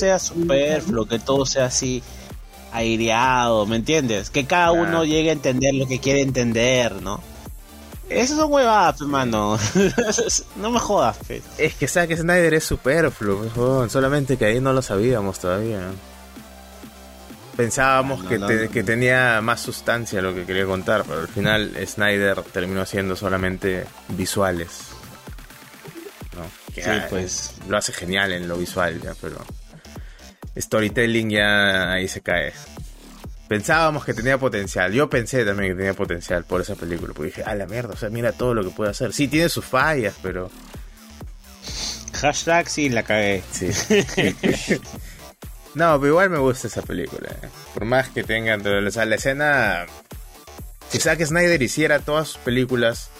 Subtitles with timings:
[0.00, 2.02] sea superfluo, que todo sea así
[2.72, 4.30] aireado, ¿me entiendes?
[4.30, 7.20] Que cada uno llegue a entender lo que quiere entender, ¿no?
[8.08, 9.56] Eso son huevadas, hermano.
[10.56, 11.42] no me jodas, fe.
[11.58, 15.80] Es que Zack Snyder es superfluo, pues, solamente que ahí no lo sabíamos todavía.
[17.56, 18.70] Pensábamos No, que, no, te- no.
[18.70, 23.84] que tenía más sustancia lo que quería contar, pero al final Snyder terminó haciendo solamente
[24.08, 24.68] visuales.
[26.36, 26.72] ¿no?
[26.74, 27.52] Que, Sí, ah, pues.
[27.68, 29.36] Lo hace genial en lo visual, ya, pero
[30.56, 32.52] storytelling ya ahí se cae.
[33.48, 34.92] Pensábamos que tenía potencial.
[34.92, 37.12] Yo pensé también que tenía potencial por esa película.
[37.14, 39.12] Porque dije, a la mierda, o sea, mira todo lo que puede hacer.
[39.12, 40.50] Sí, tiene sus fallas, pero
[42.20, 43.42] Hashtag sí, la cagué.
[43.50, 43.70] Sí.
[45.74, 47.28] no, pero igual me gusta esa película.
[47.30, 47.48] eh.
[47.74, 48.64] Por más que tengan.
[48.66, 49.86] O sea, la escena.
[50.88, 53.10] Si Zack Snyder hiciera todas sus películas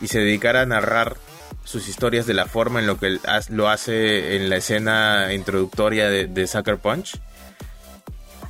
[0.00, 1.16] y se dedicara a narrar
[1.64, 6.26] sus historias de la forma en lo que lo hace en la escena introductoria de,
[6.26, 7.18] de Sucker Punch.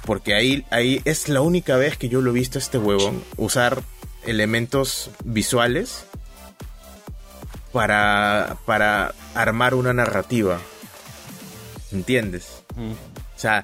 [0.05, 3.23] Porque ahí, ahí es la única vez que yo lo he visto a este huevón
[3.37, 3.83] usar
[4.27, 6.05] elementos visuales
[7.73, 10.61] para, para armar una narrativa.
[11.92, 12.62] ¿Entiendes?
[12.77, 13.62] Mm, O sea,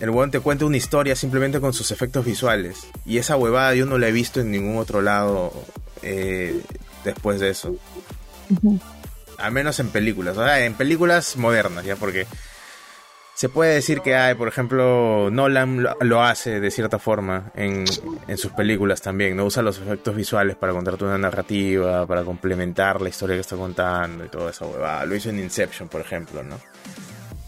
[0.00, 2.78] el huevón te cuenta una historia simplemente con sus efectos visuales.
[3.04, 5.52] Y esa huevada yo no la he visto en ningún otro lado
[6.02, 6.60] eh,
[7.04, 7.76] después de eso.
[9.38, 10.36] Al menos en películas.
[10.36, 12.26] O sea, en películas modernas, ya porque
[13.40, 17.86] se puede decir que hay, por ejemplo, Nolan lo, hace de cierta forma en,
[18.28, 19.46] en sus películas también, ¿no?
[19.46, 24.26] Usa los efectos visuales para contarte una narrativa, para complementar la historia que está contando
[24.26, 25.06] y toda esa huevada.
[25.06, 26.58] Lo hizo en Inception, por ejemplo, ¿no?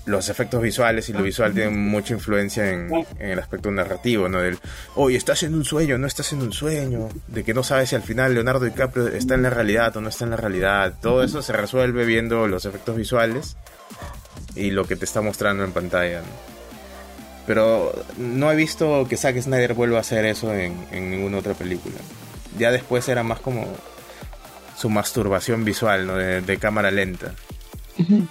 [0.04, 4.40] Los efectos visuales y lo visual tienen mucha influencia en, en el aspecto narrativo, ¿no?
[4.40, 4.58] Del,
[4.96, 7.94] oye, estás en un sueño, no estás en un sueño, de que no sabes si
[7.94, 10.94] al final Leonardo DiCaprio está en la realidad o no está en la realidad.
[11.00, 13.56] Todo eso se resuelve viendo los efectos visuales
[14.56, 16.19] y lo que te está mostrando en pantalla.
[16.19, 16.26] ¿no?
[17.46, 21.54] Pero no he visto que Zack Snyder vuelva a hacer eso en, en ninguna otra
[21.54, 21.96] película.
[22.58, 23.66] Ya después era más como
[24.76, 26.16] su masturbación visual, ¿no?
[26.16, 27.34] De, de cámara lenta.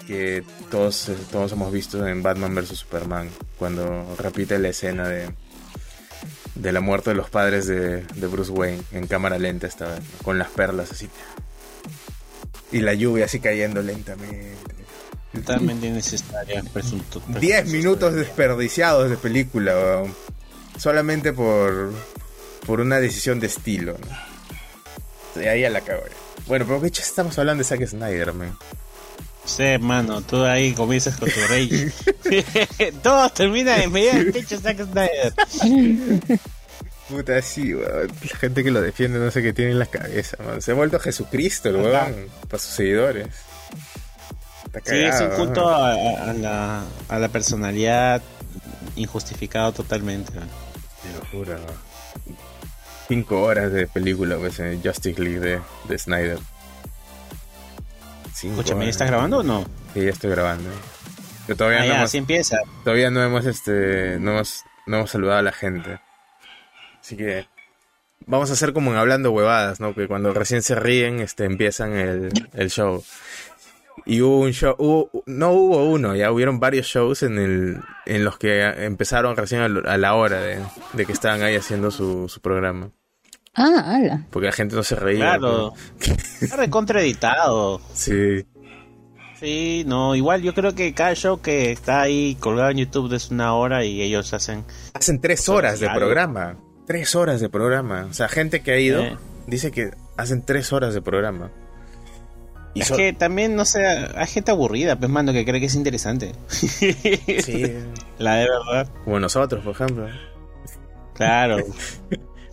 [0.08, 2.70] Que todos, todos hemos visto en Batman vs.
[2.80, 3.30] Superman.
[3.58, 5.30] Cuando repite la escena de,
[6.56, 10.00] de la muerte de los padres de, de Bruce Wayne en cámara lenta esta vez,
[10.00, 10.24] ¿no?
[10.24, 11.10] con las perlas así.
[12.72, 14.56] Y la lluvia así cayendo lentamente.
[15.34, 16.64] Totalmente innecesaria.
[16.74, 20.04] Presunto, 10 minutos desperdiciados de película.
[20.78, 21.94] Solamente por,
[22.66, 23.98] por una decisión de estilo.
[23.98, 25.42] ¿no?
[25.42, 26.04] Y ahí a la cago.
[26.06, 26.16] ya.
[26.48, 28.58] Bueno, pero ¿qué chucha estamos hablando de Zack Snyder, man?
[29.46, 31.92] Sí, hermano, tú ahí comienzas con tu rage.
[33.04, 35.34] Todo termina en medio del techo Zack Snyder.
[37.10, 38.08] Puta, sí, weón.
[38.32, 40.62] La gente que lo defiende no sé qué tiene en la cabeza, man.
[40.62, 43.28] Se ha vuelto Jesucristo, el weón, para sus seguidores.
[44.74, 48.22] Está Sí, es un culto a, a la, a la personalidad
[48.96, 50.32] injustificado totalmente.
[50.32, 51.54] Te lo juro.
[51.56, 51.92] weón.
[53.08, 55.60] Cinco horas de película, pues, en Justice League de,
[55.90, 56.40] de Snyder.
[58.50, 58.90] Escúchame.
[58.90, 59.66] ¿estás grabando o no?
[59.94, 60.70] Sí, ya estoy grabando.
[61.48, 62.58] Pero todavía, Ah, no ya, hemos, así empieza.
[62.84, 66.00] todavía no hemos, este, no hemos, no hemos saludado a la gente.
[67.02, 67.48] Así que
[68.26, 69.94] vamos a hacer como en hablando huevadas, ¿no?
[69.96, 73.04] Que cuando recién se ríen, este, empiezan el, el show.
[74.06, 78.24] Y hubo un show, hubo- no hubo uno, ya hubieron varios shows en el, en
[78.24, 80.60] los que empezaron recién a la hora de,
[80.94, 82.92] de que estaban ahí haciendo su, su programa.
[83.56, 84.26] Ah, ala.
[84.32, 85.20] Porque la gente no se reía.
[85.38, 85.74] Claro.
[86.42, 87.80] Está recontraeditado.
[87.80, 87.92] pues.
[88.00, 88.46] Sí.
[89.40, 93.32] Sí, no, igual yo creo que cada show que está ahí colgado en YouTube es
[93.32, 94.64] una hora y ellos hacen...
[94.94, 96.58] Hacen tres horas de programa.
[96.86, 98.06] Tres horas de programa.
[98.08, 99.18] O sea, gente que ha ido Eh.
[99.48, 101.50] dice que hacen tres horas de programa.
[102.76, 105.66] Y es so- que también, no sé, hay gente aburrida, pues, mano, que cree que
[105.66, 106.34] es interesante.
[106.48, 106.78] Sí,
[108.20, 108.90] La de verdad.
[109.04, 110.08] como nosotros, por ejemplo.
[111.16, 111.58] Claro.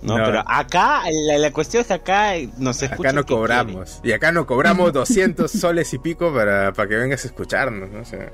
[0.02, 0.24] No, No.
[0.26, 4.00] pero acá, la, la cuestión es que acá nos escucha Acá no cobramos.
[4.04, 7.90] Y acá no cobramos 200 soles y pico para, para que vengas a escucharnos.
[7.90, 8.00] ¿no?
[8.00, 8.30] O sea.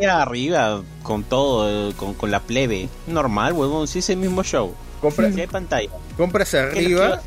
[0.00, 2.88] Yo arriba con todo, con, con la plebe.
[3.06, 4.74] Normal, huevón, si es el mismo show.
[5.00, 5.90] compras, Si hay pantalla.
[6.16, 7.22] compras ¿Qué es lo que arriba,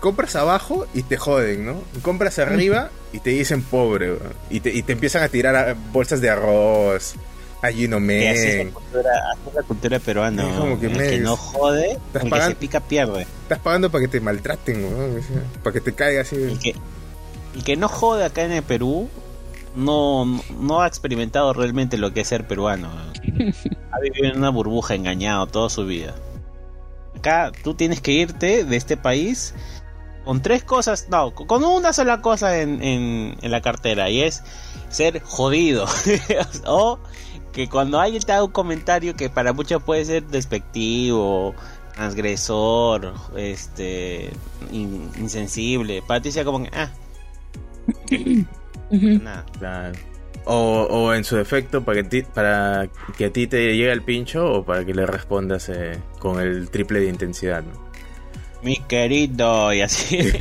[0.00, 1.82] compras abajo y te joden, ¿no?
[2.02, 4.32] Compras arriba y te dicen pobre, weón.
[4.50, 7.14] y te, y te empiezan a tirar bolsas de arroz,
[7.62, 8.70] allí no Que así es la me.
[8.70, 10.48] cultura, así es la cultura peruana.
[10.50, 13.22] Es como que el me- que no jode, el que se pica pierde.
[13.42, 16.36] Estás pagando para que te maltraten, weón, o sea, para que te caiga así.
[16.36, 16.74] El que,
[17.54, 19.08] el que no jode acá en el Perú
[19.76, 20.24] no,
[20.58, 22.88] no ha experimentado realmente lo que es ser peruano.
[23.92, 26.14] ha vivido en una burbuja engañado toda su vida.
[27.16, 29.54] Acá tú tienes que irte de este país
[30.24, 34.42] con tres cosas, no, con una sola cosa en, en, en la cartera y es
[34.88, 35.86] ser jodido.
[36.66, 36.98] o
[37.52, 41.54] que cuando alguien te da un comentario que para muchos puede ser despectivo,
[41.94, 44.30] transgresor, este,
[44.72, 46.90] insensible, para ti sea como que, ah,
[49.60, 49.92] nada.
[50.46, 54.50] O, o, en su defecto, para que, para que a ti te llegue el pincho
[54.50, 57.62] o para que le respondas eh, con el triple de intensidad.
[58.62, 60.18] Mi querido, y así.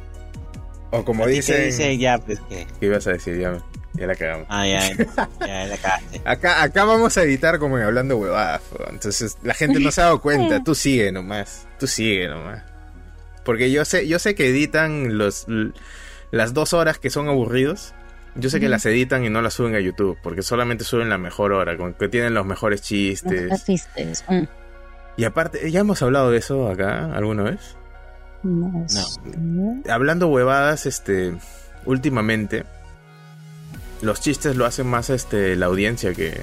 [0.90, 1.66] o como dice.
[1.66, 2.66] Dice ya, pues que.
[2.78, 3.38] ¿Qué ibas a decir?
[3.38, 3.58] Ya,
[3.94, 4.46] ya la cagamos.
[4.48, 4.80] Ah, ya,
[5.40, 6.22] ya, la cagaste.
[6.24, 8.62] acá, acá vamos a editar como en hablando huevadas.
[8.88, 10.60] Entonces la gente no se ha dado cuenta.
[10.64, 11.66] Tú sigue nomás.
[11.78, 12.62] Tú sigue nomás.
[13.44, 15.46] Porque yo sé, yo sé que editan los
[16.30, 17.94] las dos horas que son aburridos
[18.36, 21.18] yo sé que las editan y no las suben a YouTube, porque solamente suben la
[21.18, 23.64] mejor hora, con que tienen los mejores chistes.
[23.64, 24.24] chistes.
[24.28, 24.44] Mm.
[25.16, 27.76] Y aparte, ¿ya hemos hablado de eso acá alguna vez?
[28.42, 28.86] No.
[29.90, 31.34] Hablando huevadas, este,
[31.84, 32.64] últimamente,
[34.02, 36.40] los chistes lo hacen más este la audiencia que,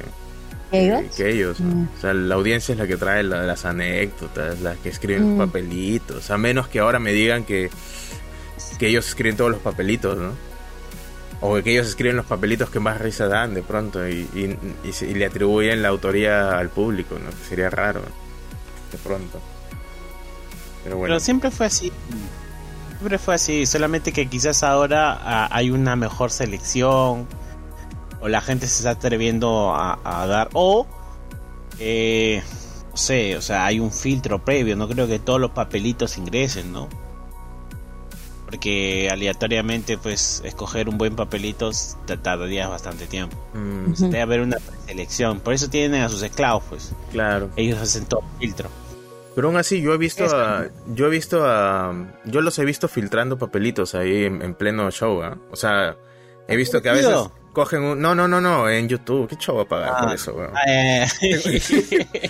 [0.72, 1.16] ¿Ellos?
[1.16, 1.60] que, ellos.
[1.60, 1.86] Mm.
[1.98, 5.50] O sea, la audiencia es la que trae las anécdotas, las que escriben los mm.
[5.50, 6.32] papelitos.
[6.32, 7.70] A menos que ahora me digan que,
[8.78, 10.48] que ellos escriben todos los papelitos, ¿no?
[11.40, 14.58] o que ellos escriben los papelitos que más risa dan de pronto y,
[15.02, 17.30] le atribuyen la autoría al público, ¿no?
[17.48, 18.02] sería raro
[18.92, 19.40] de pronto.
[20.84, 21.14] Pero bueno.
[21.14, 21.92] Pero siempre fue así.
[22.90, 27.28] Siempre fue así, solamente que quizás ahora ah, hay una mejor selección
[28.22, 30.88] o la gente se está atreviendo a, dar o
[31.80, 32.42] eh,
[32.92, 36.72] no sé, o sea, hay un filtro previo, no creo que todos los papelitos ingresen,
[36.72, 36.90] ¿no?
[38.48, 41.70] porque aleatoriamente pues escoger un buen papelito
[42.22, 43.94] tardaría bastante tiempo mm.
[44.04, 48.24] debe haber una selección por eso tienen a sus esclavos pues claro ellos hacen todo
[48.40, 48.70] filtro
[49.36, 51.94] pero aún así yo he visto a, yo he visto a
[52.24, 55.36] yo los he visto filtrando papelitos ahí en, pleno show ¿eh?
[55.52, 55.98] o sea
[56.48, 57.18] he visto que a veces
[57.58, 60.54] cogen un no no no no en YouTube qué a pagar por ah, eso weón?
[60.68, 61.08] Eh.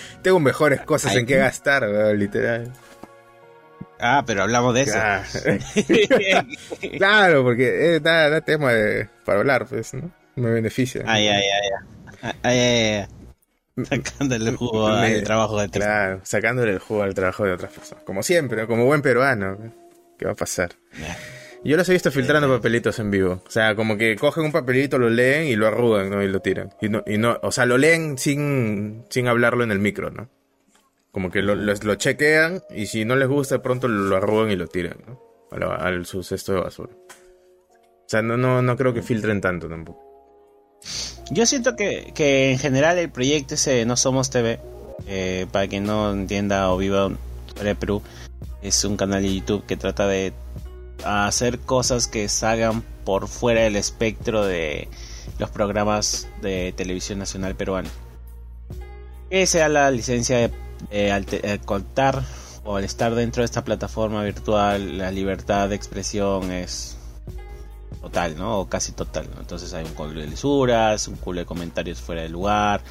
[0.22, 1.82] tengo, mejores cosas en que gastar
[2.16, 2.72] literal
[4.00, 4.96] Ah, pero hablamos de eso.
[6.96, 8.70] claro, porque eh, da, tema
[9.24, 10.12] para hablar, pues, ¿no?
[10.36, 11.02] Me beneficia.
[11.04, 11.42] Ay, ay,
[12.22, 13.06] ay, ay.
[13.84, 17.72] Sacándole el jugo al trabajo de otras Claro, sacándole el jugo al trabajo de otras
[17.72, 18.04] personas.
[18.04, 19.58] Como siempre, como buen peruano.
[20.16, 20.76] ¿Qué va a pasar?
[21.64, 23.42] Yo los he visto filtrando papelitos en vivo.
[23.46, 26.22] O sea, como que cogen un papelito, lo leen y lo arrugan, ¿no?
[26.22, 26.72] Y lo tiran.
[26.80, 30.28] Y no, y no, o sea, lo leen sin, sin hablarlo en el micro, ¿no?
[31.10, 34.56] Como que lo, lo, chequean y si no les gusta, de pronto lo arrugan y
[34.56, 35.20] lo tiran, ¿no?
[35.50, 36.92] Al, su cesto de basura.
[36.92, 40.04] O sea, no, no, no creo que filtren tanto tampoco.
[41.30, 44.60] Yo siento que, que en general el proyecto ese No Somos TV,
[45.06, 47.10] eh, para quien no entienda o viva
[47.54, 48.02] sobre Perú,
[48.62, 50.32] es un canal de YouTube que trata de
[51.04, 54.88] hacer cosas que salgan por fuera del espectro de
[55.38, 57.90] los programas de televisión nacional peruana.
[59.30, 60.50] Que sea la licencia
[60.90, 61.26] de al,
[61.64, 62.22] contar
[62.64, 66.96] o al estar dentro de esta plataforma virtual, la libertad de expresión es
[68.00, 68.60] total, ¿no?
[68.60, 69.28] O casi total.
[69.38, 72.82] Entonces hay un culo de lisuras, un culo de comentarios fuera de lugar,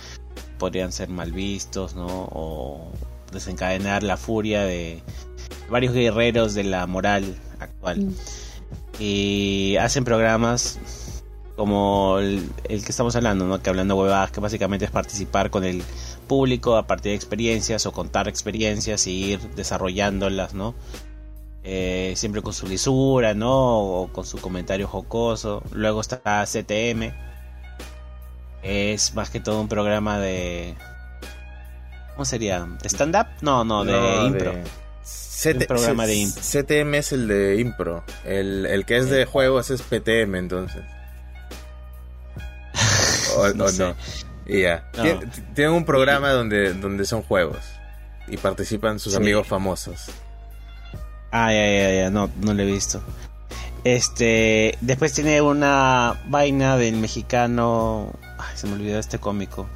[0.57, 2.07] podrían ser mal vistos, ¿no?
[2.07, 2.91] O
[3.37, 5.01] desencadenar la furia de
[5.69, 7.99] varios guerreros de la moral actual.
[7.99, 8.13] Mm.
[8.99, 10.79] Y hacen programas
[11.55, 13.61] como el, el, que estamos hablando, ¿no?
[13.61, 15.81] Que hablando huevadas, que básicamente es participar con el
[16.27, 20.75] público a partir de experiencias o contar experiencias y ir desarrollándolas, ¿no?
[21.69, 23.79] Eh, siempre con su lisura, ¿no?
[23.79, 25.63] O con su comentario jocoso.
[25.71, 27.11] Luego está CTM.
[28.63, 30.75] Es más que todo un programa de...
[32.17, 32.67] ¿Cómo sería?
[32.83, 33.27] stand-up?
[33.41, 34.51] No, no, de impro.
[34.51, 36.41] un programa de impro.
[36.41, 38.03] CTM es el de impro.
[38.25, 40.81] El, que es de juegos es PTM, entonces.
[43.37, 43.95] O no.
[44.47, 44.89] Y ya.
[45.53, 47.59] Tienen un programa donde, donde son juegos.
[48.27, 50.05] Y participan sus amigos famosos.
[51.31, 52.09] Ah, ya, ya, ya.
[52.09, 52.99] No, no lo he visto.
[53.83, 54.75] Este.
[54.81, 58.11] Después tiene una vaina del mexicano.
[58.39, 59.69] Ay, se me olvidó este cómico.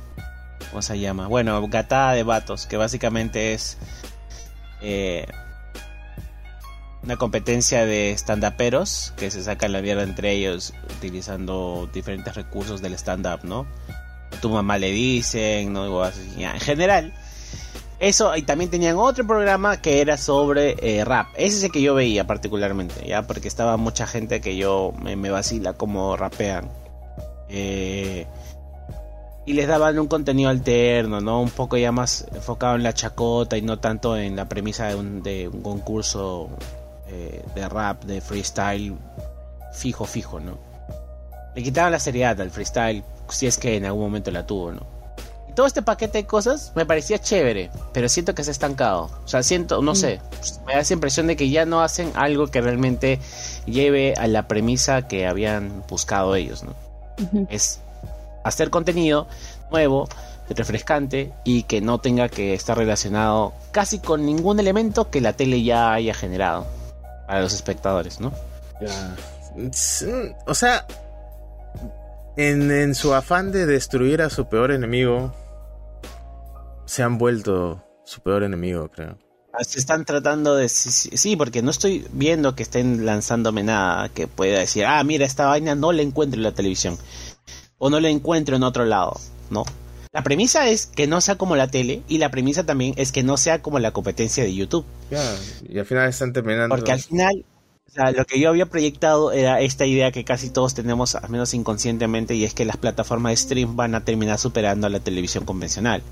[0.71, 1.27] ¿Cómo se llama?
[1.27, 2.65] Bueno, Gatada de Vatos.
[2.65, 3.77] Que básicamente es.
[4.81, 5.27] Eh,
[7.03, 12.93] una competencia de stand-uperos que se sacan la mierda entre ellos utilizando diferentes recursos del
[12.93, 13.65] stand-up, ¿no?
[14.39, 16.05] tu mamá le dicen, ¿no?
[16.05, 17.13] En general,
[17.99, 21.27] eso, y también tenían otro programa que era sobre eh, rap.
[21.35, 23.27] Ese es el que yo veía particularmente, ¿ya?
[23.27, 26.69] Porque estaba mucha gente que yo me, vacila como rapean.
[27.49, 28.25] Eh,
[29.45, 31.41] y les daban un contenido alterno, ¿no?
[31.41, 34.95] Un poco ya más enfocado en la chacota y no tanto en la premisa de
[34.95, 36.49] un, de un concurso
[37.07, 38.95] eh, de rap, de freestyle
[39.73, 40.57] fijo, fijo, ¿no?
[41.55, 44.85] Le quitaban la seriedad al freestyle, si es que en algún momento la tuvo, ¿no?
[45.49, 49.09] Y todo este paquete de cosas me parecía chévere, pero siento que se ha estancado.
[49.25, 50.21] O sea, siento, no sé,
[50.65, 53.19] me da esa impresión de que ya no hacen algo que realmente
[53.65, 56.73] lleve a la premisa que habían buscado ellos, ¿no?
[57.49, 57.81] Es
[58.43, 59.27] hacer contenido
[59.71, 60.07] nuevo,
[60.49, 65.63] refrescante y que no tenga que estar relacionado casi con ningún elemento que la tele
[65.63, 66.67] ya haya generado
[67.27, 68.33] para los espectadores, ¿no?
[70.45, 70.85] O sea,
[72.35, 75.33] en, su afán de destruir a su peor enemigo,
[76.85, 79.17] se han vuelto su peor enemigo, creo.
[79.53, 80.69] Ah, se están tratando de...
[80.69, 85.47] Sí, porque no estoy viendo que estén lanzándome nada que pueda decir, ah, mira, esta
[85.47, 86.97] vaina no la encuentro en la televisión.
[87.83, 89.19] O no la encuentro en otro lado,
[89.49, 89.65] ¿no?
[90.13, 93.23] La premisa es que no sea como la tele y la premisa también es que
[93.23, 94.85] no sea como la competencia de YouTube.
[95.67, 96.75] y al final están terminando.
[96.75, 97.43] Porque al final,
[97.87, 101.29] o sea, lo que yo había proyectado era esta idea que casi todos tenemos, al
[101.29, 104.99] menos inconscientemente, y es que las plataformas de stream van a terminar superando a la
[104.99, 106.03] televisión convencional.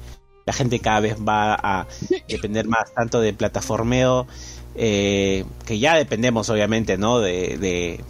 [0.47, 1.87] La gente cada vez va a
[2.27, 4.25] depender más tanto de plataformeo,
[4.73, 7.19] eh, que ya dependemos obviamente, ¿no?
[7.19, 8.01] de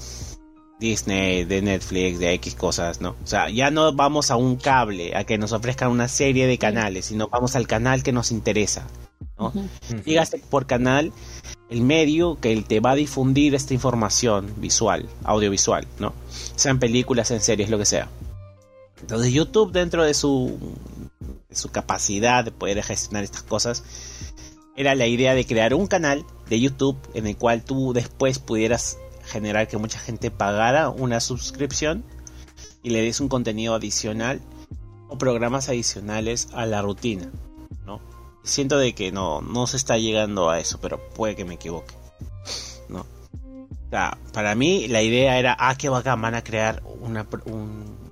[0.80, 3.16] Disney, de Netflix, de X cosas, ¿no?
[3.24, 6.58] O sea, ya no vamos a un cable a que nos ofrezcan una serie de
[6.58, 8.88] canales, sino vamos al canal que nos interesa,
[9.38, 9.54] ¿no?
[10.06, 11.12] Dígase por canal
[11.70, 16.14] el medio que te va a difundir esta información visual, audiovisual, ¿no?
[16.56, 18.10] Sean películas, en series, lo que sea.
[19.02, 20.58] Entonces YouTube dentro de su,
[21.50, 23.84] de su capacidad de poder gestionar estas cosas,
[24.76, 28.98] era la idea de crear un canal de YouTube en el cual tú después pudieras
[29.30, 32.04] generar que mucha gente pagara una suscripción
[32.84, 34.42] y le des un contenido adicional
[35.08, 37.30] o programas adicionales a la rutina,
[37.86, 38.02] ¿no?
[38.44, 41.96] Siento de que no, no se está llegando a eso, pero puede que me equivoque,
[42.90, 43.02] ¿no?
[43.02, 48.12] O sea, para mí la idea era, ah, qué bacán, van a crear una, un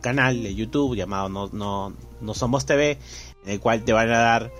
[0.00, 2.98] canal de YouTube llamado no, no, no Somos TV,
[3.44, 4.52] en el cual te van a dar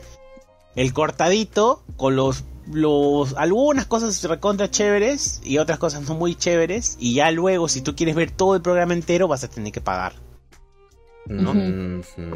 [0.76, 6.96] el cortadito con los los, algunas cosas recontra chéveres y otras cosas no muy chéveres.
[6.98, 9.80] Y ya luego, si tú quieres ver todo el programa entero, vas a tener que
[9.80, 10.14] pagar.
[11.26, 11.52] ¿No?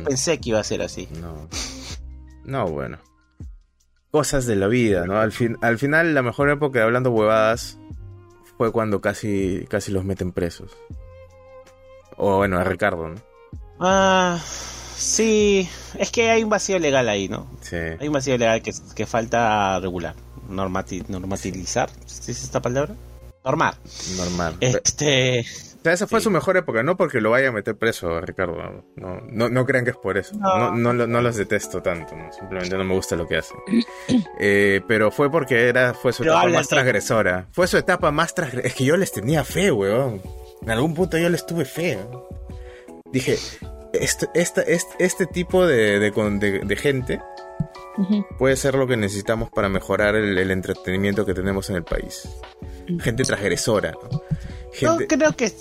[0.05, 1.09] Pensé que iba a ser así.
[1.21, 1.49] No.
[2.45, 2.99] No, bueno.
[4.11, 5.19] Cosas de la vida, ¿no?
[5.19, 7.79] Al, fin, al final, la mejor época de hablando huevadas
[8.57, 10.75] fue cuando casi, casi los meten presos.
[12.17, 13.17] O bueno, a Ricardo, ¿no?
[13.79, 14.41] Ah.
[14.99, 17.49] Sí, es que hay un vacío legal ahí, ¿no?
[17.61, 17.77] Sí.
[17.77, 20.17] Hay un vacío legal que, que falta regular,
[20.49, 22.95] normati ¿sí es esta palabra?
[23.45, 23.77] Normar.
[24.17, 24.57] Normal.
[24.61, 25.47] Este...
[25.79, 28.85] O sea, esa fue su mejor época, no porque lo vaya a meter preso, Ricardo.
[28.97, 30.35] No, no, no crean que es por eso.
[30.37, 33.59] No, no, no, los detesto tanto, simplemente no me gusta lo que hacen.
[34.41, 37.47] Eh, pero fue porque era, fue su etapa más transgresora.
[37.53, 38.69] Fue su etapa más transgresora.
[38.69, 40.21] Es que yo les tenía fe, weón.
[40.63, 41.99] En algún punto yo les tuve fe.
[43.13, 43.37] Dije,
[43.93, 47.21] este, este, este, tipo de, de, gente
[48.39, 52.29] puede ser lo que necesitamos para mejorar el, entretenimiento que tenemos en el país.
[53.01, 53.93] Gente transgresora.
[53.93, 54.99] ¿no?
[55.09, 55.53] creo que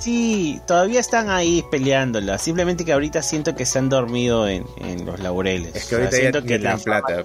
[0.00, 2.38] sí, todavía están ahí peleándola.
[2.38, 4.64] Simplemente que ahorita siento que se han dormido en,
[5.04, 5.74] los laureles.
[5.74, 7.24] Es que ahorita siento que la plata.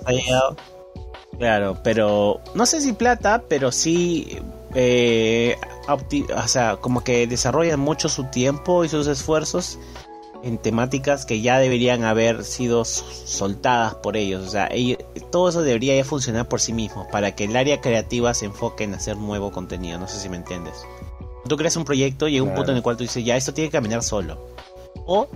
[1.38, 4.40] claro, pero no sé si plata, pero sí
[4.76, 9.80] eh, o sea, como que desarrollan mucho su tiempo y sus esfuerzos
[10.44, 14.48] en temáticas que ya deberían haber sido soltadas por ellos.
[14.48, 14.70] O sea,
[15.32, 18.84] todo eso debería ya funcionar por sí mismo para que el área creativa se enfoque
[18.84, 20.00] en hacer nuevo contenido.
[20.00, 20.86] No sé si me entiendes.
[21.48, 23.54] Tú creas un proyecto y llega un punto en el cual tú dices, ya, esto
[23.54, 24.38] tiene que caminar solo.
[25.06, 25.28] O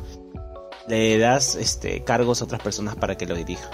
[0.87, 3.69] le das este, cargos a otras personas para que lo dirijan.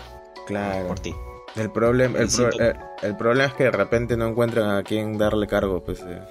[0.46, 0.88] Claro.
[0.88, 1.14] Por ti.
[1.56, 5.48] El, problema el, eh, el, problema es que de repente no encuentran a quién darle
[5.48, 6.00] cargo, pues.
[6.02, 6.22] Eh.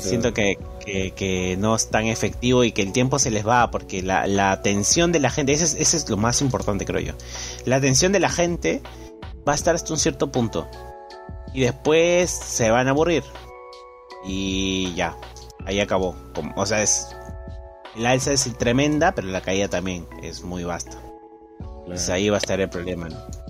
[0.00, 4.02] Siento que, que, no es tan efectivo y que el tiempo se les va porque
[4.02, 7.12] la, la atención de la gente, ese es, es lo más importante creo yo.
[7.64, 8.82] La atención de la gente
[9.46, 10.68] va a estar hasta un cierto punto
[11.54, 13.22] y después se van a aburrir
[14.24, 15.16] y ya,
[15.64, 16.16] ahí acabó.
[16.56, 17.14] O sea, es
[17.96, 20.98] la alza es tremenda, pero la caída también es muy vasta.
[22.10, 23.45] ahí va a estar el problema, ¿no?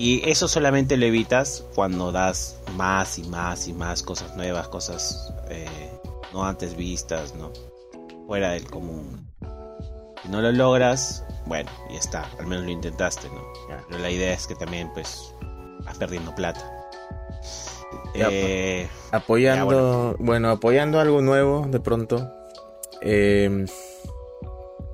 [0.00, 5.34] Y eso solamente lo evitas cuando das más y más y más cosas nuevas, cosas
[5.50, 5.66] eh,
[6.32, 7.50] no antes vistas, ¿no?
[8.28, 9.28] Fuera del común.
[10.22, 13.42] Si no lo logras, bueno, ya está, al menos lo intentaste, ¿no?
[13.88, 15.34] Pero la idea es que también, pues,
[15.84, 16.60] vas perdiendo plata.
[18.14, 20.50] Eh, apoyando, bueno.
[20.50, 22.32] apoyando algo nuevo de pronto.
[23.00, 23.66] Eh,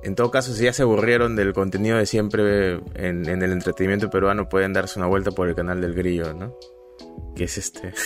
[0.05, 4.47] en todo caso, si ya se aburrieron del contenido de siempre en, el entretenimiento peruano,
[4.47, 6.55] pueden darse una vuelta por el canal del Grillo, ¿no?
[7.35, 7.93] que es este.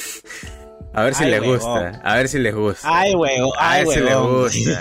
[0.92, 2.88] A ver si Ay, les gusta, a ver si les gusta.
[2.92, 4.80] Ay, huevo, a ver si les gusta.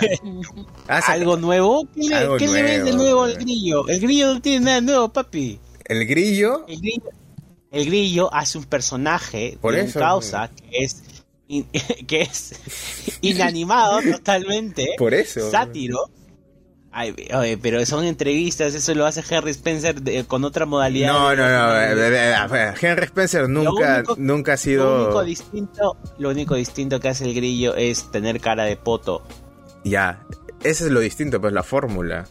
[0.87, 1.87] Ah, ¿Algo nuevo?
[1.93, 3.87] ¿Qué le, Algo qué le ves de nuevo, al grillo?
[3.87, 5.59] El grillo no tiene nada nuevo, papi.
[5.85, 7.09] El grillo, El grillo,
[7.69, 11.03] el grillo hace un personaje Por de eso, un causa que es,
[11.47, 11.67] in-
[12.07, 12.53] que es
[13.21, 15.51] inanimado totalmente, por eso.
[15.51, 16.09] sátiro.
[16.91, 21.13] Ay, oye, pero son entrevistas, eso lo hace Harry Spencer de- con otra modalidad.
[21.13, 21.79] No, no, no.
[21.79, 25.03] eh, Henry Spencer nunca, único- nunca ha Lo sido.
[25.05, 29.21] único distinto, lo único distinto que hace el grillo es tener cara de poto.
[29.83, 30.25] Ya,
[30.63, 32.25] ese es lo distinto, pues la fórmula.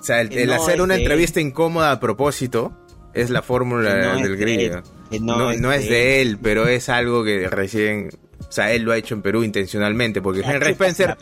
[0.00, 2.72] O sea, el, Que el no hacer una entrevista incómoda a propósito
[3.12, 4.82] es la fórmula no del de grillo.
[5.20, 8.08] no no, es de él, pero es algo que recién.
[8.50, 11.16] O sea, él lo ha hecho en Perú intencionalmente, porque Henry Spencer.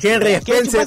[0.00, 0.86] Henry Spencer-.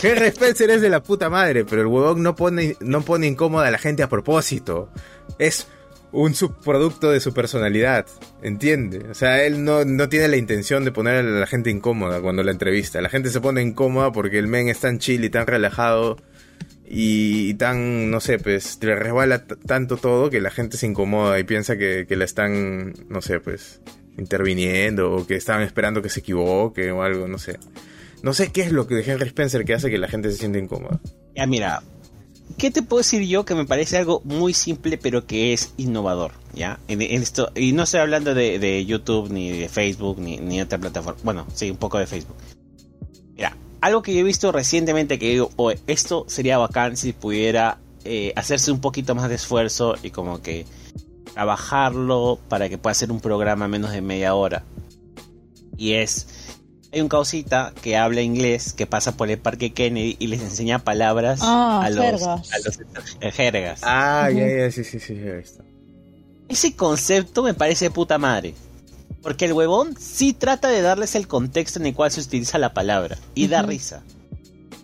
[0.00, 3.66] Henry Spencer es de la puta madre, pero el huevón no pone, no pone incómoda
[3.66, 4.88] a la gente a propósito.
[5.40, 5.66] Es
[6.12, 8.06] un subproducto de su personalidad,
[8.40, 9.10] ¿entiende?
[9.10, 12.44] O sea, él no, no tiene la intención de poner a la gente incómoda cuando
[12.44, 13.00] la entrevista.
[13.00, 16.18] La gente se pone incómoda porque el men es tan chill y tan relajado
[16.86, 21.40] y, y tan, no sé, pues, le resbala tanto todo que la gente se incomoda
[21.40, 23.80] y piensa que, que la están, no sé, pues,
[24.18, 27.58] interviniendo o que estaban esperando que se equivoque o algo, no sé.
[28.22, 30.38] No sé qué es lo que de Henry Spencer que hace que la gente se
[30.38, 31.00] siente incómoda.
[31.34, 31.82] Ya, mira,
[32.56, 36.32] ¿qué te puedo decir yo que me parece algo muy simple pero que es innovador?
[36.54, 36.78] ¿Ya?
[36.88, 41.20] En, esto, y no estoy hablando de, YouTube, ni de Facebook, ni, ni otra plataforma.
[41.24, 42.36] Bueno, sí, un poco de Facebook.
[43.34, 47.78] Mira, algo que yo he visto recientemente que digo, "Oye, esto sería bacán si pudiera
[48.04, 50.66] eh, hacerse un poquito más de esfuerzo y como que
[51.34, 54.64] trabajarlo para que pueda ser un programa menos de media hora.
[55.76, 56.26] Y es,
[56.92, 60.78] hay un causita que habla inglés, que pasa por el parque Kennedy y les enseña
[60.80, 62.52] palabras Ah, a los, jergas.
[62.52, 62.78] a los
[63.20, 63.80] eh, jergas.
[63.82, 65.64] Ah, ya, ya, sí, sí, sí, ya he visto.
[66.48, 68.54] Ese concepto me parece de puta madre.
[69.22, 72.74] Porque el huevón sí trata de darles el contexto en el cual se utiliza la
[72.74, 73.16] palabra.
[73.34, 74.02] Y da risa.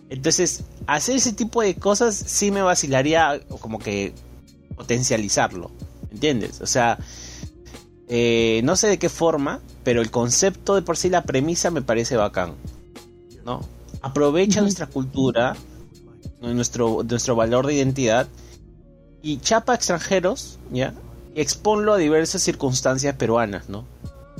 [0.09, 4.13] Entonces, hacer ese tipo de cosas sí me vacilaría como que
[4.75, 5.71] potencializarlo.
[6.11, 6.61] ¿Entiendes?
[6.61, 6.97] O sea,
[8.07, 11.81] eh, no sé de qué forma, pero el concepto de por sí, la premisa me
[11.81, 12.55] parece bacán.
[13.45, 13.61] ¿No?
[14.01, 15.55] Aprovecha nuestra cultura,
[16.41, 18.27] nuestro, nuestro valor de identidad
[19.21, 20.93] y chapa a extranjeros, ¿ya?
[21.35, 23.85] Y exponlo a diversas circunstancias peruanas, ¿no?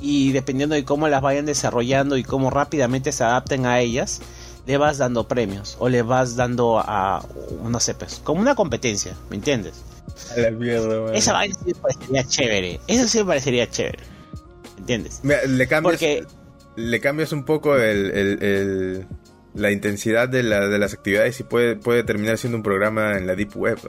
[0.02, 4.22] Y dependiendo de cómo las vayan desarrollando y cómo rápidamente se adapten a ellas,
[4.66, 7.26] le vas dando premios o le vas dando a,
[7.64, 9.82] no sé, pues, como una competencia, ¿me entiendes?
[10.36, 11.16] A la mierda, man.
[11.16, 14.00] Esa vaina sí me parecería chévere, eso sí me parecería chévere,
[14.76, 15.20] ¿me entiendes?
[15.24, 16.24] Mira, le cambias, Porque,
[16.76, 19.08] le cambias un poco el, el- el-
[19.56, 23.26] la intensidad de, la- de las actividades y puede, puede terminar siendo un programa en
[23.28, 23.80] la Deep Web.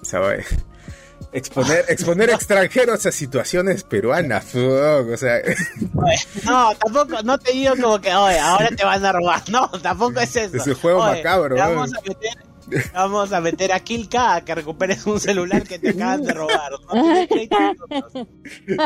[0.00, 0.34] O sea, va-
[1.32, 4.46] exponer, exponer extranjeros a situaciones peruanas.
[4.54, 5.40] O sea,
[6.44, 10.20] no, tampoco, no te digo como que, oye, ahora te van a robar, no, tampoco
[10.20, 10.56] es eso.
[10.56, 11.68] Es un juego Oye, macabro, te ¿no?
[11.68, 12.32] Vamos a meter,
[12.92, 16.72] vamos a meter a Kilka a que recuperes un celular que te acaban de robar.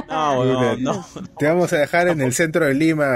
[0.08, 1.06] No, no, no,
[1.38, 3.06] te vamos a dejar en el centro de Lima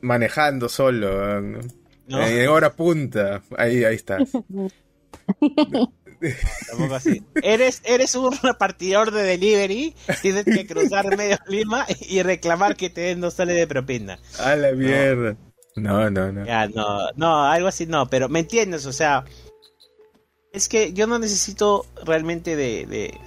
[0.00, 1.40] manejando solo.
[1.40, 1.60] ¿no?
[2.06, 3.42] no, En hora punta.
[3.56, 4.30] Ahí, ahí estás.
[6.68, 7.22] tampoco así.
[7.42, 13.02] Eres, eres un repartidor de delivery, tienes que cruzar medio Lima y reclamar que te
[13.02, 14.18] den dos soles de propina.
[14.38, 15.36] A la mierda.
[15.76, 16.46] No, no, no.
[16.46, 19.24] Ya, no, no, algo así no, pero me entiendes, o sea,
[20.56, 23.20] es que yo no necesito realmente de, de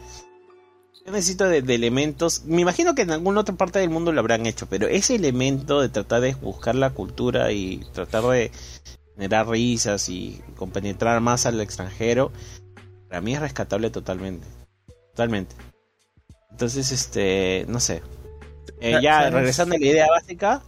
[1.06, 4.20] yo necesito de, de elementos, me imagino que en alguna otra parte del mundo lo
[4.20, 8.52] habrán hecho, pero ese elemento de tratar de buscar la cultura y tratar de
[9.16, 12.32] generar risas y compenetrar más al extranjero,
[13.08, 14.48] para mí es rescatable totalmente,
[15.12, 15.56] totalmente.
[16.52, 18.02] Entonces, este, no sé.
[18.82, 20.62] Eh, ya regresando a la idea básica,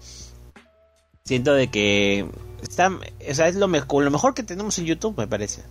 [1.25, 2.25] siento de que
[2.61, 5.63] está, o sea, es lo, me- lo mejor que tenemos en YouTube, me parece.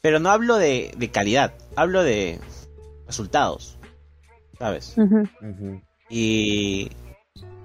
[0.00, 2.40] Pero no hablo de, de calidad, hablo de
[3.06, 3.78] resultados,
[4.58, 4.96] ¿sabes?
[6.08, 6.90] Y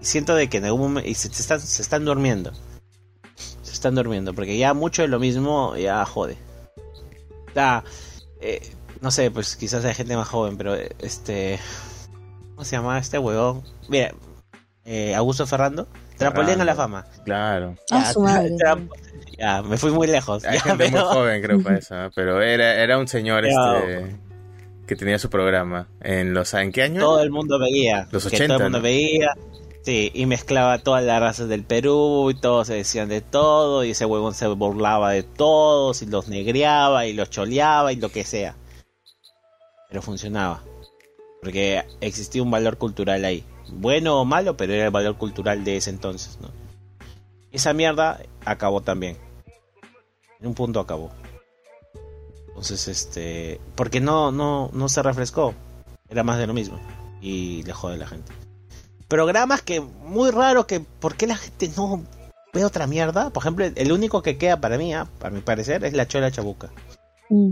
[0.02, 2.52] siento de que en algún momento y se, se están, se están durmiendo.
[3.36, 6.38] Se están durmiendo, porque ya mucho de lo mismo ya jode.
[7.50, 7.84] O sea,
[8.42, 8.62] eh,
[9.02, 11.60] no sé, pues quizás hay gente más joven, pero este...
[12.56, 13.64] ¿Cómo se llama este huevón?
[13.90, 14.14] Mira,
[14.86, 15.88] eh, Augusto Ferrando.
[16.18, 17.06] Trampolín a la fama.
[17.24, 17.76] Claro.
[17.92, 18.52] Ah, su madre.
[19.38, 20.46] ya, me fui muy lejos.
[20.46, 21.96] Hay ya, gente muy pero- joven, creo, para eso.
[21.96, 22.12] ¿no?
[22.16, 24.16] Pero era, era un señor Pero- este
[24.88, 25.88] que tenía su programa.
[26.02, 27.02] ¿En los ¿En qué año?
[27.02, 28.08] todo el mundo veía.
[28.12, 28.84] Los que 80, todo el mundo ¿no?
[28.84, 29.34] veía.
[29.84, 33.92] Sí, y mezclaba todas las razas del Perú y todos se decían de todo y
[33.92, 38.24] ese huevón se burlaba de todos y los negreaba y los choleaba y lo que
[38.24, 38.56] sea.
[39.90, 40.64] Pero funcionaba.
[41.42, 43.44] Porque existía un valor cultural ahí.
[43.70, 46.50] Bueno o malo, pero era el valor cultural de ese entonces, ¿no?
[47.52, 49.18] Esa mierda acabó también.
[50.40, 51.12] En un punto acabó.
[52.50, 53.60] Entonces, este.
[53.76, 55.54] Porque no, no, no se refrescó.
[56.10, 56.80] Era más de lo mismo.
[57.22, 58.32] Y le jode a la gente.
[59.08, 60.80] Programas que muy raro que.
[60.80, 62.04] ¿Por qué la gente no
[62.54, 63.30] ve otra mierda?
[63.30, 66.32] Por ejemplo, el único que queda para mí, ah, para mi parecer, es la Chola
[66.32, 66.72] Chabuca.
[67.30, 67.52] Mm.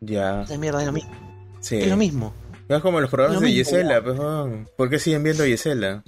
[0.00, 0.42] Ya.
[0.42, 1.12] Esa mierda es lo mismo.
[1.60, 1.76] Sí.
[1.76, 2.32] Es lo mismo.
[2.68, 4.18] Es como los programas de Gisela, pues.
[4.76, 6.02] ¿por qué siguen viendo Gisela?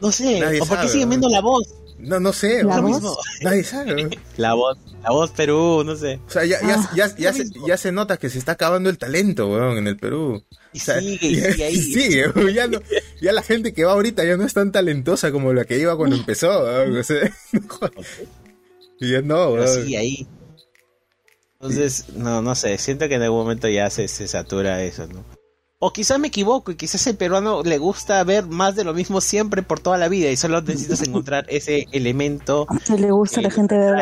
[0.00, 0.40] No sé.
[0.40, 1.10] Nadie ¿O por qué siguen ¿no?
[1.10, 1.74] viendo la voz?
[1.98, 2.90] No, no sé, ¿La voz?
[2.90, 3.16] mismo.
[3.42, 4.10] nadie sabe.
[4.36, 4.76] La voz.
[5.02, 6.18] La voz Perú, no sé.
[6.26, 7.66] O sea, ya, ya, Ah, ya, se, mismo.
[7.68, 10.42] ya se nota que se está acabando el talento, weón, en el Perú.
[10.72, 11.76] Y O sea, sigue, y sigue ahí.
[11.80, 12.80] sigue, weón, ya, no-
[13.20, 15.96] ya la gente que va ahorita ya no es tan talentosa como la que iba
[15.96, 17.32] cuando empezó, weón, o sea,
[19.00, 19.68] y ya no, Pero weón.
[19.84, 20.26] sigue ahí.
[21.60, 25.24] Entonces, no, no sé, siento que en algún momento ya se, se satura eso, ¿no?
[25.86, 29.20] O quizás me equivoco y quizás el peruano le gusta ver más de lo mismo
[29.20, 33.42] siempre por toda la vida y solo necesitas encontrar ese elemento Que le gusta a
[33.42, 33.96] la gente ver.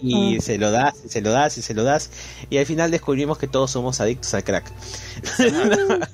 [0.00, 0.40] y Mm.
[0.40, 2.10] se lo das, y se lo das y se lo das
[2.48, 4.72] y al final descubrimos que todos somos adictos al crack.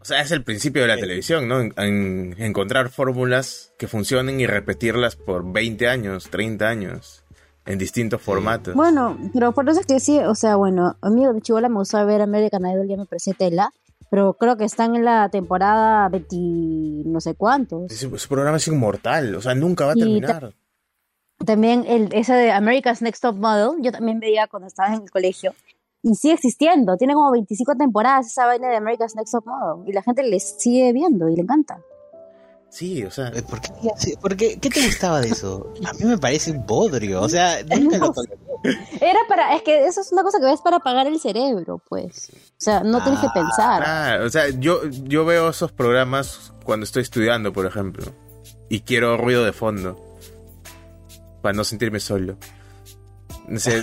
[0.00, 1.60] O sea, es el principio de la televisión, ¿no?
[1.60, 7.24] En, en encontrar fórmulas que funcionen y repetirlas por 20 años, 30 años,
[7.66, 8.74] en distintos formatos.
[8.76, 11.74] Bueno, pero por eso es que sí, o sea, bueno, a mí de chivola me
[11.78, 13.72] gustaba ver American Idol, ya me parecía tela,
[14.10, 16.36] pero creo que están en la temporada 20
[17.06, 17.90] no sé cuántos.
[17.90, 20.54] Ese programa es inmortal, o sea, nunca va a terminar.
[21.44, 25.10] También el, ese de America's Next Top Model, yo también veía cuando estaba en el
[25.10, 25.52] colegio.
[26.02, 29.88] Y sigue existiendo, tiene como 25 temporadas esa vaina de America's Next Top Model.
[29.88, 31.80] Y la gente le sigue viendo y le encanta.
[32.68, 33.70] Sí, o sea, Eh, ¿Por qué,
[34.20, 35.72] por qué, qué te gustaba de eso?
[35.84, 38.12] A mí me parece un bodrio, o sea, nunca lo.
[39.00, 42.30] Era para, es que eso es una cosa que ves para apagar el cerebro, pues.
[42.32, 43.82] O sea, no tienes que Ah, pensar.
[43.86, 48.12] ah, o sea, yo, yo veo esos programas cuando estoy estudiando, por ejemplo,
[48.68, 50.16] y quiero ruido de fondo,
[51.42, 52.36] para no sentirme solo.
[53.48, 53.80] No sé,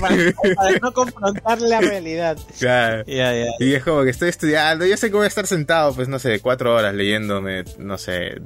[0.00, 0.16] para,
[0.54, 2.36] para no confrontar la realidad.
[2.58, 3.02] Claro.
[3.06, 6.18] Y es como que estoy estudiando, yo sé que voy a estar sentado, pues no
[6.18, 8.40] sé, cuatro horas leyéndome, no sé,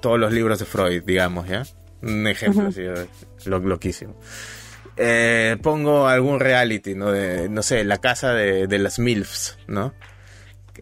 [0.00, 1.64] todos los libros de Freud, digamos, ¿ya?
[2.02, 3.06] Un ejemplo, así, eh,
[3.46, 4.14] lo, loquísimo.
[4.96, 7.10] Eh, pongo algún reality, ¿no?
[7.12, 9.94] De, no sé, la casa de, de las MILFs, ¿no?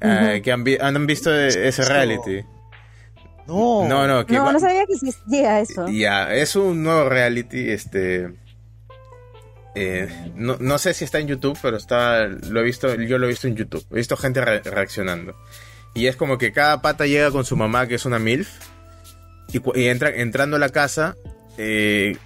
[0.00, 1.84] Ah, que han, vi- han visto ese Eso.
[1.84, 2.42] reality.
[3.46, 5.86] No, No, no, que No, no sabía que existía eso.
[5.88, 8.30] ya, es un nuevo reality, este...
[9.76, 13.26] eh, no, no sé si está en YouTube, pero está, lo he visto, yo lo
[13.26, 13.84] he visto en YouTube.
[13.92, 15.36] He visto gente re- reaccionando.
[15.94, 18.48] Y es como que cada pata llega con su mamá, que es una MILF,
[19.52, 21.14] y, y entra, entrando a la casa,
[21.58, 22.16] eh,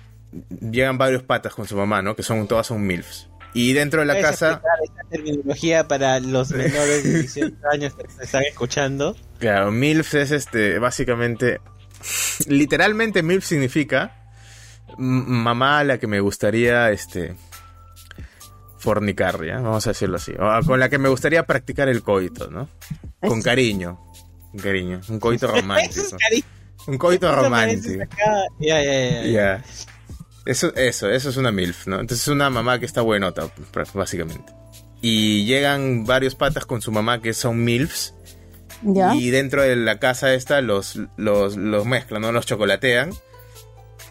[0.60, 2.16] llegan varios patas con su mamá, ¿no?
[2.16, 3.28] Que son todas son MILFs.
[3.52, 8.08] Y dentro de la ¿Puedes casa, esta terminología para los menores de 18 años que
[8.10, 9.16] se están escuchando.
[9.38, 11.60] claro, MILF es este, básicamente,
[12.46, 14.19] literalmente MILF significa
[14.98, 17.34] mamá a la que me gustaría, este,
[18.78, 19.60] fornicar, ¿ya?
[19.60, 20.32] Vamos a decirlo así.
[20.38, 22.68] O con la que me gustaría practicar el coito, ¿no?
[23.20, 24.00] Con cariño.
[24.52, 25.00] Con cariño.
[25.08, 26.16] Un coito romántico.
[26.86, 28.04] Un coito romántico.
[28.58, 29.64] Ya, ya, ya.
[30.46, 32.00] Eso, eso, eso es una MILF, ¿no?
[32.00, 34.52] Entonces es una mamá que está buenota, pr- básicamente.
[35.02, 38.14] Y llegan varios patas con su mamá que son MILFs.
[38.82, 39.14] ¿Ya?
[39.14, 42.32] Y dentro de la casa esta los, los, los mezclan, ¿no?
[42.32, 43.10] Los chocolatean.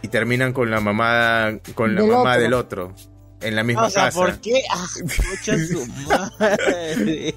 [0.01, 2.41] Y terminan con la mamá, con la Del mamá otro.
[2.41, 2.95] del otro.
[3.41, 4.19] En la misma O sea, casa.
[4.19, 4.61] ¿por qué?
[4.71, 7.35] Ah, escucha su madre.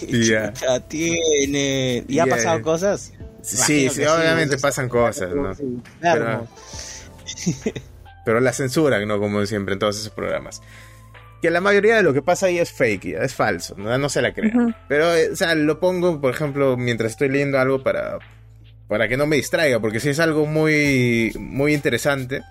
[0.00, 0.52] ¿Qué Ya.
[0.52, 2.04] chucha tiene?
[2.08, 2.30] ¿Y ha Ya.
[2.36, 3.12] pasado cosas?
[3.42, 5.52] Sí, sí, obviamente pasan cosas, ¿no?
[6.00, 6.46] Claro.
[8.24, 9.18] Pero la censuran, ¿no?
[9.18, 10.62] Como siempre en todos esos programas.
[11.42, 14.08] Que la mayoría de lo que pasa ahí es fake, ya, es falso, no, no
[14.08, 14.74] se la crean.
[14.88, 18.18] Pero, eh, o sea, lo pongo, por ejemplo, mientras estoy leyendo algo para,
[18.88, 22.42] para que no me distraiga, porque si es algo muy, muy interesante,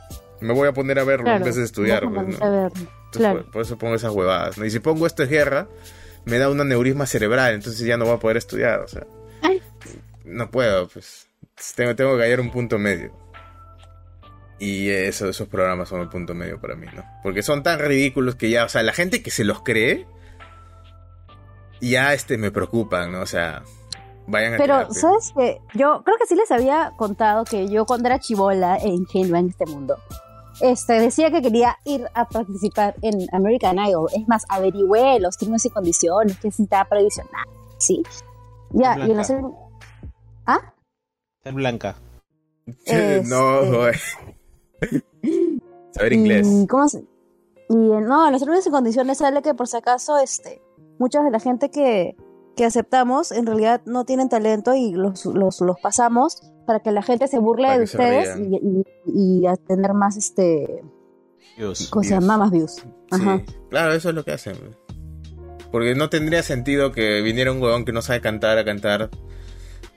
[0.41, 2.03] me voy a poner a verlo en vez de estudiar.
[2.09, 2.65] pues, ¿no?
[2.65, 3.43] Entonces, Claro.
[3.43, 4.57] por, por eso pongo esas huevadas.
[4.57, 4.65] ¿no?
[4.65, 5.67] Y si pongo esto es guerra,
[6.25, 9.05] me da un aneurisma cerebral, entonces ya no voy a poder estudiar, o sea.
[9.41, 9.61] Ay.
[10.25, 11.27] No puedo, pues.
[11.75, 13.13] Tengo, tengo que hallar un punto medio.
[14.59, 17.03] Y eso, esos programas son el punto medio para mí, ¿no?
[17.21, 20.07] Porque son tan ridículos que ya, o sea, la gente que se los cree,
[21.81, 23.21] ya este me preocupan, ¿no?
[23.21, 23.63] O sea,
[24.27, 24.93] vayan a Pero, terapia.
[25.01, 25.61] ¿sabes qué?
[25.73, 29.49] Yo creo que sí les había contado que yo cuando era chivola e ingenua en
[29.49, 29.97] este mundo,
[30.61, 34.09] este, decía que quería ir a participar en American Idol.
[34.15, 37.47] Es más, averigüé los términos y condiciones, que necesitaba para adicionar.
[37.77, 38.03] Sí.
[38.71, 39.43] Ya, y en la serie-
[40.45, 40.73] ¿Ah?
[41.43, 41.95] Ser blanca.
[42.65, 43.99] no, este- joder.
[45.91, 46.47] Saber inglés.
[46.49, 46.99] Y, ¿Cómo se?
[47.69, 50.61] Y no, en los términos y condiciones sale que por si acaso, este,
[50.99, 52.15] mucha de la gente que,
[52.55, 57.01] que aceptamos en realidad no tienen talento y los, los, los pasamos para que la
[57.01, 60.83] gente se burle de ustedes y, y, a tener más este
[61.57, 61.89] views.
[61.89, 62.37] ¿cómo se llama?
[62.37, 63.41] más views Ajá.
[63.69, 64.55] claro eso es lo que hacen
[65.71, 69.09] porque no tendría sentido que viniera un huevón que no sabe cantar a cantar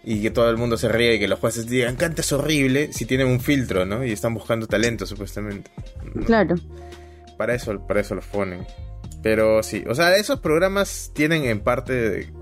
[0.07, 3.05] y que todo el mundo se ríe y que los jueces digan cantas horrible si
[3.05, 4.05] tienen un filtro, ¿no?
[4.05, 5.71] Y están buscando talento supuestamente.
[6.25, 6.55] Claro.
[7.37, 8.65] Para eso, para eso los ponen.
[9.23, 12.33] Pero sí, o sea, esos programas tienen en parte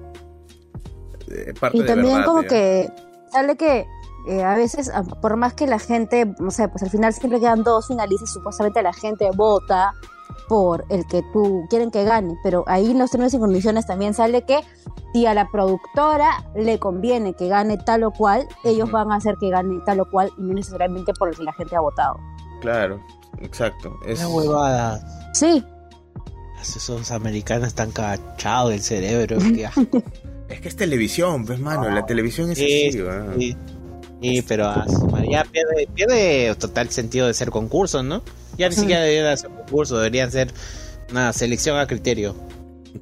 [1.59, 2.91] parte y también como que
[3.31, 3.87] sale que
[4.27, 7.63] eh, a veces, por más que la gente, no sé, pues al final siempre quedan
[7.63, 9.93] dos finalistas, supuestamente la gente vota
[10.49, 14.15] por el que tú quieren que gane, pero ahí en los términos y condiciones también
[14.15, 14.61] sale que
[15.13, 19.37] si a la productora le conviene que gane tal o cual, ellos van a hacer
[19.39, 22.19] que gane tal o cual y no necesariamente por el que la gente ha votado.
[22.61, 23.01] Claro,
[23.41, 23.95] exacto.
[24.07, 25.33] Es una huevada.
[25.35, 25.63] Sí,
[26.63, 29.39] esos americanos están cachados del cerebro.
[30.55, 31.89] es que es televisión, pues, mano.
[31.91, 33.57] La televisión es sí, así,
[34.21, 34.43] sí.
[34.47, 34.75] pero
[35.31, 38.23] ya pierde, pierde total sentido de ser concurso, ¿no?
[38.57, 40.53] Ya ni siquiera deberían ser concurso, deberían ser
[41.11, 42.35] una selección a criterio.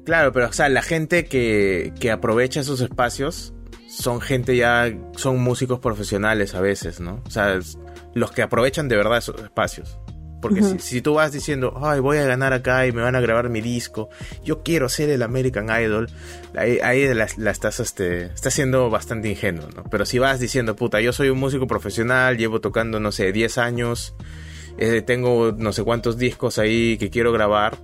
[0.05, 3.53] Claro, pero o sea, la gente que, que aprovecha esos espacios
[3.87, 7.21] son gente ya, son músicos profesionales a veces, ¿no?
[7.25, 7.59] O sea,
[8.13, 9.99] los que aprovechan de verdad esos espacios.
[10.43, 13.47] Porque si, tú vas diciendo, ay, voy a ganar acá y me van a grabar
[13.47, 14.09] mi disco,
[14.43, 16.09] yo quiero ser el American Idol,
[16.53, 19.85] ahí, la, estás, este, estás siendo bastante ingenuo, ¿no?
[19.85, 23.57] Pero si vas diciendo, puta, yo soy un músico profesional, llevo tocando, no sé, 10
[23.57, 24.15] años,
[24.77, 27.77] eh, tengo no sé cuántos discos ahí que quiero grabar,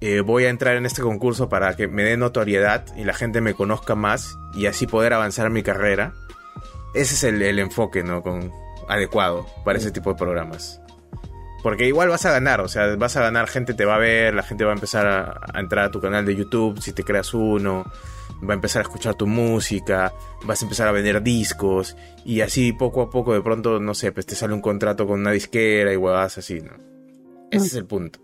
[0.00, 3.40] eh, voy a entrar en este concurso para que me dé notoriedad y la gente
[3.40, 6.12] me conozca más y así poder avanzar mi carrera.
[6.92, 8.20] Ese es el, el enfoque, ¿no?
[8.20, 8.50] Con,
[8.88, 10.80] adecuado para ese tipo de programas.
[11.64, 14.34] Porque igual vas a ganar, o sea, vas a ganar, gente te va a ver,
[14.34, 17.32] la gente va a empezar a, entrar a tu canal de YouTube si te creas
[17.32, 17.90] uno,
[18.46, 20.12] va a empezar a escuchar tu música,
[20.44, 24.12] vas a empezar a vender discos y así poco a poco de pronto, no sé,
[24.12, 26.72] pues te sale un contrato con una disquera y huevas así, ¿no?
[27.50, 28.20] Ese es el punto.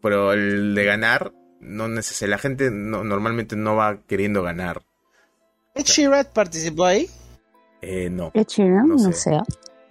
[0.00, 4.80] Pero el de ganar, no necesariamente, la gente no, normalmente no va queriendo ganar.
[5.74, 7.10] ¿Ed Sheeran participó ahí?
[7.82, 8.30] Eh, no.
[8.32, 9.38] Ed Sheeran, no sé.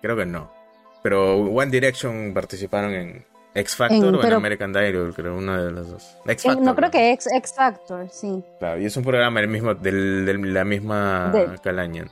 [0.02, 0.59] Creo que no.
[1.02, 5.90] Pero One Direction participaron en X Factor o en American Idol, creo, una de las
[5.90, 6.18] dos.
[6.26, 8.44] X Factor, no, creo que X, X Factor, sí.
[8.60, 11.32] Claro, y es un programa del mismo, de la misma
[11.64, 12.06] calaña.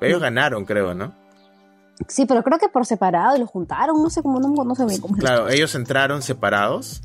[0.00, 1.12] Ellos ganaron, creo, ¿no?
[2.08, 5.00] Sí, pero creo que por separado y lo juntaron, no sé cómo, no, no sé
[5.00, 5.16] cómo.
[5.16, 7.02] Claro, ellos entraron separados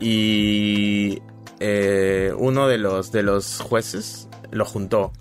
[0.00, 1.22] y
[1.60, 5.12] eh, uno de los, de los jueces lo juntó.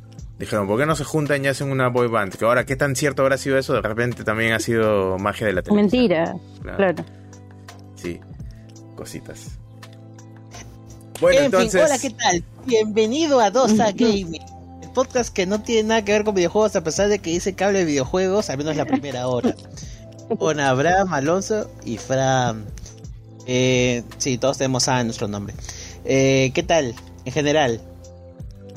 [0.44, 2.36] Dijeron, ¿por qué no se juntan y hacen una boy band?
[2.36, 3.76] Que ahora, ¿qué tan cierto habrá sido eso?
[3.76, 6.02] De repente también ha sido magia de la televisión.
[6.02, 6.36] Mentira,
[6.76, 7.06] claro.
[7.96, 8.20] Sí,
[8.98, 9.52] cositas.
[11.22, 11.82] Bueno, entonces...
[11.82, 12.44] hola, ¿qué tal?
[12.66, 14.42] Bienvenido a Dosa Gaming.
[14.82, 17.56] El podcast que no tiene nada que ver con videojuegos a pesar de que dice
[17.56, 19.56] cable de videojuegos, al menos la primera hora.
[20.40, 22.66] con Abraham, Alonso y Fran.
[23.48, 25.56] Eh, sí, todos tenemos A en nuestro nombre.
[26.04, 26.96] Eh, ¿Qué tal?
[27.24, 27.80] En general,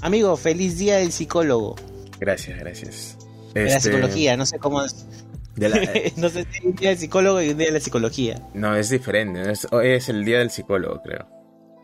[0.02, 1.76] Amigo, feliz día del psicólogo.
[2.20, 3.18] Gracias, gracias.
[3.54, 5.06] De la este, psicología, no sé cómo es.
[6.16, 8.42] no sé si es un día del psicólogo y un día de la psicología.
[8.52, 9.42] No, es diferente.
[9.70, 11.26] hoy es el día del psicólogo, creo.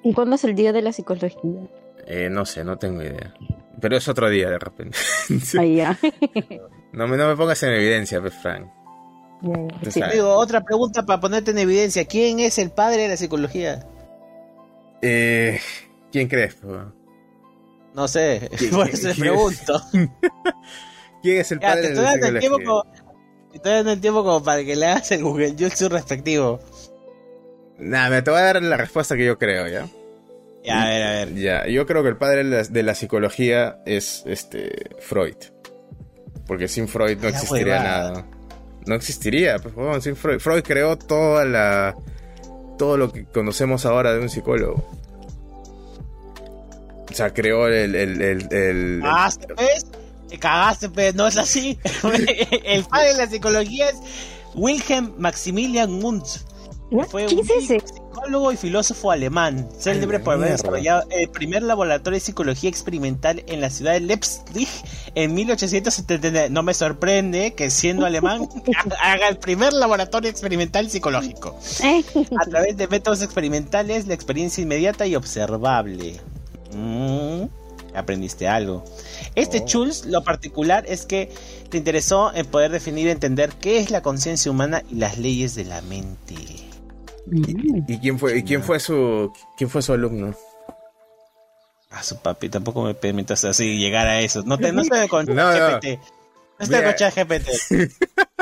[0.05, 1.61] ¿Y cuándo es el día de la psicología?
[2.07, 3.35] Eh, no sé, no tengo idea.
[3.81, 4.99] Pero es otro día de repente.
[5.59, 5.99] Ahí ya.
[6.93, 8.69] no, me, no me pongas en evidencia, pues, Frank.
[9.43, 12.05] Amigo, otra pregunta para ponerte en evidencia.
[12.05, 13.85] ¿Quién es el padre de la psicología?
[15.01, 15.59] Eh,
[16.13, 16.57] ¿Quién crees?
[17.95, 19.83] No sé, por eso te pregunto.
[21.23, 22.85] ¿Quién es el padre de la como,
[23.53, 26.61] Estoy dando el tiempo como para que le hagas el Google su respectivo.
[27.79, 29.89] Nada, me te voy a dar la respuesta que yo creo, ¿ya?
[30.65, 31.35] Ya, a ver, a ver.
[31.35, 35.37] Ya, yo creo que el padre de la, psicología es este Freud.
[36.47, 38.27] Porque sin Freud no existiría nada.
[38.87, 40.39] No existiría, pues, sin Freud.
[40.39, 41.97] Freud creó toda la
[42.79, 45.02] todo lo que conocemos ahora de un psicólogo.
[47.13, 47.95] O sea, creó el...
[47.95, 49.87] el, el, cagaste, pues.
[50.29, 51.15] Te cagaste, pues.
[51.15, 51.79] No es así.
[52.65, 53.97] el padre de la psicología es
[54.55, 56.27] Wilhelm Maximilian Mundt.
[57.09, 62.69] Fue un psicólogo y filósofo alemán, célebre por haber desarrollado el primer laboratorio de psicología
[62.69, 64.69] experimental en la ciudad de Leipzig
[65.15, 66.51] en 1879.
[66.51, 68.47] No me sorprende que siendo alemán
[69.03, 71.59] haga el primer laboratorio experimental psicológico.
[72.39, 76.21] A través de métodos experimentales, la experiencia inmediata y observable.
[76.75, 77.45] Mm,
[77.95, 78.85] aprendiste algo.
[79.35, 79.67] Este oh.
[79.67, 81.31] Chulz, lo particular es que
[81.69, 85.55] te interesó en poder definir y entender qué es la conciencia humana y las leyes
[85.55, 86.35] de la mente.
[87.87, 90.35] ¿Y, quién fue, quién fue su quién fue su alumno?
[91.91, 94.43] A su papi, tampoco me permitas así llegar a eso.
[94.45, 95.35] No, te, no estoy con GPT.
[95.37, 95.51] No
[96.59, 97.93] estoy con GPT.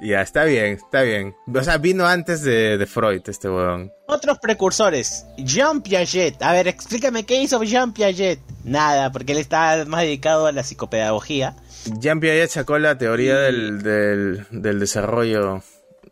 [0.00, 1.36] Ya, está bien, está bien.
[1.54, 3.92] O sea, vino antes de, Freud este weón.
[4.06, 5.26] Otros precursores.
[5.36, 6.42] Jean Piaget.
[6.42, 8.40] A ver, explícame qué hizo Jean Piaget.
[8.64, 11.54] Nada, porque él está más dedicado a la psicopedagogía.
[11.98, 15.62] Jean Piaget sacó la teoría del, del, desarrollo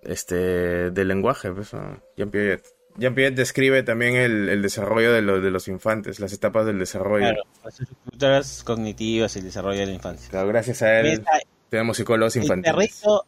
[0.02, 1.50] este, del lenguaje.
[1.50, 1.70] Pues,
[2.16, 2.66] Jean Piaget.
[2.98, 7.26] Jean Piaget describe también el, desarrollo de, de los infantes, las etapas del desarrollo.
[7.26, 10.28] Claro, las estructuras cognitivas y el desarrollo de la infancia.
[10.30, 11.24] Claro, gracias a él
[11.68, 13.26] tenemos psicólogos infantiles el perrito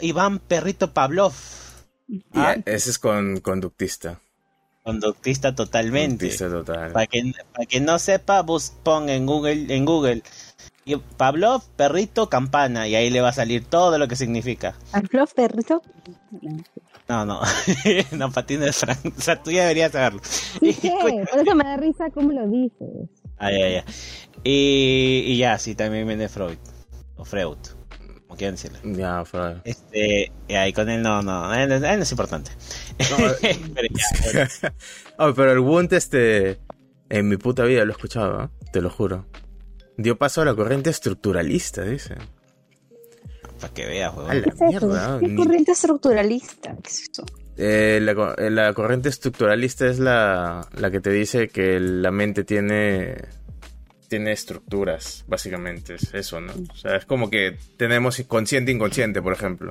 [0.00, 1.34] Iván Perrito Pavlov.
[2.34, 2.56] ¿Ah?
[2.66, 4.20] ese es con conductista.
[4.82, 6.28] Conductista totalmente.
[6.28, 6.92] Conductista total.
[6.92, 10.22] Para que, para que no sepa, bus, pon en Google, en Google
[10.98, 14.74] Pavlov, perrito, campana, y ahí le va a salir todo lo que significa.
[14.90, 15.82] Pavlov, perrito.
[17.08, 17.40] No, no,
[18.12, 19.14] no, patines Frank.
[19.16, 20.20] O sea, tú ya deberías saberlo.
[20.22, 23.08] Sí, por eso me da risa cómo lo dices.
[23.38, 23.84] Ah, ya, ya.
[24.44, 26.58] Y, y ya, sí, también viene Freud.
[27.16, 27.58] O Freud
[28.84, 29.58] Ya, Freud.
[29.64, 32.50] Este, ahí con él no, no, él, no es importante.
[33.74, 33.88] pero,
[35.18, 36.58] oh, pero el Wundt, este,
[37.08, 38.48] en mi puta vida lo he escuchado, ¿eh?
[38.72, 39.26] te lo juro.
[39.96, 42.16] Dio paso a la corriente estructuralista, dice.
[43.60, 44.30] Para que veas, weón.
[44.30, 46.74] ¿Qué, es mierda, ¿Qué corriente estructuralista?
[46.82, 47.24] ¿Qué es eso?
[47.56, 53.16] Eh, la, la, corriente estructuralista es la, la que te dice que la mente tiene
[54.10, 56.52] tiene estructuras, básicamente, es eso, ¿no?
[56.68, 59.70] O sea, es como que tenemos consciente e inconsciente, por ejemplo.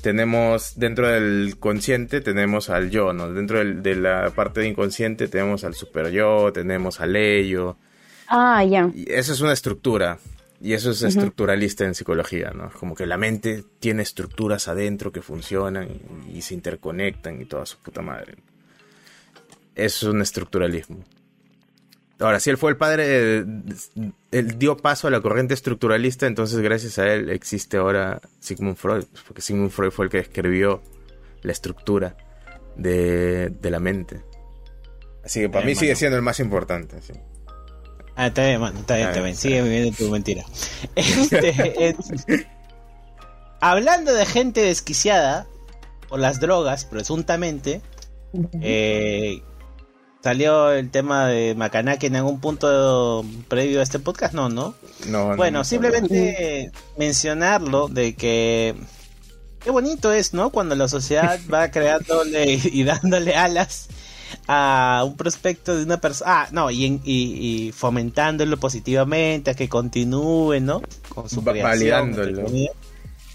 [0.00, 3.32] Tenemos dentro del consciente tenemos al yo, ¿no?
[3.32, 7.76] Dentro de la parte de inconsciente tenemos al super yo, tenemos al ello.
[8.28, 8.88] Ah, ya.
[8.94, 10.18] Y eso es una estructura.
[10.60, 12.70] Y eso es estructuralista en psicología, ¿no?
[12.70, 15.88] Como que la mente tiene estructuras adentro que funcionan
[16.32, 18.36] y, y se interconectan y toda su puta madre.
[19.74, 21.04] Eso es un estructuralismo.
[22.18, 23.44] Ahora, si él fue el padre,
[24.30, 29.04] él dio paso a la corriente estructuralista, entonces gracias a él existe ahora Sigmund Freud,
[29.26, 30.82] porque Sigmund Freud fue el que escribió
[31.42, 32.16] la estructura
[32.76, 34.22] de, la mente.
[35.24, 36.96] Así que para mí sigue siendo el más importante.
[38.14, 39.36] Ah, está bien, está bien, está bien.
[39.36, 40.44] Sigue viviendo tu mentira.
[40.94, 42.46] Este,
[43.60, 45.46] hablando de gente desquiciada
[46.08, 47.82] por las drogas, presuntamente,
[48.62, 49.42] eh,
[50.26, 54.34] ¿Salió el tema de Macanaki en algún punto previo a este podcast?
[54.34, 54.74] No, ¿no?
[55.06, 58.74] No, Bueno, simplemente mencionarlo de que
[59.60, 60.50] qué bonito es, ¿no?
[60.50, 63.86] Cuando la sociedad va creándole y dándole alas
[64.48, 66.32] a un prospecto de una persona.
[66.32, 70.82] Ah, no, y, y, fomentándolo positivamente, a que continúe, ¿no?
[71.08, 72.48] Con su Validándolo.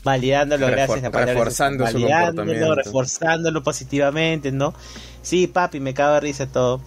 [0.04, 2.76] Validándolo, gracias a Reforzando su comportamiento.
[2.76, 4.74] Reforzándolo positivamente, ¿no?
[5.22, 6.82] Sí, papi, me cago de risa todo.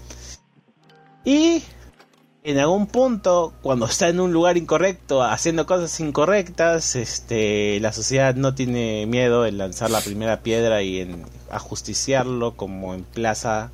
[1.24, 1.62] Y
[2.42, 8.34] en algún punto, cuando está en un lugar incorrecto, haciendo cosas incorrectas, este, la sociedad
[8.34, 13.72] no tiene miedo en lanzar la primera piedra y en ajusticiarlo como en plaza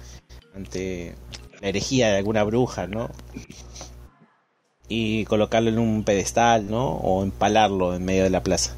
[0.54, 1.16] ante
[1.60, 3.10] la herejía de alguna bruja, ¿no?
[4.88, 6.90] Y colocarlo en un pedestal, ¿no?
[6.90, 8.76] O empalarlo en medio de la plaza.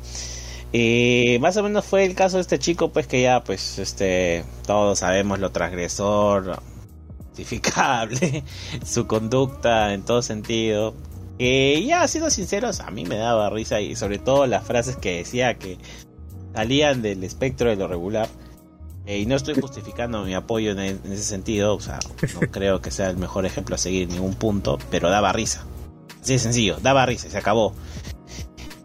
[0.72, 4.44] Y más o menos fue el caso de este chico, pues que ya, pues, este,
[4.66, 6.62] todos sabemos lo transgresor,
[7.28, 8.42] justificable,
[8.84, 10.94] su conducta en todo sentido.
[11.38, 15.18] Que ya, siendo sinceros, a mí me daba risa y sobre todo las frases que
[15.18, 15.76] decía que
[16.54, 18.28] salían del espectro de lo regular.
[19.04, 21.98] Eh, y no estoy justificando mi apoyo en, en, ese sentido, o sea,
[22.34, 25.66] no creo que sea el mejor ejemplo a seguir en ningún punto, pero daba risa.
[26.22, 27.74] Así de sencillo, daba risa y se acabó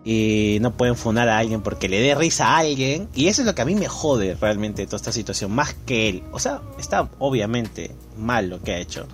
[0.10, 3.10] y no pueden funar a alguien porque le dé risa a alguien.
[3.14, 6.08] Y eso es lo que a mí me jode realmente toda esta situación, más que
[6.08, 6.24] él.
[6.32, 9.06] O sea, está obviamente mal lo que ha hecho.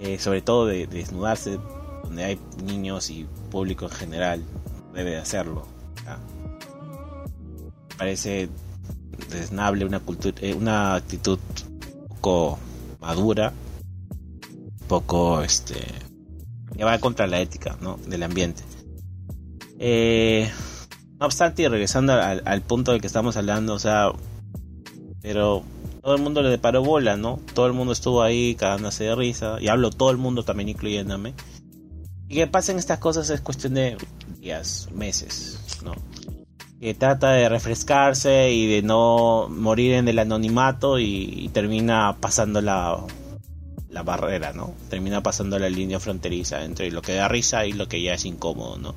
[0.00, 1.60] Eh, sobre todo de, desnudarse
[2.02, 4.42] donde hay niños y público en general.
[4.92, 5.68] Debe de hacerlo.
[7.96, 8.48] Parece
[9.30, 11.38] desnable una, cultura, eh, una actitud
[12.08, 12.58] poco
[13.00, 13.52] madura.
[14.88, 15.76] Poco, este...
[16.76, 18.00] que va contra la ética, ¿no?
[18.08, 18.64] Del ambiente.
[19.78, 20.50] Eh,
[21.18, 24.10] no obstante, y regresando al, punto del que estamos hablando, o sea,
[25.22, 25.62] pero
[26.02, 27.40] todo el mundo le deparó bola, ¿no?
[27.54, 31.34] Todo el mundo estuvo ahí cagándose de risa, y hablo todo el mundo también incluyéndome.
[32.28, 33.96] Y que pasen estas cosas es cuestión de
[34.40, 35.94] días, meses, ¿no?
[36.80, 43.02] Que trata de refrescarse y de no morir en el anonimato y, termina pasando la,
[43.88, 44.74] la barrera, ¿no?
[44.90, 48.26] Termina pasando la línea fronteriza entre lo que da risa y lo que ya es
[48.26, 48.94] incómodo, ¿no?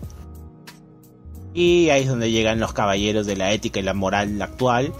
[1.59, 4.93] Y ahí es donde llegan los caballeros de la ética y la moral actual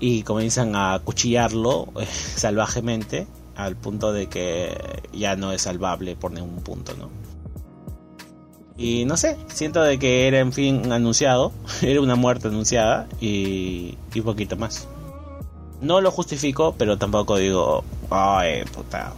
[0.00, 4.76] y comienzan a cuchillarlo eh, salvajemente al punto de que
[5.12, 7.10] ya no es salvable por ningún punto, ¿no?
[8.76, 13.96] Y no sé, siento de que era en fin anunciado, era una muerte anunciada y,
[14.12, 14.88] y poquito más.
[15.80, 19.12] No lo justifico, pero tampoco digo, ay, puta,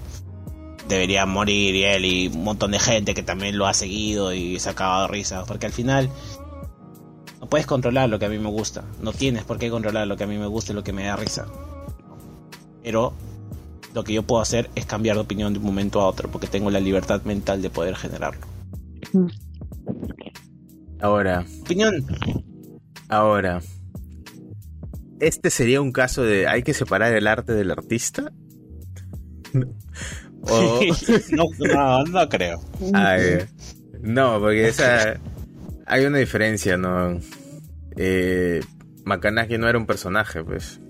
[0.88, 4.58] debería morir y él y un montón de gente que también lo ha seguido y
[4.60, 6.10] se ha acabado de risa, porque al final
[7.42, 10.16] no puedes controlar lo que a mí me gusta, no tienes por qué controlar lo
[10.16, 11.48] que a mí me gusta y lo que me da risa.
[12.84, 13.14] Pero
[13.92, 16.46] lo que yo puedo hacer es cambiar de opinión de un momento a otro, porque
[16.46, 18.46] tengo la libertad mental de poder generarlo.
[21.00, 21.44] Ahora.
[21.62, 22.06] Opinión.
[23.08, 23.60] Ahora.
[25.18, 28.30] Este sería un caso de hay que separar el arte del artista.
[29.52, 29.66] no,
[32.04, 32.60] no, creo.
[34.00, 35.20] no, porque esa
[35.86, 37.18] hay una diferencia, ¿no?
[37.96, 38.60] Eh,
[39.04, 40.80] Makanaki no era un personaje, pues.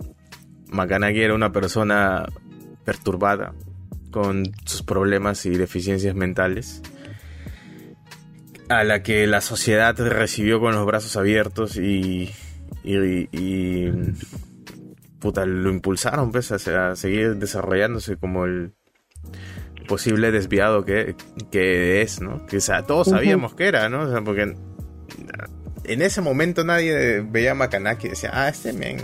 [0.69, 2.27] Makanaki era una persona
[2.85, 3.55] perturbada
[4.11, 6.83] con sus problemas y deficiencias mentales
[8.73, 12.31] a la que la sociedad recibió con los brazos abiertos y,
[12.85, 13.91] y,
[15.19, 18.73] puta, lo impulsaron pues, a, seguir desarrollándose como el
[19.89, 21.15] posible desviado que,
[22.03, 22.47] es, ¿no?
[22.47, 24.03] Que todos sabíamos que era, ¿no?
[24.03, 24.55] O sea, porque
[25.85, 28.99] en ese momento nadie veía a Makanaki y decía, ah, este men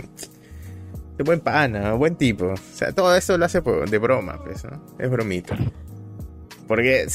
[1.19, 2.45] es buen pana, buen tipo.
[2.45, 4.81] O sea, todo eso lo hace de broma, pues, ¿no?
[4.97, 5.57] Es bromita.
[6.65, 7.05] Porque,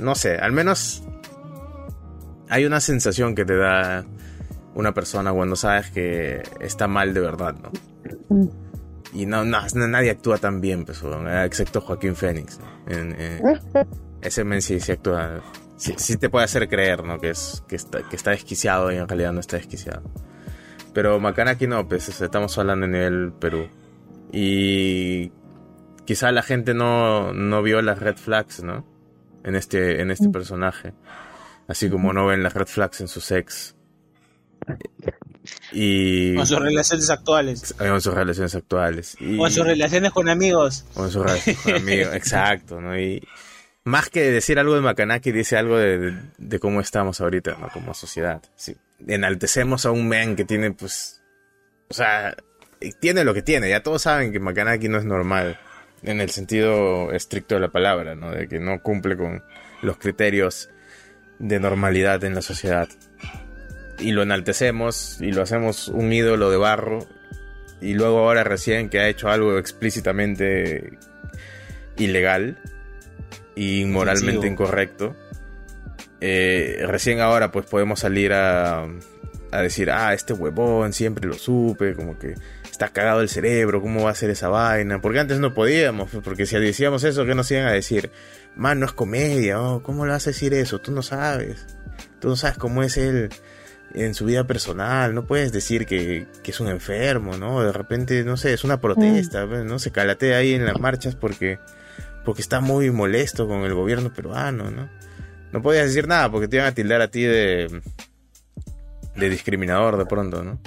[0.00, 1.04] no sé, al menos
[2.48, 4.04] hay una sensación que te da
[4.74, 7.70] una persona cuando sabes que está mal de verdad, ¿no?
[9.12, 11.02] Y no, nadie actúa tan bien, pues,
[11.44, 12.58] excepto Joaquín Fénix.
[14.22, 15.40] ese men sí, actúa.
[15.80, 17.18] Sí, te puede hacer creer, ¿no?
[17.18, 20.02] Que, es, que, está, que está desquiciado y en realidad no está desquiciado.
[20.92, 23.66] Pero Makanaki no, pues estamos hablando en el Perú.
[24.30, 25.32] Y
[26.04, 28.84] quizá la gente no, no vio las red flags, ¿no?
[29.42, 30.32] En este, en este mm.
[30.32, 30.92] personaje.
[31.66, 33.74] Así como no ven las red flags en su sex.
[35.72, 36.34] Y...
[36.34, 37.74] Con sus relaciones actuales.
[37.78, 39.16] Con sus relaciones actuales.
[39.18, 39.38] Y...
[39.38, 40.84] Con sus relaciones con amigos.
[40.92, 42.98] Con sus relaciones con amigos, exacto, ¿no?
[42.98, 43.26] Y
[43.90, 47.68] más que decir algo de Makanaki, dice algo de, de, cómo estamos ahorita, ¿no?
[47.68, 48.40] Como sociedad.
[49.06, 51.22] Enaltecemos a un man que tiene, pues...
[51.88, 52.36] O sea,
[53.00, 53.68] tiene lo que tiene.
[53.68, 55.58] Ya todos saben que Makanaki no es normal.
[56.02, 58.30] En el sentido estricto de la palabra, ¿no?
[58.30, 59.42] De que no cumple con
[59.82, 60.70] los criterios
[61.40, 62.88] de normalidad en la sociedad.
[63.98, 67.06] Y lo enaltecemos y lo hacemos un ídolo de barro.
[67.80, 70.98] Y luego ahora recién que ha hecho algo explícitamente
[71.96, 72.56] ilegal
[73.60, 75.14] y moralmente incorrecto.
[76.22, 78.86] Eh, recién ahora pues podemos salir a,
[79.50, 82.34] a decir, ah, este huevón siempre lo supe, como que
[82.70, 85.00] está cagado el cerebro, ¿cómo va a ser esa vaina?
[85.00, 88.10] Porque antes no podíamos, pues, porque si decíamos eso, ¿qué nos iban a decir?
[88.56, 90.80] man, no es comedia, oh, ¿cómo le vas a decir eso?
[90.80, 91.66] Tú no sabes.
[92.20, 93.30] Tú no sabes cómo es él
[93.94, 97.62] en su vida personal, no puedes decir que, es un enfermo, ¿no?
[97.62, 99.66] De repente, no sé, es una protesta, mm.
[99.66, 99.78] ¿no?
[99.78, 101.58] Se calatea ahí en las marchas porque,
[102.30, 104.88] porque está muy molesto con el gobierno peruano, ¿no?
[105.50, 107.82] No podías decir nada porque te iban a tildar a ti de,
[109.16, 110.60] de discriminador de pronto, ¿no?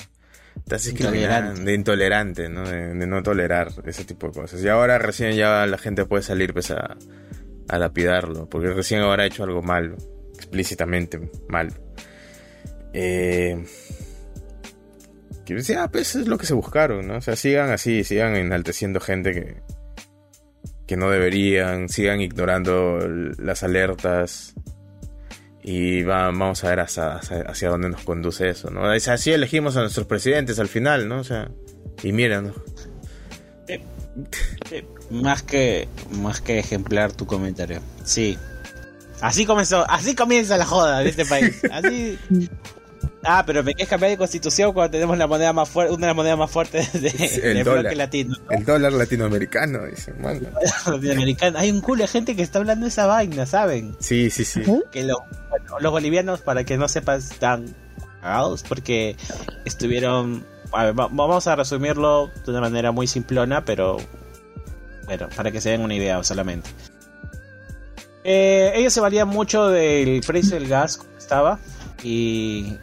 [0.58, 2.68] Estás discriminando, de intolerante, ¿no?
[2.68, 4.62] De, de, no tolerar ese tipo de cosas.
[4.62, 6.98] Y ahora recién ya la gente puede salir pues a,
[7.70, 9.96] a lapidarlo, porque recién ahora ha hecho algo malo,
[10.36, 11.72] explícitamente malo.
[12.92, 13.64] Eh,
[15.46, 17.16] que decía, pues es lo que se buscaron, ¿no?
[17.16, 19.62] O sea, sigan así, sigan enalteciendo gente que,
[20.88, 23.00] que no deberían, sigan ignorando
[23.38, 24.54] las alertas
[25.64, 28.90] y vamos a ver hacia, hacia, dónde nos conduce eso, ¿no?
[28.90, 31.20] así elegimos a nuestros presidentes al final, ¿no?
[31.20, 31.50] O sea,
[32.04, 32.54] y miren, ¿no?
[33.70, 37.82] Eh, más que más que ejemplar tu comentario.
[38.04, 38.38] Sí.
[39.22, 41.62] Así comenzó, así comienza la joda de este país.
[41.72, 42.20] Así
[43.24, 46.08] Ah, pero me quieres cambiar de constitución cuando tenemos la moneda más fuerte, una de
[46.08, 47.10] las monedas más fuertes de,
[47.52, 48.36] el dólar, latino.
[48.50, 50.14] El dólar latinoamericano, dice,
[50.86, 51.58] Latinoamericano.
[51.60, 53.96] Hay un culo de gente que está hablando de esa vaina, ¿saben?
[54.00, 54.62] Sí, sí, sí.
[54.92, 57.74] Que los bolivianos, para que no sepas, están
[58.22, 59.16] cagados porque
[59.66, 60.46] estuvieron
[60.94, 63.98] vamos a resumirlo de una manera muy simplona, pero
[65.06, 66.70] bueno, para que se den una idea solamente.
[68.24, 71.60] Eh, ellos se valían mucho del precio del gas como estaba
[72.02, 72.78] y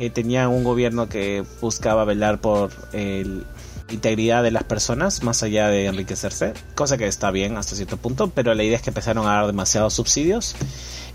[0.00, 5.68] eh, tenían un gobierno que buscaba velar por la integridad de las personas más allá
[5.68, 9.26] de enriquecerse, cosa que está bien hasta cierto punto, pero la idea es que empezaron
[9.26, 10.56] a dar demasiados subsidios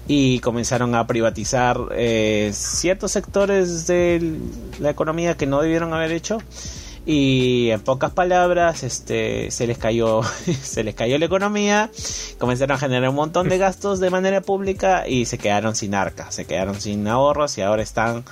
[0.07, 4.39] y comenzaron a privatizar eh, ciertos sectores de
[4.79, 6.37] la economía que no debieron haber hecho
[7.07, 10.21] Y en pocas palabras, este, se les cayó,
[10.63, 11.91] se les cayó la economía,
[12.39, 16.31] comenzaron a generar un montón de gastos de manera pública y se quedaron sin arca,
[16.31, 18.25] se quedaron sin ahorros y ahora están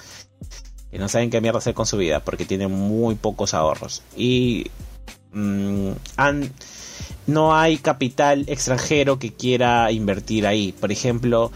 [0.94, 4.04] y no saben qué mierda hacer con su vida porque tienen muy pocos ahorros.
[4.16, 4.68] Y
[5.32, 5.92] mm,
[7.26, 10.72] no hay capital extranjero que quiera invertir ahí.
[10.72, 11.52] Por ejemplo,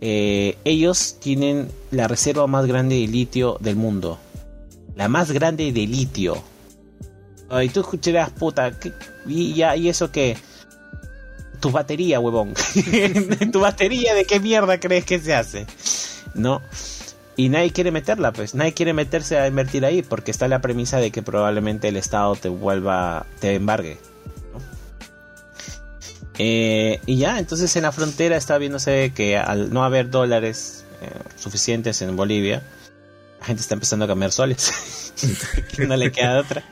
[0.00, 4.20] eh, ellos tienen la reserva más grande de litio del mundo.
[4.94, 6.40] La más grande de litio.
[7.60, 8.72] Y tú escucharás, puta,
[9.26, 10.36] ¿y, ¿y eso qué?
[11.58, 12.54] Tu batería, huevón.
[13.52, 15.66] tu batería, ¿de qué mierda crees que se hace?
[16.34, 16.62] ¿No?
[17.36, 18.54] Y nadie quiere meterla, pues.
[18.54, 22.34] Nadie quiere meterse a invertir ahí porque está la premisa de que probablemente el Estado
[22.34, 23.98] te vuelva, te embargue.
[26.38, 31.10] Eh, y ya, entonces en la frontera está viéndose que al no haber dólares eh,
[31.36, 32.62] suficientes en Bolivia,
[33.40, 35.12] la gente está empezando a cambiar soles.
[35.78, 36.64] no le queda otra.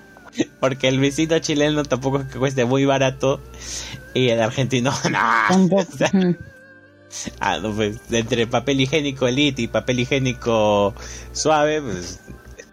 [0.61, 3.41] Porque el visito chileno tampoco es que cueste muy barato.
[4.15, 6.37] Y el argentino, no.
[7.41, 10.95] Ah, no, pues, entre papel higiénico elite y papel higiénico
[11.33, 12.21] suave, pues,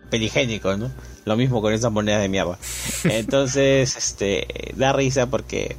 [0.04, 0.92] papel higiénico, ¿no?
[1.26, 2.58] Lo mismo con esas monedas de mierda.
[3.04, 5.76] Entonces, este, da risa porque,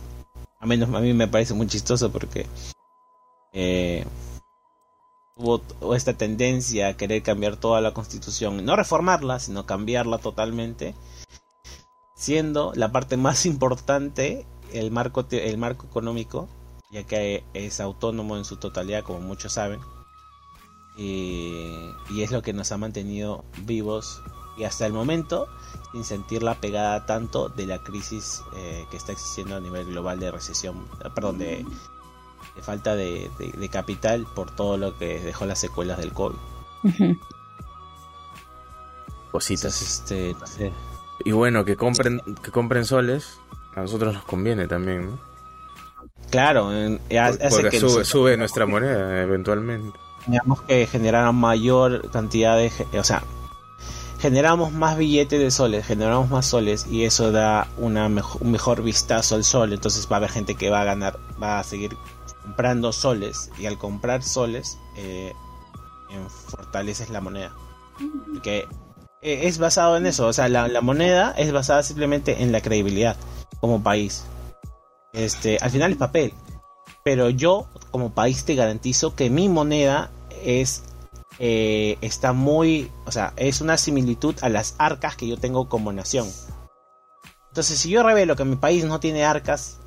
[0.60, 2.46] a menos a mí me parece muy chistoso porque
[3.52, 4.04] eh,
[5.36, 10.94] hubo esta tendencia a querer cambiar toda la constitución, no reformarla, sino cambiarla totalmente
[12.22, 16.48] siendo la parte más importante el marco, el marco económico,
[16.92, 19.80] ya que es autónomo en su totalidad, como muchos saben.
[20.96, 24.22] Y, es lo que nos ha mantenido vivos
[24.58, 25.48] y hasta el momento
[25.92, 30.20] sin sentir la pegada tanto de la crisis eh, que está existiendo a nivel global
[30.20, 31.64] de recesión, perdón, de,
[32.60, 33.30] falta de,
[33.72, 36.36] capital por todo lo que dejó las secuelas del COVID.
[39.32, 39.80] Cositas.
[39.80, 40.36] este,
[41.24, 43.38] y bueno, que compren, que compren soles,
[43.74, 45.31] a nosotros nos conviene también, ¿no?
[46.32, 46.70] Claro,
[47.50, 49.98] porque que sube, nuestra moneda eventualmente.
[50.24, 52.72] Teníamos que generar mayor cantidad de...
[52.98, 53.22] O sea,
[54.18, 59.34] generamos más billetes de soles, generamos más soles y eso da una un mejor vistazo
[59.34, 59.74] al sol.
[59.74, 61.98] Entonces va a haber gente que va a ganar, va a seguir
[62.42, 65.34] comprando soles y al comprar soles eh,
[66.48, 67.52] fortaleces la moneda.
[68.32, 68.66] Porque
[69.20, 70.26] eh, es basado en eso.
[70.28, 73.16] O sea, la, moneda es basada simplemente en la credibilidad
[73.60, 74.24] como país.
[75.12, 76.32] Este, al final es papel.
[77.04, 80.10] Pero yo, como país, te garantizo que mi moneda
[80.44, 80.84] es.
[81.38, 82.90] Eh, está muy.
[83.06, 86.28] O sea, es una similitud a las arcas que yo tengo como nación.
[87.48, 89.78] Entonces, si yo revelo que mi país no tiene arcas,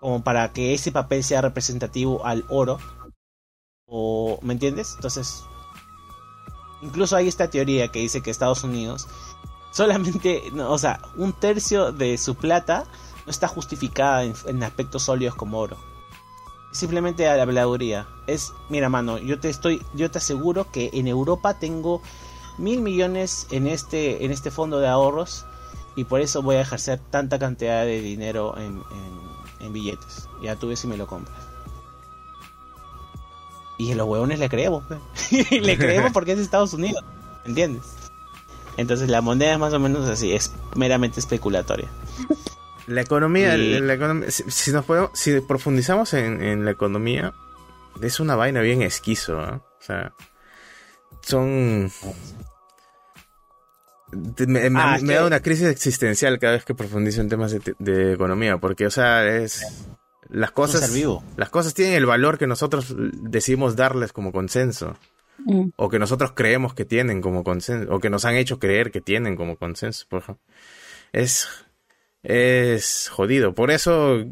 [0.00, 2.78] como para que ese papel sea representativo al oro,
[3.86, 4.92] o ¿me entiendes?
[4.96, 5.44] Entonces
[6.84, 9.08] Incluso hay esta teoría que dice que Estados Unidos
[9.72, 12.84] solamente, o sea, un tercio de su plata
[13.26, 15.76] no está justificada en, aspectos sólidos como oro.
[16.72, 18.06] Simplemente a la habladuría.
[18.26, 22.02] Es, mira, mano, yo te estoy, yo te aseguro que en Europa tengo
[22.58, 25.46] mil millones en este, en este fondo de ahorros
[25.96, 28.82] y por eso voy a ejercer tanta cantidad de dinero en,
[29.60, 30.28] en, billetes.
[30.42, 31.36] Ya tú ves si me lo compras.
[33.78, 34.84] Y a los huevones le creemos.
[35.30, 37.02] le creemos porque es Estados Unidos.
[37.44, 37.84] ¿Entiendes?
[38.76, 41.88] Entonces la moneda es más o menos así, es meramente especulatoria.
[42.86, 43.56] La economía,
[44.28, 47.32] si, nos podemos, si profundizamos en, la economía,
[48.02, 50.12] es una vaina bien esquizo, O sea,
[51.22, 51.90] son...
[54.46, 58.58] Me, ah, da una crisis existencial cada vez que profundizo en temas de, de economía,
[58.58, 59.64] porque, o sea, es
[60.34, 60.90] las cosas,
[61.36, 64.96] las cosas tienen el valor que nosotros decidimos darles como consenso.
[65.38, 65.70] Mm.
[65.76, 67.94] O que nosotros creemos que tienen como consenso.
[67.94, 70.06] O que nos han hecho creer que tienen como consenso.
[70.08, 70.44] Por ejemplo.
[71.12, 71.48] Es,
[72.24, 73.54] es jodido.
[73.54, 74.24] Por eso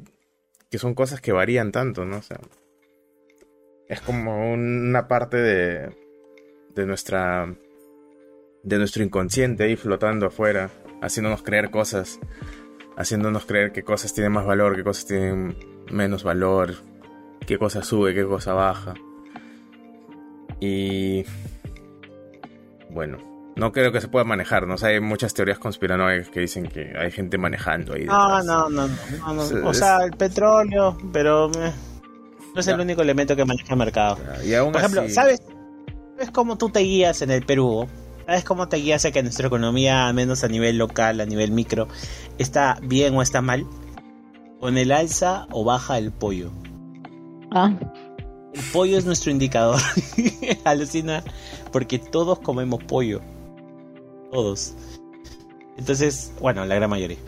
[0.70, 2.16] que son cosas que varían tanto, ¿no?
[2.16, 2.40] O sea,
[3.88, 5.94] es como una parte de,
[6.74, 7.54] de nuestra
[8.62, 10.70] de nuestro inconsciente ahí flotando afuera,
[11.02, 12.20] haciéndonos creer cosas,
[12.96, 15.56] haciéndonos creer que cosas tienen más valor, que cosas tienen
[15.90, 16.74] menos valor,
[17.46, 18.94] qué cosa sube, qué cosa baja.
[20.60, 21.24] Y
[22.88, 24.76] bueno, no creo que se pueda manejar, ¿no?
[24.82, 28.04] hay muchas teorías conspiranoicas que dicen que hay gente manejando ahí.
[28.04, 31.72] No, no, no, no, O sea, el petróleo, pero eh,
[32.54, 34.16] no es el único elemento que maneja el mercado.
[34.16, 35.42] Por ejemplo, ¿sabes?
[36.16, 37.88] ¿Sabes cómo tú te guías en el Perú?
[38.26, 41.50] ¿Sabes cómo te guías a que nuestra economía, al menos a nivel local, a nivel
[41.50, 41.88] micro,
[42.38, 43.66] está bien o está mal?
[44.62, 46.52] con el alza o baja el pollo.
[47.50, 47.72] Ah.
[48.54, 49.80] El pollo es nuestro indicador.
[50.64, 51.24] Alucina,
[51.72, 53.20] porque todos comemos pollo.
[54.32, 54.74] Todos.
[55.76, 57.18] Entonces, bueno, la gran mayoría.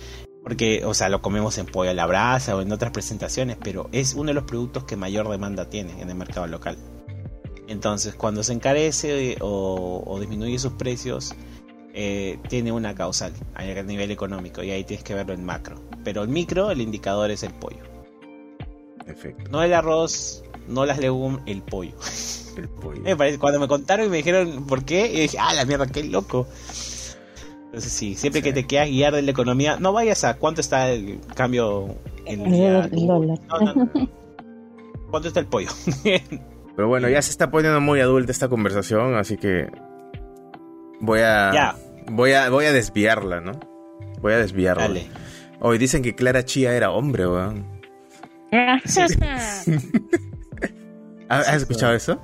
[0.42, 3.90] Porque, o sea, lo comemos en pollo a la brasa o en otras presentaciones, pero
[3.92, 6.78] es uno de los productos que mayor demanda tiene en el mercado local.
[7.68, 11.34] Entonces, cuando se encarece o, disminuye sus precios,
[11.92, 15.76] eh, tiene una causal a nivel económico y ahí tienes que verlo en macro.
[16.04, 17.82] Pero el micro, el indicador es el pollo.
[19.04, 19.50] Perfecto.
[19.50, 21.92] No el arroz, no las legumbres, el pollo.
[22.56, 23.00] El pollo.
[23.02, 25.86] Me parece, cuando me contaron y me dijeron por qué, y dije, ah, la mierda,
[25.86, 26.46] qué loco.
[27.74, 30.92] Entonces sí, siempre que te quieras guiar de la economía, no vayas a cuánto está
[30.92, 33.40] el cambio en el dólar.
[35.10, 35.70] ¿Cuánto está el pollo?
[36.76, 39.66] Pero bueno, ya se está poniendo muy adulta esta conversación, así que
[41.00, 41.74] voy a
[42.12, 43.58] voy a voy a desviarla, ¿no?
[44.20, 45.00] Voy a desviarla.
[45.58, 47.66] Hoy dicen que Clara Chía era hombre, weón.
[51.28, 52.20] ¿Has escuchado eso?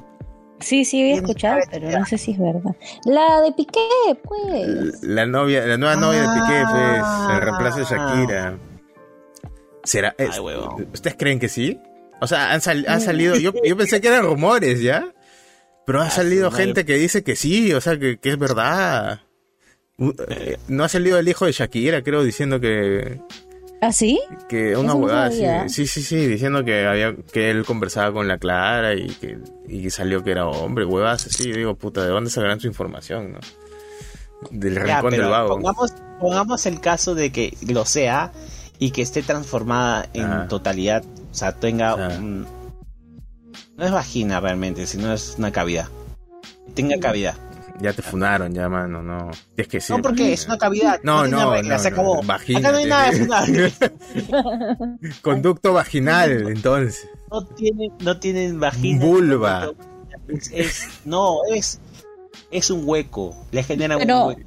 [0.61, 2.77] Sí, sí, había escuchado, pero no sé si es verdad.
[3.05, 3.81] La de Piqué,
[4.23, 5.03] pues.
[5.03, 8.59] La novia, la nueva novia de Piqué, pues, el reemplazo de Shakira.
[9.85, 10.15] ¿Será?
[10.93, 11.81] ¿Ustedes creen que sí?
[12.21, 15.11] O sea, han, salido, yo, yo, pensé que eran rumores, ¿ya?
[15.87, 19.21] Pero ha ah, salido gente que dice que sí, o sea, que, que es verdad.
[19.99, 23.21] Eh, no ha salido el hijo de Shakira, creo, diciendo que,
[23.83, 24.21] ¿Ah, sí?
[24.49, 25.31] Que una huevada,
[25.69, 29.89] sí, sí, sí, diciendo que había que él conversaba con la Clara y que y
[29.89, 31.51] salió que era hombre, huevadas así.
[31.51, 33.39] Digo, puta, ¿de dónde sacarán su información, no?
[34.51, 35.49] Del rincón del vago.
[35.49, 38.33] Pongamos, pongamos el caso de que lo sea
[38.79, 42.47] y que esté transformada en totalidad, o sea, tenga un...
[43.77, 45.89] No es vagina realmente, sino es una cavidad.
[46.75, 47.35] Tenga cavidad.
[47.81, 49.31] Ya te funaron, ya, mano, no.
[49.57, 49.93] Es que sí.
[49.93, 51.01] No, porque es una cavidad.
[51.03, 52.23] No, no, no, se acabó.
[52.23, 53.49] Vagina, Acá no hay nada de funar.
[55.23, 57.09] Conducto vaginal, entonces.
[57.31, 59.05] No tienen, no tienen vagina.
[59.05, 59.73] Vulva.
[60.53, 61.81] Es, no, es,
[62.51, 63.35] es un hueco.
[63.51, 64.41] Le genera un hueco.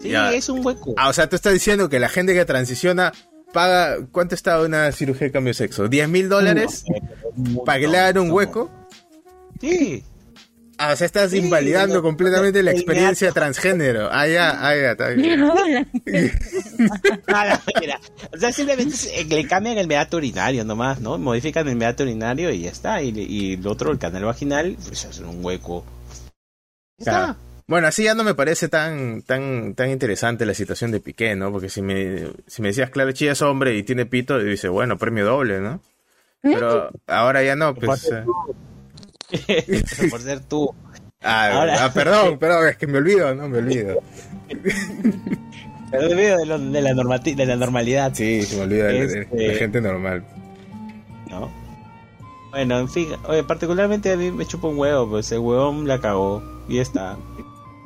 [0.00, 0.94] Sí, es un hueco.
[0.96, 3.12] Ah, o sea, tú estás diciendo que la gente que transiciona
[3.52, 3.98] paga.
[4.10, 5.86] ¿Cuánto está una cirugía de cambio de sexo?
[5.86, 6.84] ¿10 mil dólares?
[7.64, 8.70] ¿Para que le hagan un hueco?
[9.62, 10.04] Sí.
[10.76, 14.08] Ah, o sea, estás invalidando completamente la experiencia transgénero.
[14.10, 15.40] Ah, ya, ah, ya, está bien.
[18.32, 21.16] o sea, simplemente le cambian el meato urinario nomás, ¿no?
[21.18, 23.00] Modifican el meato urinario y ya está.
[23.00, 25.84] Y, el otro, el canal vaginal, pues hacer un hueco.
[26.98, 27.36] Está.
[27.68, 31.52] Bueno, así ya no me parece tan, tan, tan interesante la situación de Piqué, ¿no?
[31.52, 34.68] Porque si me, si me decías, claro, Chilla es hombre y tiene pito, y dice,
[34.68, 35.80] bueno, premio doble, ¿no?
[36.42, 38.10] Pero ahora ya no, pues...
[40.10, 40.74] por ser tú.
[41.22, 44.02] Ah, ah, perdón, perdón, es que me olvido, no me olvido.
[45.92, 46.58] me olvido de, de, la
[47.18, 48.12] de la normalidad.
[48.14, 50.24] Sí, se me olvida de, este, gente normal.
[51.30, 51.50] ¿No?
[52.50, 56.00] Bueno, en fin, oye, particularmente a mí me chupa un huevo, pues el huevón la
[56.00, 57.16] cagó y está.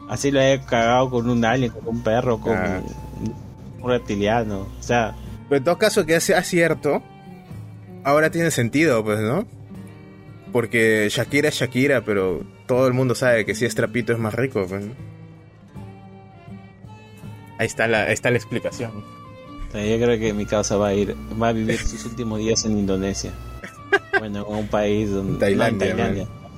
[0.09, 2.81] Así lo he cagado con un alien, con un perro, con ah.
[3.81, 4.67] un, reptiliano.
[4.79, 5.15] O sea.
[5.49, 7.03] Pero en todo caso que sea cierto,
[8.03, 9.47] ahora tiene sentido, pues, ¿no?
[10.53, 14.35] Porque Shakira es Shakira, pero todo el mundo sabe que si es trapito es más
[14.35, 14.67] rico.
[14.69, 14.85] Pues,
[17.59, 18.93] ahí está la, está la explicación.
[19.73, 22.79] yo creo que mi causa va a ir, va a vivir sus últimos días en
[22.79, 23.33] Indonesia.
[24.19, 25.91] Bueno, en un país donde Tailandia,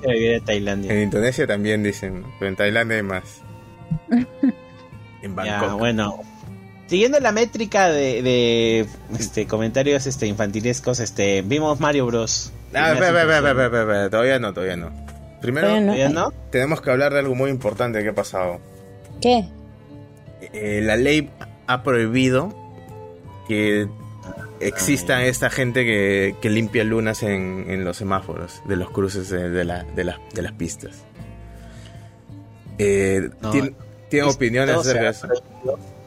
[0.03, 0.93] en Tailandia.
[0.93, 3.41] En Indonesia también dicen, pero en Tailandia hay más.
[5.21, 5.77] en Bangkok.
[5.77, 6.19] bueno,
[6.87, 8.87] siguiendo la métrica de, de,
[9.19, 12.53] este comentarios este infantilescos, este vimos Mario Bros.
[12.73, 12.95] Ah,
[14.09, 14.91] todavía no, todavía no.
[15.41, 15.69] Primero,
[16.51, 18.59] tenemos que hablar de algo muy importante que ha pasado.
[19.21, 19.45] ¿Qué?
[20.53, 21.29] Eh, la ley
[21.67, 22.53] ha prohibido
[23.47, 23.87] que
[24.59, 30.03] exista esta gente que, limpia lunas en, los semáforos de los cruces de, la, de,
[30.03, 31.03] las pistas.
[32.77, 33.29] Eh,
[34.09, 35.27] ¿Tiene, opiniones acerca de eso?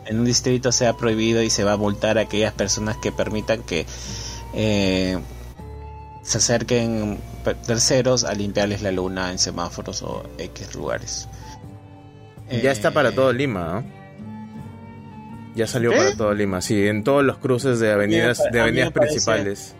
[0.07, 3.13] En un distrito se ha prohibido y se va a multar a aquellas personas que
[3.13, 3.87] permitan que
[4.55, 5.19] eh,
[6.23, 7.19] se acerquen
[7.67, 11.29] terceros a limpiarles la luna en semáforos o X lugares.
[12.63, 13.83] Ya está para eh, todo Lima,
[15.55, 19.75] Ya salió para todo Lima, sí, en todos los cruces de avenidas, de avenidas principales.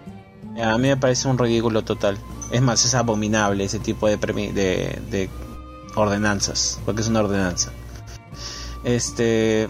[0.61, 2.19] a mí me parece un ridículo total.
[2.51, 5.31] Es más, es abominable ese tipo de, de, de
[5.95, 7.73] ordenanzas, porque es una ordenanza.
[8.85, 9.69] Este.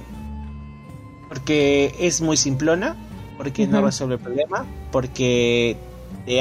[1.28, 2.96] Porque es muy simplona,
[3.36, 5.78] porque no resuelve el problema, porque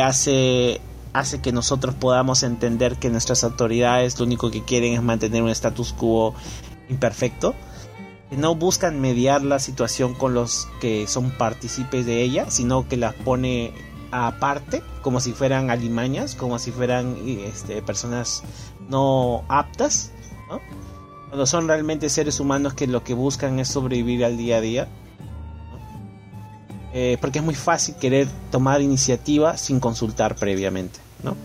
[0.01, 0.81] hace,
[1.13, 5.49] hace que nosotros podamos entender que nuestras autoridades lo único que quieren es mantener un
[5.49, 6.33] status quo
[6.89, 7.55] imperfecto.
[8.31, 13.13] No buscan mediar la situación con los que son partícipes de ella, sino que las
[13.13, 13.73] pone
[14.11, 18.43] aparte, como si fueran alimañas, como si fueran este, personas
[18.89, 20.11] no aptas.
[21.29, 24.87] cuando son realmente seres humanos que lo que buscan es sobrevivir al día a día.
[26.93, 31.35] Eh, porque es muy fácil querer tomar iniciativa sin consultar previamente, ¿no?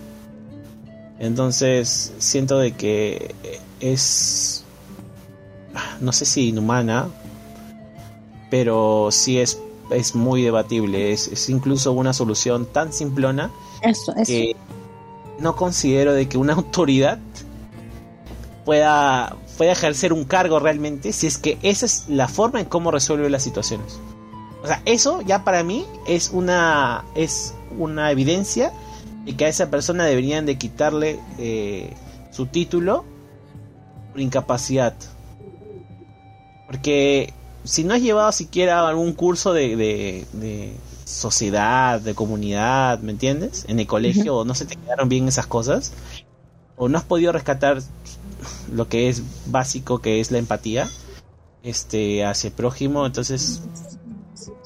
[1.18, 3.34] Entonces siento de que
[3.80, 4.64] es,
[6.00, 7.08] no sé si inhumana,
[8.50, 11.12] pero sí es, es muy debatible.
[11.12, 13.50] Es, incluso una solución tan simplona
[14.26, 14.56] que
[15.38, 17.18] no considero de que una autoridad
[18.64, 22.90] pueda, pueda ejercer un cargo realmente si es que esa es la forma en cómo
[22.90, 24.00] resuelve las situaciones.
[24.66, 28.72] O sea, eso ya para mí es una, es una evidencia
[29.24, 31.94] y que a esa persona deberían de quitarle eh,
[32.32, 33.04] su título
[34.10, 34.92] por incapacidad.
[36.66, 43.66] Porque si no has llevado siquiera algún curso de, de, sociedad, de comunidad, ¿me entiendes?
[43.68, 45.92] En el colegio, o no se te quedaron bien esas cosas,
[46.74, 47.80] o no has podido rescatar
[48.72, 50.88] lo que es básico, que es la empatía,
[51.62, 53.62] este, hacia el prójimo, entonces,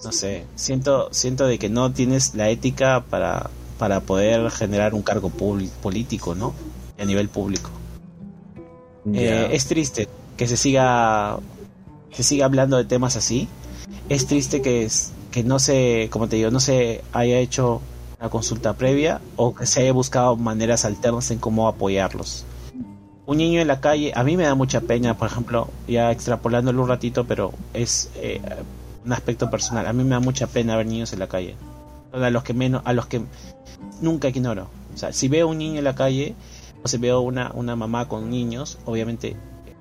[0.04, 5.02] no sé, siento, siento de que no tienes la ética para, para poder generar un
[5.02, 6.54] cargo político, ¿no?
[6.98, 7.70] A nivel público.
[9.14, 11.38] Eh, es triste que se siga
[12.12, 13.48] se siga hablando de temas así.
[14.08, 14.88] Es triste que
[15.30, 17.80] que no se, como te digo, no se haya hecho
[18.18, 22.44] una consulta previa o que se haya buscado maneras alternas en cómo apoyarlos.
[23.26, 26.82] Un niño en la calle, a mí me da mucha pena, por ejemplo, ya extrapolándolo
[26.82, 28.40] un ratito, pero es eh,
[29.04, 29.86] un aspecto personal.
[29.86, 31.56] A mí me da mucha pena ver niños en la calle.
[32.12, 33.22] A los que menos, a los que
[34.00, 34.68] nunca ignoro.
[34.94, 36.34] O sea, si veo un niño en la calle
[36.82, 39.36] o si veo una, una mamá con niños, obviamente,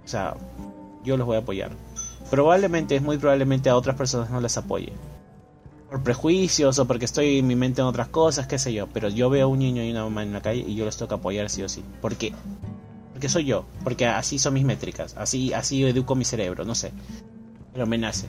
[0.05, 0.35] o sea,
[1.03, 1.71] yo los voy a apoyar.
[2.29, 4.93] Probablemente, es muy probablemente a otras personas no les apoye.
[5.89, 8.87] Por prejuicios o porque estoy en mi mente en otras cosas, qué sé yo.
[8.87, 11.15] Pero yo veo un niño y una mamá en la calle y yo les toca
[11.15, 11.83] apoyar sí o sí.
[12.01, 12.33] ¿Por qué?
[13.11, 13.65] Porque soy yo.
[13.83, 15.15] Porque así son mis métricas.
[15.17, 16.91] Así, así educo mi cerebro, no sé.
[17.73, 18.27] Pero me nace.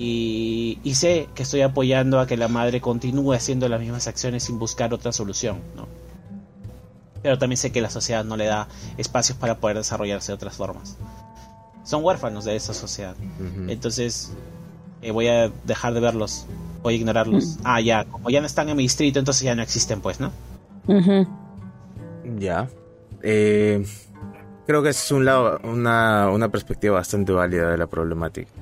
[0.00, 4.60] Y, sé que estoy apoyando a que la madre continúe haciendo las mismas acciones sin
[4.60, 5.88] buscar otra solución, ¿no?
[7.20, 10.56] Pero también sé que la sociedad no le da espacios para poder desarrollarse de otras
[10.56, 10.96] formas.
[11.82, 13.16] Son huérfanos de esa sociedad.
[13.66, 14.32] Entonces,
[15.02, 16.46] eh, voy a dejar de verlos.
[16.84, 17.58] Voy a ignorarlos.
[17.64, 20.30] Ah, ya, como ya no están en mi distrito, entonces ya no existen, pues, ¿no?
[22.38, 22.68] Ya.
[23.20, 23.84] Eh,
[24.64, 28.52] creo que es un lado, una, una perspectiva bastante válida de la problemática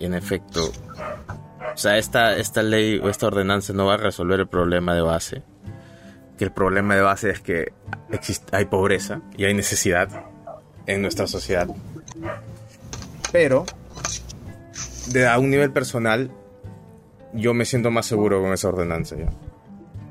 [0.00, 0.70] en efecto,
[1.74, 5.02] o sea, esta, esta ley o esta ordenanza no va a resolver el problema de
[5.02, 5.42] base.
[6.38, 7.72] Que el problema de base es que
[8.10, 10.08] existe, hay pobreza y hay necesidad
[10.86, 11.68] en nuestra sociedad.
[13.32, 13.64] Pero,
[15.08, 16.30] de, a un nivel personal,
[17.32, 19.30] yo me siento más seguro con esa ordenanza ya.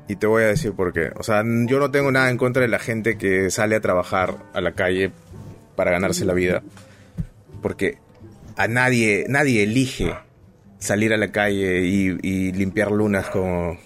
[0.08, 1.12] Y te voy a decir por qué.
[1.16, 4.34] O sea, yo no tengo nada en contra de la gente que sale a trabajar
[4.54, 5.12] a la calle
[5.76, 6.62] para ganarse la vida.
[7.62, 7.98] Porque
[8.60, 10.14] a nadie, nadie elige
[10.78, 13.78] salir a la calle y, limpiar lunas como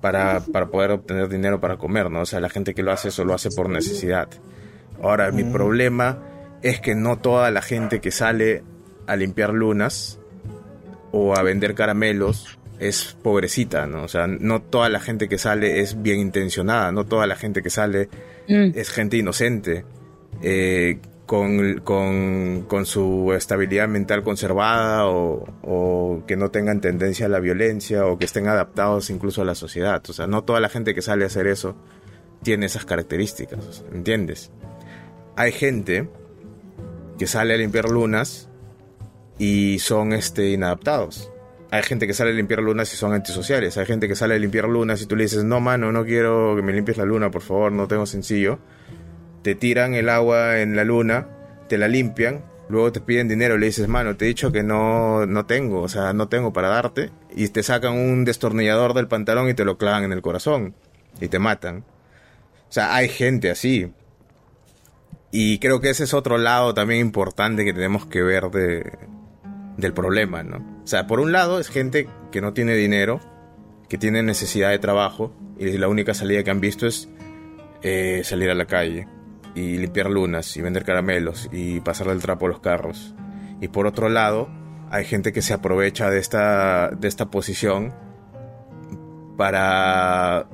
[0.00, 2.22] para, poder obtener dinero para comer, ¿no?
[2.22, 4.28] O sea, la gente que lo hace eso lo hace por necesidad.
[5.02, 5.52] Ahora, mi mm.
[5.52, 6.18] problema
[6.62, 8.62] es que no toda la gente que sale
[9.06, 10.18] a limpiar lunas
[11.12, 14.04] o a vender caramelos es pobrecita, ¿no?
[14.04, 17.62] O sea, no toda la gente que sale es bien intencionada, no toda la gente
[17.62, 18.08] que sale
[18.48, 18.72] mm.
[18.74, 19.84] es gente inocente.
[20.42, 21.00] Eh,
[21.30, 28.18] con, con, su estabilidad mental conservada o, que no tengan tendencia a la violencia o
[28.18, 30.02] que estén adaptados incluso a la sociedad.
[30.08, 31.76] O sea, no toda la gente que sale a hacer eso
[32.42, 34.50] tiene esas características, ¿entiendes?
[35.36, 36.08] Hay gente
[37.16, 38.48] que sale a limpiar lunas
[39.38, 41.30] y son este, inadaptados.
[41.70, 43.78] Hay gente que sale a limpiar lunas y son antisociales.
[43.78, 46.56] Hay gente que sale a limpiar lunas y tú le dices, no, mano, no quiero
[46.56, 48.58] que me limpies la luna, por favor, no tengo sencillo
[49.42, 51.28] te tiran el agua en la luna,
[51.68, 55.26] te la limpian, luego te piden dinero, le dices, mano, te he dicho que no,
[55.26, 59.48] no tengo, o sea, no tengo para darte, y te sacan un destornillador del pantalón
[59.48, 60.74] y te lo clavan en el corazón,
[61.20, 61.84] y te matan.
[62.68, 63.92] O sea, hay gente así.
[65.32, 68.98] Y creo que ese es otro lado también importante que tenemos que ver de,
[69.76, 70.80] del problema, ¿no?
[70.84, 73.20] O sea, por un lado es gente que no tiene dinero,
[73.88, 77.08] que tiene necesidad de trabajo, y la única salida que han visto es
[77.82, 79.06] eh, salir a la calle
[79.54, 83.14] y limpiar lunas y vender caramelos y pasarle el trapo a los carros.
[83.60, 84.48] Y por otro lado,
[84.90, 87.94] hay gente que se aprovecha de esta, de esta posición
[89.36, 90.46] para,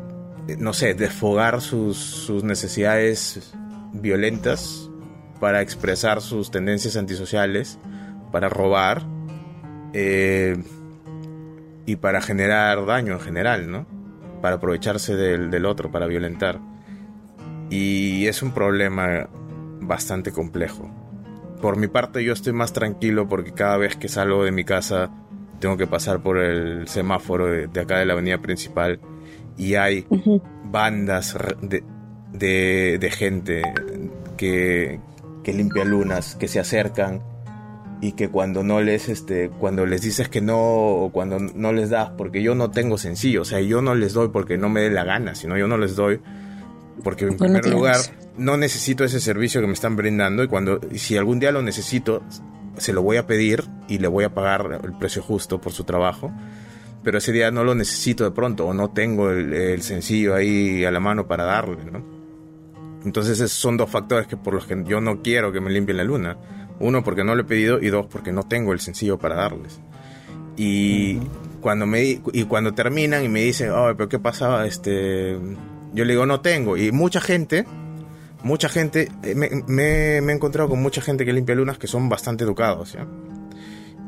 [0.59, 3.55] no sé, desfogar sus, sus necesidades
[3.93, 4.91] violentas,
[5.41, 7.79] para expresar sus tendencias antisociales,
[8.33, 9.03] para robar
[9.93, 10.57] eh,
[11.87, 13.87] y para generar daño en general, ¿no?
[14.43, 16.61] Para aprovecharse del, del otro, para violentar.
[17.71, 19.29] Y es un problema
[19.81, 20.91] bastante complejo.
[21.61, 25.11] por mi parte yo estoy más tranquilo porque cada vez que salgo de mi casa
[25.59, 29.01] tengo que pasar por el semáforo de, acá de la avenida principal
[29.57, 30.07] y hay
[30.65, 33.63] bandas de, de, gente
[34.37, 35.01] que,
[35.43, 37.23] que limpia lunas, que se acercan
[38.03, 41.89] y que cuando no les este cuando les dices que no o cuando no les
[41.89, 44.83] das porque yo no tengo sencillo o sea yo no les doy porque no me
[44.83, 46.21] dé la gana sino yo no les doy
[47.03, 47.97] porque en primer lugar
[48.37, 52.23] no necesito ese servicio que me están brindando y cuando si algún día lo necesito
[52.77, 55.85] se lo voy a pedir y le voy a pagar el precio justo por su
[55.85, 56.33] trabajo
[57.03, 60.91] pero ese día no lo necesito de pronto o no tengo el, sencillo ahí a
[60.91, 62.05] la mano para darle ¿no?
[63.05, 65.97] entonces esos son dos factores que por los que yo no quiero que me limpien
[65.97, 66.37] la luna
[66.79, 69.81] uno, porque no lo he pedido y dos, porque no tengo el sencillo para darles.
[70.57, 71.19] Y
[71.61, 75.39] cuando me y cuando terminan y me dicen, "Oh, pero qué pasaba?" Este,
[75.97, 77.65] yo le digo, "No tengo." Y mucha gente
[78.47, 82.45] mucha gente eh, me, he encontrado con mucha gente que limpia lunas que son bastante
[82.45, 83.07] educados, ¿ya?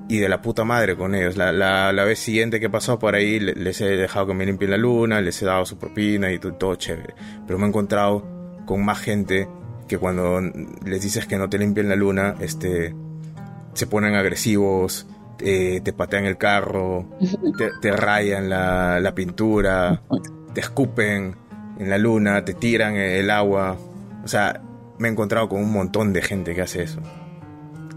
[0.08, 1.36] Y de la puta madre con ellos.
[1.36, 4.78] La, la, vez siguiente que he por ahí, les he dejado que me limpien la
[4.78, 7.14] luna, les he dado su propina y todo, todo chévere.
[7.46, 8.24] Pero me he encontrado
[8.64, 9.48] con más gente
[9.86, 12.94] que cuando les dices que no te limpien la luna, este,
[13.74, 17.06] se ponen agresivos, te patean el carro,
[17.82, 20.02] te, rayan la, pintura,
[20.54, 21.36] te escupen
[21.78, 23.76] en la luna, te tiran el agua.
[24.24, 24.60] O sea,
[24.98, 27.00] me he encontrado con un montón de gente que hace eso.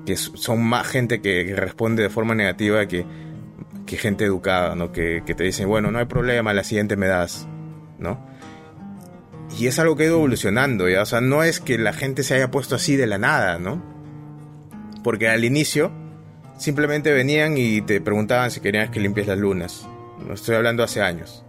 [0.06, 3.06] Que son más gente que, responde de forma negativa que,
[3.88, 4.94] gente educada, ¿no?
[4.94, 7.46] Que, que, te dicen, bueno, no hay problema, la siguiente me das,
[8.00, 8.26] ¿no?
[9.60, 11.02] Y es algo que ha ido evolucionando, ¿ya?
[11.02, 13.84] O sea, no es que la gente se haya puesto así de la nada, ¿no?
[15.04, 15.92] Porque al inicio
[16.58, 19.88] simplemente venían y te preguntaban si querías que limpies las lunas.
[20.26, 21.44] No estoy hablando hace años.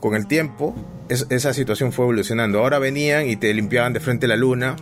[0.00, 0.74] Con el tiempo,
[1.08, 2.58] esa situación fue evolucionando.
[2.60, 4.76] Ahora venían y te limpiaban de frente la luna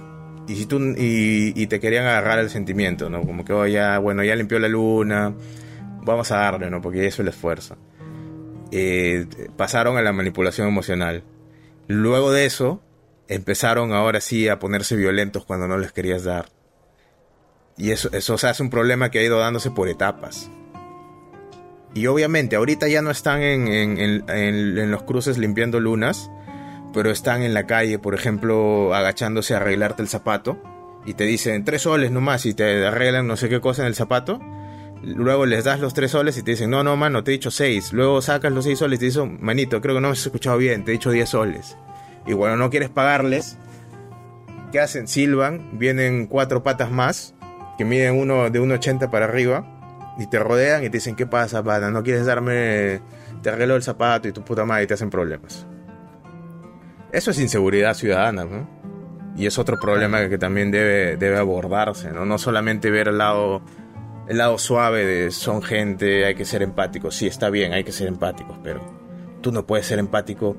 [0.48, 3.22] y, si tú, y, te querían agarrar el sentimiento, ¿no?
[3.22, 5.34] Como que, oh, ya, bueno, ya limpió la luna,
[6.02, 6.80] vamos a darle, ¿no?
[6.80, 7.76] Porque eso es el esfuerzo.
[8.72, 11.22] Eh, pasaron a la manipulación emocional
[11.88, 12.82] Luego de eso,
[13.28, 16.46] empezaron ahora sí a ponerse violentos cuando no les querías dar.
[17.76, 20.50] Y eso, eso se hace un problema que ha ido dándose por etapas.
[21.96, 26.30] Y obviamente, ahorita ya no están en, en, los cruces limpiando lunas,
[26.92, 30.58] pero están en la calle, por ejemplo, agachándose a arreglarte el zapato.
[31.06, 33.94] Y te dicen tres soles nomás y te arreglan no sé qué cosa en el
[33.94, 34.42] zapato.
[35.02, 37.50] Luego les das los tres soles y te dicen, no, no, mano, te he dicho
[37.50, 37.94] seis.
[37.94, 40.58] Luego sacas los seis soles y te dicen, manito, creo que no me has escuchado
[40.58, 41.78] bien, te he dicho diez soles.
[42.26, 43.56] Y bueno, no quieres pagarles.
[44.70, 45.08] ¿Qué hacen?
[45.08, 47.34] Silvan, vienen cuatro patas más,
[47.78, 49.75] que miden uno de 1,80 para arriba,
[50.18, 51.90] y te rodean y te dicen, ¿qué pasa, pata?
[51.90, 53.00] ¿No quieres darme,
[53.42, 55.66] te arreglo el zapato y tu puta madre y te hacen problemas?
[57.12, 58.68] Eso es inseguridad ciudadana, ¿no?
[59.36, 62.24] Y es otro problema que también debe, debe abordarse, ¿no?
[62.24, 63.62] No solamente ver el lado
[64.26, 67.14] el lado suave de son gente, hay que ser empáticos.
[67.14, 68.80] Sí, está bien, hay que ser empáticos, pero
[69.40, 70.56] tú no puedes ser empático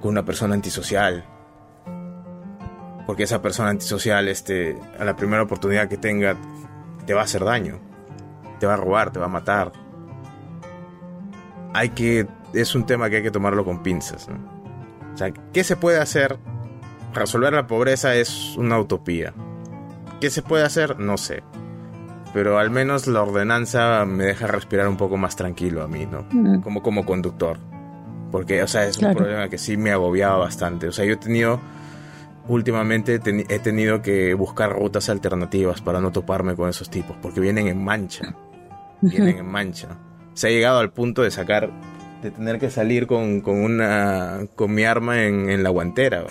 [0.00, 1.24] con una persona antisocial.
[3.06, 6.36] Porque esa persona antisocial, este, a la primera oportunidad que tenga,
[7.04, 7.80] te va a hacer daño.
[8.62, 9.72] Te va a robar, te va a matar.
[11.74, 12.28] Hay que.
[12.54, 14.28] Es un tema que hay que tomarlo con pinzas.
[15.12, 16.38] O sea, ¿qué se puede hacer?
[17.12, 19.34] Resolver la pobreza es una utopía.
[20.20, 21.00] ¿Qué se puede hacer?
[21.00, 21.42] No sé
[22.32, 26.24] pero al menos la ordenanza me deja respirar un poco más tranquilo a mí, ¿no?
[26.30, 26.62] Mm.
[26.62, 27.58] Como, como conductor.
[28.30, 30.88] Porque, o sea, es un problema que sí me agobiaba bastante.
[30.88, 31.60] O sea, yo he tenido,
[32.48, 37.68] últimamente he tenido que buscar rutas alternativas para no toparme con esos tipos, porque vienen
[37.68, 38.34] en mancha.
[39.02, 39.88] Vienen en mancha.
[40.34, 41.70] Se ha llegado al punto de sacar,
[42.22, 46.24] de tener que salir con, con una, con mi arma en, la guantera.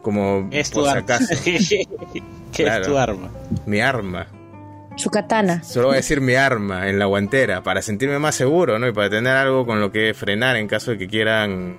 [0.00, 1.04] Como, es tu arma.
[2.52, 3.30] ¿Qué es tu arma?
[3.66, 4.26] Mi arma.
[4.96, 5.62] Su katana.
[5.62, 8.88] Solo voy a decir mi arma en la guantera para sentirme más seguro, ¿no?
[8.88, 11.78] Y para tener algo con lo que frenar en caso de que quieran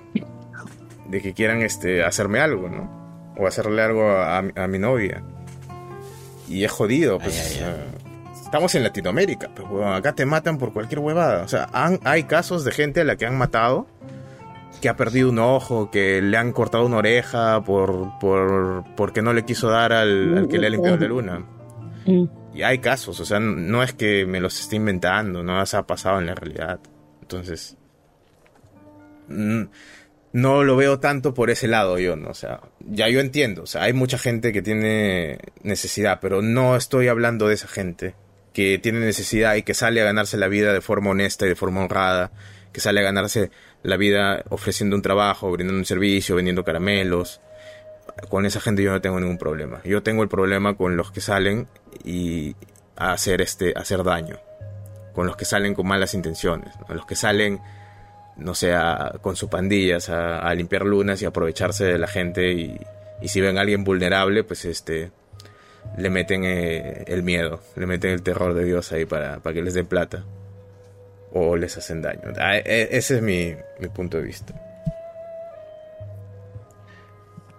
[1.06, 3.34] de que quieran este hacerme algo, ¿no?
[3.38, 5.22] O hacerle algo a, mi novia.
[6.48, 7.62] Y es jodido, pues.
[8.54, 11.42] Estamos en Latinoamérica, pero acá te matan por cualquier huevada.
[11.42, 11.68] O sea,
[12.04, 13.88] hay casos de gente a la que han matado
[14.80, 19.32] que ha perdido un ojo, que le han cortado una oreja por, por porque no
[19.32, 21.44] le quiso dar al, que le ha limpiado la luna.
[22.06, 22.24] Mm.
[22.54, 25.82] Y hay casos, o sea, no es que me los esté inventando, no se ha
[25.82, 26.78] pasado en la realidad.
[27.22, 27.76] Entonces,
[29.26, 32.30] no lo veo tanto por ese lado yo, ¿no?
[32.30, 36.76] O sea, ya yo entiendo, o sea, hay mucha gente que tiene necesidad, pero no
[36.76, 38.14] estoy hablando de esa gente
[38.54, 41.56] que tiene necesidad y que sale a ganarse la vida de forma honesta y de
[41.56, 42.30] forma honrada,
[42.72, 43.50] que sale a ganarse
[43.82, 47.42] la vida ofreciendo un trabajo, brindando un servicio, vendiendo caramelos.
[48.30, 49.82] Con esa gente yo no tengo ningún problema.
[49.84, 51.66] Yo tengo el problema con los que salen
[52.04, 52.56] y
[52.96, 54.38] a hacer este hacer daño,
[55.14, 57.60] con los que salen con malas intenciones, los que salen
[58.36, 58.74] no sé,
[59.20, 62.78] con sus pandillas a, limpiar lunas y aprovecharse de la gente y,
[63.26, 65.10] si ven a alguien vulnerable, pues este
[65.96, 69.62] le meten eh, el miedo, le meten el terror de Dios ahí para, para que
[69.62, 70.24] les den plata
[71.32, 72.32] o les hacen daño.
[72.38, 74.54] Ah, e, ese es mi, mi punto de vista.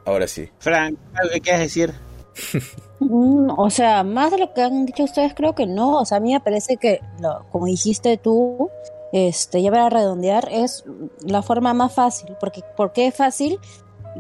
[0.06, 0.50] Ahora sí.
[0.60, 1.94] Frank, ¿algo que quieres decir?
[2.98, 6.00] Mm, o sea, más de lo que han dicho ustedes, creo que no.
[6.00, 7.02] O sea, a mí me parece que,
[7.52, 8.70] como dijiste tú,
[9.12, 10.86] este, ya para redondear, es
[11.20, 12.36] la forma más fácil.
[12.40, 13.60] Porque, ¿Por qué es fácil?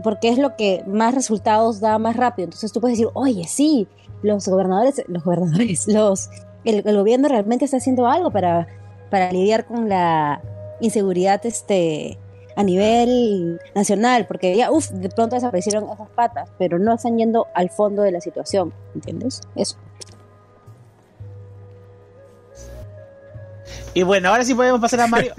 [0.04, 2.46] Porque es lo que más resultados da más rápido.
[2.46, 3.88] Entonces tú puedes decir, oye, sí,
[4.22, 6.30] los gobernadores, los gobernadores, los,
[6.64, 8.68] el, el gobierno realmente está haciendo algo para,
[9.10, 10.42] para lidiar con la
[10.82, 12.18] inseguridad este,
[12.56, 17.48] a nivel nacional, porque ya, uff, de pronto desaparecieron esas patas, pero no están yendo
[17.54, 19.42] al fondo de la situación, ¿entiendes?
[19.56, 19.78] Eso.
[23.96, 25.34] Y bueno, ahora sí podemos pasar a Mario.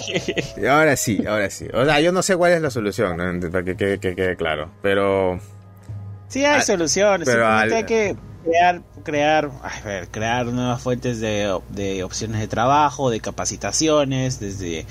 [0.70, 1.66] ahora sí, ahora sí.
[1.72, 3.16] O sea, yo no sé cuál es la solución,
[3.50, 5.40] para que quede, claro, pero...
[6.28, 12.04] Sí hay soluciones, pero hay que crear, crear, a ver, crear nuevas fuentes de, de
[12.04, 14.86] opciones de trabajo, de capacitaciones, desde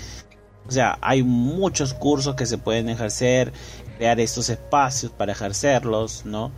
[0.67, 3.53] o sea, hay muchos cursos que se pueden ejercer,
[3.97, 6.51] crear estos espacios para ejercerlos, ¿no?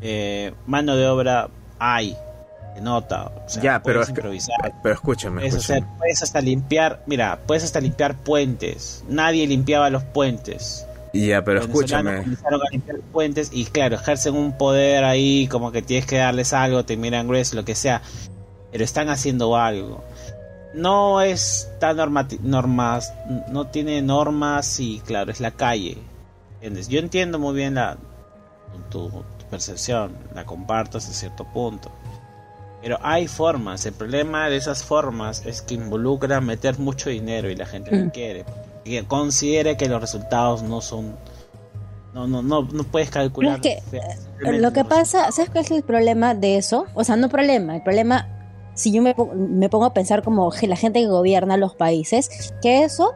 [0.00, 2.16] Eh, mano de obra hay,
[2.80, 3.30] nota.
[3.60, 4.74] ya, pero, improvisar.
[4.82, 5.48] pero escúchame.
[5.98, 9.04] Puedes, hasta limpiar, mira, puedes hasta limpiar puentes.
[9.08, 10.86] Nadie limpiaba los puentes.
[11.12, 12.18] Ya, pero escúchame.
[12.18, 16.52] Comenzaron a limpiar puentes y claro, ejercen un poder ahí, como que tienes que darles
[16.52, 18.02] algo, te miran grueso, lo que sea.
[18.70, 20.04] Pero están haciendo algo
[20.72, 21.96] no es tan
[22.42, 23.12] normas,
[23.48, 25.98] no tiene normas y claro, es la calle.
[26.54, 26.88] ¿entiendes?
[26.88, 27.96] Yo entiendo muy bien la,
[28.90, 29.10] tu,
[29.50, 31.90] percepción, la comparto hasta cierto punto.
[32.82, 37.56] Pero hay formas, el problema de esas formas es que involucra meter mucho dinero y
[37.56, 38.10] la gente no mm.
[38.10, 38.44] quiere.
[38.84, 41.14] Que considere que los resultados no son...
[42.14, 43.60] No, no, no, no puedes calcular.
[43.60, 43.82] que,
[44.40, 46.86] lo que pasa, ¿sabes cuál es el problema de eso?
[46.94, 48.26] O sea, no problema, el problema
[48.80, 49.14] si yo me,
[49.68, 53.14] pongo a pensar como la gente que gobierna los países, que eso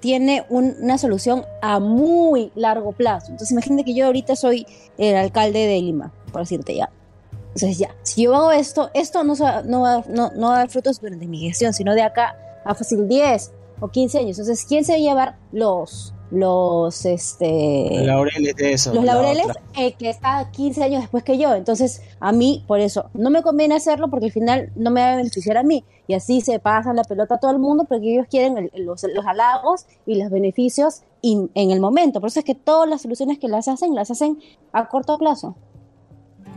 [0.00, 3.26] tiene una solución a muy largo plazo.
[3.30, 4.66] Entonces imagínate que yo ahorita soy
[4.98, 6.90] el alcalde de Lima, por decirte ya.
[7.54, 9.34] Entonces ya, si yo hago esto, esto no,
[9.64, 12.74] no, va, no, no va a dar frutos durante mi gestión, sino de acá a
[12.74, 14.38] fácil 10 o 15 años.
[14.38, 19.46] Entonces, ¿quién se va a llevar los, los este los laureles de eso los laureles
[19.76, 23.42] eh, que está 15 años después que yo entonces a mí por eso no me
[23.42, 25.84] conviene hacerlo porque al final no me va a beneficiar a mí.
[26.06, 29.26] Y así se pasa la pelota a todo el mundo porque ellos quieren los, los,
[29.26, 32.20] halagos y los beneficios en el momento.
[32.20, 34.38] Por eso es que todas las soluciones que las hacen las hacen
[34.72, 35.56] a corto plazo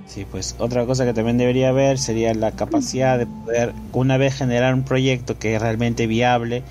[0.08, 4.36] Sí, pues otra cosa que también debería haber sería la capacidad de poder, una vez
[4.36, 6.64] generar un proyecto que es realmente viable,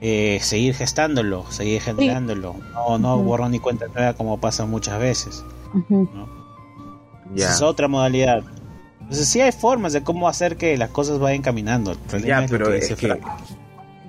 [0.00, 2.56] eh, seguir gestándolo, seguir generándolo.
[2.72, 5.44] No, no borrón ni cuenta nueva como pasa muchas veces.
[7.36, 8.42] Es otra modalidad.
[9.00, 11.94] Entonces sí hay formas de cómo hacer que las cosas vayan caminando.
[12.24, 13.20] Ya, pero es que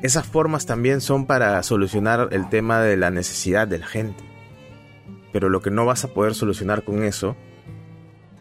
[0.01, 4.23] esas formas también son para solucionar el tema de la necesidad de la gente.
[5.33, 7.35] Pero lo que no vas a poder solucionar con eso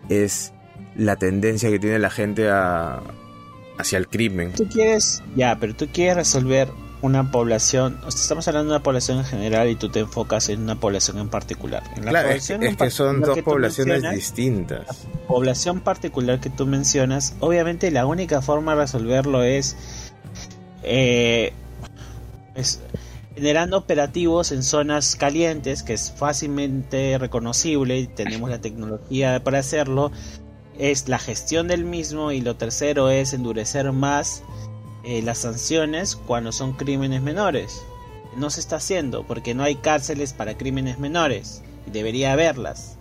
[0.08, 0.52] es
[0.96, 3.02] la tendencia que tiene la gente a,
[3.78, 4.52] hacia el crimen.
[4.52, 6.68] Tú quieres, ya, pero tú quieres resolver
[7.04, 10.80] una población, estamos hablando de una población en general y tú te enfocas en una
[10.80, 11.82] población en particular.
[11.96, 14.86] En la claro, es, que son dos poblaciones distintas.
[15.12, 19.76] La población particular que tú mencionas, obviamente la única forma de resolverlo es,
[20.82, 21.52] eh,
[22.54, 22.80] es
[23.34, 30.12] generando operativos en zonas calientes, que es fácilmente reconocible y tenemos la tecnología para hacerlo.
[30.78, 34.42] Es la gestión del mismo y lo tercero es endurecer más
[35.04, 37.82] eh, las sanciones cuando son crímenes menores.
[38.36, 42.96] No se está haciendo porque no hay cárceles para crímenes menores y debería haberlas.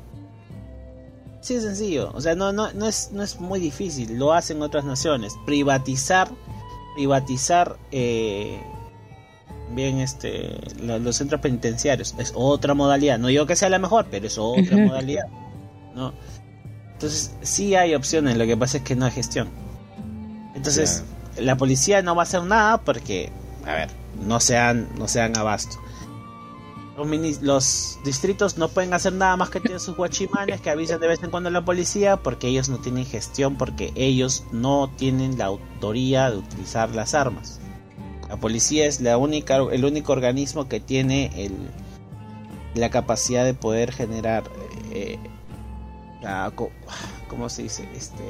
[1.41, 2.11] Sí, sencillo.
[2.13, 4.17] O sea, no, no, no, es, no es muy difícil.
[4.17, 5.35] Lo hacen otras naciones.
[5.45, 6.29] Privatizar,
[6.95, 8.61] privatizar eh,
[9.73, 13.19] bien este, los centros penitenciarios es otra modalidad.
[13.19, 15.25] No digo que sea la mejor, pero es otra modalidad.
[15.95, 16.13] ¿no?
[16.93, 18.37] Entonces, sí hay opciones.
[18.37, 19.49] Lo que pasa es que no hay gestión.
[20.55, 21.03] Entonces,
[21.37, 23.31] la policía no va a hacer nada porque,
[23.65, 23.89] a ver,
[24.25, 25.77] no sean, no sean abasto.
[26.95, 31.07] Los, los distritos no pueden hacer nada más que tener sus guachimanes que avisan de
[31.07, 35.37] vez en cuando a la policía porque ellos no tienen gestión, porque ellos no tienen
[35.39, 37.59] la autoría de utilizar las armas.
[38.33, 41.51] La policía es la única, el único organismo que tiene
[42.73, 44.43] la capacidad de poder generar,
[44.89, 45.19] eh,
[47.27, 47.87] ¿cómo se dice?
[47.95, 48.23] Este,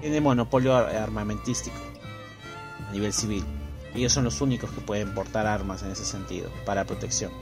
[0.00, 1.74] tiene monopolio armamentístico
[2.88, 3.44] a nivel civil.
[3.96, 7.32] Ellos son los únicos que pueden portar armas en ese sentido, para protección.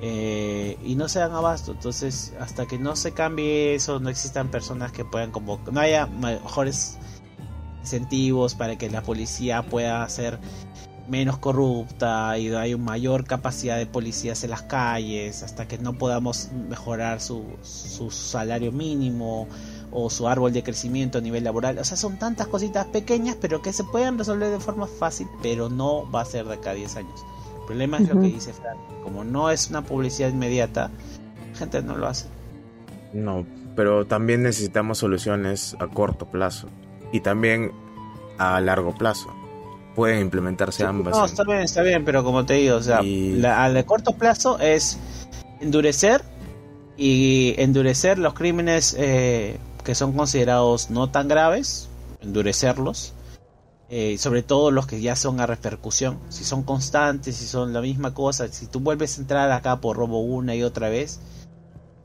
[0.00, 1.72] Eh, y no se dan abasto.
[1.72, 6.06] Entonces, hasta que no se cambie eso, no existan personas que puedan como no haya
[6.06, 6.96] mejores
[7.80, 10.38] incentivos para que la policía pueda ser
[11.10, 15.94] menos corrupta y hay una mayor capacidad de policías en las calles, hasta que no
[15.94, 19.48] podamos mejorar su, su salario mínimo
[19.90, 21.78] o su árbol de crecimiento a nivel laboral.
[21.78, 25.68] O sea, son tantas cositas pequeñas, pero que se pueden resolver de forma fácil, pero
[25.68, 27.24] no va a ser de acá a 10 años.
[27.58, 30.90] El problema es lo que dice Fran, como no es una publicidad inmediata,
[31.52, 32.26] la gente no lo hace.
[33.12, 36.68] No, pero también necesitamos soluciones a corto plazo
[37.12, 37.72] y también
[38.38, 39.28] a largo plazo.
[39.94, 41.16] Pueden implementarse ambas.
[41.16, 44.98] No, está bien, está bien, pero como te digo, o sea, a corto plazo es
[45.60, 46.22] endurecer
[46.96, 51.88] y endurecer los crímenes eh, que son considerados no tan graves,
[52.20, 53.14] endurecerlos,
[53.88, 57.80] eh, sobre todo los que ya son a repercusión, si son constantes, si son la
[57.80, 61.20] misma cosa, si tú vuelves a entrar acá por robo una y otra vez,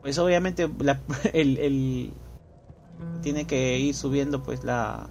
[0.01, 0.69] pues obviamente
[1.33, 2.13] el,
[3.21, 5.07] tiene que ir subiendo pues la,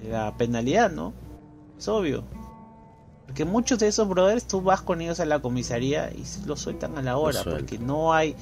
[0.00, 1.12] la penalidad, ¿no?
[1.78, 2.24] Es obvio.
[3.26, 6.98] Porque muchos de esos brothers tú vas con ellos a la comisaría y los sueltan
[6.98, 8.36] a la hora, porque no hay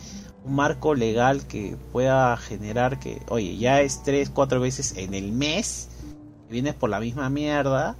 [0.44, 5.32] un marco legal que pueda generar que, oye, ya es tres, cuatro veces en el
[5.32, 5.88] mes,
[6.48, 7.94] vienes por la misma mierda,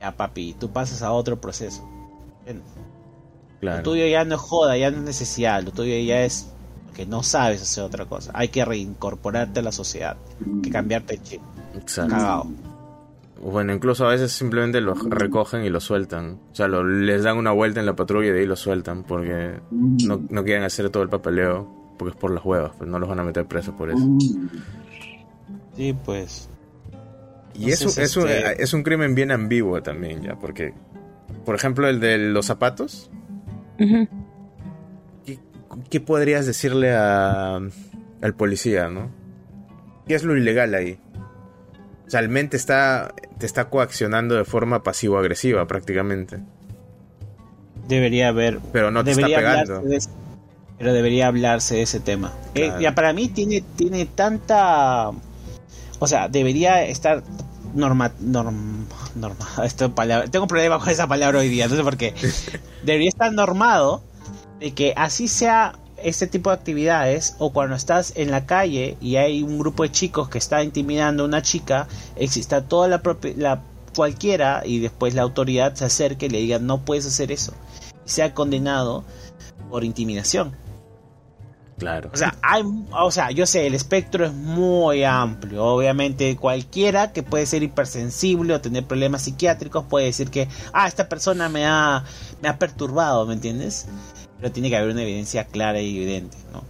[0.00, 1.88] ya papi, tú pasas a otro proceso.
[3.60, 6.48] Lo tuyo ya no es joda, ya no es necesidad, lo tuyo ya es
[6.90, 8.32] que no sabes hacer otra cosa.
[8.34, 11.40] Hay que reincorporarte a la sociedad, hay que cambiarte el chip.
[11.76, 12.48] Exacto.
[13.42, 16.38] Bueno, incluso a veces simplemente los recogen y los sueltan.
[16.52, 19.60] O sea, les dan una vuelta en la patrulla y de ahí los sueltan porque
[19.70, 23.08] no, no quieren hacer todo el papeleo porque es por las huevas, pues no los
[23.08, 24.02] van a meter presos por eso.
[25.76, 26.48] Sí, pues.
[27.54, 30.72] Y eso, es, un, este es un crimen bien ambiguo también, ya, porque,
[31.44, 33.10] por ejemplo, el de los zapatos.
[33.76, 34.08] ¿qué,
[35.88, 39.10] ¿qué, podrías decirle a, al policía, no?
[40.06, 40.98] ¿Qué es lo ilegal ahí?
[42.06, 46.40] O sea, el mente está, te está coaccionando de forma pasivo-agresiva prácticamente.
[47.86, 48.58] Debería haber.
[48.72, 49.82] Pero no te está pegando.
[50.78, 52.32] pero debería hablarse de ese tema.
[52.54, 55.10] Eh, ya para mí tiene, tiene tanta.
[56.00, 57.22] O sea, debería estar
[57.74, 61.82] norma, norm, norma, esto palabra, tengo un problema con esa palabra hoy día, no sé
[61.82, 62.14] por qué.
[62.82, 64.02] Debería estar normado
[64.60, 69.16] de que así sea este tipo de actividades o cuando estás en la calle y
[69.16, 73.02] hay un grupo de chicos que está intimidando a una chica, exista toda la,
[73.36, 73.62] la
[73.94, 77.52] cualquiera y después la autoridad se acerque y le diga no puedes hacer eso
[78.06, 79.04] y sea condenado
[79.70, 80.56] por intimidación.
[81.78, 82.10] Claro.
[82.12, 85.64] O sea, hay, o sea, yo sé, el espectro es muy amplio.
[85.64, 91.08] Obviamente, cualquiera que puede ser hipersensible o tener problemas psiquiátricos puede decir que, ah, esta
[91.08, 92.04] persona me ha,
[92.42, 93.86] me ha perturbado, ¿me entiendes?
[94.40, 96.64] Pero tiene que haber una evidencia clara y evidente, ¿no?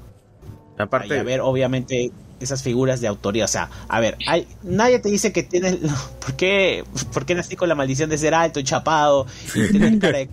[0.79, 2.11] Aparte, a ver, obviamente,
[2.41, 3.45] esas figuras de autoría.
[3.45, 5.77] O sea, a ver, hay, nadie te dice que tienes.
[6.21, 9.27] ¿Por qué, ¿Por qué nací con la maldición de ser alto y chapado?
[9.55, 10.31] Y cara de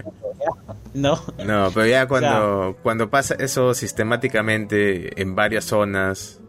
[0.94, 1.22] ¿No?
[1.46, 6.40] No, pero ya cuando, cuando pasa eso sistemáticamente en varias zonas,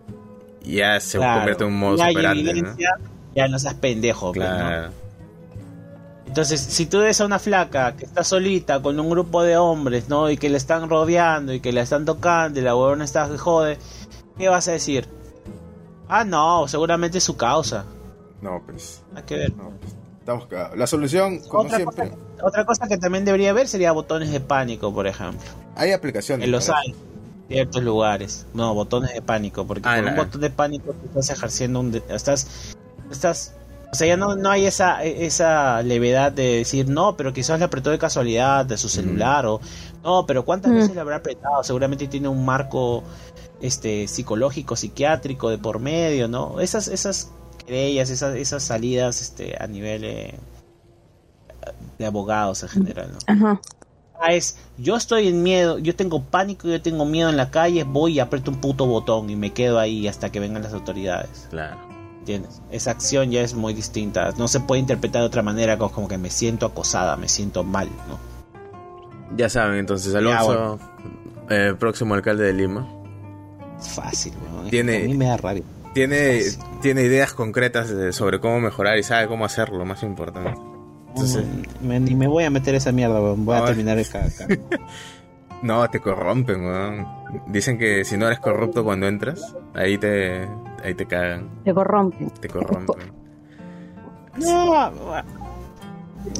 [0.62, 2.76] ya se convierte en un modo superante, ¿no?
[3.34, 4.90] Ya no seas pendejo, pues, claro.
[6.28, 10.10] Entonces, si tú ves a una flaca que está solita con un grupo de hombres,
[10.10, 10.28] ¿no?
[10.28, 13.38] Y que le están rodeando y que la están tocando y la huevona está que
[13.38, 13.78] jode,
[14.36, 15.08] ¿qué vas a decir?
[16.06, 17.86] Ah, no, seguramente es su causa.
[18.42, 19.02] No, pues.
[19.14, 19.52] Hay que ver.
[19.52, 20.46] Pues, estamos
[20.76, 22.10] La solución, como otra siempre.
[22.10, 25.40] Cosa, otra cosa que también debería haber sería botones de pánico, por ejemplo.
[25.76, 26.44] Hay aplicaciones.
[26.44, 26.94] En los hay.
[27.48, 28.46] Ciertos lugares.
[28.52, 29.66] No, botones de pánico.
[29.66, 32.02] Porque ah, con un botón de pánico estás ejerciendo un.
[32.10, 32.74] Estás.
[33.10, 33.54] Estás
[33.90, 37.64] o sea, ya no, no hay esa, esa levedad de decir, no, pero quizás le
[37.64, 39.60] apretó de casualidad de su celular o,
[40.02, 41.62] no, pero ¿cuántas veces le habrá apretado?
[41.64, 43.02] Seguramente tiene un marco
[43.60, 46.60] este psicológico, psiquiátrico de por medio, ¿no?
[46.60, 47.32] Esas, esas
[47.64, 50.34] querellas, esas, esas salidas este, a nivel eh,
[51.98, 53.18] de abogados en general, ¿no?
[53.26, 53.60] Ajá.
[54.20, 57.84] Ah, es, yo estoy en miedo, yo tengo pánico, yo tengo miedo en la calle,
[57.84, 61.46] voy y aprieto un puto botón y me quedo ahí hasta que vengan las autoridades.
[61.50, 61.87] Claro.
[62.70, 64.32] Esa acción ya es muy distinta.
[64.36, 67.88] No se puede interpretar de otra manera como, que me siento acosada, me siento mal,
[68.08, 68.18] ¿no?
[69.36, 70.78] Ya saben, entonces Alonso,
[71.50, 72.88] eh, próximo alcalde de Lima.
[73.78, 74.32] Fácil,
[74.70, 75.62] Tiene, a mí me da rabia.
[75.94, 76.42] Tiene,
[76.82, 80.54] tiene ideas concretas sobre cómo mejorar y sabe cómo hacerlo, más importante.
[81.08, 81.44] Entonces,
[81.80, 84.06] ni me voy a meter esa mierda, voy a terminar el
[85.62, 87.06] No, te corrompen, weón.
[87.48, 90.46] Dicen que si no eres corrupto cuando entras, ahí te,
[90.84, 91.48] ahí te cagan.
[91.64, 92.30] Te corrompen.
[92.40, 93.12] Te corrompen.
[94.36, 94.92] No,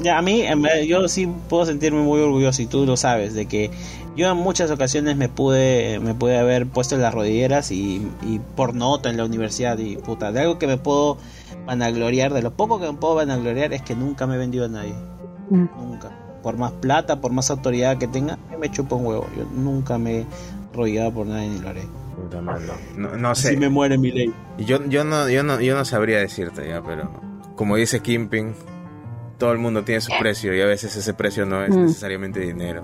[0.01, 0.43] ya, a mí,
[0.87, 3.71] yo sí puedo sentirme muy orgulloso y tú lo sabes, de que
[4.15, 8.39] yo en muchas ocasiones me pude, me pude haber puesto en las rodilleras y, y
[8.55, 11.17] por nota en la universidad y puta, de algo que me puedo
[11.65, 14.69] vanagloriar, de lo poco que me puedo vanagloriar es que nunca me he vendido a
[14.69, 14.93] nadie.
[15.49, 15.67] Mm.
[15.77, 16.11] Nunca.
[16.43, 19.27] Por más plata, por más autoridad que tenga, me chupo un huevo.
[19.37, 20.25] Yo nunca me he
[20.73, 21.83] rodeado por nadie ni lo haré.
[22.95, 23.49] No, no sé.
[23.49, 24.33] Si me muere mi ley.
[24.57, 27.11] Yo, yo, no, yo, no, yo no sabría decirte ya, pero
[27.55, 28.53] como dice Kimping,
[29.37, 31.81] todo el mundo tiene su precio y a veces ese precio no es mm.
[31.83, 32.83] necesariamente dinero.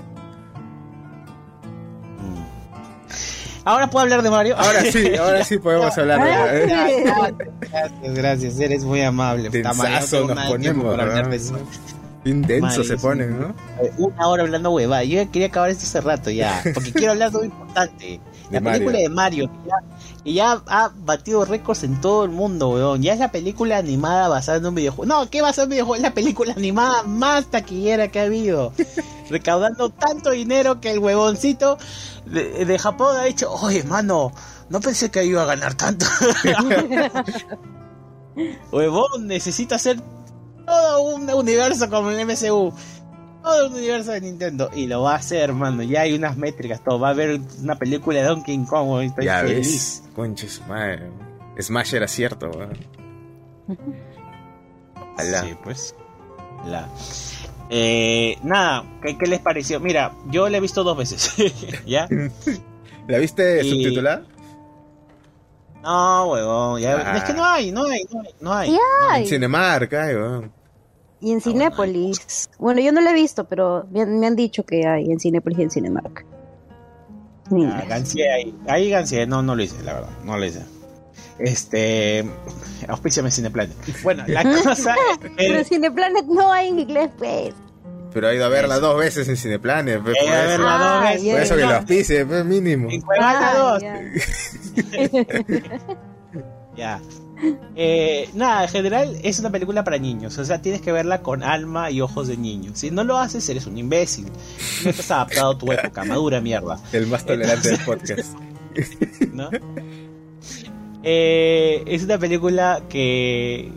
[3.66, 4.56] Ahora puedo hablar de Mario.
[4.58, 7.38] Ahora sí, ahora sí podemos hablar de Mario.
[7.60, 9.50] Gracias, gracias, eres muy amable.
[9.50, 11.52] Tensazo nos ponemos.
[12.26, 13.56] Intenso se ponen, ¿no?
[13.98, 15.04] Una hora hablando hueva.
[15.04, 18.20] Yo quería acabar esto hace rato ya, porque quiero hablar de algo importante.
[18.52, 19.50] La película de Mario,
[20.24, 23.02] que ya, ha batido récords en todo el mundo, weón.
[23.02, 25.06] Ya es la película animada basada en un videojuego.
[25.06, 25.96] No, ¿qué basada en un videojuego?
[25.96, 28.74] Es la película animada más taquillera que ha habido.
[29.30, 31.78] Recaudando tanto dinero que el huevoncito
[32.26, 34.32] de, Japón ha dicho, oye, mano,
[34.70, 36.06] no pensé que iba a ganar tanto.
[38.72, 40.00] Huevón, necesita hacer
[40.66, 42.74] todo un universo como el MCU
[43.46, 44.70] todo el universo de Nintendo.
[44.74, 45.84] Y lo va a hacer, hermano.
[45.84, 47.00] Ya hay unas métricas, todo.
[47.00, 49.04] Va a haber una película de Donkey Kong.
[49.04, 50.02] Estoy ya feliz.
[50.04, 50.04] ves.
[50.16, 51.12] Conches, madre.
[51.62, 52.74] Smash era cierto, weón.
[55.18, 55.96] Sí, pues.
[56.66, 56.90] La.
[57.70, 59.80] Eh, nada, ¿qué, les pareció?
[59.80, 61.34] Mira, yo la he visto dos veces.
[61.86, 62.08] ¿Ya?
[63.08, 64.24] ¿La viste subtitulada?
[65.84, 66.84] No, huevón.
[66.84, 68.02] Es que no hay, no hay,
[68.42, 68.72] no hay.
[68.72, 69.22] No hay.
[69.22, 70.52] En Cinemark, hay, weón.
[71.26, 72.52] Y en Cinépolis.
[72.60, 75.64] Bueno, yo no lo he visto, pero me han, dicho que hay en Cinépolis y
[75.64, 76.24] en Cinemark.
[77.52, 78.56] Ah, Gancié ahí.
[78.68, 79.26] Ahí Gancié.
[79.26, 80.12] No, no lo hice, la verdad.
[80.24, 80.62] No lo hice.
[81.40, 82.24] Este.
[82.88, 83.76] Auspíciame Cineplanet.
[84.04, 87.56] Bueno, la cosa es Pero Cineplanet no hay en inglés, pues.
[88.14, 90.04] Pero ha ido a verla dos veces en Cineplanet.
[90.04, 91.32] Pues, por, eso, verla dos ah, veces.
[91.32, 92.88] por eso que lo auspice, pues, mínimo.
[92.92, 93.82] En ah, dos.
[96.78, 97.02] ya.
[97.76, 101.44] Eh, nada, en general es una película para niños, o sea, tienes que verla con
[101.44, 102.72] alma y ojos de niño.
[102.74, 104.32] Si no lo haces, eres un imbécil.
[104.84, 106.80] No estás adaptado a tu época, madura mierda.
[106.94, 108.38] El más tolerante del podcast.
[109.34, 109.50] ¿No?
[111.04, 113.72] Eh, es una película que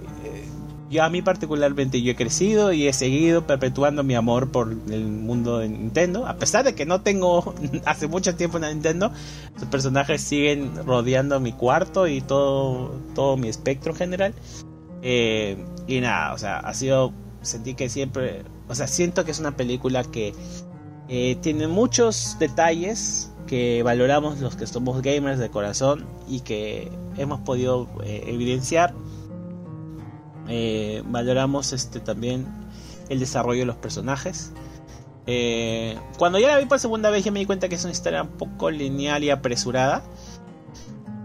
[0.91, 5.05] yo a mí particularmente yo he crecido y he seguido perpetuando mi amor por el
[5.05, 6.27] mundo de Nintendo.
[6.27, 7.55] A pesar de que no tengo
[7.85, 9.13] hace mucho tiempo en Nintendo,
[9.59, 14.35] sus personajes siguen rodeando mi cuarto y todo, todo mi espectro general.
[15.03, 17.13] Eh, y nada, o sea, ha sido,
[17.43, 20.33] sentí que siempre, o sea, siento que es una película que
[21.09, 27.41] eh, tiene muchos detalles que valoramos los que somos gamers de corazón y que hemos
[27.41, 28.95] podido eh, evidenciar
[30.49, 32.47] eh, valoramos este también
[33.09, 34.53] el desarrollo de los personajes.
[35.27, 37.93] Eh, cuando ya la vi por segunda vez ya me di cuenta que es una
[37.93, 40.03] historia un poco lineal y apresurada.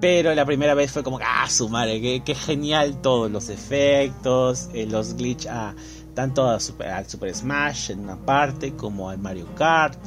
[0.01, 4.85] Pero la primera vez fue como, ah, su madre, qué, genial todos los efectos, eh,
[4.85, 5.73] los glitch a
[6.13, 9.97] tanto al Super Smash en una parte, como al Mario Kart,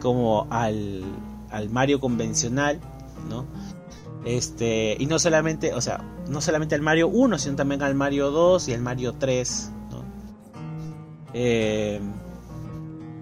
[0.00, 1.04] como al,
[1.50, 2.80] al Mario convencional,
[3.28, 3.46] ¿no?
[4.24, 8.30] Este, y no solamente, o sea, no solamente al Mario 1, sino también al Mario
[8.30, 9.70] 2 y al Mario 3.
[9.90, 10.04] ¿no?
[11.34, 12.00] Eh,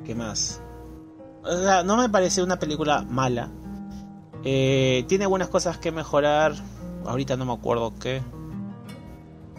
[0.05, 0.61] ¿Qué más?
[1.45, 3.51] O sea, no me parece una película mala.
[4.45, 6.55] Eh, tiene buenas cosas que mejorar.
[7.05, 8.23] Ahorita no me acuerdo qué.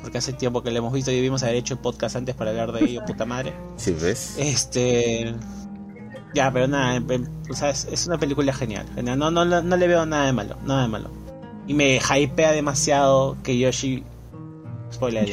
[0.01, 2.71] Porque hace tiempo que le hemos visto y debimos haber hecho podcast antes para hablar
[2.71, 3.53] de ello, puta madre.
[3.77, 4.35] Sí, ves.
[4.37, 5.35] Este.
[6.33, 7.01] Ya, pero nada,
[7.49, 8.85] o sea, es, una película genial.
[9.03, 11.26] No, no, no, no le veo nada de malo, nada de malo.
[11.67, 14.03] Y me hypea demasiado que Yoshi.
[14.91, 15.29] Spoiler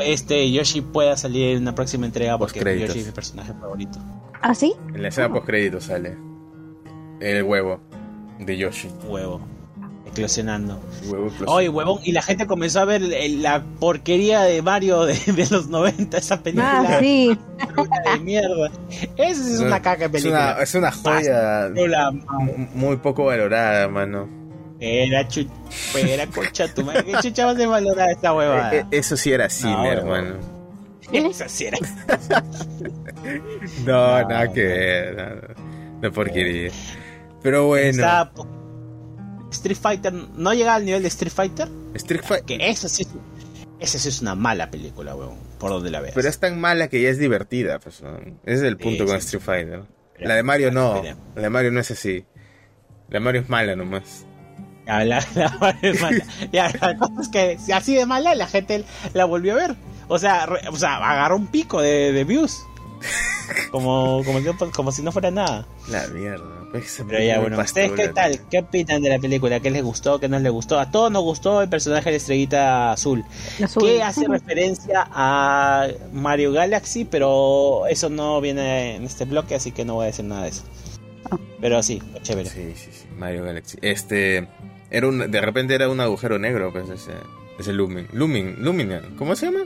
[0.00, 3.98] Este Yoshi pueda salir en una próxima entrega porque Yoshi es mi personaje favorito.
[4.40, 4.74] ¿Ah, sí?
[4.94, 6.16] En la escena post crédito sale
[7.20, 7.80] el huevo
[8.38, 8.88] de Yoshi.
[9.06, 9.40] Huevo.
[10.06, 10.80] Eclosionando.
[11.06, 11.98] Huevo Oye, huevón.
[12.04, 16.84] Y la gente comenzó a ver la porquería de Mario de, los 90, esa película.
[16.88, 17.38] Ah, sí.
[18.14, 18.70] de mierda.
[19.16, 20.62] Esa es una caca de película.
[20.62, 21.70] Es una, es una joya
[22.74, 24.37] muy poco valorada, mano.
[24.80, 25.46] Era, chu
[25.96, 27.04] era concha tu madre.
[27.04, 28.74] ¿Qué chucha vas a valorar esta huevada?
[28.74, 30.36] E-, eso sí era cine, hermano.
[31.12, 31.78] Eso sí era.
[33.84, 35.56] no, nada que ver.
[36.00, 36.70] No, porquería.
[37.42, 38.30] Pero bueno.
[39.50, 41.68] Street Fighter no llega al nivel de Street Fighter.
[41.94, 42.58] Street Fighter.
[42.58, 43.06] Que esa sí,
[43.80, 45.38] esa sí es una mala película, weón.
[45.58, 46.14] Por donde la veas.
[46.14, 48.02] Pero es tan mala que ya es divertida, pues.
[48.44, 49.82] Ese es el punto con Street Fighter.
[50.20, 51.02] La de Mario no.
[51.34, 52.24] La de Mario no es así.
[53.08, 54.26] La de Mario es mala nomás.
[54.88, 55.18] Ya, la,
[55.82, 56.24] es mala.
[56.50, 59.76] ya, la cosa es que si así de mala la gente la volvió a ver.
[60.08, 62.64] O sea, o sea agarró un pico de, de views.
[63.70, 64.40] como, como,
[64.72, 65.66] como si no fuera nada.
[65.88, 66.58] La mierda.
[66.70, 68.40] Pues, Pero ya, bueno, ¿ustedes qué tal?
[68.50, 69.60] ¿Qué opinan de la película?
[69.60, 70.20] ¿Qué les gustó?
[70.20, 70.78] ¿Qué no les gustó?
[70.78, 73.24] A todos nos gustó el personaje de Estrellita Azul.
[73.80, 79.86] Que hace referencia a Mario Galaxy, pero eso no viene en este bloque, así que
[79.86, 80.62] no voy a decir nada de eso.
[81.30, 81.38] Ah.
[81.60, 82.50] Pero sí, chévere.
[82.50, 83.78] Sí, sí, sí, Mario Galaxy.
[83.80, 84.46] Este,
[84.90, 87.12] era un, de repente era un agujero negro, pues ese,
[87.58, 88.08] ese Lumin.
[88.12, 89.64] Lumin, Luminan, ¿cómo se llama?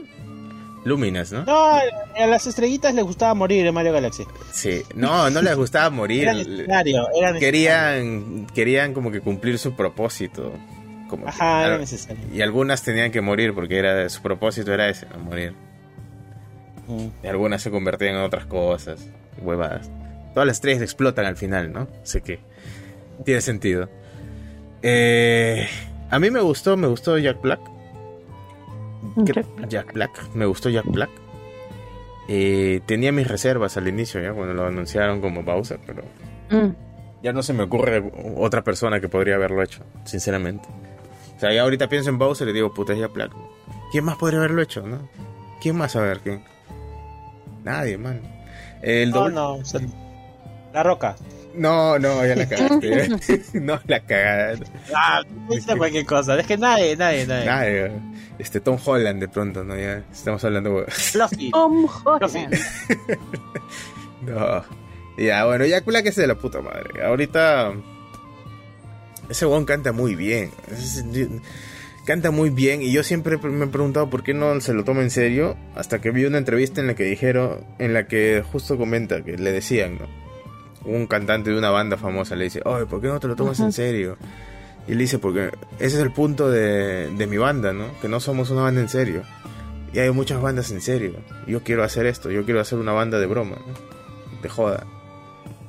[0.85, 1.45] Luminas, ¿no?
[1.45, 4.25] No, a las estrellitas les gustaba morir en Mario Galaxy.
[4.51, 6.23] Sí, no, no les gustaba morir.
[6.23, 10.51] era necesario, era Querían, querían como que cumplir su propósito.
[11.09, 12.23] Como Ajá, era necesario.
[12.33, 15.53] Y algunas tenían que morir porque era su propósito era ese, morir.
[17.23, 19.07] Y algunas se convertían en otras cosas,
[19.41, 19.89] huevadas.
[20.33, 21.87] Todas las estrellas explotan al final, ¿no?
[22.03, 22.39] Sé que
[23.23, 23.89] tiene sentido.
[24.83, 25.67] Eh,
[26.09, 27.59] a mí me gustó, me gustó Jack Black.
[29.67, 30.35] Jack Black.
[30.35, 31.09] Me gustó Jack Black.
[32.27, 36.03] Eh, tenía mis reservas al inicio, ya cuando lo anunciaron como Bowser, pero
[36.51, 36.73] mm.
[37.21, 38.03] ya no se me ocurre
[38.37, 40.67] otra persona que podría haberlo hecho, sinceramente.
[41.35, 43.31] O sea, ya ahorita pienso en Bowser y digo, puta, es Jack Black.
[43.91, 45.09] ¿Quién más podría haberlo hecho, no?
[45.61, 46.19] ¿Quién más a ver?
[46.19, 46.43] ¿Quién?
[47.63, 48.21] Nadie, man.
[48.81, 49.59] El no, no,
[50.73, 51.15] La Roca.
[51.55, 53.09] No, no, ya la cagaste.
[53.59, 54.65] no, la cagaste.
[54.95, 56.39] Ah, dice cualquier cosa.
[56.39, 57.45] Es que nadie, nadie, nadie.
[57.45, 57.91] Nadie.
[58.39, 59.75] Este Tom Holland de pronto, ¿no?
[59.75, 60.85] Ya estamos hablando.
[60.87, 61.51] Fluffy.
[61.51, 62.57] Tom Holland.
[64.21, 64.63] no.
[65.17, 67.03] Ya, bueno, ya que es de la puta madre.
[67.05, 67.73] Ahorita.
[69.29, 70.51] Ese weón canta muy bien.
[72.05, 72.81] Canta muy bien.
[72.81, 75.55] Y yo siempre me he preguntado por qué no se lo toma en serio.
[75.75, 77.63] Hasta que vi una entrevista en la que dijeron.
[77.77, 80.22] En la que justo comenta que le decían, ¿no?
[80.85, 83.59] Un cantante de una banda famosa le dice: Oye, ¿por qué no te lo tomas
[83.59, 84.17] en serio?
[84.87, 87.85] Y él dice, porque ese es el punto de, mi banda, ¿no?
[88.01, 89.23] Que no somos una banda en serio.
[89.93, 91.15] Y hay muchas bandas en serio.
[91.47, 94.41] Yo quiero hacer esto, yo quiero hacer una banda de broma, ¿no?
[94.41, 94.85] de joda.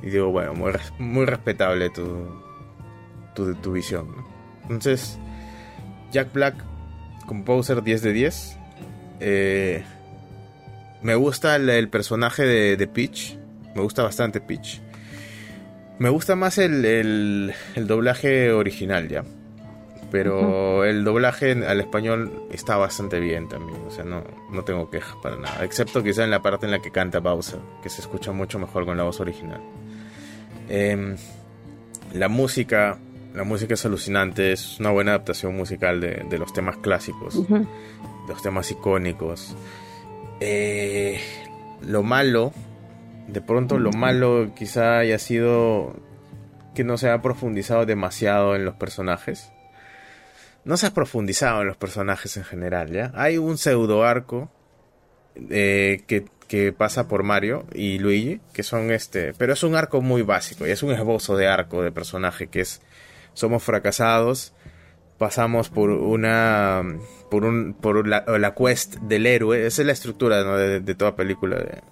[0.03, 2.27] Y digo, bueno, muy, muy respetable tu,
[3.35, 4.27] tu, tu visión, ¿no?
[4.63, 5.19] Entonces,
[6.11, 6.57] Jack Black,
[7.27, 8.59] composer 10 de 10.
[9.21, 9.85] Eh,
[11.03, 13.39] me gusta el, personaje de, de Peach.
[13.75, 14.81] Me gusta bastante Peach.
[15.99, 19.25] Me gusta más el, el, doblaje original ya.
[20.11, 23.81] Pero el doblaje al español está bastante bien también.
[23.87, 24.23] O sea, no,
[24.53, 25.65] no tengo quejas para nada.
[25.65, 28.85] Excepto quizá en la parte en la que canta Bowser, que se escucha mucho mejor
[28.85, 29.61] con la voz original.
[30.69, 31.17] Em,
[32.13, 32.99] la música,
[33.35, 34.53] la música es alucinante.
[34.53, 37.67] Es una buena adaptación musical de, de los temas clásicos, de
[38.29, 39.57] los temas icónicos.
[40.41, 41.21] Eh,
[41.83, 42.53] lo malo
[43.29, 45.97] de pronto lo malo quizá haya sido
[46.75, 49.53] que no se ha profundizado demasiado en los personajes.
[50.65, 53.13] No se ha profundizado en los personajes en general, ¿ya?
[53.15, 54.51] Hay un pseudo arco
[55.51, 56.25] eh, que,
[56.77, 59.35] pasa por Mario y Luigi, que son este...
[59.35, 62.61] Pero es un arco muy básico y es un esbozo de arco de personaje que
[62.61, 62.81] es...
[63.33, 64.55] Somos fracasados,
[65.19, 66.83] pasamos por una...
[67.29, 71.17] por un por la, la quest del héroe, esa es la estructura de, de toda
[71.17, 71.83] película de,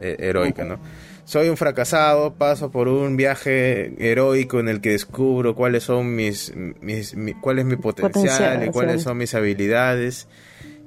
[0.00, 0.78] eh, heroica, ¿no?
[1.24, 6.54] Soy un fracasado, paso por un viaje heroico en el que descubro cuáles son mis,
[6.80, 10.26] mis, cuál es mi potencial y cuáles son mis habilidades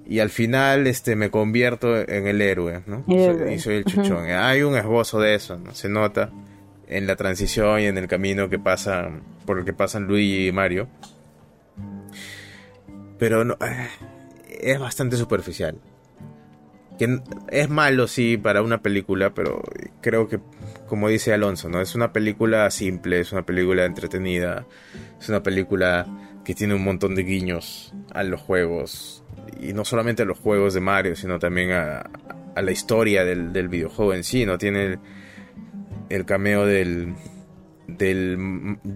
[0.07, 3.05] y al final este me convierto en el héroe, ¿no?
[3.07, 4.25] y soy el chuchón.
[4.31, 5.75] Hay un esbozo de eso, ¿no?
[5.75, 6.31] Se nota
[6.87, 9.11] en la transición y en el camino que pasa
[9.45, 10.87] por el que pasan Luigi y Mario.
[13.19, 13.87] Pero no, eh,
[14.49, 15.77] es bastante superficial
[17.49, 19.61] es malo sí para una película, pero
[20.01, 20.39] creo que
[20.87, 21.79] como dice Alonso, ¿no?
[21.79, 24.67] Es una película simple, es una película entretenida,
[25.19, 26.05] es una película
[26.43, 29.23] que tiene un montón de guiños a los juegos
[29.61, 32.09] y no solamente a los juegos de Mario, sino también a,
[32.61, 34.57] la historia del, videojuego en sí, ¿no?
[34.57, 34.99] Tiene
[36.09, 37.15] el, cameo del
[37.87, 38.37] del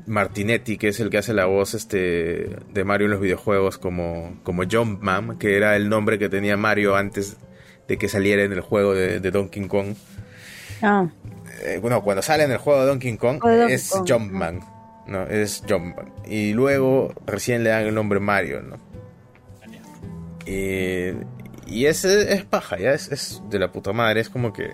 [0.06, 4.38] Martinetti, que es el que hace la voz este de Mario en los videojuegos como
[4.44, 7.38] como Jumpman, que era el nombre que tenía Mario antes
[7.88, 9.96] de que saliera en el juego de, Donkey Kong.
[10.82, 11.08] Ah.
[11.64, 14.62] Eh, bueno, cuando sale en el juego de Donkey Kong es Jumpman.
[15.08, 16.12] No, es Jumpman.
[16.26, 18.78] Y luego recién le dan el nombre Mario, ¿no?
[20.46, 21.14] Y,
[21.68, 24.74] y es, es paja, ya es, de la puta madre, es como que...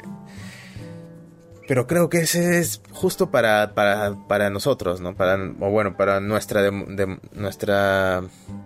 [1.67, 5.15] Pero creo que ese es justo para, para, nosotros, ¿no?
[5.15, 8.23] Para, o bueno, para nuestra, de, nuestra,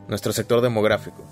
[0.08, 1.24] nuestro sector demográfico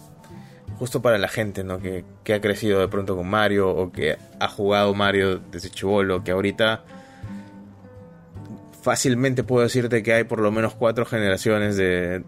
[0.83, 1.79] justo para la gente, ¿no?
[1.79, 6.25] Que, que, ha crecido de pronto con Mario o que ha jugado Mario desde chivolo,
[6.25, 6.83] que ahorita
[8.81, 12.25] fácilmente puedo decirte que hay por lo menos cuatro generaciones de,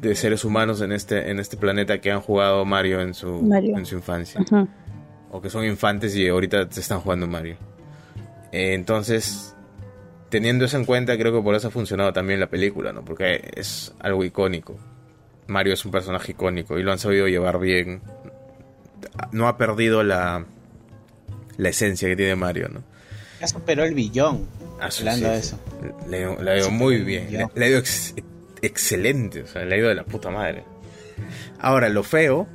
[0.00, 3.86] de seres humanos en este, en este planeta que han jugado Mario en su, En
[3.86, 4.44] su infancia.
[5.30, 7.58] O que son infantes y ahorita se están jugando Mario.
[8.50, 9.54] Eh, entonces,
[10.30, 13.04] teniendo eso en cuenta, creo que por eso ha funcionado también la película, ¿no?
[13.04, 14.76] Porque es algo icónico.
[15.46, 18.02] Mario es un personaje icónico y lo han sabido llevar bien.
[19.32, 20.46] No ha perdido la,
[21.56, 22.82] la esencia que tiene Mario, ¿no?
[23.40, 24.46] Ya superó el billón.
[24.80, 25.58] Ah, hablando de eso.
[26.08, 27.48] Le, ha ido muy bien.
[27.54, 27.82] Le, ha ido
[28.62, 29.42] excelente.
[29.42, 30.64] O sea, le ha ido de la puta madre.
[31.58, 32.46] Ahora, lo feo.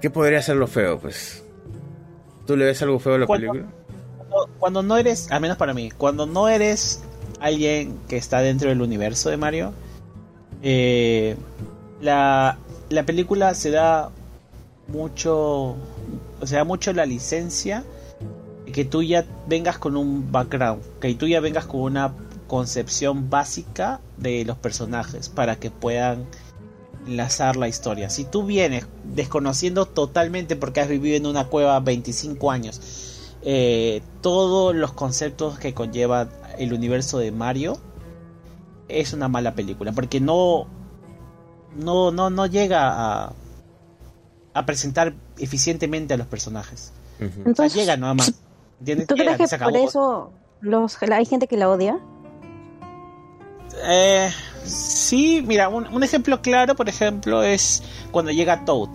[0.00, 0.98] ¿Qué podría ser lo feo?
[0.98, 1.44] Pues.
[2.46, 3.66] ¿Tú le ves algo feo a la película?
[4.58, 7.02] Cuando, no eres, al menos para mí, cuando no eres
[7.40, 9.72] alguien que está dentro del universo de Mario,
[10.62, 11.36] eh,
[12.00, 12.58] la,
[12.88, 14.10] la película se da
[14.88, 15.76] mucho,
[16.40, 17.84] o sea, mucho la licencia
[18.72, 22.12] que tú ya vengas con un background, que tú ya vengas con una
[22.46, 26.26] concepción básica de los personajes para que puedan
[27.06, 28.10] enlazar la historia.
[28.10, 32.80] Si tú vienes desconociendo totalmente porque has vivido en una cueva 25 años,
[33.42, 36.28] eh, todos los conceptos que conlleva
[36.58, 37.78] el universo de Mario,
[38.90, 40.66] es una mala película porque no
[41.76, 43.32] no no no llega a
[44.54, 46.92] a presentar eficientemente a los personajes.
[47.18, 48.32] Entonces, llega nada más.
[49.06, 51.98] ¿Tú crees que, por eso los, hay gente que la odia?
[53.84, 54.30] Eh,
[54.64, 58.90] sí, mira, un, ejemplo claro, por ejemplo, es cuando llega Toad.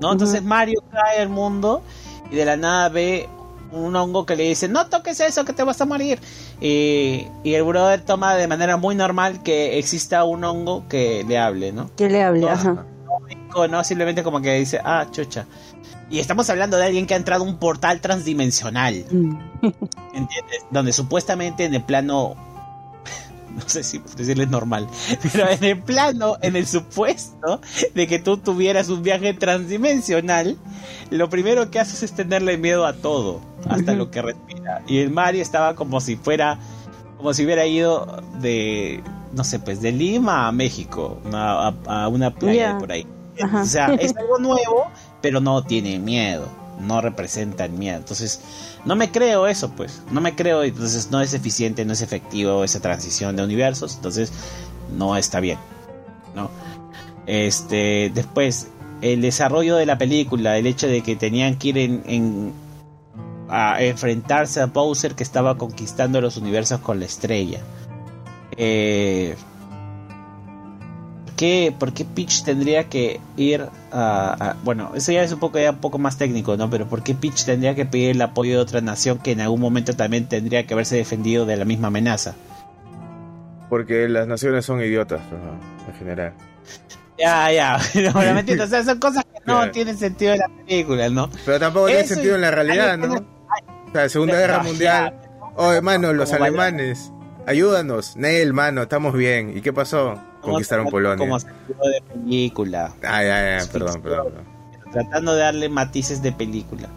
[0.00, 0.12] ¿no?
[0.12, 1.82] Entonces Mario cae al mundo
[2.30, 3.28] y de la nada ve
[3.72, 6.20] un hongo que le dice, no toques eso, que te vas a morir.
[6.60, 11.38] Y, y, el brother toma de manera muy normal que exista un hongo que le
[11.38, 11.90] hable, ¿no?
[11.96, 12.86] Que le hable, ajá.
[13.70, 15.46] No, simplemente como que dice, ah, chucha.
[16.10, 19.04] Y estamos hablando de alguien que ha entrado a un portal transdimensional.
[19.10, 19.36] Mm.
[20.14, 20.64] ¿Entiendes?
[20.70, 22.36] Donde supuestamente en el plano.
[23.58, 24.88] No sé si decirle normal.
[25.32, 27.60] Pero en el plano, en el supuesto
[27.94, 30.56] de que tú tuvieras un viaje transdimensional,
[31.10, 34.82] lo primero que haces es tenerle miedo a todo, hasta lo que respira.
[34.86, 36.58] Y el Mario estaba como si fuera.
[37.16, 39.02] Como si hubiera ido de.
[39.32, 43.06] No sé, pues de Lima a México, a, una playa por ahí.
[43.54, 46.46] O sea, es algo nuevo, pero no tiene miedo,
[46.80, 47.98] no representa el miedo.
[47.98, 48.40] Entonces,
[48.84, 52.64] no me creo eso, pues, no me creo, entonces no es eficiente, no es efectivo
[52.64, 54.32] esa transición de universos, entonces
[54.96, 55.58] no está bien,
[56.34, 56.50] ¿no?
[57.26, 58.68] Este, después,
[59.02, 62.52] el desarrollo de la película, el hecho de que tenían que ir en,
[63.48, 67.60] a enfrentarse a Bowser que estaba conquistando los universos con la estrella.
[68.56, 69.36] Eh,
[71.38, 75.70] qué, ¿por qué Peach tendría que ir a, Bueno, eso ya es un poco, ya
[75.70, 76.68] un poco más técnico, ¿no?
[76.68, 79.60] Pero ¿por qué Peach tendría que pedir el apoyo de otra nación que en algún
[79.60, 82.34] momento también tendría que haberse defendido de la misma amenaza?
[83.70, 85.20] Porque las naciones son idiotas,
[85.86, 86.32] en general.
[87.16, 87.78] Ya, ya,
[88.14, 91.30] obviamente, o sea, son cosas que no tienen sentido en la película, ¿no?
[91.46, 93.14] Pero tampoco tiene sentido en la realidad, ¿no?
[93.14, 95.14] O sea, Segunda Guerra Mundial.
[95.54, 97.12] Oh, hermano, los alemanes,
[97.46, 98.16] ayúdanos.
[98.16, 99.56] Nel, mano, estamos bien.
[99.56, 100.20] ¿Y qué pasó?
[100.40, 101.18] Conquistaron Polonia.
[101.18, 102.92] Como de película.
[103.02, 104.32] Ah, ya, ya, perdón, perdón.
[104.92, 106.88] Tratando de darle matices de película.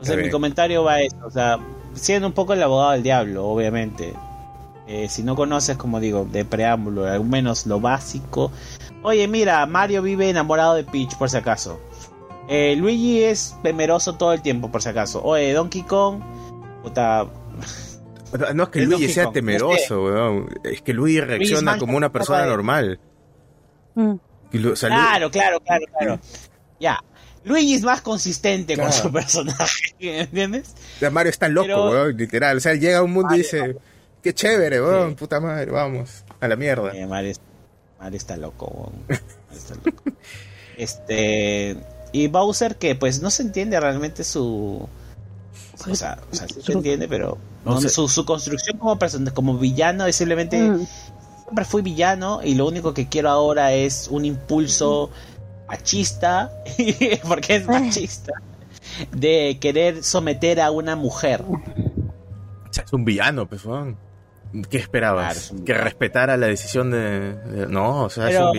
[0.00, 1.58] O sea, mi comentario va a eso, o sea,
[1.94, 4.14] siendo un poco el abogado del diablo, obviamente.
[4.86, 8.50] Eh, si no conoces, como digo, de preámbulo, al menos lo básico.
[9.02, 11.78] Oye, mira, Mario vive enamorado de Peach, por si acaso.
[12.48, 15.22] Eh, Luigi es temeroso todo el tiempo, por si acaso.
[15.22, 16.20] Oye, Donkey Kong,
[16.82, 17.26] puta,
[18.54, 20.48] no es que Luigi sea temeroso, weón.
[20.64, 22.98] Es que Luigi reacciona como una persona normal.
[23.94, 24.14] Mm.
[24.50, 26.20] claro, claro, claro, claro.
[26.78, 26.98] Ya.
[27.44, 30.74] Luigi es más consistente con su personaje, ¿entiendes?
[31.10, 32.58] Mario está loco, weón, literal.
[32.58, 33.76] O sea, llega a un mundo y dice,
[34.22, 36.92] qué chévere, weón, puta madre, vamos, a la mierda.
[37.06, 37.32] Mario,
[38.12, 39.20] está loco, weón.
[39.50, 40.04] Está loco.
[40.76, 41.76] este...
[42.12, 44.88] Y Bowser que pues no se entiende realmente su
[45.88, 47.38] o sea, o sea sí se entiende, pero
[47.88, 50.86] su, construcción como persona, como villano es simplemente mm.
[51.44, 55.10] siempre fui villano y lo único que quiero ahora es un impulso
[55.68, 56.50] machista,
[57.28, 58.32] porque es machista,
[59.12, 61.42] de querer someter a una mujer.
[61.42, 63.62] O sea, es un villano, pues,
[64.68, 65.52] ¿Qué esperabas?
[65.64, 68.52] que respetara la decisión de, No, o sea, Pero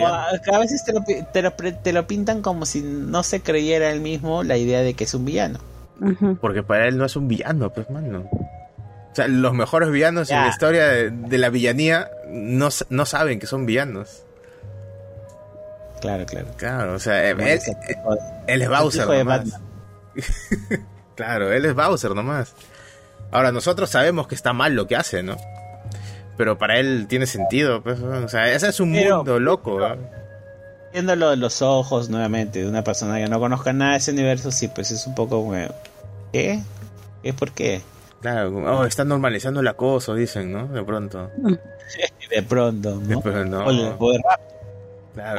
[0.54, 4.00] a veces te lo, te, lo, te lo pintan como si no se creyera él
[4.00, 5.58] mismo la idea de que es un villano.
[6.40, 8.28] Porque para él no es un villano, pues, mano.
[9.12, 13.46] O sea, los mejores villanos en la historia de, la villanía no, no, saben que
[13.46, 14.24] son villanos.
[16.00, 16.48] Claro, claro.
[16.56, 19.60] Claro, o sea, él, es Bowser nomás.
[21.14, 22.54] claro, él es Bowser nomás.
[23.30, 25.36] Ahora, nosotros sabemos que está mal lo que hace, ¿no?
[26.38, 29.78] Pero para él tiene sentido, pues, o sea, ese es un mundo loco,
[30.92, 34.50] Viéndolo de los ojos nuevamente de una persona que no conozca nada de ese universo,
[34.50, 35.42] sí, pues es un poco
[36.32, 36.62] ¿qué?
[37.22, 37.82] ¿Qué por qué?
[38.20, 40.68] Claro, oh, están normalizando el acoso, dicen, ¿no?
[40.68, 41.30] De pronto.
[42.30, 43.64] de pronto, ¿no?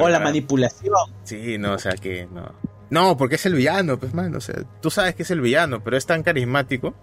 [0.00, 0.94] O, la manipulación.
[1.24, 2.52] Sí, no, o sea que no.
[2.90, 5.82] No, porque es el villano, pues, man, o sea, tú sabes que es el villano,
[5.82, 6.94] pero es tan carismático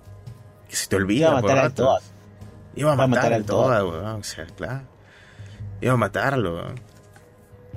[0.70, 1.30] que se te olvida.
[1.30, 2.00] Iba a matar al todo.
[2.76, 4.84] Iba a matar, al todo, o sea, claro.
[5.82, 6.74] Iba a matarlo,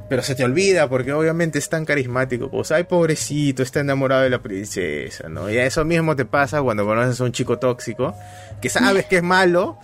[0.09, 2.51] pero se te olvida porque obviamente es tan carismático.
[2.51, 5.51] Pues, ay, pobrecito, está enamorado de la princesa, ¿no?
[5.51, 8.14] Y eso mismo te pasa cuando conoces a un chico tóxico,
[8.60, 9.78] que sabes que es malo,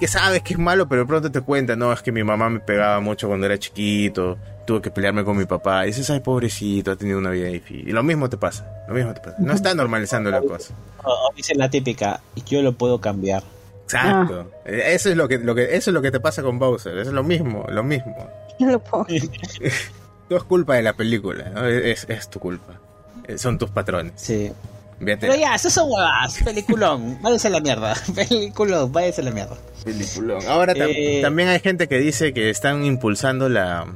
[0.00, 2.48] que sabes que es malo, pero de pronto te cuenta, no, es que mi mamá
[2.48, 5.84] me pegaba mucho cuando era chiquito, tuve que pelearme con mi papá.
[5.84, 7.88] Y dices, ay, pobrecito, ha tenido una vida difícil.
[7.88, 9.36] Y lo mismo te pasa, lo mismo te pasa.
[9.38, 10.74] No está normalizando la cosa.
[11.04, 13.42] O, dice la típica, yo lo puedo cambiar.
[13.84, 14.50] Exacto.
[14.64, 14.68] Ah.
[14.68, 16.98] Eso es lo que, lo que, eso es lo que te pasa con Bowser.
[16.98, 18.16] Es lo mismo, lo mismo.
[18.64, 19.06] lo puedo.
[20.28, 21.66] Todo es culpa de la película, ¿no?
[21.66, 22.80] es, es, tu culpa.
[23.28, 24.14] Eh, son tus patrones.
[24.16, 24.52] Sí.
[24.98, 26.42] Pero ya, eso son huevas.
[26.42, 27.18] Peliculón.
[27.22, 27.94] váyase a la mierda.
[28.14, 29.56] Peliculón, váyase a la mierda.
[29.84, 30.40] Peliculón.
[30.48, 33.86] Ahora eh, también hay gente que dice que están impulsando la,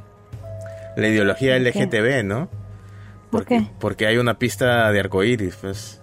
[0.95, 2.49] la ideología LGTB, ¿no?
[3.31, 3.65] ¿Por qué?
[3.79, 6.01] Porque hay una pista de arcoíris, pues.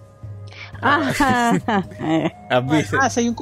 [0.81, 1.11] Ah,
[1.67, 3.35] ah, hay un,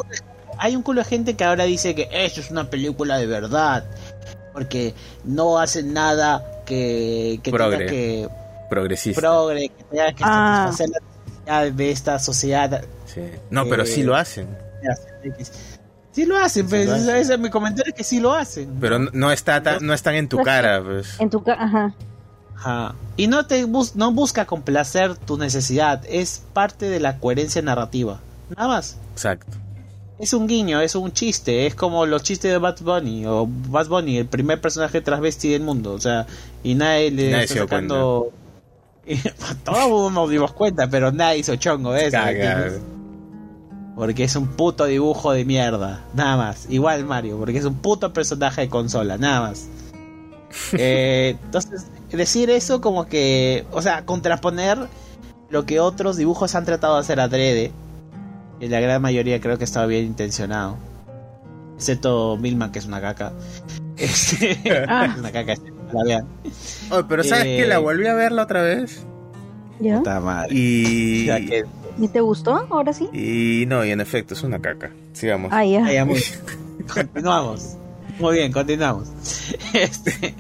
[0.57, 3.85] hay un culo de gente que ahora dice que esto es una película de verdad
[4.57, 8.27] porque no hacen nada que, que tenga que
[8.71, 10.71] progresista progre, que tenga que ah.
[10.71, 13.21] satisfacer la necesidad de esta sociedad sí.
[13.51, 14.47] no pero sí lo hacen
[16.11, 19.31] sí lo hacen pues, ese es mi comentario es que sí lo hacen pero no
[19.31, 21.19] está no están en tu cara pues.
[21.19, 21.93] en tu cara ajá
[22.59, 22.95] Ajá.
[23.17, 28.19] Y no te bus no busca complacer tu necesidad, es parte de la coherencia narrativa.
[28.49, 28.97] Nada más.
[29.11, 29.57] Exacto
[30.19, 33.87] es un guiño, es un chiste, es como los chistes de Bad Bunny o Bad
[33.87, 36.25] Bunny, el primer personaje transvesti del mundo, o sea,
[36.63, 38.31] y nadie le está sacando
[39.63, 42.17] todos nos dimos cuenta, pero nadie hizo chongo de eso.
[43.95, 46.67] Porque es un puto dibujo de mierda, nada más.
[46.69, 49.67] Igual Mario, porque es un puto personaje de consola, nada más.
[50.73, 54.79] Eh, entonces, decir eso como que, o sea, contraponer
[55.49, 57.71] lo que otros dibujos han tratado de hacer adrede,
[58.59, 60.77] y la gran mayoría creo que estaba bien intencionado.
[61.75, 63.33] Excepto Milman, que es una caca.
[63.97, 65.15] Este, ah.
[65.17, 65.55] una caca,
[65.91, 66.27] la vean.
[66.91, 69.03] Oh, pero ¿sabes que La eh, volví a verla otra vez.
[69.79, 70.03] ¿Ya?
[70.51, 71.27] Y...
[71.99, 72.67] ¿Y te gustó?
[72.69, 73.09] ¿Ahora sí?
[73.11, 74.91] Y no, y en efecto, es una caca.
[75.13, 75.51] Sigamos.
[75.51, 75.83] Ah, ya.
[76.93, 77.75] continuamos.
[78.19, 79.09] Muy bien, continuamos.
[79.73, 80.35] Este...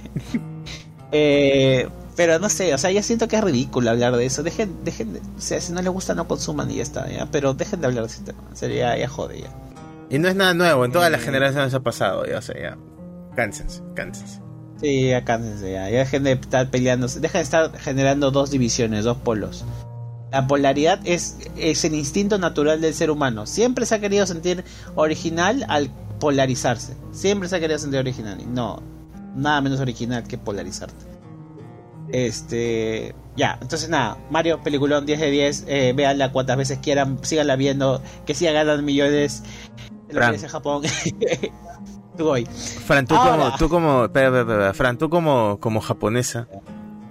[1.11, 1.87] Eh,
[2.17, 4.41] pero no sé, o sea, ya siento que es ridículo hablar de eso.
[4.41, 7.27] Dejen, dejen, de, o sea, si no les gusta no consuman y ya está, ¿ya?
[7.31, 8.43] Pero dejen de hablar de ese tema.
[8.53, 9.49] Sería ya jode ya.
[10.09, 12.77] Y no es nada nuevo, en todas las generaciones ha pasado, ya, o sea, ya.
[13.35, 14.41] Cánsense, cánsense.
[14.81, 15.89] Sí, ya cánsense, ya.
[15.91, 15.99] ya.
[15.99, 19.63] dejen de estar peleando, dejen de estar generando dos divisiones, dos polos.
[20.31, 23.45] La polaridad es, es el instinto natural del ser humano.
[23.45, 24.63] Siempre se ha querido sentir
[24.95, 26.97] original al polarizarse.
[27.11, 28.41] Siempre se ha querido sentir original.
[28.41, 28.81] Y no,
[29.35, 31.16] nada menos original que polarizarte.
[32.11, 37.55] Este, ya, entonces nada, Mario, peliculón 10 de 10, eh, véanla cuantas veces quieran, síganla
[37.55, 39.43] viendo, que sigan ganando millones
[40.07, 40.83] de los en Japón.
[42.17, 42.45] tú voy.
[42.45, 44.09] Fran, tú como, tú como,
[44.73, 46.47] Fran, tú como, como japonesa,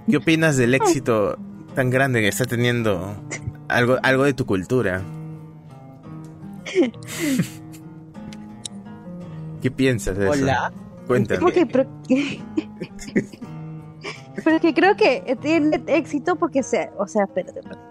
[0.08, 1.38] ¿qué opinas del éxito
[1.74, 3.14] tan grande que está teniendo
[3.68, 5.02] algo, algo de tu cultura?
[9.62, 10.72] ¿Qué piensas de Hola.
[10.72, 10.86] eso?
[11.06, 11.66] Cuéntame.
[11.70, 11.86] Pero
[14.60, 16.90] que creo que tiene éxito porque se.
[16.98, 17.82] O sea, espérate, espérate.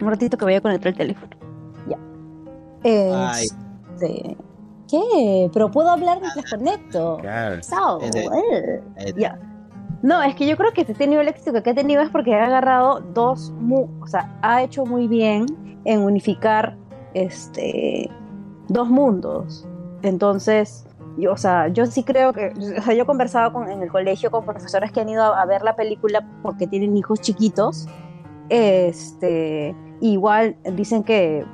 [0.00, 1.30] Un ratito que voy a conectar el teléfono.
[1.88, 1.98] Ya.
[2.82, 4.36] Este,
[4.88, 5.50] ¿Qué?
[5.52, 7.18] Pero puedo hablar mientras conecto.
[7.20, 7.60] Claro.
[8.02, 8.82] Eh,
[9.16, 9.38] ya.
[10.02, 12.34] No, es que yo creo que este tenido el éxito que ha tenido es porque
[12.34, 15.46] ha agarrado dos, o sea, ha hecho muy bien
[15.86, 16.76] en unificar
[17.14, 18.10] este
[18.68, 19.66] dos mundos.
[20.02, 20.83] Entonces,
[21.16, 23.90] yo, o sea, yo sí creo que, o sea, yo he conversado con, en el
[23.90, 27.86] colegio con profesores que han ido a, ver la película porque tienen hijos chiquitos,
[28.48, 31.44] este, igual dicen que,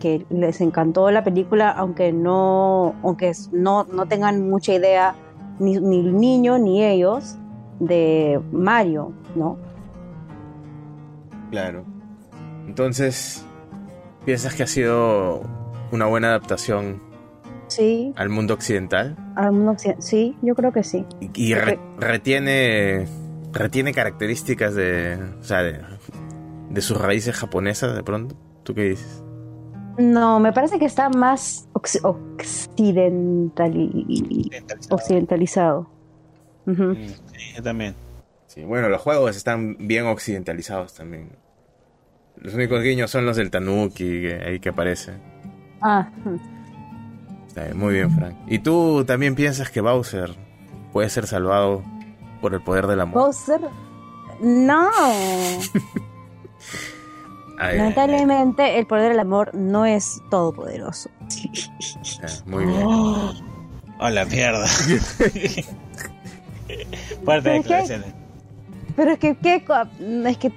[0.00, 5.14] que les encantó la película, aunque no, aunque no, no tengan mucha idea,
[5.58, 7.36] ni, ni el niño ni ellos,
[7.80, 9.58] de Mario, ¿no?
[11.50, 11.84] Claro.
[12.66, 13.44] Entonces,
[14.24, 15.42] ¿piensas que ha sido
[15.92, 17.00] una buena adaptación
[17.68, 18.12] Sí.
[18.16, 19.16] ¿Al mundo occidental?
[19.36, 21.04] Al mundo occidental, sí, yo creo que sí.
[21.34, 23.06] ¿Y, retiene,
[23.52, 25.80] retiene características de, o sea, de,
[26.80, 28.36] sus raíces japonesas de pronto?
[28.62, 29.22] ¿Tú qué dices?
[29.98, 33.50] No, me parece que está más occidentali
[34.90, 35.88] occidentalizado.
[36.66, 37.94] Mm, sí, también.
[38.46, 41.30] Sí, bueno, los juegos están bien occidentalizados también.
[42.36, 45.12] Los únicos guiños son los del Tanuki que, ahí que aparece.
[45.80, 46.08] Ah.
[47.74, 48.36] Muy bien, Frank.
[48.46, 50.34] ¿Y tú también piensas que Bowser
[50.92, 51.82] puede ser salvado
[52.40, 53.22] por el poder del amor?
[53.24, 53.60] Bowser.
[54.40, 54.90] No.
[57.58, 61.08] Lamentablemente, el poder del amor no es todopoderoso.
[62.22, 62.82] Ah, muy bien.
[62.84, 63.32] Oh,
[64.10, 64.66] la mierda.
[67.24, 67.62] Fuerte
[68.96, 69.64] pero es que, ¿qué?
[70.26, 70.50] Es que,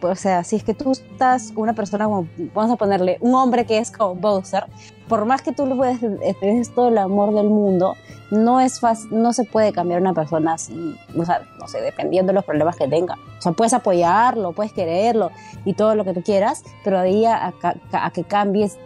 [0.00, 3.66] o sea, si es que tú estás una persona como, vamos a ponerle, un hombre
[3.66, 4.64] que es como Bowser,
[5.08, 7.96] por más que tú le puedes des todo el amor del mundo,
[8.30, 12.30] no es fácil, no se puede cambiar una persona así, o sea, no sé, dependiendo
[12.30, 13.14] de los problemas que tenga.
[13.38, 15.30] O sea, puedes apoyarlo, puedes quererlo
[15.64, 17.52] y todo lo que tú quieras, pero de ahí a,
[17.92, 18.78] a, que cambies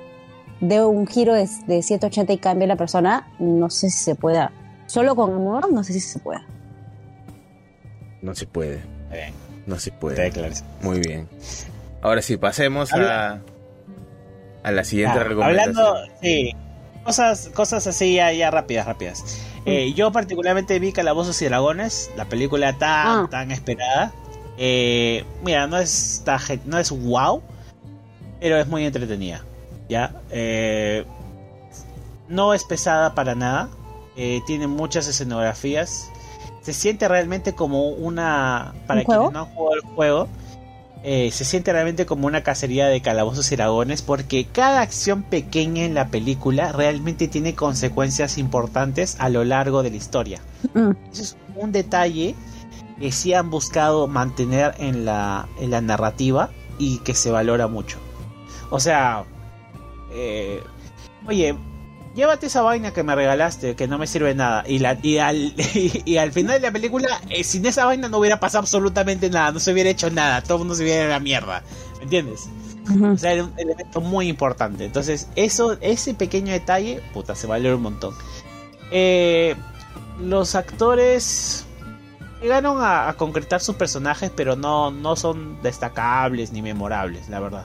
[0.61, 4.51] de un giro de, de 180 y cambie la persona, no sé si se pueda.
[4.87, 6.41] Solo con amor, no sé si se puede.
[8.23, 8.83] No se puede.
[9.67, 10.31] No se puede.
[10.81, 11.29] Muy bien.
[12.03, 13.41] Ahora sí, pasemos a,
[14.63, 15.79] a la siguiente recomendación.
[15.79, 16.55] Hablando, sí,
[17.05, 19.43] cosas, cosas así ya, rápidas, rápidas.
[19.67, 23.29] Eh, yo particularmente vi Calabozos y Dragones, la película tan, ah.
[23.31, 24.13] tan esperada.
[24.59, 26.23] Eh, mira, no es,
[26.67, 27.43] no es wow,
[28.41, 29.43] pero es muy entretenida.
[29.89, 30.21] ¿ya?
[30.31, 31.05] Eh,
[32.29, 33.69] no es pesada para nada.
[34.47, 36.11] tiene muchas escenografías
[36.63, 38.75] se siente realmente como una.
[38.87, 40.29] Para quienes no han jugado el juego,
[41.03, 45.85] eh, se siente realmente como una cacería de calabozos y dragones porque cada acción pequeña
[45.85, 50.41] en la película realmente tiene consecuencias importantes a lo largo de la historia.
[50.73, 50.93] Mm.
[51.13, 52.35] Eso es un detalle
[52.99, 56.49] que sí han buscado mantener en la, en la narrativa
[56.79, 57.99] y que se valora mucho.
[58.71, 59.25] O sea,
[60.13, 60.63] eh,
[61.27, 61.55] oye,
[62.15, 64.65] llévate esa vaina que me regalaste, que no me sirve nada.
[64.67, 68.19] Y, la, y, al, y, al final de la película, eh, sin esa vaina no
[68.19, 71.09] hubiera pasado absolutamente nada, no se hubiera hecho nada, todo el mundo se hubiera a
[71.09, 71.63] la mierda.
[71.99, 72.49] ¿Me entiendes?
[73.03, 74.85] O sea, era un elemento muy importante.
[74.85, 78.15] Entonces, eso, ese pequeño detalle, puta, se valió un montón.
[78.91, 79.57] Eh,
[80.21, 81.65] los actores
[82.43, 87.65] llegaron a, a, concretar sus personajes, pero no, no son destacables ni memorables, la verdad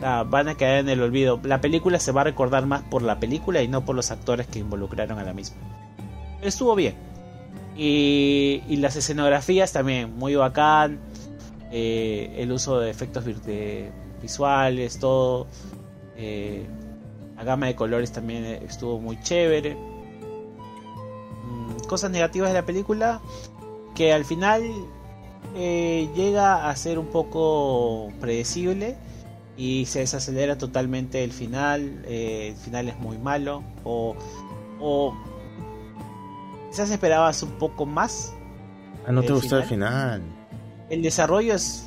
[0.00, 1.40] van a quedar en el olvido.
[1.42, 4.46] La película se va a recordar más por la película y no por los actores
[4.46, 5.56] que involucraron a la misma.
[6.42, 6.94] Estuvo bien.
[7.76, 10.98] Y, las escenografías también, muy bacán.
[11.70, 13.24] Eh, el uso de efectos
[14.22, 15.46] visuales, todo.
[16.16, 16.66] Eh,
[17.36, 19.74] la gama de colores también estuvo muy chévere.
[21.44, 23.20] Mm, cosas negativas de la película,
[23.94, 24.62] que al final
[25.56, 28.96] eh, llega a ser un poco predecible
[29.60, 34.16] y se desacelera totalmente el final, eh, el final es muy malo o,
[34.80, 35.14] o
[36.70, 38.32] quizás esperabas un poco más.
[39.06, 40.22] Ah, no te gustó el final.
[40.88, 41.86] El desarrollo es,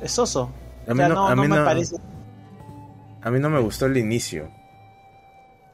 [0.00, 0.50] es soso.
[0.88, 1.96] A mí no, me parece.
[3.20, 4.50] A mí no me gustó el inicio.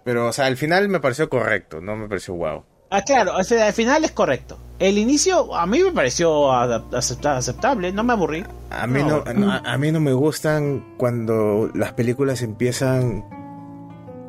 [0.03, 2.65] Pero, o sea, el final me pareció correcto, no me pareció wow.
[2.91, 4.59] Ah, claro, al final es correcto.
[4.81, 8.45] El inicio a mí me pareció aceptable, no me aburrí.
[8.71, 9.23] A mí no,
[9.65, 13.25] a, mí no me gustan cuando las películas empiezan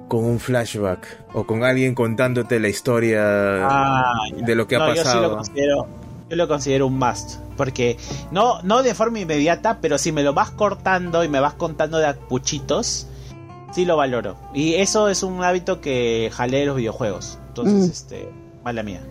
[0.08, 3.22] con un flashback o con alguien contándote la historia
[3.68, 5.22] ah, de lo que ha pasado.
[5.22, 5.88] Yo, lo considero,
[6.30, 7.98] yo lo considero un must, porque
[8.30, 11.98] no, no de forma inmediata, pero si me lo vas cortando y me vas contando
[11.98, 13.08] de puchitos,
[13.74, 14.36] sí lo valoro.
[14.54, 17.40] Y eso es un hábito que jalé los videojuegos.
[17.48, 17.92] Entonces, mm.
[17.92, 19.02] este mala mía.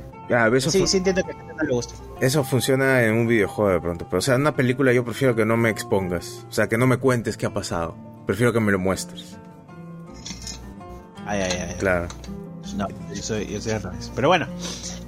[0.55, 1.94] eso sí, sí entiendo que no le gusta.
[2.20, 4.06] Eso funciona en un videojuego de pronto.
[4.06, 6.47] Pero, o sea, en una película yo prefiero que no me expongas.
[6.48, 7.97] O sea, que no me cuentes qué ha pasado.
[8.27, 9.36] Prefiero que me lo muestres.
[11.27, 11.77] Ay, ay, ay.
[11.78, 12.09] Claro.
[12.77, 13.74] No, yo soy, yo soy
[14.14, 14.47] Pero bueno,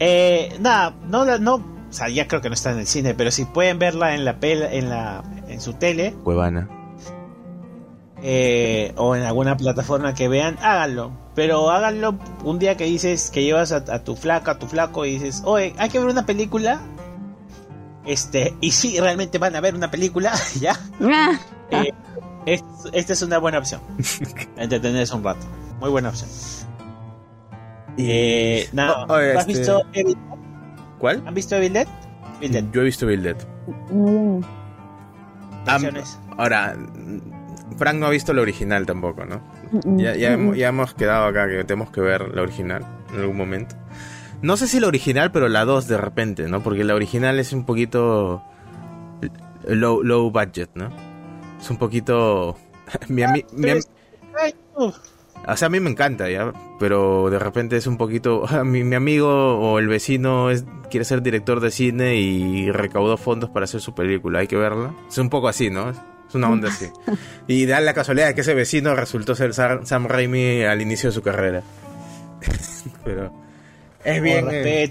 [0.00, 3.30] eh, nada, no, no, o sea, ya creo que no está en el cine, pero
[3.30, 6.14] si pueden verla en la, en la en su tele.
[6.24, 6.68] Cuevana.
[8.24, 11.10] Eh, o en alguna plataforma que vean, háganlo.
[11.34, 15.14] Pero háganlo un día que dices que llevas a, tu flaca, a tu flaco y
[15.14, 16.80] dices, oye, hay que ver una película.
[18.04, 20.78] Este, y si realmente van a ver una película, ya.
[21.00, 21.32] Ah.
[22.46, 22.60] Eh,
[22.92, 23.80] esta es una buena opción.
[24.56, 25.46] Entretenerse un rato.
[25.80, 26.30] Muy buena opción.
[27.98, 30.16] Eh, nada, oh, ¿has este visto Evil
[30.98, 31.22] ¿Cuál?
[31.26, 31.86] ¿Han visto Evil Dead?
[32.72, 33.36] Yo he visto Evil Dead.
[33.90, 34.40] Mm.
[36.38, 36.76] ahora,
[37.76, 39.40] Frank no ha visto la original tampoco, ¿no?
[39.98, 43.76] Ya, ya, hemos, quedado acá que tenemos que ver la original en algún momento.
[44.42, 46.62] No sé si la original, pero la 2 de repente, ¿no?
[46.62, 48.42] Porque la original es un poquito
[49.66, 50.90] low, low budget, ¿no?
[51.60, 52.56] Es un poquito...
[53.08, 53.22] mi,
[54.76, 56.52] O sea, a mí me encanta, ¿ya?
[56.80, 58.44] Pero de repente es un poquito...
[58.64, 63.50] Mi, mi amigo o el vecino es, quiere ser director de cine y recaudó fondos
[63.50, 64.40] para hacer su película.
[64.40, 64.94] Hay que verla.
[65.08, 65.92] Es un poco así, ¿no?
[66.32, 66.86] Es una onda así.
[67.46, 71.14] Y da la casualidad de que ese vecino resultó ser Sam Raimi al inicio de
[71.14, 71.62] su carrera.
[73.04, 73.30] Pero
[74.02, 74.48] es bien...
[74.50, 74.90] Eh,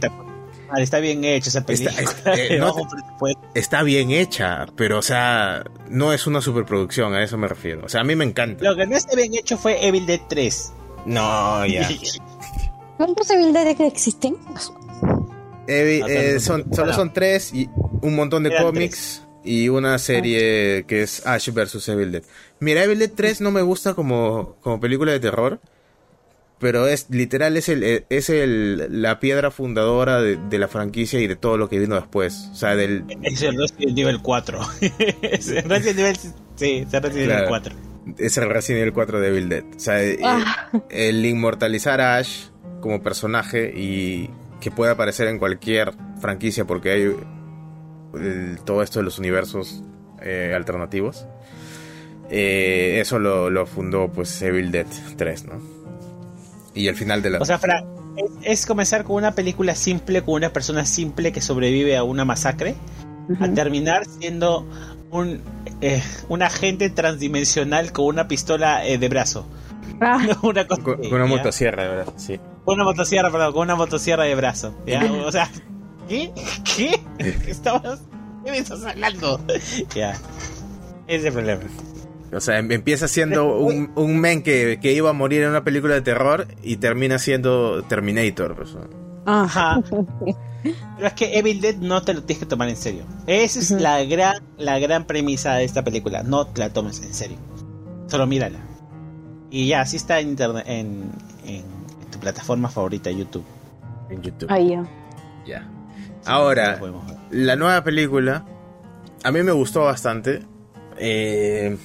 [0.77, 1.91] está bien hecha esa película.
[2.37, 2.61] Eh,
[3.55, 7.85] está, bien hecha, pero o sea, no es una superproducción, a eso me refiero.
[7.85, 8.63] O sea, a mí me encanta.
[8.63, 10.73] Lo que no está bien hecho fue Evil Dead 3.
[11.07, 11.89] No, ya.
[12.97, 14.37] ¿Cuántos Evil Dead existen?
[15.67, 17.67] Eh, son, solo son tres y
[18.01, 22.23] un montón de cómics y una serie que es Ash vs Evil Dead.
[22.59, 25.59] Mira, Evil Dead 3 no me gusta como, como película de terror
[26.61, 31.25] pero es literal es el eh, es el la piedra fundadora de, la franquicia y
[31.25, 32.49] de todo lo que vino después.
[32.51, 34.59] O sea del es el Resident Evil 4
[35.23, 36.17] es el Resident Evil
[36.55, 37.75] sí es el Resident Evil 4
[38.19, 39.63] es el Resident Evil 4 de Evil Dead.
[39.75, 40.69] O sea eh, ah.
[40.89, 42.49] el, inmortalizar a Ash
[42.79, 44.29] como personaje y
[44.61, 47.15] que pueda aparecer en cualquier franquicia porque hay
[48.65, 49.83] todo esto de los universos
[50.21, 51.25] eh, alternativos
[52.29, 55.81] eso lo, lo fundó pues Evil Dead 3 no
[56.73, 57.39] y el final de la...
[57.39, 57.59] O sea,
[58.43, 62.75] es, comenzar con una película simple, con una persona simple que sobrevive a una masacre,
[63.39, 64.67] a terminar siendo
[65.11, 65.41] un,
[65.81, 69.45] eh, un agente transdimensional con una pistola eh, de brazo.
[69.99, 70.19] Ah.
[70.43, 72.39] una con, una motosierra de brazo, sí.
[72.63, 74.73] Con una motosierra, perdón, con una motosierra de brazo.
[75.25, 75.49] O sea,
[76.11, 76.31] ¿qué?
[76.75, 77.01] ¿Qué?
[77.17, 78.01] ¿Qué, estabas,
[78.43, 79.39] ¿Qué me estás hablando?
[79.95, 80.11] ya.
[81.07, 81.61] Ese es el problema.
[82.33, 85.93] O sea, em, empieza siendo un, un men que, iba a morir en una película
[85.93, 88.55] de terror y termina siendo Terminator.
[88.55, 88.75] Pues.
[89.25, 89.81] Ajá.
[90.63, 93.03] Pero es que Evil Dead no te lo tienes que tomar en serio.
[93.27, 96.23] Esa es la gran, la gran premisa de esta película.
[96.23, 97.37] No te la tomes en serio.
[98.07, 98.59] Solo mírala.
[99.49, 101.11] Y ya, así está en internet, en,
[102.11, 103.43] tu plataforma favorita, YouTube.
[104.09, 104.49] En YouTube.
[104.51, 104.85] Ahí ya.
[105.45, 105.80] Ya.
[106.25, 106.79] Ahora,
[107.31, 108.45] la nueva película,
[109.23, 110.41] a mí me gustó bastante.
[110.97, 111.77] Eh,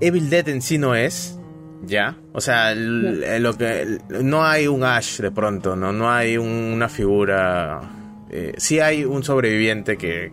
[0.00, 1.38] Evil Dead en sí no es,
[1.86, 2.16] ¿ya?
[2.32, 7.80] O sea, lo que no hay un Ash de pronto, no, no hay una figura.
[8.30, 10.32] Eh, sí hay un sobreviviente que,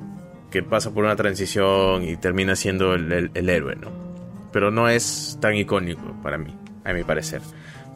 [0.49, 3.91] que, pasa por una transición y termina siendo el, héroe, ¿no?
[4.51, 7.41] Pero no es tan icónico para mí, a mi parecer.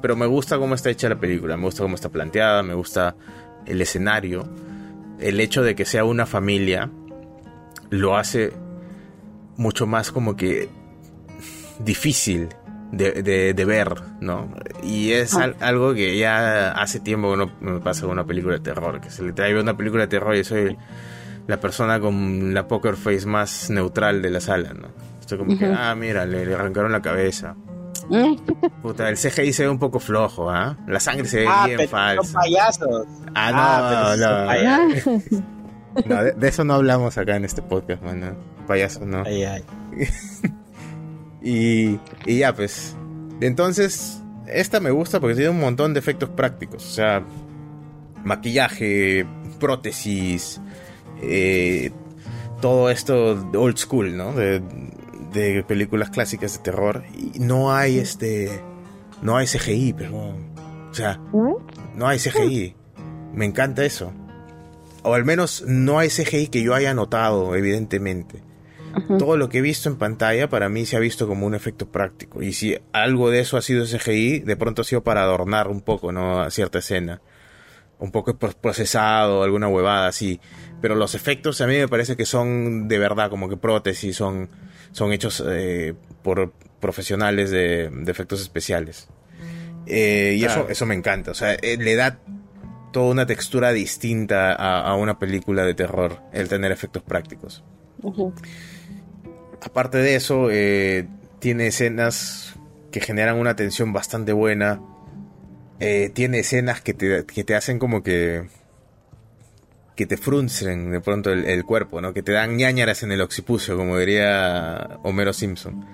[0.02, 3.16] Pero me gusta cómo está hecha la película, me gusta cómo está planteada, me gusta
[3.66, 4.48] el escenario,
[5.20, 6.90] el hecho de que sea una familia
[7.90, 8.54] lo hace
[9.58, 10.70] mucho más como que
[11.80, 12.50] difícil
[12.92, 14.54] de, de, ver, ¿no?
[14.84, 15.54] Y es ah.
[15.60, 19.10] algo que ya hace tiempo que no me pasa con una película de terror, que
[19.10, 20.78] se le trae una película de terror y soy
[21.48, 24.88] la persona con la poker face más neutral de la sala, ¿no?
[25.20, 27.56] Estoy como que, ah, mira, le, arrancaron la cabeza.
[28.82, 30.78] Puta, el CGI se ve un poco flojo, ¿ah?
[30.88, 32.24] La sangre se ve ah, bien falsa.
[32.24, 33.08] Son payasos.
[33.34, 34.80] Ah, no, ah,
[36.06, 36.34] no.
[36.36, 38.38] de, eso no hablamos acá en este podcast, man.
[38.68, 39.24] Payasos, no.
[39.26, 39.64] Ay, ay.
[41.48, 42.96] Y, ya, pues.
[43.40, 46.84] Entonces, esta me gusta porque tiene un montón de efectos prácticos.
[46.84, 47.24] O sea,
[48.24, 49.28] maquillaje,
[49.60, 50.60] prótesis,
[51.22, 51.92] eh,
[52.62, 54.34] todo esto old school, ¿no?
[54.34, 54.64] De,
[55.36, 57.04] de, películas clásicas de terror.
[57.16, 58.64] Y no hay este.
[59.22, 60.36] No hay CGI, pero.
[60.90, 61.20] O sea,
[61.96, 62.76] no hay CGI.
[63.34, 64.12] Me encanta eso.
[65.04, 68.42] O al menos no hay CGI que yo haya notado, evidentemente
[69.20, 71.90] todo lo que he visto en pantalla para mí se ha visto como un efecto
[71.90, 72.42] práctico.
[72.42, 75.82] Y si algo de eso ha sido CGI, de pronto ha sido para adornar un
[75.82, 76.40] poco, ¿no?
[76.42, 77.22] A cierta escena.
[78.00, 80.40] Un poco procesado, alguna huevada así.
[80.82, 84.50] Pero los efectos a mí me parece que son de verdad, como que prótesis, son,
[84.96, 85.94] son hechos eh,
[86.24, 89.10] por profesionales de, efectos especiales.
[89.88, 91.32] Eh, y eso, eso me encanta.
[91.32, 92.18] O sea, eh, le da
[92.94, 97.62] toda una textura distinta a, una película de terror el tener efectos prácticos.
[99.62, 101.06] Aparte de eso, eh,
[101.40, 102.56] tiene escenas
[102.92, 104.82] que generan una tensión bastante buena.
[105.82, 108.48] Eh, tiene escenas que te, que te, hacen como que.
[109.96, 112.14] Que te fruncen de pronto el, cuerpo, ¿no?
[112.14, 115.86] Que te dan ñañaras en el occipucio, como diría Homero Simpson.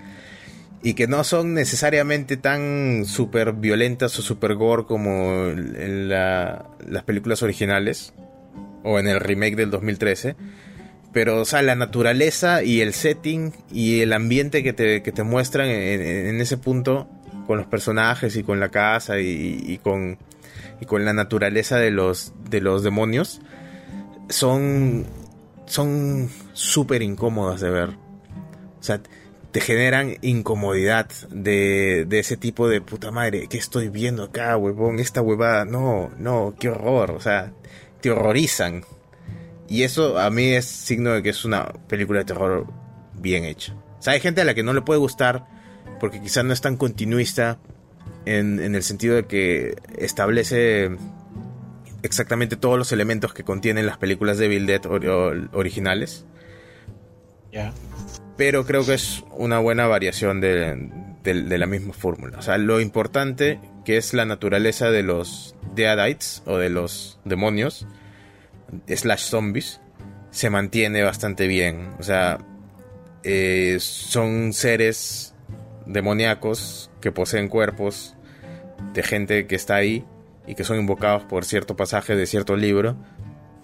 [0.83, 7.43] Y que no son necesariamente tan super violentas o super gore como en las películas
[7.43, 8.13] originales.
[8.83, 10.35] O en el remake del 2013
[11.13, 15.23] pero, o sea, la naturaleza y el setting y el ambiente que te, que te
[15.23, 17.09] muestran en, ese punto
[17.47, 20.17] con los personajes y con la casa y, con,
[20.79, 23.41] y con la naturaleza de los, de los demonios
[24.31, 25.05] son
[25.65, 27.89] son súper incómodas de ver.
[28.79, 29.01] O sea,
[29.51, 33.47] te generan incomodidad de, de ese tipo de puta madre.
[33.47, 34.99] ¿Qué estoy viendo acá, huevón?
[34.99, 37.11] Esta huevada, no, no, qué horror.
[37.11, 37.53] O sea,
[38.01, 38.83] te horrorizan.
[39.69, 42.67] Y eso a mí es signo de que es una película de terror
[43.13, 43.73] bien hecha.
[43.99, 45.47] O sea, hay gente a la que no le puede gustar
[45.99, 47.59] porque quizás no es tan continuista
[48.25, 50.89] en, en el sentido de que establece
[52.03, 54.81] exactamente todos los elementos que contienen las películas de Bill Dead
[55.53, 56.25] originales.
[57.51, 57.73] Ya
[58.41, 60.75] pero creo que es una buena variación de,
[61.23, 62.39] la misma fórmula.
[62.39, 67.85] O sea, lo importante que es la naturaleza de los Deadites o de los demonios,
[68.87, 69.79] slash zombies,
[70.31, 71.91] se mantiene bastante bien.
[71.99, 72.39] O sea,
[73.23, 75.35] eh, son seres
[75.85, 78.15] demoníacos que poseen cuerpos
[78.93, 80.03] de gente que está ahí
[80.47, 82.95] y que son invocados por cierto pasaje de cierto libro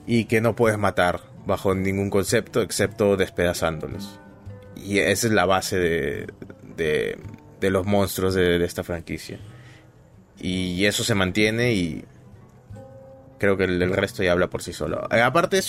[0.05, 4.19] y que no puedes matar bajo ningún concepto excepto despedazándolos
[4.83, 7.17] y esa es la base de,
[7.59, 9.39] de, los monstruos de, esta franquicia.
[10.39, 12.05] Y eso se mantiene y
[13.39, 15.07] creo que el, resto ya habla por sí solo.
[15.11, 15.59] Eh, aparte,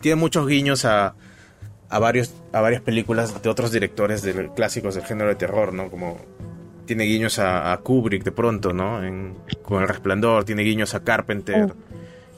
[0.00, 1.14] tiene muchos guiños a,
[1.88, 5.90] a, varios, a varias películas de otros directores de clásicos del género de terror, ¿no?
[5.90, 6.18] Como
[6.90, 9.00] tiene guiños a, Kubrick de pronto, ¿no?
[9.62, 11.74] con El Resplandor, tiene guiños a Carpenter, oh.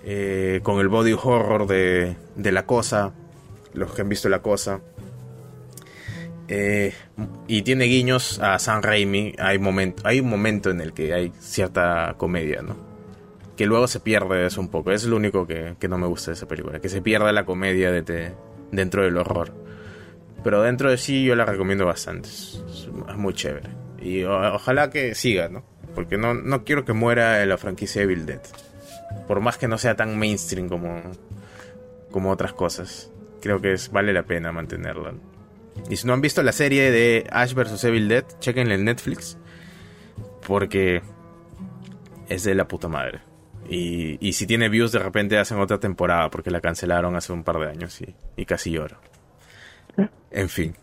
[0.04, 3.14] eh, con el body horror de, de La Cosa,
[3.72, 4.82] los que han visto La Cosa.
[6.48, 6.92] Eh,
[7.48, 9.34] y tiene guiños a San Raimi.
[9.38, 12.76] Hay, momento, hay un momento en el que hay cierta comedia, ¿no?
[13.56, 14.92] Que luego se pierde eso un poco.
[14.92, 16.78] Es lo único que, no me gusta de esa película.
[16.78, 18.34] Que se pierda la comedia de
[18.70, 19.54] dentro del horror.
[20.44, 22.28] Pero dentro de sí yo la recomiendo bastante.
[22.28, 23.81] Es, muy chévere.
[24.02, 25.64] Y ojalá que siga, ¿no?
[25.94, 28.40] Porque no, no quiero que muera la franquicia Evil Dead.
[29.28, 31.02] Por más que no sea tan mainstream como,
[32.10, 33.10] como otras cosas.
[33.40, 35.14] Creo que es, vale la pena mantenerla.
[35.88, 37.82] Y si no han visto la serie de Ash vs.
[37.84, 39.38] Evil Dead, chequenle en Netflix.
[40.46, 41.02] Porque
[42.28, 43.20] es de la puta madre.
[43.68, 47.58] Y, si tiene views, de repente hacen otra temporada porque la cancelaron hace un par
[47.58, 48.00] de años
[48.36, 49.00] y, casi lloro.
[50.30, 50.74] En fin.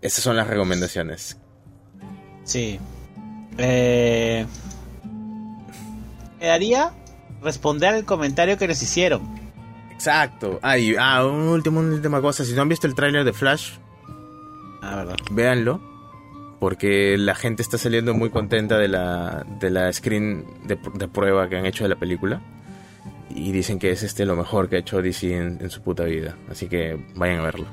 [0.00, 1.38] Esas son las recomendaciones.
[2.46, 2.80] Sí.
[3.58, 4.46] Eh,
[6.40, 6.92] haría
[7.42, 9.22] responder al comentario que nos hicieron.
[9.92, 10.60] Exacto.
[10.62, 12.44] Ah, ah, un último, una última cosa.
[12.44, 13.72] Si no han visto el tráiler de Flash,
[14.82, 15.16] ah, verdad.
[15.30, 15.80] véanlo.
[16.60, 20.76] Porque la gente está saliendo muy contenta de la, de la screen de,
[21.08, 22.40] prueba que han hecho de la película.
[23.28, 26.36] Y dicen que es este lo mejor que ha hecho DC en, su puta vida.
[26.50, 27.66] Así que vayan a verlo.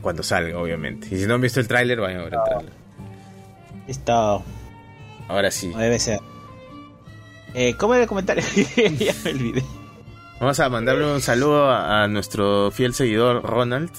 [0.00, 1.08] Cuando salga, obviamente.
[1.10, 2.85] Y si no han visto el tráiler, vayan a ver el tráiler.
[3.86, 4.42] Listo.
[5.28, 5.72] Ahora sí.
[5.76, 6.20] debe ser.
[7.54, 8.44] Eh, ¿Cómo era el comentario?
[8.98, 9.62] ya me olvidé.
[10.38, 13.90] Vamos a mandarle un saludo a, nuestro fiel seguidor Ronald,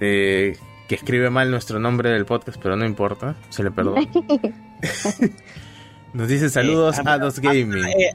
[0.00, 4.02] eh, que escribe mal nuestro nombre del podcast, pero no importa, se le perdona.
[6.12, 7.86] Nos dice saludos a, Dos Gaming.
[7.86, 8.14] Eh,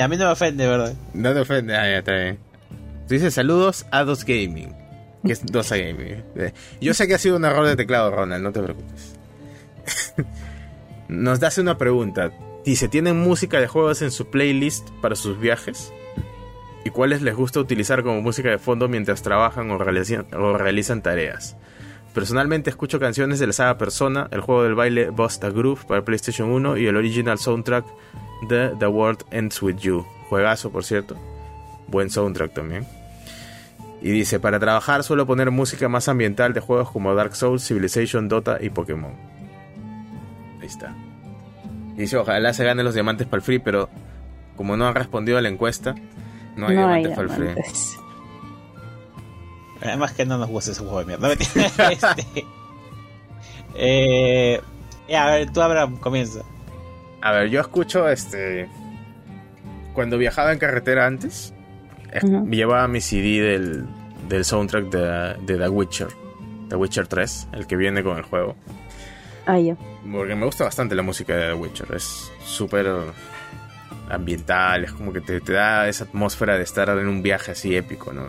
[0.00, 0.94] a, mí no me ofende, ¿verdad?
[1.12, 2.38] No te ofende, ah, ya está bien.
[3.08, 4.72] Dice saludos a Dos Gaming,
[5.24, 6.22] que es Dos Gaming.
[6.36, 9.16] Eh, yo sé que ha sido un error de teclado, Ronald, no te preocupes.
[11.08, 12.32] Nos hace una pregunta.
[12.64, 15.92] Dice, ¿tienen música de juegos en su playlist para sus viajes?
[16.84, 21.56] ¿Y cuáles les gusta utilizar como música de fondo mientras trabajan o realizan, tareas?
[22.14, 26.50] Personalmente escucho canciones de la saga Persona, el juego del baile Busta Groove para PlayStation
[26.50, 27.84] 1 y el original soundtrack
[28.48, 30.06] de The World Ends With You.
[30.28, 31.16] Juegazo, por cierto.
[31.88, 32.86] Buen soundtrack también.
[34.00, 38.28] Y dice, para trabajar suelo poner música más ambiental de juegos como Dark Souls, Civilization,
[38.28, 39.35] Dota y Pokémon.
[40.66, 40.92] Ahí está.
[41.94, 43.88] Dice, ojalá se ganen los diamantes para el free, pero
[44.56, 45.94] como no han respondido a la encuesta,
[46.56, 47.62] no hay diamantes para el free.
[49.80, 51.32] Además que no nos gusta ese juego de mierda.
[51.90, 52.44] este,
[53.76, 54.60] eh,
[55.16, 56.40] a ver, tú Abraham, comienza.
[57.22, 58.68] A ver, yo escucho este...
[59.94, 61.54] Cuando viajaba en carretera antes,
[62.50, 63.86] llevaba mi CD del,
[64.28, 66.08] del soundtrack de, de The Witcher.
[66.68, 68.56] The Witcher 3, el que viene con el juego.
[69.46, 69.76] Ah, ya.
[70.10, 71.94] Porque me gusta bastante la música de The Witcher.
[71.94, 72.86] Es súper
[74.10, 78.12] ambiental, es como que te, da esa atmósfera de estar en un viaje así épico,
[78.12, 78.26] ¿no?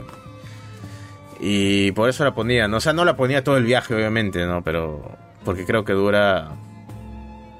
[1.40, 2.78] Y por eso la ponía, ¿no?
[2.78, 4.64] O sea, no la ponía todo el viaje, obviamente, ¿no?
[4.64, 6.50] Pero porque creo que dura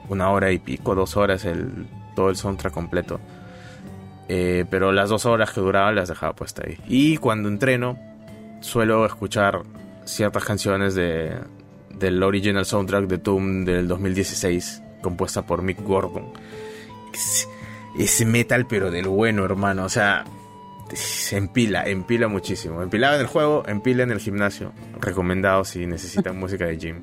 [0.10, 3.20] una hora y pico, dos horas el, todo el soundtrack completo.
[4.30, 6.78] Eh, pero las dos horas que duraban las dejaba puesta ahí.
[6.88, 7.98] Y cuando entreno,
[8.62, 9.62] suelo escuchar
[10.06, 11.38] ciertas canciones de,
[12.00, 16.26] del original soundtrack de Doom del 2016, compuesta por Mick Gordon.
[17.98, 19.86] Es, metal, pero del bueno, hermano.
[19.86, 20.24] O sea,
[20.94, 22.82] se empila, empila muchísimo.
[22.82, 24.72] Empilaba en el juego, empila en el gimnasio.
[25.00, 27.02] Recomendado si necesitan música de gym.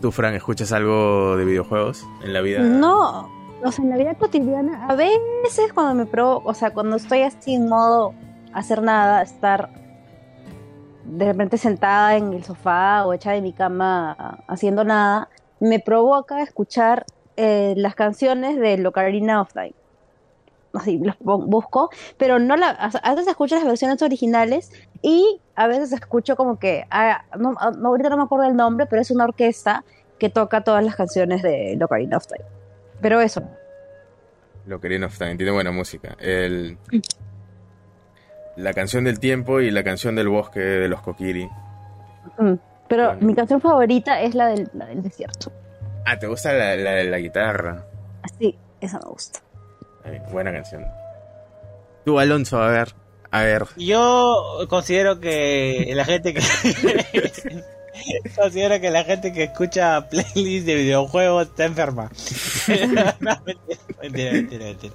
[0.00, 2.60] ¿Tú, Fran, escuchas algo de videojuegos en la vida?
[2.60, 3.30] No,
[3.62, 7.22] o sea, en la vida cotidiana, a veces cuando me probo, o sea, cuando estoy
[7.22, 8.12] así en modo
[8.52, 9.81] hacer nada, estar
[11.04, 15.28] de repente sentada en el sofá o hecha de mi cama haciendo nada,
[15.60, 17.06] me provoca escuchar
[17.36, 19.74] eh, las canciones de Ocarina of Time.
[20.74, 24.72] Así, los busco, pero no la, a veces escucho las versiones originales
[25.02, 29.02] y a veces escucho como que, ah, no, ahorita no me acuerdo el nombre, pero
[29.02, 29.84] es una orquesta
[30.18, 32.44] que toca todas las canciones de Ocarina of Time.
[33.02, 33.42] Pero eso.
[34.72, 36.16] Ocarina of Time, tiene buena música.
[36.18, 36.78] El,
[38.56, 41.48] la canción del tiempo y la canción del bosque de los Kokiri.
[42.88, 45.52] Pero mi canción favorita es la del, desierto.
[46.04, 47.84] Ah, ¿te gusta la, de la guitarra?
[48.38, 49.40] Sí, esa me gusta.
[50.30, 50.84] buena canción.
[52.04, 52.94] Tú, Alonso, a ver,
[53.30, 53.66] a ver.
[53.76, 56.40] Yo considero que la gente que...
[58.36, 62.10] considero que la gente que escucha playlists de videojuegos está enferma.
[64.02, 64.94] mentira, mentira, mentira.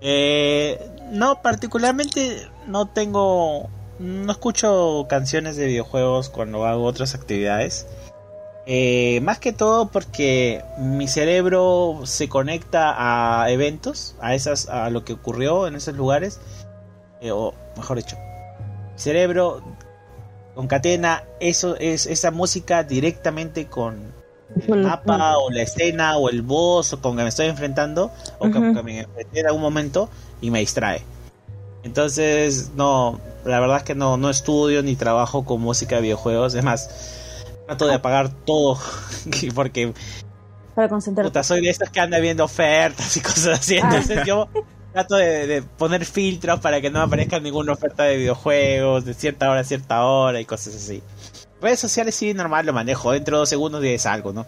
[0.00, 3.68] Eh, no, particularmente no tengo,
[3.98, 7.86] no escucho canciones de videojuegos cuando hago otras actividades.
[8.66, 12.94] Eh, más que todo porque mi cerebro se conecta
[13.42, 16.40] a eventos, a esas, a lo que ocurrió en esos lugares,
[17.20, 18.16] eh, o mejor dicho,
[18.92, 19.62] mi cerebro
[20.54, 24.12] concatena eso es esa música directamente con
[24.56, 28.50] el mapa o la escena o el boss o con que me estoy enfrentando o
[28.50, 30.08] con que me enfrenté en algún momento
[30.40, 31.02] y me distrae.
[31.82, 36.54] Entonces, no, la verdad es que no, no estudio ni trabajo con música de videojuegos.
[36.54, 36.90] Es más,
[37.66, 38.78] trato de apagar todo
[39.54, 39.92] porque...
[40.74, 41.42] Para concentrarte.
[41.42, 43.76] soy de estos que anda viendo ofertas y cosas así.
[43.76, 44.48] Entonces yo
[44.92, 49.60] trato de, poner filtros para que no aparezca ninguna oferta de videojuegos de cierta hora
[49.60, 51.02] a cierta hora y cosas así.
[51.60, 53.12] Redes sociales sí, normal, lo manejo.
[53.12, 54.46] Dentro de dos segundos y es algo, ¿no?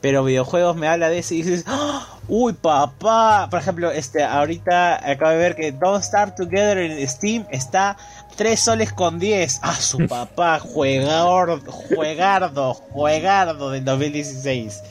[0.00, 2.18] Pero videojuegos me habla de eso y dices, ¡Ah!
[2.28, 3.48] uy, papá.
[3.50, 7.96] Por ejemplo, este, ahorita acabo de ver que Don't Start Together en Steam está
[8.36, 9.60] 3 soles con 10.
[9.62, 14.82] Ah, su papá, juegador, juegardo, juegardo del 2016.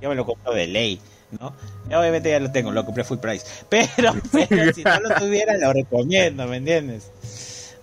[0.00, 1.00] Yo me lo compro de ley,
[1.38, 1.52] ¿no?
[1.98, 3.44] obviamente ya lo tengo, lo compré full price.
[3.68, 7.10] Pero, pero si no lo tuviera, lo recomiendo, ¿me entiendes?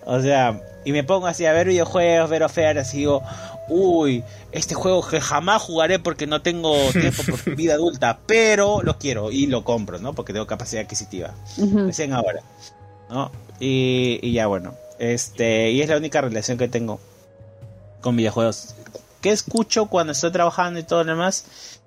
[0.06, 0.58] O sea,
[0.88, 3.22] y me pongo así a ver videojuegos, ver ofertas y digo,
[3.68, 8.96] uy, este juego que jamás jugaré porque no tengo tiempo por vida adulta, pero lo
[8.96, 10.14] quiero y lo compro, ¿no?
[10.14, 11.34] Porque tengo capacidad adquisitiva.
[11.58, 12.40] Recién ahora,
[13.10, 13.30] ¿no?
[13.60, 17.00] Y, y, ya bueno, este, y es la única relación que tengo
[18.00, 18.74] con videojuegos.
[19.20, 21.80] ¿Qué escucho cuando estoy trabajando y todo lo demás?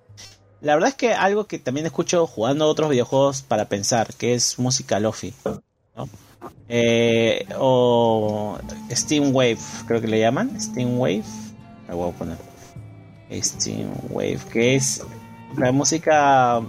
[0.61, 4.59] La verdad es que algo que también escucho jugando otros videojuegos para pensar, que es
[4.59, 5.33] música lofi,
[5.95, 6.07] ¿no?
[6.69, 8.57] Eh, o
[8.91, 10.59] Steam Wave, creo que le llaman.
[10.59, 11.23] Steam Wave.
[11.87, 12.37] Me voy a poner.
[13.41, 15.03] Steam Wave, que es
[15.57, 16.61] la música.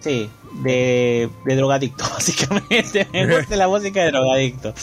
[0.00, 0.28] Sí,
[0.62, 3.06] de, de drogadicto, básicamente.
[3.12, 4.74] Me gusta la música de drogadicto.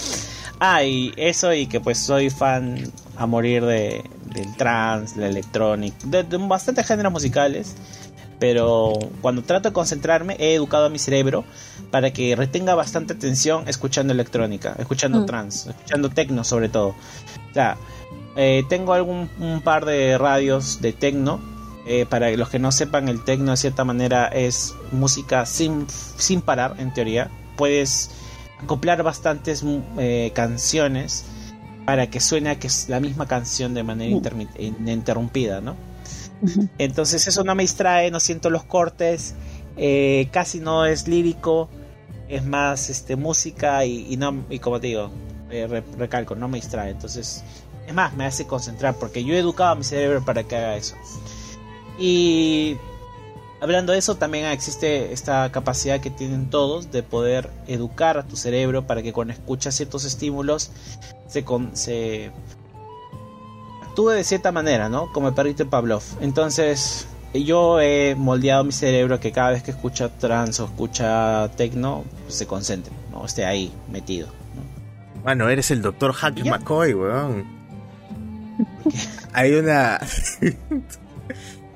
[0.60, 4.04] Ah, y eso, y que pues soy fan a morir de,
[4.34, 7.76] del trance, la electrónica, de, de bastantes géneros musicales
[8.42, 11.46] pero cuando trato de concentrarme he educado a mi cerebro
[11.92, 15.26] para que retenga bastante atención escuchando electrónica, escuchando mm.
[15.26, 16.90] trance, escuchando techno sobre todo.
[16.90, 17.78] O sea,
[18.36, 21.40] eh, tengo algún un par de radios de techno.
[21.88, 26.42] Eh, para los que no sepan, el techno de cierta manera es música sin, sin
[26.42, 27.30] parar, en teoría.
[27.58, 28.12] Puedes
[28.64, 29.64] acoplar bastantes
[29.98, 31.26] eh, canciones
[31.86, 34.48] para que suene que es la misma canción de manera mm.
[34.60, 35.76] ininterrumpida, ¿no?
[36.78, 39.36] Entonces eso no me distrae, no siento los cortes,
[39.78, 41.70] eh, casi no es lírico,
[42.32, 45.12] es más este música y, no y como te digo,
[45.50, 46.92] eh, recalco, no me distrae.
[46.92, 47.44] Entonces,
[47.86, 50.78] es más, me hace concentrar porque yo he educado a mi cerebro para que haga
[50.78, 50.96] eso.
[52.00, 52.78] Y
[53.60, 58.38] hablando de eso, también existe esta capacidad que tienen todos de poder educar a tu
[58.38, 60.72] cerebro para que cuando escuchas ciertos estímulos
[61.28, 61.44] se,
[61.74, 62.32] se
[63.84, 65.12] actúe de cierta manera, ¿no?
[65.12, 66.04] Como el perrito Pavlov.
[66.22, 72.04] Entonces, yo he moldeado mi cerebro que cada vez que escucha trans o escucha techno,
[72.28, 73.26] se concentre, ¿no?
[73.26, 74.28] Esté ahí, metido.
[75.24, 77.46] Bueno, eres el doctor Hack McCoy, weón.
[79.34, 80.00] Hay una...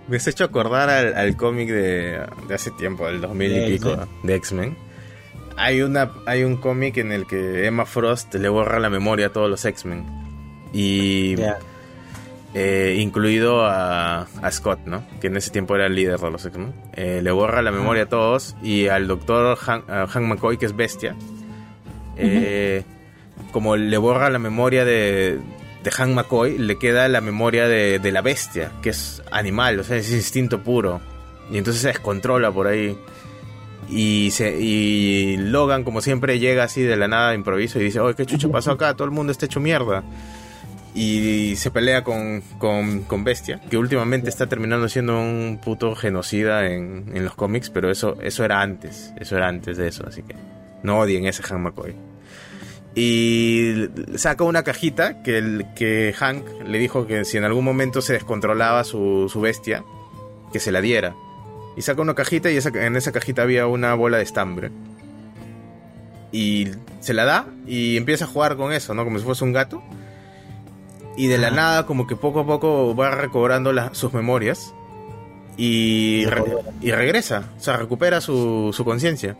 [0.07, 2.21] Me has hecho acordar al, cómic de,
[2.53, 4.77] hace tiempo, del 2000 y pico, de X-Men.
[5.57, 9.29] Hay, una, hay un cómic en el que Emma Frost le borra la memoria a
[9.29, 10.05] todos los X-Men.
[10.73, 11.35] Y...
[12.57, 15.03] Eh, incluido a, Scott, ¿no?
[15.19, 16.73] Que en ese tiempo era el líder de los X-Men.
[16.93, 21.17] Eh, le borra la memoria a todos y al doctor Hank, McCoy, que es bestia,
[22.15, 22.85] eh,
[23.51, 25.37] como le borra la memoria de,
[25.83, 29.83] de Hank McCoy, le queda la memoria de, de, la bestia, que es animal, o
[29.83, 31.01] sea, es instinto puro.
[31.51, 32.97] Y entonces se descontrola por ahí.
[33.89, 37.99] Y, se, y Logan, como siempre, llega así de la nada de improviso y dice,
[37.99, 38.93] oye, ¿qué chucho pasó acá?
[38.93, 40.05] Todo el mundo está hecho mierda.
[40.95, 46.67] Y se pelea con, con, con Bestia, que últimamente está terminando siendo un puto genocida
[46.67, 50.23] en, en, los cómics, pero eso, eso era antes, eso era antes de eso, así
[50.23, 50.35] que
[50.83, 51.95] no odien ese Hank McCoy.
[52.95, 58.01] Y saca una cajita que, el, que Hank le dijo que si en algún momento
[58.01, 59.83] se descontrolaba su, su bestia,
[60.53, 61.13] que se la diera.
[61.75, 64.71] Y saca una cajita y esa, en esa cajita había una bola de estambre.
[66.31, 69.03] Y se la da y empieza a jugar con eso, ¿no?
[69.03, 69.83] Como si fuese un gato.
[71.17, 74.73] Y de la nada, como que poco a poco va recobrando la, sus memorias.
[75.57, 76.43] Y, re,
[76.81, 79.37] y regresa, o sea, recupera su, su conciencia.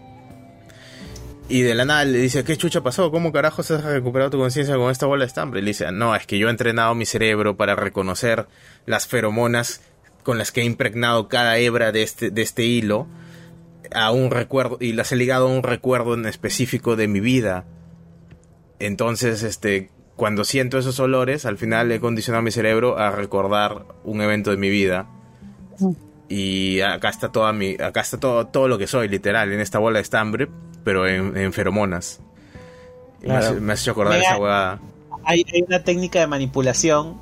[1.47, 3.11] Y de la nada le dice, ¿qué chucha pasó?
[3.11, 5.60] ¿Cómo carajo se has recuperado tu conciencia con esta bola de estambre?
[5.60, 8.47] Y le dice, no, es que yo he entrenado mi cerebro para reconocer
[8.85, 9.81] las feromonas
[10.23, 13.07] con las que he impregnado cada hebra de este, de este hilo
[13.93, 17.65] a un recuerdo y las he ligado a un recuerdo en específico de mi vida.
[18.80, 24.21] Entonces, este, cuando siento esos olores, al final he condicionado mi cerebro a recordar un
[24.21, 25.07] evento de mi vida.
[26.29, 29.77] Y acá está toda mi, acá está todo, todo lo que soy, literal, en esta
[29.77, 30.47] bola de estambre,
[30.83, 32.21] pero en, en feromonas.
[33.21, 33.55] Claro.
[33.55, 34.79] Me, me, has hecho acordar Mira, esa hueá.
[35.25, 37.19] Hay, hay, una técnica de manipulación,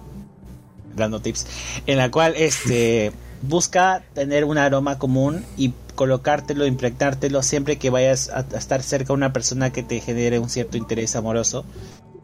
[0.95, 1.47] dando tips,
[1.87, 3.11] en la cual este
[3.41, 9.07] busca tener un aroma común y colocártelo, impregnártelo siempre que vayas a, a estar cerca
[9.07, 11.65] de una persona que te genere un cierto interés amoroso.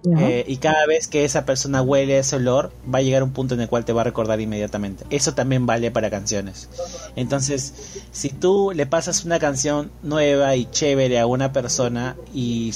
[0.06, 3.56] Eh, y cada vez que esa persona huele ese olor, va a llegar un punto
[3.56, 5.06] en el cual te va a recordar inmediatamente.
[5.10, 6.70] Eso también vale para canciones.
[7.16, 7.74] Entonces,
[8.12, 12.74] si tú le pasas una canción nueva y chévere a una persona y,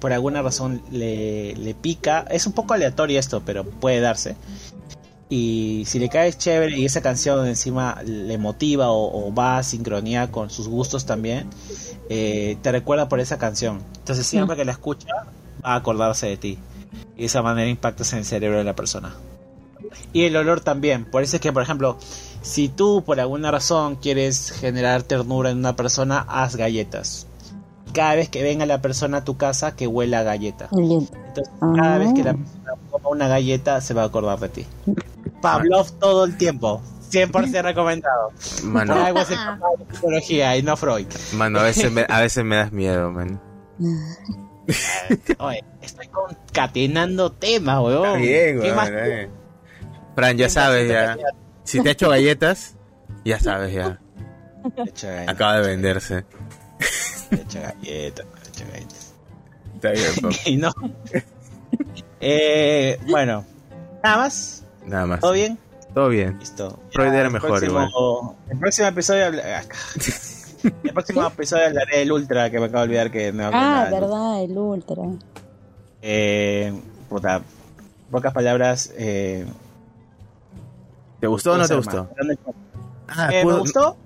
[0.00, 4.34] por alguna razón le, le, pica, es un poco aleatorio esto, pero puede darse.
[5.30, 9.62] Y si le cae chévere y esa canción encima le motiva o, o va a
[9.62, 11.48] sincronía con sus gustos también,
[12.08, 13.80] eh, te recuerda por esa canción.
[13.98, 15.26] Entonces, siempre que la escucha,
[15.62, 16.58] a acordarse de ti.
[17.16, 19.14] Y de esa manera impactas en el cerebro de la persona.
[20.12, 21.04] Y el olor también.
[21.04, 21.98] Por eso es que, por ejemplo,
[22.42, 27.26] si tú por alguna razón quieres generar ternura en una persona, haz galletas.
[27.92, 30.68] Cada vez que venga la persona a tu casa, que huela a galleta.
[30.72, 31.98] Entonces, cada ah.
[31.98, 34.66] vez que la persona coma una galleta, se va a acordar de ti.
[35.42, 36.82] Pavlov todo el tiempo.
[37.10, 38.30] 100% recomendado.
[38.64, 38.94] Mano.
[38.94, 39.34] Por algo se
[39.92, 41.06] psicología y no Freud.
[41.34, 43.40] Mano, a veces me, a veces me das miedo, man.
[45.38, 48.06] Oye, estoy concatenando temas, weón.
[48.06, 48.76] Está bien, weón.
[48.76, 48.90] Más...
[48.92, 49.28] Eh.
[50.14, 51.16] Fran, ya sabes, ya.
[51.64, 52.74] Si te ha hecho galletas,
[53.24, 54.00] ya sabes, ya.
[55.26, 56.24] Acaba de venderse.
[57.30, 59.14] Te he hecho galletas, te he hecho galletas.
[59.74, 60.72] Está bien, y no.
[62.20, 63.44] eh, bueno,
[64.02, 64.64] nada más.
[64.86, 65.20] Nada más.
[65.20, 65.58] ¿Todo bien?
[65.94, 66.38] Todo bien.
[66.38, 66.80] Listo.
[66.92, 68.36] Freud era mejor, próximo, igual.
[68.50, 69.30] El próximo episodio.
[70.62, 74.42] El próximo episodio hablaré del Ultra, que me acabo de olvidar que me Ah, verdad,
[74.42, 75.02] el Ultra.
[76.02, 76.72] Eh,
[77.08, 77.42] puta,
[78.10, 78.92] pocas palabras.
[78.96, 79.46] Eh,
[81.20, 82.08] ¿Te gustó o no te gustó?
[83.08, 83.96] Ah, eh, ¿pudo, ¿Me gustó?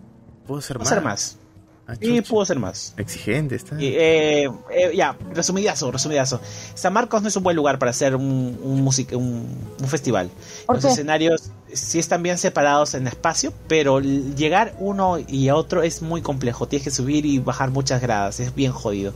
[0.46, 0.88] ¿Pudo ser pudo más?
[0.88, 1.38] ser más.
[1.86, 2.94] Ah, sí, pudo ser más.
[2.96, 3.80] Exigente está.
[3.80, 6.40] Y, eh, eh, ya, resumidazo, resumidazo.
[6.74, 9.46] San Marcos no es un buen lugar para hacer un, un, music, un,
[9.80, 10.30] un festival.
[10.68, 10.88] Los qué?
[10.90, 16.22] escenarios sí están bien separados en espacio, pero llegar uno y a otro es muy
[16.22, 16.66] complejo.
[16.66, 19.12] Tienes que subir y bajar muchas gradas, es bien jodido.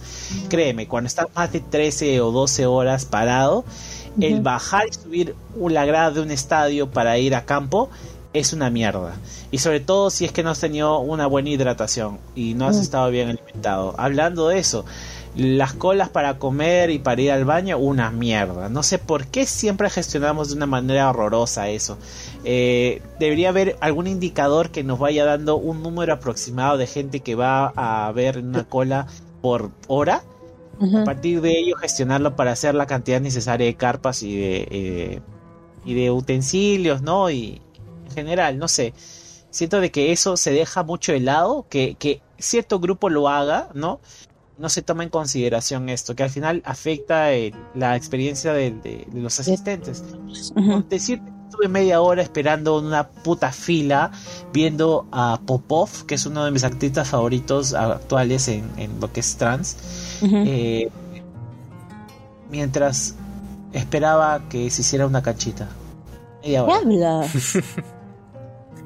[0.49, 3.65] Créeme, cuando estás más de 13 o 12 horas parado, uh
[4.19, 4.25] -huh.
[4.25, 5.35] el bajar y subir
[5.69, 7.91] la grada de un estadio para ir a campo
[8.33, 9.17] es una mierda.
[9.51, 12.77] Y sobre todo si es que no has tenido una buena hidratación y no has
[12.77, 13.95] estado bien alimentado.
[13.97, 14.85] Hablando de eso,
[15.37, 18.69] las colas para comer y para ir al baño, una mierda.
[18.71, 21.99] No sé por qué siempre gestionamos de una manera horrorosa eso.
[22.45, 27.35] Eh, debería haber algún indicador que nos vaya dando un número aproximado de gente que
[27.35, 29.07] va a ver una cola
[29.43, 30.23] por hora.
[30.79, 31.03] Uh -huh.
[31.03, 35.21] A partir de ello gestionarlo para hacer la cantidad necesaria de carpas y de, eh,
[35.85, 37.31] y de utensilios, ¿no?
[37.31, 37.61] Y,
[38.15, 38.95] general, no sé.
[39.51, 43.69] Siento de que eso se deja mucho de lado, que, que cierto grupo lo haga,
[43.75, 44.01] ¿no?
[44.59, 49.07] No se toma en consideración esto, que al final afecta el, la experiencia de, de,
[49.11, 50.03] de, los asistentes.
[50.55, 50.89] Uh -huh.
[50.89, 54.11] Decir, estuve media hora esperando en una puta fila
[54.53, 59.21] viendo a Popov, que es uno de mis artistas favoritos actuales en, en lo que
[59.21, 59.77] es trans,
[60.23, 60.45] uh -huh.
[60.47, 60.91] eh,
[62.51, 63.15] mientras
[63.73, 65.23] esperaba que se hiciera una.
[66.43, 66.81] Media hora.
[66.81, 67.27] ¿Qué habla?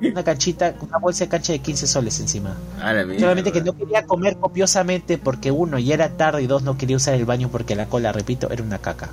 [0.01, 2.57] una canchita, una bolsa de cancha de 15 soles encima.
[2.81, 3.21] A la mierda.
[3.21, 6.97] Solamente que no quería comer copiosamente porque uno, ya era tarde y dos, no quería
[6.97, 9.11] usar el baño porque la cola, repito, era una caca.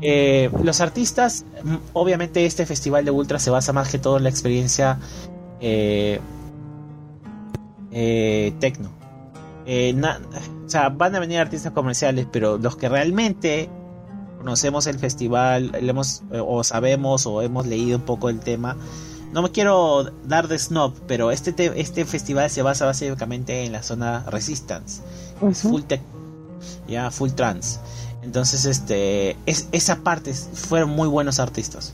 [0.00, 4.24] Eh, los artistas, mm, obviamente este festival de Ultra se basa más que todo en
[4.24, 4.98] la experiencia
[5.60, 6.18] eh,
[7.92, 8.90] eh, tecno.
[9.66, 10.20] Eh, na-
[10.66, 13.68] o sea, van a venir artistas comerciales, pero los que realmente
[14.38, 18.76] conocemos el festival, le hemos, eh, o sabemos o hemos leído un poco el tema,
[19.32, 23.72] no me quiero dar de snob, pero este, te- este festival se basa básicamente en
[23.72, 25.02] la zona Resistance
[25.70, 26.00] full tech,
[26.86, 27.80] ya full trans.
[28.22, 31.92] Entonces, este, es, esa parte fueron muy buenos artistas.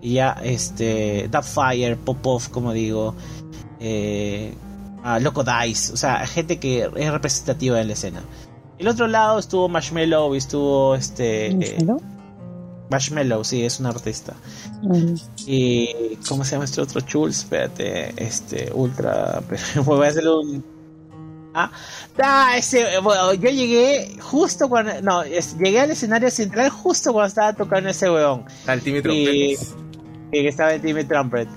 [0.00, 3.14] Y ya, este, Fire, Popov, como digo,
[3.80, 4.54] eh,
[5.20, 8.22] Loco Dice, o sea, gente que es representativa de la escena.
[8.78, 11.50] El otro lado estuvo Marshmello y estuvo este.
[11.74, 11.78] eh,
[12.90, 14.34] Marshmello, sí, es un artista.
[14.82, 15.14] Mm.
[15.46, 16.16] Y.
[16.28, 17.38] ¿Cómo se llama este otro Chuls?
[17.40, 19.42] Espérate, este, Ultra.
[19.48, 20.64] pero Voy a hacerle un.
[21.54, 21.70] Ah,
[22.22, 22.98] ah, ese.
[23.02, 25.00] bueno, yo llegué justo cuando.
[25.02, 28.44] No, es- llegué al escenario central justo cuando estaba tocando ese weón.
[28.66, 29.74] Al Timmy Y, Trompetas.
[30.32, 31.48] y que estaba en Timmy Trumpet.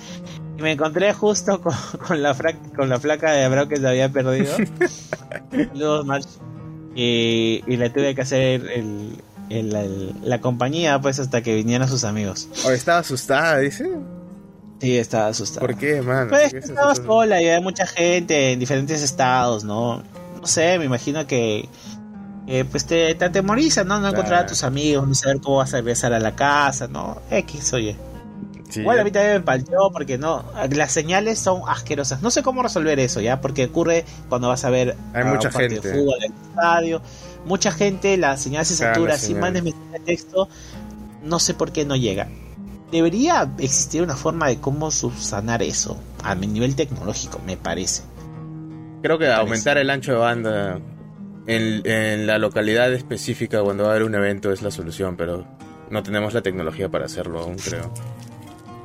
[0.57, 1.73] Y me encontré justo con,
[2.07, 4.53] con la, fra- con la flaca de Abrao que se había perdido.
[5.51, 6.27] Saludos, March.
[6.95, 9.15] Y, y le tuve que hacer el,
[9.51, 12.47] el- el- la compañía pues hasta que vinieran sus amigos.
[12.65, 13.89] Oh, estaba asustada, dice.
[14.79, 15.65] Sí, estaba asustado.
[15.67, 16.29] ¿Por qué, mano?
[16.29, 20.01] Pues ¿Por qué se estaba sola y había mucha gente en diferentes estados, ¿no?
[20.41, 21.69] No sé, me imagino que,
[22.71, 23.99] pues te, te atemoriza, ¿no?
[23.99, 24.47] No encontrar a Claro.
[24.49, 27.21] tus amigos, no saber cómo vas a regresar a la casa, ¿no?
[27.29, 27.95] X, oye.
[28.69, 32.21] Sí, Igual a mí también me palteó porque no, las señales son asquerosas.
[32.21, 33.41] No sé cómo resolver eso, ¿ya?
[33.41, 35.81] Porque ocurre cuando vas a ver Hay a mucha un gente.
[35.81, 37.01] de fútbol en el estadio.
[37.45, 39.41] Mucha gente, la señal se satura, la si señal.
[39.41, 40.49] mandes mensaje de texto,
[41.23, 42.29] no sé por qué no llega.
[42.91, 48.03] Debería existir una forma de cómo subsanar eso a mi nivel tecnológico, me parece.
[49.01, 50.79] Creo que aumentar el ancho de banda
[51.47, 55.47] en, en la localidad específica cuando va a haber un evento es la solución, pero
[55.89, 57.91] no tenemos la tecnología para hacerlo aún, creo.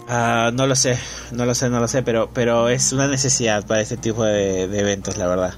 [0.09, 0.99] Ah, no lo sé,
[1.33, 4.69] no lo sé, no lo sé, pero, pero es una necesidad para este tipo de,
[4.69, 5.55] de eventos, la verdad.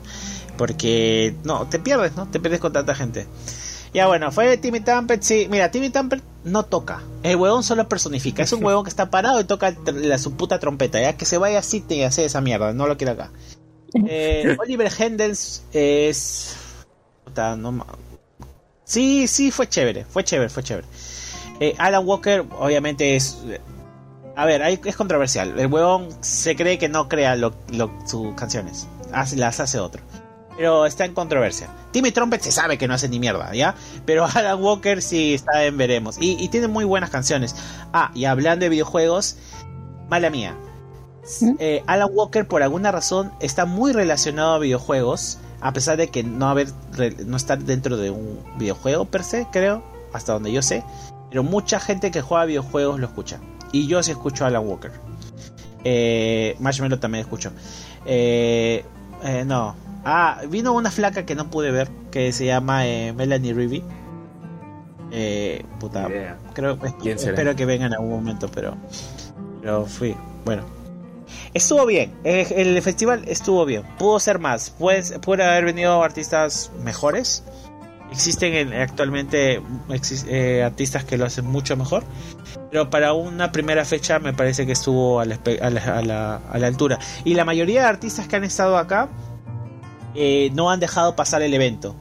[0.59, 2.29] Porque, no, te pierdes, ¿no?
[2.29, 3.27] Te pierdes con tanta gente.
[3.95, 5.47] Ya bueno, fue Timmy Tampert, sí.
[5.51, 7.01] Mira, Timmy Tampert no toca.
[7.23, 8.43] El huevón solo personifica.
[8.43, 11.01] Es un huevón que está parado y toca la, su puta trompeta.
[11.01, 12.75] Ya que se vaya así y hace esa mierda.
[12.75, 13.31] No lo quiero acá.
[14.07, 16.55] Eh, Oliver Hendels es...
[17.25, 17.87] puta, no
[18.85, 20.05] Sí, sí, fue chévere.
[20.05, 20.87] Fue chévere, fue chévere.
[21.61, 23.39] Eh, Alan Walker, obviamente es...
[24.37, 25.59] A ver, hay- es controversial.
[25.59, 28.87] El huevón se cree que no crea lo, lo- sus canciones.
[29.13, 30.03] Hace- las hace otro.
[30.59, 31.69] Pero está en controversia.
[31.93, 33.77] Timmy Trumpet se sabe que no hace ni mierda, ¿ya?
[34.05, 36.19] Pero Alan Walker sí está en veremos.
[36.21, 37.55] Y, y tiene muy buenas canciones.
[37.93, 39.37] Ah, y hablando de videojuegos,
[40.11, 40.57] mala mía.
[41.59, 45.39] Eh, Alan Walker, por alguna razón, está muy relacionado a videojuegos.
[45.61, 46.69] A pesar de que no haber
[47.25, 49.83] no estar dentro de un videojuego per se, creo.
[50.13, 50.83] Hasta donde yo sé.
[51.31, 53.39] Pero mucha gente que juega videojuegos lo escucha.
[53.71, 54.91] Y yo sí escucho a Alan Walker.
[55.85, 57.53] Eh, Marshmallow también escucho.
[58.07, 58.85] Eh,
[59.23, 59.75] eh, no.
[60.05, 61.89] Ah, vino una flaca que no pude ver.
[62.11, 63.83] Que se llama eh, Melanie Rivi.
[65.11, 66.09] Eh, puta.
[66.55, 67.33] Creo, ¿Quién será?
[67.33, 68.77] espero que venga en algún momento, pero.
[69.61, 70.15] Pero fui.
[70.45, 70.63] Bueno.
[71.55, 72.13] Estuvo bien.
[72.25, 73.83] El, el festival estuvo bien.
[73.99, 74.71] Pudo ser más.
[74.79, 77.43] Pues, puede haber venido artistas mejores.
[78.11, 79.61] Existen en- actualmente
[80.29, 82.05] eh, artistas que lo hacen mucho mejor.
[82.71, 86.03] Pero para una primera fecha me parece que estuvo a la, espe- a la- a
[86.03, 86.99] la- a la altura.
[87.25, 89.09] Y la mayoría de artistas que han estado acá
[90.15, 91.95] eh, no han dejado pasar el evento.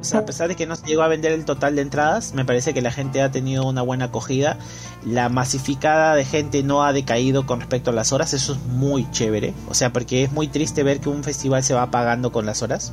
[0.00, 2.32] O sea, a pesar de que no se llegó a vender el total de entradas,
[2.34, 4.58] me parece que la gente ha tenido una buena acogida.
[5.04, 8.32] La masificada de gente no ha decaído con respecto a las horas.
[8.32, 9.54] Eso es muy chévere.
[9.68, 12.62] O sea, porque es muy triste ver que un festival se va apagando con las
[12.62, 12.92] horas.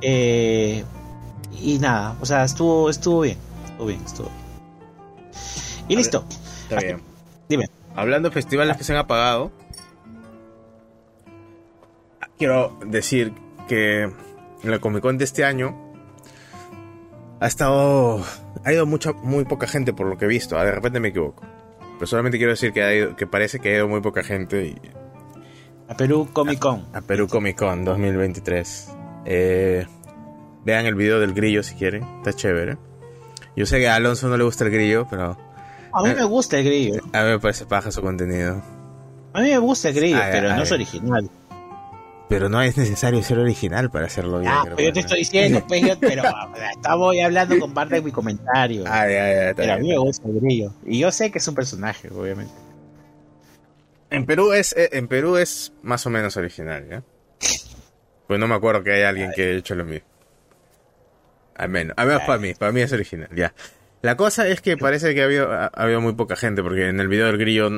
[0.00, 0.84] Eh,
[1.60, 3.38] y nada, o sea, estuvo, estuvo bien.
[3.64, 4.42] Estuvo bien, estuvo bien.
[5.88, 6.24] Y listo.
[6.68, 7.02] Está bien.
[7.48, 7.68] Dime.
[7.94, 9.52] Hablando de festivales que se han apagado,
[12.38, 13.34] quiero decir
[13.66, 15.76] que en la Comic Con de este año
[17.40, 18.22] ha estado.
[18.64, 20.56] Ha ido mucha, muy poca gente por lo que he visto.
[20.58, 21.42] Ah, De repente me equivoco.
[21.94, 24.64] Pero solamente quiero decir que, ha ido- que parece que ha ido muy poca gente
[24.66, 24.80] y-
[25.88, 26.86] A Perú Comic Con.
[26.92, 28.92] a Perú Comic Con 2023.
[29.24, 29.86] Eh,
[30.64, 32.02] vean el video del grillo si quieren.
[32.18, 32.76] Está chévere.
[33.56, 35.36] Yo sé que a Alonso no le gusta el grillo, pero
[35.94, 36.14] A mí Eh.
[36.14, 37.02] me gusta el grillo.
[37.12, 38.62] a mí me parece paja su contenido.
[39.34, 40.56] A mí me gusta el grillo, Ay, pero ay.
[40.56, 41.30] no es original.
[42.32, 44.50] Pero no es necesario ser original para hacerlo bien.
[44.52, 46.22] Ah, creo, pero yo te estoy diciendo, pues, yo- pero
[46.74, 48.84] estamos hablando con parte de mi comentario.
[48.86, 50.72] Ah, ya, ya, pero a mí me gusta el grillo.
[50.86, 52.54] Y yo sé que es un personaje, obviamente.
[54.08, 57.02] En Perú es, eh, en Perú es más o menos original, ¿ya?
[58.26, 60.06] Pues no me acuerdo que haya alguien que haya hecho lo mismo.
[61.54, 63.52] Al menos, al menos para mí, para mí es original, ya.
[64.02, 66.98] La cosa es que parece que ha habido, ha habido muy poca gente, porque en
[66.98, 67.70] el video del grillo,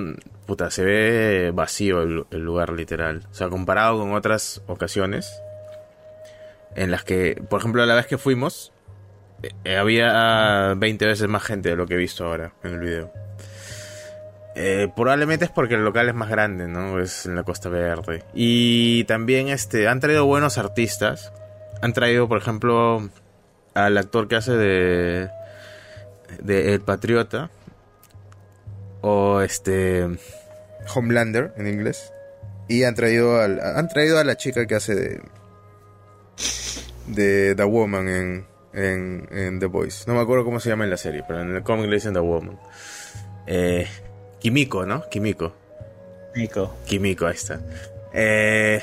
[0.46, 3.26] puta, se ve vacío el, lugar literal.
[3.30, 5.30] O sea, comparado con otras ocasiones,
[6.76, 8.72] en las que, por ejemplo, la vez que fuimos,
[9.64, 13.12] eh, había 20 veces más gente de lo que he visto ahora en el video.
[14.56, 17.00] Eh, probablemente es porque el local es más grande, ¿no?
[17.00, 18.22] Es en la Costa Verde.
[18.32, 21.34] Y también este, han traído buenos artistas.
[21.82, 23.10] Han traído, por ejemplo,
[23.74, 25.28] al actor que hace de,
[26.42, 27.50] de El Patriota.
[29.00, 30.06] O este...
[30.94, 32.12] Homelander en inglés.
[32.68, 35.20] Y han traído, al, han traído a la chica que hace de...
[37.06, 40.04] De The Woman en, en, en The Voice.
[40.06, 42.14] No me acuerdo cómo se llama en la serie, pero en el cómic le dicen
[42.14, 42.58] The Woman.
[43.46, 43.86] Eh,
[44.40, 45.08] Kimiko, ¿no?
[45.10, 45.54] Kimiko.
[46.32, 46.74] Kimiko.
[46.86, 47.60] Kimiko, ahí está.
[48.14, 48.80] Eh,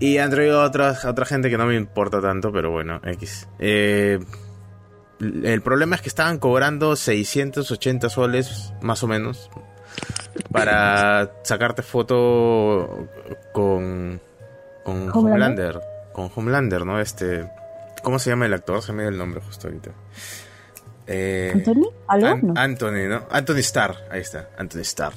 [0.00, 3.00] y han traído a otra, a otra gente que no me importa tanto, pero bueno,
[3.04, 3.46] X.
[3.60, 4.18] Eh,
[5.20, 9.50] el problema es que estaban cobrando 680 soles, más o menos,
[10.50, 13.08] para sacarte foto
[13.52, 14.20] con,
[14.84, 15.76] con Homelander.
[15.76, 15.80] Homelander.
[16.12, 17.00] Con Homelander, ¿no?
[17.00, 17.48] Este.
[18.02, 18.80] ¿Cómo se llama el actor?
[18.82, 19.90] Se me dio el nombre justo ahorita.
[21.06, 21.90] Eh, ¿Anthony?
[22.08, 22.26] ¿Aló?
[22.28, 22.54] An- No.
[22.56, 23.24] Anthony, ¿no?
[23.30, 25.12] Anthony Starr, ahí está, Anthony Starr.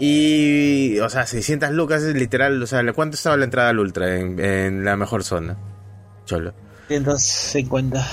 [0.00, 4.16] Y, o sea, 600 lucas es literal, o sea, ¿cuánto estaba la entrada al Ultra
[4.16, 5.56] en, en la mejor zona?
[6.24, 6.54] Cholo.
[6.88, 8.06] 150.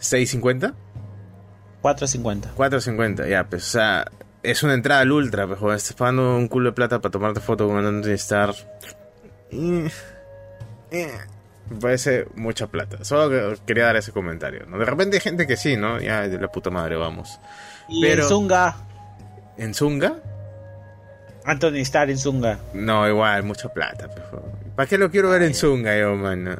[0.00, 0.74] ¿650?
[1.82, 2.50] 450.
[2.56, 4.06] 450, ya, pues, o sea,
[4.42, 7.40] es una entrada al Ultra, pues, joder, estás pagando un culo de plata para tomarte
[7.40, 8.54] foto con Anthony Starr.
[9.50, 9.84] Y-
[10.90, 11.12] eh,
[11.70, 13.04] me parece mucha plata.
[13.04, 14.78] Solo que quería dar ese comentario, ¿no?
[14.78, 16.00] De repente hay gente que sí, ¿no?
[16.00, 17.38] Ya, de la puta madre, vamos.
[17.88, 18.76] Y Pero- en Zunga.
[19.56, 20.14] ¿En Zunga?
[21.44, 22.58] Anthony Starr en Zunga.
[22.74, 24.50] No, igual, mucha plata, por favor.
[24.74, 26.56] ¿Para qué lo quiero ver en Zunga, yo, mano?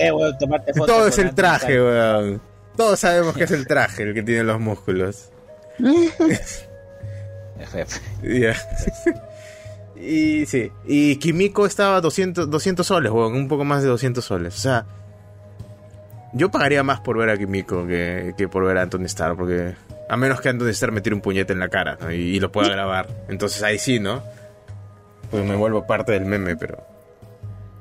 [0.00, 2.42] Eh, weón, tomarte fotos Todo es el traje, weón.
[2.76, 5.30] Todos sabemos que es el traje el que tiene los músculos.
[7.72, 8.00] Jefe.
[8.22, 8.56] Ya.
[9.96, 10.70] y sí.
[10.84, 13.34] Y Kimiko estaba 200, 200 soles, weón.
[13.34, 14.56] Un poco más de 200 soles.
[14.56, 14.86] O sea,
[16.32, 19.74] yo pagaría más por ver a Kimiko que, que por ver a Anthony Starr, porque.
[20.08, 22.12] A menos que Anthony Starr me tire un puñete en la cara ¿no?
[22.12, 23.08] y, y lo pueda grabar.
[23.28, 24.22] Entonces ahí sí, ¿no?
[25.30, 26.86] Pues me vuelvo parte del meme, pero.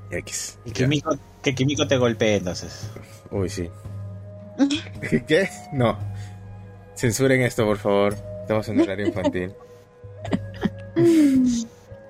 [0.09, 0.59] X.
[0.65, 0.71] Y.
[0.71, 2.89] Kimiko, que Kimiko te golpee entonces.
[3.31, 3.69] Uy, sí.
[5.27, 5.49] ¿Qué?
[5.71, 5.97] No.
[6.95, 8.15] Censuren esto, por favor.
[8.41, 9.53] Estamos en horario infantil.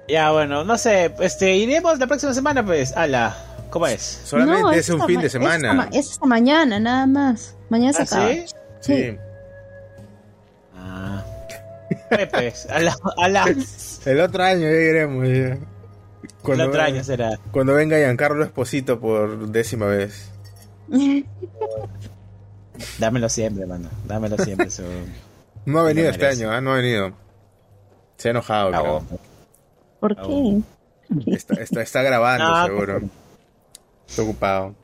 [0.05, 2.91] Ya, bueno, no sé, este, iremos la próxima semana, pues.
[2.97, 3.35] Ala,
[3.69, 4.01] ¿cómo es?
[4.25, 5.73] Solamente No, es un esta fin de esta semana.
[5.73, 7.55] ma- Es hasta mañana, nada más.
[7.69, 8.27] Mañana se ¿Ah, acaba.
[8.29, 8.45] sí?
[8.81, 9.17] Sí.
[10.75, 11.23] Ah.
[12.11, 13.45] Eh, pues, ala, ala.
[14.05, 15.25] El otro año ya iremos.
[15.25, 15.33] ya.
[15.33, 15.59] El
[16.41, 17.39] Cuando, otro año será.
[17.53, 20.29] cuando venga Giancarlo Esposito por décima vez.
[22.99, 23.89] Dámelo siempre, mano.
[24.05, 24.69] Dámelo siempre.
[24.69, 24.83] Su...
[25.65, 26.59] No ha venido este año, ¿ah?
[26.59, 27.13] No ha venido.
[28.17, 29.19] Se ha enojado, Ah, creo.
[30.01, 30.61] ¿Por Ah, qué?
[31.33, 33.01] Está, está, está grabando, Ah, seguro.
[34.07, 34.75] Está ocupado.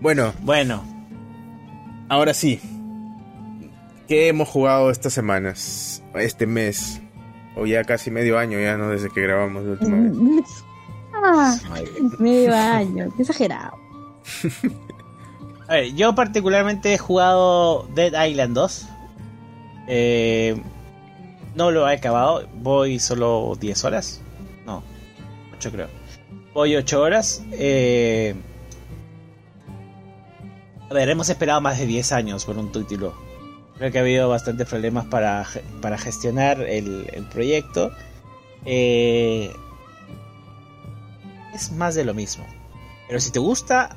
[0.00, 0.84] Bueno, Bueno,
[2.08, 2.60] ahora sí.
[4.06, 6.02] ¿Qué hemos jugado estas semanas?
[6.14, 7.00] Este mes.
[7.56, 10.46] O ya casi medio año, ya no desde que grabamos la última vez.
[11.26, 11.56] Ah,
[12.18, 13.08] medio año.
[13.16, 13.78] Qué exagerado.
[15.66, 18.86] A ver, yo particularmente he jugado Dead Island 2.
[19.88, 20.60] Eh,
[21.54, 22.46] no lo he acabado.
[22.56, 24.20] Voy solo 10 horas.
[24.66, 24.82] No,
[25.56, 25.88] 8 creo.
[26.52, 27.42] Voy 8 horas.
[27.52, 28.34] Eh,
[30.90, 33.14] a ver, hemos esperado más de 10 años por un título.
[33.78, 35.46] Creo que ha habido bastantes problemas para,
[35.80, 37.90] para gestionar el, el proyecto.
[38.66, 39.50] Eh,
[41.54, 42.44] es más de lo mismo.
[43.08, 43.96] Pero si te gusta,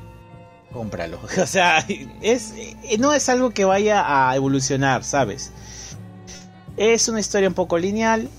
[0.71, 1.19] cómpralo.
[1.41, 1.85] O sea,
[2.21, 5.51] es, eh, no es algo que vaya a evolucionar, ¿sabes?
[6.77, 8.29] Es una historia un poco lineal.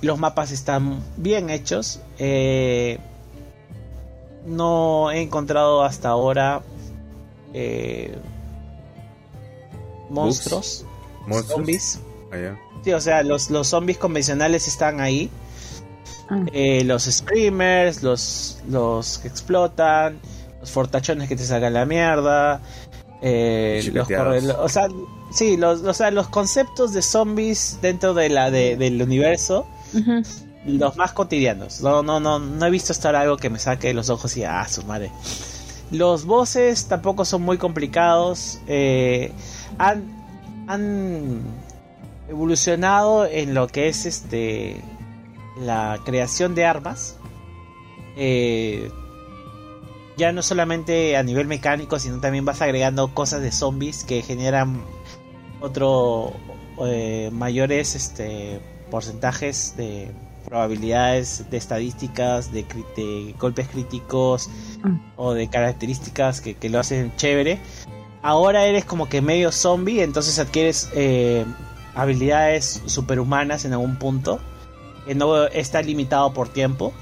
[0.00, 2.00] Los mapas están bien hechos.
[2.18, 2.98] eh,
[4.44, 6.62] no he encontrado hasta ahora
[7.54, 8.16] eh,
[10.10, 10.84] monstruos,
[11.26, 11.46] ¿Monstruos?
[11.58, 12.00] zombies.
[12.32, 12.56] Ah.
[12.84, 15.30] Sí, o sea, los, los zombies convencionales están ahí.
[16.28, 16.44] Ah.
[16.52, 20.18] Eh, los screamers, los, los que explotan,
[20.62, 22.60] los fortachones que te sacan la mierda.
[23.20, 24.08] eh, los
[24.58, 24.88] o sea,
[25.32, 29.66] sí, los, o sea, los conceptos de zombies dentro de la de- del universo,
[30.64, 31.80] los más cotidianos.
[31.82, 34.44] No, no, no, no he visto estar algo que me saque de los ojos y
[34.44, 35.10] ah, su madre.
[35.90, 38.58] Los bosses tampoco son muy complicados.
[38.66, 39.30] eh,
[39.78, 40.04] han,
[40.68, 41.42] han
[42.28, 44.80] evolucionado en lo que es este
[45.60, 47.16] la creación de armas.
[48.16, 48.90] Eh,
[50.16, 54.82] ya no solamente a nivel mecánico, sino también vas agregando cosas de zombies que generan
[55.60, 56.32] otro
[56.84, 58.60] eh, mayores este,
[58.90, 60.10] porcentajes de
[60.44, 64.50] probabilidades de estadísticas, de, golpes críticos
[64.82, 64.96] mm.
[65.16, 67.58] o de características que, lo hacen chévere.
[68.22, 71.44] Ahora eres como que medio zombie, entonces adquieres eh,
[71.94, 74.40] habilidades superhumanas en algún punto.
[75.06, 76.92] Que no está limitado por tiempo.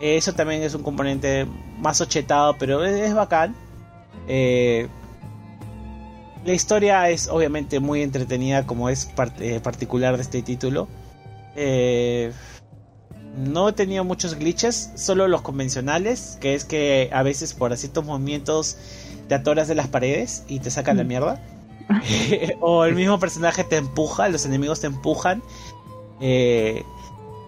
[0.00, 1.46] Eso también es un componente
[1.78, 3.54] más ochetado, pero es, bacán.
[4.28, 4.88] Eh,
[6.44, 9.10] la historia es obviamente muy entretenida como es
[9.40, 10.88] eh, particular de este título.
[11.56, 12.32] Eh,
[13.36, 18.04] no he tenido muchos glitches, solo los convencionales, que es que a veces por ciertos
[18.04, 18.76] movimientos
[19.28, 21.08] te atoras de las paredes y te sacan la mm.
[21.08, 21.42] mierda.
[22.60, 25.42] o el mismo personaje te empuja, los enemigos te empujan.
[26.20, 26.84] Eh,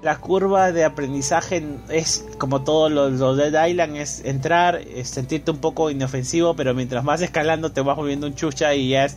[0.02, 5.90] la curva de aprendizaje es como todos los, Dead Island, es entrar, sentirte un poco
[5.90, 9.08] inofensivo, pero mientras vas escalando te vas moviendo un chucha y ya,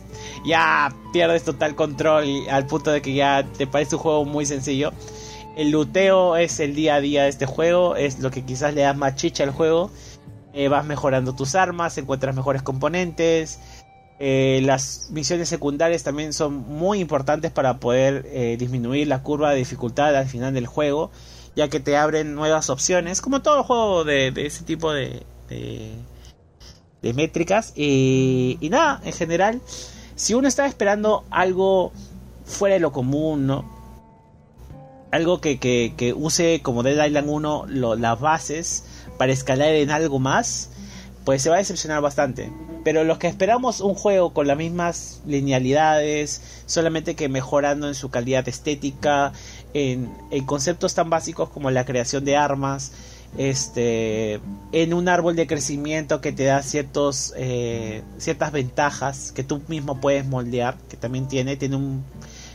[0.44, 4.92] ya pierdes total control al punto de que ya te parece un juego muy sencillo.
[5.56, 8.82] El luteo es el día a día de este juego, es lo que quizás le
[8.82, 9.90] da más chicha al juego.
[10.52, 13.58] Eh, vas mejorando tus armas, encuentras mejores componentes,
[14.20, 19.56] eh, las misiones secundarias también son muy importantes para poder eh, disminuir la curva de
[19.56, 21.10] dificultad al final del juego,
[21.56, 27.72] ya que te abren nuevas opciones, como todo juego de, ese tipo de, de, métricas.
[27.76, 29.60] Y, nada, en general,
[30.14, 31.92] si uno está esperando algo
[32.44, 33.72] fuera de lo común, ¿no?
[35.10, 37.66] Algo que, que, use como Dead Island 1
[37.96, 38.84] las bases
[39.18, 40.70] para escalar en algo más,
[41.24, 42.50] pues se va a decepcionar bastante.
[42.84, 48.10] Pero los que esperamos un juego con las mismas linealidades, solamente que mejorando en su
[48.10, 49.32] calidad estética,
[49.72, 50.10] en,
[50.44, 52.92] conceptos tan básicos como la creación de armas,
[53.38, 54.40] este,
[54.72, 60.00] en un árbol de crecimiento que te da ciertos, eh, ciertas ventajas que tú mismo
[60.00, 62.04] puedes moldear, que también tiene, tiene un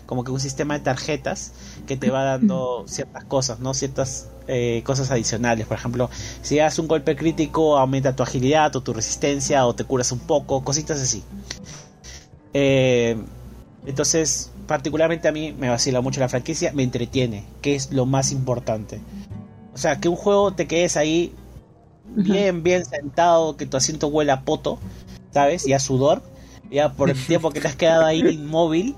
[0.10, 1.52] como que un sistema de tarjetas
[1.86, 3.76] que te va dando ciertas cosas, ¿no?
[3.76, 5.68] Ciertas eh, cosas adicionales.
[5.68, 6.10] Por ejemplo,
[6.42, 10.18] si das un golpe crítico, aumenta tu agilidad o tu resistencia o te curas un
[10.18, 11.24] poco, cositas así.
[12.56, 13.22] Eh,
[13.86, 18.32] entonces, particularmente a mí me vacila mucho la franquicia, me entretiene, que es lo más
[18.32, 19.02] importante.
[19.76, 21.36] O sea, que un juego te quedes ahí
[22.08, 24.80] bien, bien sentado, que tu asiento huela a poto,
[25.30, 25.68] ¿sabes?
[25.68, 26.24] Y a sudor,
[26.72, 28.96] ya por el tiempo que te has quedado ahí inmóvil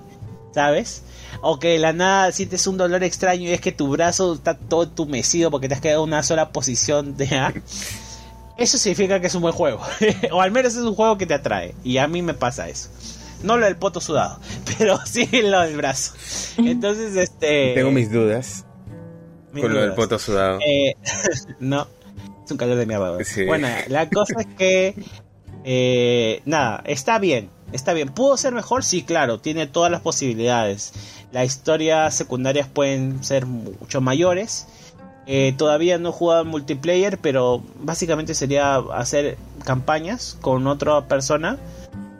[0.54, 1.04] ¿sabes?
[1.42, 4.58] O que de la nada sientes un dolor extraño y es que tu brazo está
[4.58, 7.54] todo entumecido porque te has quedado en una sola posición de A.
[8.58, 9.82] Eso significa que es un buen juego.
[10.32, 11.74] o al menos es un juego que te atrae.
[11.84, 12.90] Y a mí me pasa eso.
[13.44, 14.40] No lo del poto sudado,
[14.78, 16.14] pero sí lo del brazo.
[16.58, 17.74] Entonces, este.
[17.74, 18.66] Tengo mis dudas.
[19.52, 20.60] con lo del poto sudado.
[20.60, 20.94] Eh,
[21.60, 21.88] no,
[22.46, 23.18] es un calor de mierda.
[23.48, 24.96] Bueno, la cosa es que.
[25.64, 28.10] Eh, nada, está bien está bien.
[28.10, 28.84] ¿Pudo ser mejor?
[28.84, 30.94] Sí, claro, tiene todas las posibilidades.
[31.32, 34.68] Las historias secundarias pueden ser mucho mayores.
[35.28, 41.58] Eh, todavía no he jugado multiplayer, pero básicamente sería hacer campañas con otra persona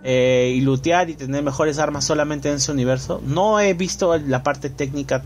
[0.04, 3.22] eh, y lootear y tener mejores armas solamente en ese universo.
[3.26, 5.24] No he visto la parte técnica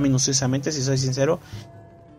[0.00, 1.38] minuciosamente, si soy sincero,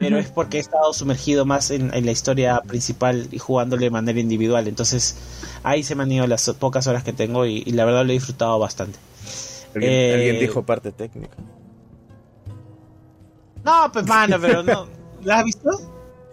[0.04, 4.20] pero es porque he estado sumergido más en, la historia principal y jugándole de manera
[4.20, 4.68] individual.
[4.68, 5.16] Entonces
[5.64, 8.14] ahí se me han ido las pocas horas que tengo y, la verdad lo he
[8.14, 9.00] disfrutado bastante.
[9.76, 11.36] ¿Alguien, eh, dijo parte técnica?
[13.64, 14.88] No, pues mano, pero no.
[15.24, 15.70] ¿La has visto?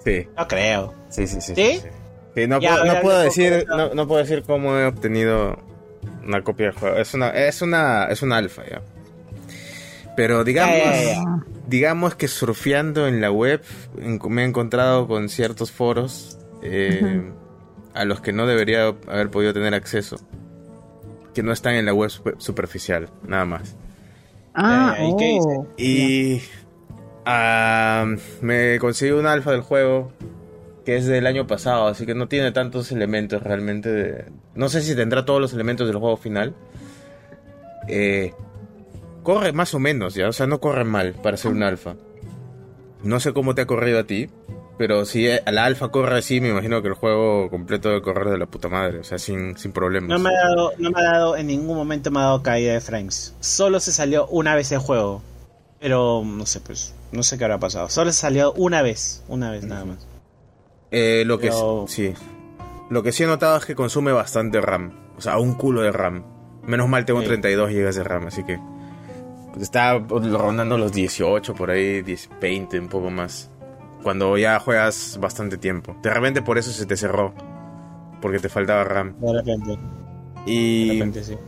[0.05, 0.27] Sí.
[0.37, 0.95] No creo.
[1.09, 1.55] Sí, sí, sí.
[1.55, 1.81] ¿Sí?
[2.47, 5.59] no, puedo, decir, no, puedo decir cómo he obtenido
[6.27, 6.97] una copia del juego.
[6.97, 8.83] Es una, es una, es una alfa ya.
[10.21, 10.77] Pero digamos,
[11.67, 13.63] digamos que surfeando en la web
[13.97, 17.33] me he encontrado con ciertos foros eh,
[17.95, 20.19] a los que no debería haber podido tener acceso.
[21.33, 23.79] Que no están en la web superficial, nada más.
[24.53, 25.67] Ah, ¿y qué oh.
[25.79, 26.43] Y
[27.25, 28.05] ah,
[28.43, 30.13] me conseguí un alfa del juego
[30.85, 34.27] que es del año pasado, así que no tiene tantos elementos realmente.
[34.55, 36.55] No sé si tendrá todos los elementos del juego final.
[37.89, 38.35] Eh,
[39.35, 41.95] corre más o menos, ya, o sea, no corre mal para ser un alfa.
[43.05, 44.29] No sé cómo te ha corrido a ti,
[44.77, 48.29] pero si a la alfa corre así, me imagino que el juego completo debe correr
[48.31, 50.09] de la puta madre, o sea, sin, sin problemas.
[50.11, 52.73] No me, ha dado, no me ha dado, en ningún momento me ha dado caída
[52.73, 53.37] de frames.
[53.39, 55.23] Solo se salió una vez el juego.
[55.79, 57.89] Pero no sé, pues, no sé qué habrá pasado.
[57.89, 60.09] Solo se salió una vez, una vez nada más.
[60.91, 61.53] Eh, lo que
[61.87, 62.13] sí.
[62.91, 64.93] Lo que sí he notado es que consume bastante RAM.
[65.17, 66.25] O sea, un culo de RAM.
[66.65, 68.59] Menos mal tengo 32 GB de RAM, así que
[69.59, 72.03] Está rondando los 18, por ahí,
[72.41, 73.51] 20, un poco más.
[74.03, 75.97] Cuando ya juegas bastante tiempo.
[76.03, 77.35] De repente por eso se te cerró.
[78.21, 79.17] Porque te faltaba RAM.
[79.19, 79.79] De repente.
[80.47, 80.89] Y.
[80.89, 81.39] De repente, sí.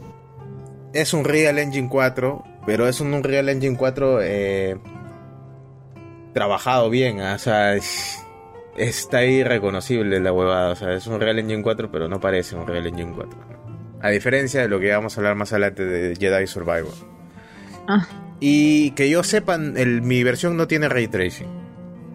[0.93, 4.79] Es un Real Engine 4, pero es un Unreal Engine 4 eh,
[6.35, 7.21] trabajado bien.
[7.21, 7.35] ¿ah?
[7.35, 7.75] O sea,
[8.77, 10.73] está ahí reconocible la huevada.
[10.73, 13.39] O sea, es un Real Engine 4, pero no parece un Real Engine 4.
[14.03, 17.12] A diferencia de lo que vamos a hablar más adelante de Jedi Survivor.
[17.89, 18.07] Ah.
[18.41, 21.49] Y que yo sepa, el, mi versión no tiene ray tracing.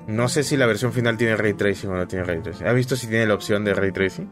[0.07, 2.67] No sé si la versión final tiene ray tracing o no tiene ray tracing.
[2.67, 4.29] ¿Has visto si tiene la opción de ray tracing?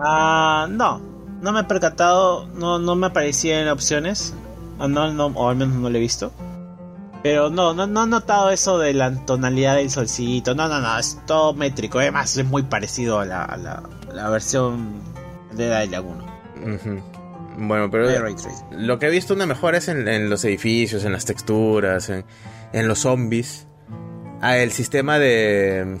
[0.00, 1.00] Ah, no.
[1.40, 4.34] No me he percatado, no, no me aparecía en opciones.
[4.78, 6.32] O, no, no, o al menos no lo he visto.
[7.22, 10.54] Pero no, no, no he notado eso de la tonalidad del solcito.
[10.54, 11.98] No, no, no, es todo métrico.
[11.98, 13.82] Además, es muy parecido a la, a la,
[14.12, 15.00] la versión
[15.52, 16.74] de Dylan 1.
[16.74, 17.13] Ujú.
[17.56, 18.08] Bueno, pero
[18.72, 22.24] lo que he visto una mejora es en, en los edificios, en las texturas, en,
[22.72, 23.66] en los zombies.
[24.40, 25.98] Ah, el sistema de,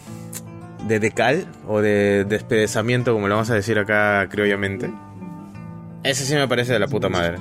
[0.86, 4.90] de decal o de despedazamiento, como lo vamos a decir acá criollamente.
[6.02, 7.38] Ese sí me parece de la puta madre.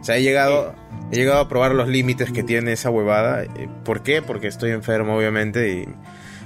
[0.00, 0.74] O sea, he llegado,
[1.10, 3.42] he llegado a probar los límites que tiene esa huevada.
[3.42, 4.22] Eh, ¿Por qué?
[4.22, 5.88] Porque estoy enfermo, obviamente, y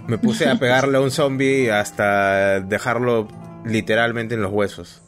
[0.09, 3.29] me puse a pegarle a un zombie hasta dejarlo
[3.65, 5.03] literalmente en los huesos.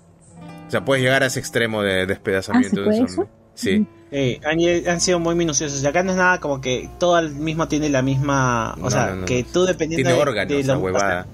[0.73, 3.31] O sea, puedes llegar a ese extremo de despedazamiento ¿Ah, de un zombie.
[3.55, 3.87] Sí.
[4.11, 5.83] Eh, han, han sido muy minuciosos.
[5.83, 8.73] Y acá no es nada como que todo el mismo tiene la misma.
[8.79, 9.49] O No, sea, no, no, que no.
[9.53, 11.27] tú dependiendo Tiene de- órganos, de lo- huevada.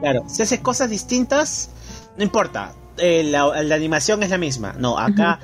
[0.00, 1.68] Claro, si haces cosas distintas,
[2.16, 2.72] no importa.
[2.96, 4.74] Eh, la, la animación es la misma.
[4.78, 5.38] No, acá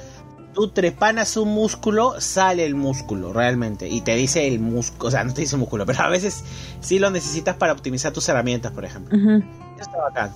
[0.54, 3.88] tú trepanas un músculo, sale el músculo realmente.
[3.88, 6.44] Y te dice el músculo, o sea, no te dice músculo, pero a veces
[6.80, 9.14] sí lo necesitas para optimizar tus herramientas, por ejemplo.
[9.18, 9.42] Eso
[9.82, 10.30] está bacán.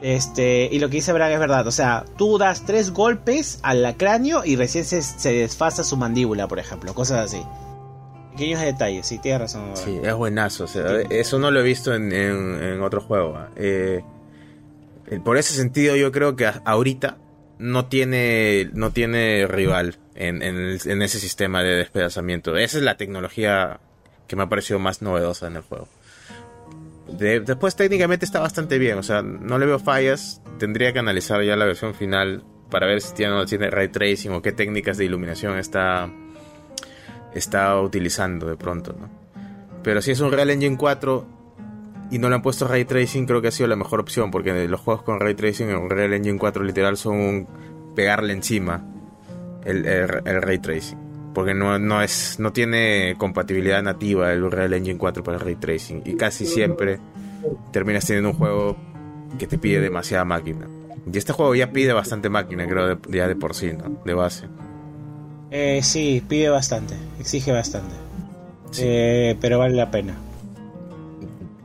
[0.00, 1.66] Este, y lo que dice Bragg es verdad.
[1.66, 6.48] O sea, tú das tres golpes al cráneo y recién se, se desfasa su mandíbula,
[6.48, 6.92] por ejemplo.
[6.94, 7.42] Cosas así.
[8.32, 9.70] Pequeños detalles, sí, tienes razón.
[9.74, 10.66] Sí, es buenazo.
[11.08, 13.34] eso no lo he visto en, en- en otro juego.
[13.36, 13.48] ah.
[13.56, 14.02] Eh,
[15.10, 17.16] eh, por ese sentido, yo creo que ahorita
[17.58, 22.56] no tiene, no tiene rival en, en ese sistema de despedazamiento.
[22.58, 23.80] Esa es la tecnología
[24.26, 25.88] que me ha parecido más novedosa en el juego.
[27.08, 30.42] De- después técnicamente está bastante bien, o sea, no le veo fallas.
[30.58, 33.88] Tendría que analizar ya la versión final para ver si tiene o no tiene ray
[33.88, 36.10] tracing o qué técnicas de iluminación está,
[37.34, 39.08] está utilizando de pronto, ¿no?
[39.82, 41.26] Pero si es un Real Engine 4
[42.10, 44.66] y no le han puesto ray tracing, creo que ha sido la mejor opción, porque
[44.68, 47.48] los juegos con ray tracing en un Real Engine 4 literal son un
[47.94, 48.84] pegarle encima
[49.64, 50.98] el, el- el ray tracing.
[51.36, 55.56] Porque no, no, es, no tiene compatibilidad nativa el Real Engine 4 para el ray
[55.56, 56.00] tracing.
[56.06, 56.98] Y casi siempre
[57.72, 58.74] terminas teniendo un juego
[59.38, 60.66] que te pide demasiada máquina.
[61.12, 64.00] Y este juego ya pide bastante máquina, creo, de, ya de por sí, ¿no?
[64.02, 64.46] De base.
[65.50, 67.94] Eh, sí, pide bastante, exige bastante.
[68.70, 68.84] Sí.
[68.86, 70.14] Eh, pero vale la pena.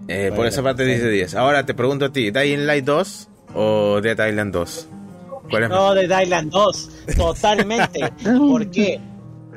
[0.09, 1.33] Eh, por esa parte dice 10.
[1.35, 4.87] Ahora te pregunto a ti, ¿Dying Light 2 o Dead Island 2?
[5.49, 8.11] ¿Cuál es No, de Dylan 2, totalmente.
[8.37, 8.99] ¿Por qué?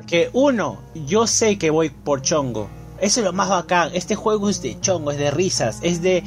[0.04, 2.68] Porque uno, yo sé que voy por chongo.
[3.00, 3.90] Eso es lo más bacán.
[3.94, 6.22] Este juego es de chongo, es de risas, es de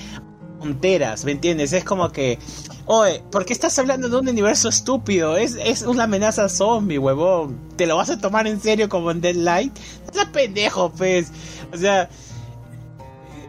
[0.59, 1.73] tonteras, ¿me entiendes?
[1.73, 2.39] Es como que,
[2.87, 5.37] oye, ¿por qué estás hablando de un universo estúpido?
[5.37, 7.59] Es, es una amenaza zombie, huevón.
[7.75, 9.77] ¿Te lo vas a tomar en serio como en Dead Light?
[10.07, 11.27] No seas pendejo, pues.
[11.71, 12.09] O sea,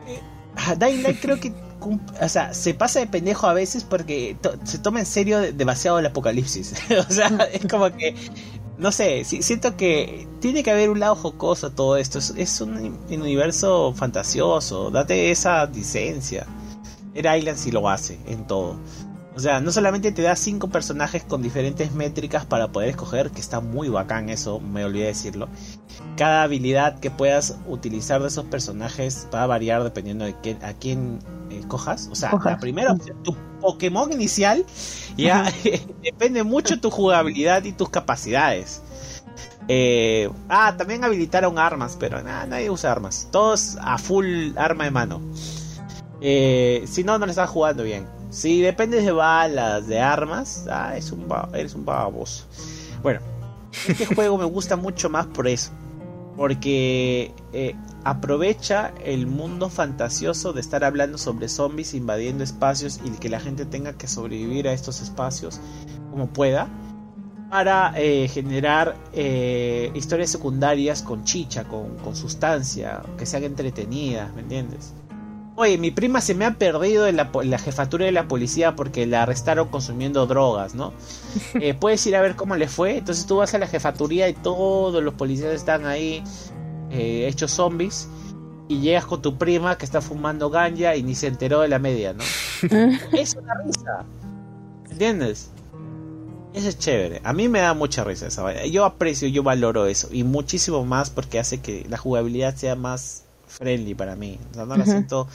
[0.07, 0.21] eh,
[0.69, 1.55] eh, Dying Light creo que
[2.21, 5.99] o sea, se pasa de pendejo a veces porque se toma en serio de- demasiado
[6.01, 6.75] el apocalipsis.
[7.09, 8.15] o sea, es como que,
[8.79, 12.19] no sé, si- siento que tiene que haber un lado jocoso a todo esto.
[12.19, 14.91] Es, un universo fantasioso.
[14.91, 16.47] Date esa licencia.
[17.15, 18.77] Era Island si lo hace en todo.
[19.39, 23.41] O sea, no solamente te da cinco personajes con diferentes métricas para poder escoger, que
[23.41, 25.49] está muy bacán eso, me olvidé decirlo.
[26.17, 30.73] Cada habilidad que puedas utilizar de esos personajes va a variar dependiendo de qué, a
[30.73, 31.21] quién
[31.51, 32.09] eh, cojas.
[32.11, 34.67] O sea, la primera opción, tu Pokémon inicial,
[35.17, 35.45] ya
[36.03, 38.83] depende mucho tu jugabilidad y tus capacidades.
[39.69, 43.29] Eh, ah, también habilitaron armas, pero nada, nadie usa armas.
[43.31, 45.21] Todos a full arma de mano.
[46.21, 48.18] Eh, si no, no le estás jugando bien.
[48.31, 52.45] Si dependes de balas, de armas, ah, es un eres un baboso.
[53.03, 53.21] Bueno,
[53.87, 55.71] este juego me gusta mucho más por eso.
[56.37, 57.75] Porque eh,
[58.05, 63.65] aprovecha el mundo fantasioso de estar hablando sobre zombies invadiendo espacios y que la gente
[63.65, 65.61] tenga que sobrevivir a estos espacios
[66.11, 66.69] como pueda.
[67.51, 74.43] Para eh, generar eh, historias secundarias con chicha, con, con sustancia, que sean entretenidas, ¿me
[74.43, 74.93] entiendes?
[75.61, 79.25] Oye, mi prima se me ha perdido en la, jefatura de la policía porque la
[79.25, 80.93] arrestaron consumiendo drogas, ¿no?
[81.61, 82.99] Eh, puedes ir a ver cómo le fue.
[82.99, 86.23] Entonces tú vas a la jefatura y todos los policías están ahí
[86.93, 88.09] eh, hechos zombies.
[88.69, 91.81] Y llegas con tu prima que está fumando ganja y ni se enteró de la
[91.81, 92.23] media, ¿no?
[93.13, 94.05] es una risa.
[94.89, 95.51] ¿Entiendes?
[96.55, 97.21] Eso es chévere.
[97.25, 100.09] A mí me da mucha risa esa Yo aprecio, yo valoro eso.
[100.13, 104.39] Y muchísimo más porque hace que la jugabilidad sea más friendly para mí.
[104.53, 105.27] O sea, no la siento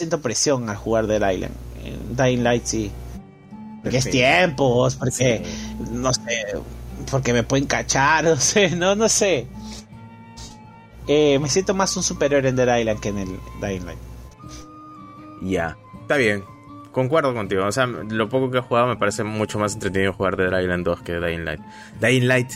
[0.00, 1.54] siento presión al jugar Dead Island.
[1.84, 2.90] En Dying Light sí.
[3.82, 5.42] Porque es tiempos, porque
[5.90, 6.44] no sé,
[7.10, 9.46] porque me pueden cachar, no sé, no, no sé.
[11.06, 13.28] Eh, me siento más un superior en Dead Island que en el
[13.60, 13.98] Dying Light.
[15.42, 16.44] Ya, está bien.
[16.92, 17.66] Concuerdo contigo.
[17.66, 20.84] O sea, lo poco que he jugado me parece mucho más entretenido jugar Dead Island
[20.84, 21.60] 2 que Dying Light.
[22.00, 22.52] Dying Light,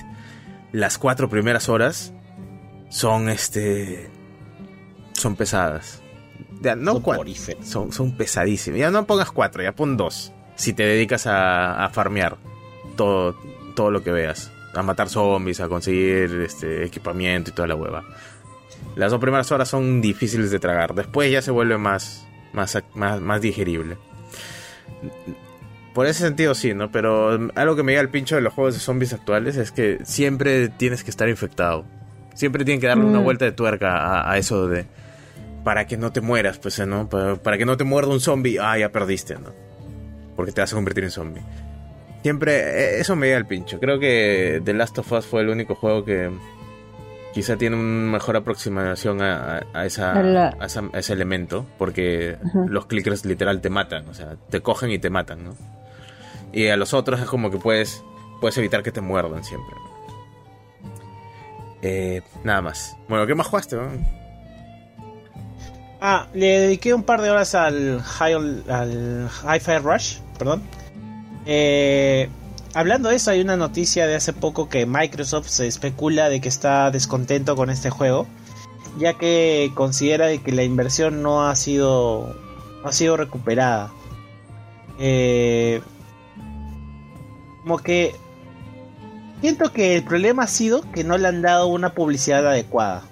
[0.72, 2.12] las cuatro primeras horas
[2.88, 4.10] son este.
[5.12, 6.03] son pesadas
[6.76, 7.02] no
[7.62, 8.78] son, son pesadísimos.
[8.78, 10.32] Ya no pongas cuatro, ya pon dos.
[10.56, 12.36] Si te dedicas a, farmear
[12.96, 13.36] todo,
[13.74, 14.50] todo lo que veas.
[14.74, 18.04] A matar zombies, a conseguir este, equipamiento y toda la hueva.
[18.96, 20.94] Las dos primeras horas son difíciles de tragar.
[20.94, 23.96] Después ya se vuelve más, más, más, más digerible.
[25.92, 26.90] Por ese sentido sí, ¿no?
[26.90, 29.98] Pero algo que me llega al pincho de los juegos de zombies actuales es que
[30.04, 31.84] siempre tienes que estar infectado.
[32.34, 33.24] Siempre tienen que darle una mm.
[33.24, 34.86] vuelta de tuerca a eso de
[35.64, 37.08] para que no te mueras, pues, ¿no?
[37.08, 39.52] Para, que no te muerda un zombie, ah, ya perdiste, ¿no?
[40.36, 41.42] Porque te vas a convertir en zombie.
[42.22, 43.80] Siempre, e, eso me da el pincho.
[43.80, 46.30] Creo que The Last of Us fue el único juego que
[47.32, 50.14] quizá tiene una mejor aproximación a, esa,
[50.92, 52.36] ese elemento, porque
[52.68, 55.56] los clickers literal te matan, o sea, te cogen y te matan, ¿no?
[56.52, 58.04] Y a los otros es como que puedes,
[58.40, 59.74] puedes evitar que te muerdan siempre.
[61.82, 62.96] Eh, nada más.
[63.08, 63.76] Bueno, ¿qué más jugaste?
[63.76, 64.23] ¿no?
[66.06, 70.62] Ah, le dediqué un par de horas al, high, al Rush, perdón.
[71.46, 72.28] Eh,
[72.74, 76.50] hablando de eso, hay una noticia de hace poco que Microsoft se especula de que
[76.50, 78.26] está descontento con este juego,
[78.98, 82.36] ya que considera de que la inversión no ha sido,
[82.84, 83.90] ha sido recuperada.
[84.98, 85.80] Eh,
[87.62, 88.14] como que
[89.40, 93.04] siento que el problema ha sido que no le han dado una publicidad adecuada.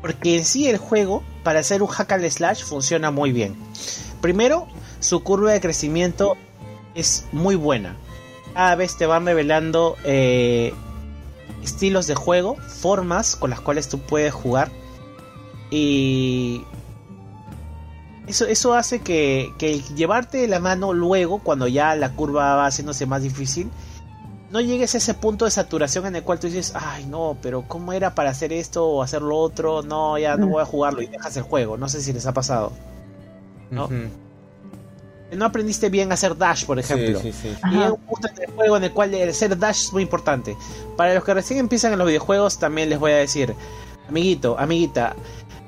[0.00, 3.54] Porque en sí el juego para hacer un hack and slash funciona muy bien.
[4.20, 4.66] Primero,
[4.98, 6.36] su curva de crecimiento
[6.96, 7.94] es muy buena.
[8.52, 10.74] Cada vez te van revelando eh,
[11.62, 14.72] estilos de juego, formas con las cuales tú puedes jugar.
[15.70, 16.64] Y
[18.26, 23.06] eso, eso hace que, que llevarte la mano luego, cuando ya la curva va haciéndose
[23.06, 23.70] más difícil,
[24.56, 27.68] no llegues a ese punto de saturación en el cual tú dices, ay no, pero
[27.68, 29.82] ¿cómo era para hacer esto o hacer lo otro?
[29.82, 31.76] No, ya no voy a jugarlo y dejas el juego.
[31.76, 32.72] No sé si les ha pasado.
[33.70, 33.90] ¿No?
[35.30, 37.20] No aprendiste bien a hacer dash, por ejemplo.
[37.22, 40.56] Y hay un punto en el juego en el cual hacer dash es muy importante.
[40.96, 43.54] Para los que recién empiezan en los videojuegos, también les voy a decir,
[44.08, 45.16] amiguito, amiguita,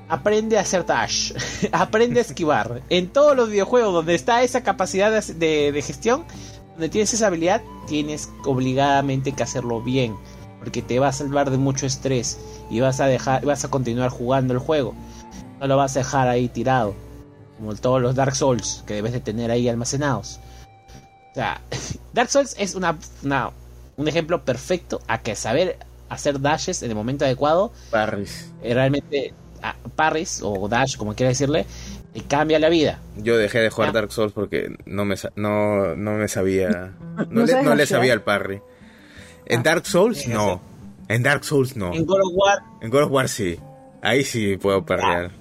[0.09, 1.35] aprende a hacer dash,
[1.73, 2.81] aprende a esquivar.
[2.89, 6.25] En todos los videojuegos donde está esa capacidad de, de gestión,
[6.79, 10.15] donde tienes esa habilidad, tienes obligadamente que hacerlo bien,
[10.61, 12.39] porque te va a salvar de mucho estrés
[12.71, 14.95] y vas a dejar, vas a continuar jugando el juego.
[15.59, 16.95] No lo vas a dejar ahí tirado,
[17.57, 20.39] como todos los Dark Souls que debes de tener ahí almacenados.
[21.33, 21.61] O sea,
[22.13, 22.97] Dark Souls es una,
[23.97, 27.73] un ejemplo perfecto a que saber hacer dashes en el momento adecuado.
[27.91, 28.53] Parris.
[28.63, 29.35] Realmente,
[29.65, 31.67] ah, parris o dash, como quiera decirle,
[32.21, 33.01] cambia la vida.
[33.17, 36.95] Yo dejé de jugar Dark Souls porque no me, no, no me sabía.
[37.31, 38.61] No, le, sabía el parry.
[39.47, 40.61] En ah, Dark Souls no.
[41.09, 41.93] En Dark Souls no.
[41.93, 42.59] En God of War.
[42.81, 43.59] En God of War sí.
[44.03, 45.33] Ahí sí puedo parrear.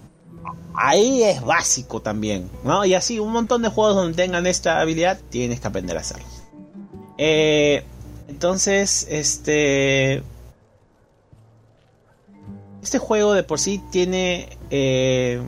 [0.74, 2.50] Ahí es básico también.
[2.64, 2.84] ¿no?
[2.86, 6.26] Y así, un montón de juegos donde tengan esta habilidad, tienes que aprender a hacerlo.
[7.18, 7.84] Eh,
[8.28, 10.24] entonces, este.
[12.82, 14.50] Este juego de por sí tiene.
[14.70, 15.42] Eh,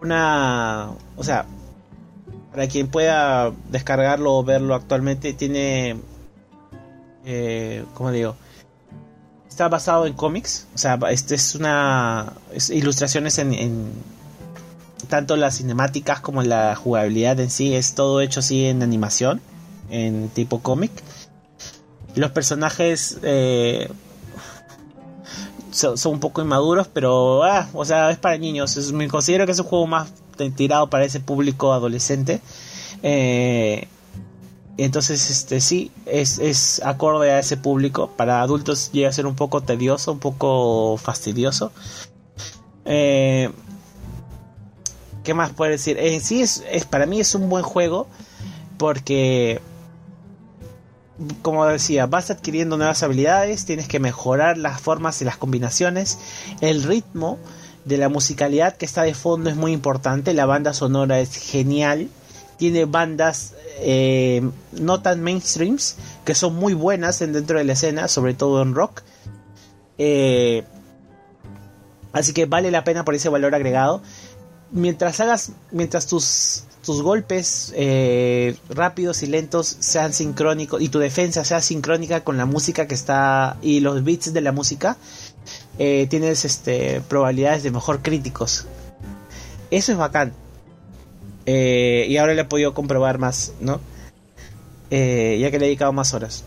[0.00, 1.46] una, o sea,
[2.50, 5.96] para quien pueda descargarlo o verlo actualmente, tiene,
[7.24, 8.36] eh, ¿cómo digo?
[9.48, 12.32] Está basado en cómics, o sea, este es una,
[12.70, 13.92] ilustraciones en, en,
[15.08, 19.40] tanto las cinemáticas como la jugabilidad en sí, es todo hecho así en animación,
[19.90, 20.92] en tipo cómic.
[22.14, 23.88] Los personajes eh,
[25.70, 28.92] son, un poco inmaduros, pero, ah, o sea, es para niños.
[28.92, 30.12] me considero que es un juego más
[30.56, 32.40] tirado para ese público adolescente.
[33.02, 33.88] Eh,
[34.76, 38.10] entonces, este sí, es, es acorde a ese público.
[38.16, 41.72] Para adultos llega a ser un poco tedioso, un poco fastidioso.
[42.84, 43.50] Eh,
[45.28, 45.98] ¿qué más puedo decir?
[45.98, 48.06] En sí es, es, para mí es un buen juego
[48.78, 49.60] porque
[51.42, 56.18] como decía, vas adquiriendo nuevas habilidades, tienes que mejorar las formas y las combinaciones,
[56.60, 57.38] el ritmo
[57.84, 62.08] de la musicalidad que está de fondo es muy importante, la banda sonora es genial,
[62.56, 68.34] tiene bandas eh, no tan mainstreams que son muy buenas dentro de la escena, sobre
[68.34, 69.02] todo en rock.
[69.96, 70.64] Eh,
[72.12, 74.02] así que vale la pena por ese valor agregado.
[74.70, 81.44] Mientras hagas, mientras tus tus golpes eh, rápidos y lentos sean sincrónicos y tu defensa
[81.44, 84.96] sea sincrónica con la música que está y los beats de la música,
[85.78, 88.66] eh, tienes este, probabilidades de mejor críticos.
[89.70, 90.32] Eso es bacán.
[91.44, 93.80] Eh, y ahora le he podido comprobar más, ¿no?
[94.90, 96.44] ya que le he dedicado más horas.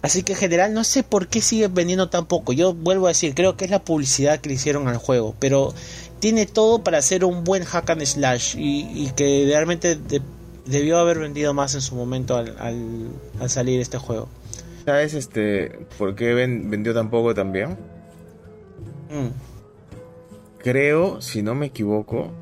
[0.00, 2.54] Así que en general no sé por qué sigue vendiendo tan poco.
[2.54, 5.34] Yo vuelvo a decir, creo que es la publicidad que le hicieron al juego.
[5.38, 5.74] Pero
[6.18, 9.98] tiene todo para ser un buen hack and slash y, que realmente
[10.66, 12.56] debió haber vendido más en su momento al,
[13.40, 14.28] al, salir este juego.
[14.84, 17.76] ¿Sabes este por qué vendió tan poco también?
[19.10, 19.28] Mm.
[20.58, 22.32] Creo, si no me equivoco,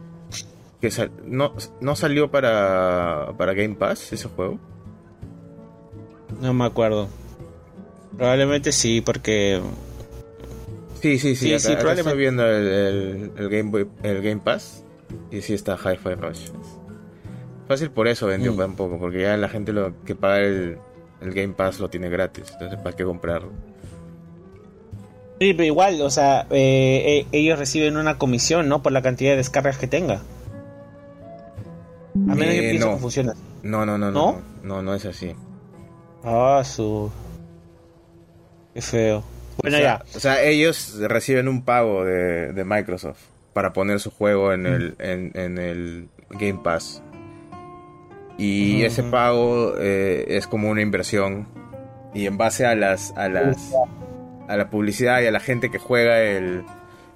[0.81, 0.91] que
[1.25, 4.59] no, no salió para, para Game Pass ese juego.
[6.41, 7.09] No me acuerdo.
[8.17, 9.61] Probablemente sí, porque
[11.07, 11.57] Sí, sí, sí.
[11.61, 14.83] sí, acá, estoy viendo el, el, Game el Game Pass
[15.31, 16.49] y sí está Hi-Fi Rush.
[17.69, 18.61] Fácil por eso vendió mm.
[18.61, 20.79] un poco, porque ya la gente lo que paga el,
[21.21, 23.53] el Game Pass lo tiene gratis, entonces ¿para qué comprarlo?
[25.39, 28.83] Sí, pero igual, o sea, eh, eh, ellos reciben una comisión, ¿no?
[28.83, 30.23] Por la cantidad de descargas que tenga.
[32.15, 32.99] A menos que eh, no.
[32.99, 33.35] funciona.
[33.63, 35.37] No, no, no, no, no, no, es así.
[36.25, 37.13] Ah, su...
[38.75, 39.36] Qué feo.
[39.63, 40.05] Bueno, o sea, ya.
[40.15, 43.21] O sea, ellos reciben un pago de, Microsoft
[43.53, 47.03] para poner su juego en, el, en, el Game Pass.
[48.39, 51.49] Y ese pago eh, es como una inversión.
[52.13, 53.73] Y en base a las, a las
[54.49, 56.65] a la publicidad y a la gente que juega el,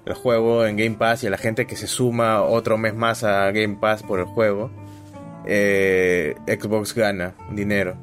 [0.05, 3.23] el juego en Game Pass y a la gente que se suma otro mes más
[3.23, 4.71] a Game Pass por el juego,
[5.45, 7.95] eh, Xbox gana dinero.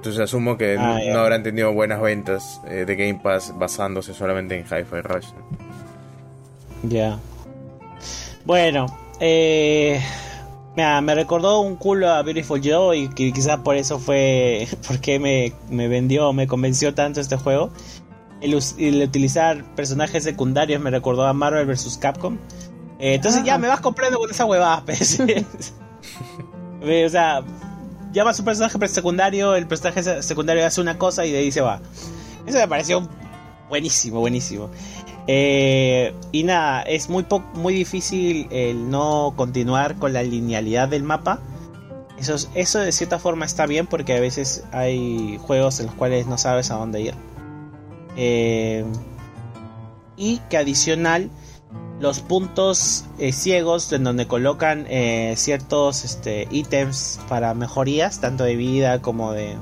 [0.00, 4.58] Entonces asumo que ah, no, habrán tenido buenas ventas eh, de Game Pass basándose solamente
[4.58, 5.26] en Hi-Fi Rush.
[6.84, 7.18] Ya.
[8.46, 8.86] Bueno,
[9.20, 10.00] eh,
[10.74, 15.86] me recordó un culo a Beautiful Joe y quizás por eso fue porque me, me
[15.86, 17.70] vendió, me convenció tanto este juego.
[18.40, 21.98] El, utilizar personajes secundarios me recordó a Marvel vs.
[21.98, 22.38] Capcom.
[22.98, 24.82] Eh, entonces ya me vas comprando con esa huevada.
[24.86, 25.20] Pues.
[27.06, 27.44] o sea,
[28.12, 31.60] llama a su personaje secundario, el personaje secundario hace una cosa y de ahí se
[31.60, 31.80] va.
[32.46, 33.08] Eso me pareció
[33.68, 34.70] buenísimo, buenísimo.
[35.26, 37.24] Eh, y nada, es muy,
[37.54, 41.40] muy difícil el no continuar con la linealidad del mapa.
[42.18, 46.26] Eso, eso de cierta forma está bien porque a veces hay juegos en los cuales
[46.26, 47.14] no sabes a dónde ir.
[48.16, 48.84] Eh,
[50.16, 51.30] y que adicional
[52.00, 58.56] los puntos eh, ciegos en donde colocan eh, ciertos este, ítems para mejorías, tanto de
[58.56, 59.56] vida como de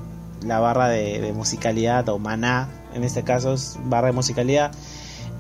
[0.47, 4.71] la barra de, musicalidad o maná, en este caso es barra de musicalidad,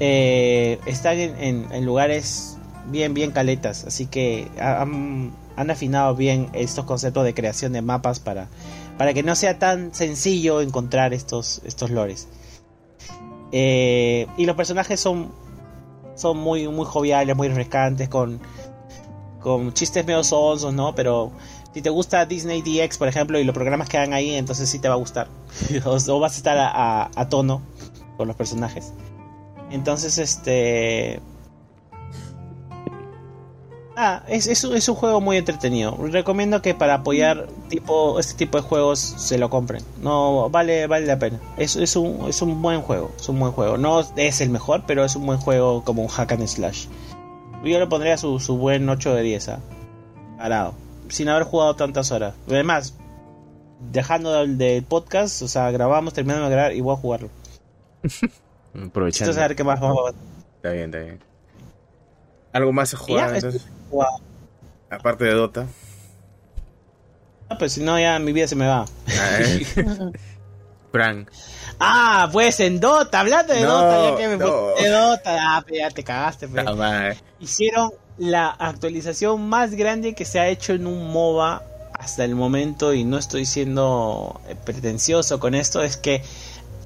[0.01, 2.59] eh, están en, lugares
[2.91, 5.33] bien, bien caletas, así que han,
[5.71, 8.49] afinado bien estos conceptos de creación de mapas para,
[8.97, 12.27] para que no sea tan sencillo encontrar estos, estos lores.
[13.53, 15.31] y los personajes son
[16.19, 18.41] son muy, muy joviales, muy refrescantes, con,
[19.41, 20.95] con chistes medio sonsos, ¿no?
[20.95, 21.33] Pero
[21.73, 24.79] si te gusta Disney DX, por ejemplo, y los programas que hagan ahí, entonces sí
[24.79, 25.29] te va a gustar.
[25.85, 27.63] o, vas a estar a, a, tono
[28.17, 28.93] con los personajes.
[29.71, 31.21] Entonces, este...
[34.01, 35.99] Ah, es, es, es, un juego muy entretenido.
[36.01, 39.83] Recomiendo que para apoyar tipo este tipo de juegos se lo compren.
[40.01, 41.41] No vale vale la pena.
[41.57, 43.11] Es, es, un, es un buen juego.
[43.19, 43.77] Es un buen juego.
[43.77, 46.87] No es el mejor, pero es un buen juego como un hack and slash.
[47.65, 49.61] Yo le pondría su, su buen 8 de 10 a
[50.37, 50.75] parado.
[51.09, 52.35] Sin haber jugado tantas horas.
[52.47, 52.95] Además,
[53.91, 57.31] dejando del, podcast, o sea, grabamos, terminamos de grabar y voy a jugarlo.
[58.75, 59.33] Aprovechando.
[59.33, 60.15] Entonces a ver qué más vamos
[60.55, 61.19] Está bien, está bien.
[62.53, 63.67] ¿Algo más a jugar entonces?
[64.91, 65.67] Aparte de Dota.
[67.49, 68.85] Ah, pues si no, ya mi vida se me va.
[70.93, 71.31] Prank.
[71.81, 74.75] Ah, pues en Dota, hablando de Dota, ya que me no.
[74.75, 76.49] de Dota, ah, pues ya te cagaste.
[76.49, 77.23] Pues.
[77.41, 82.95] Hicieron la actualización más grande que se ha hecho en un MOBA hasta el momento
[82.95, 86.23] y no estoy siendo pretencioso con esto, es que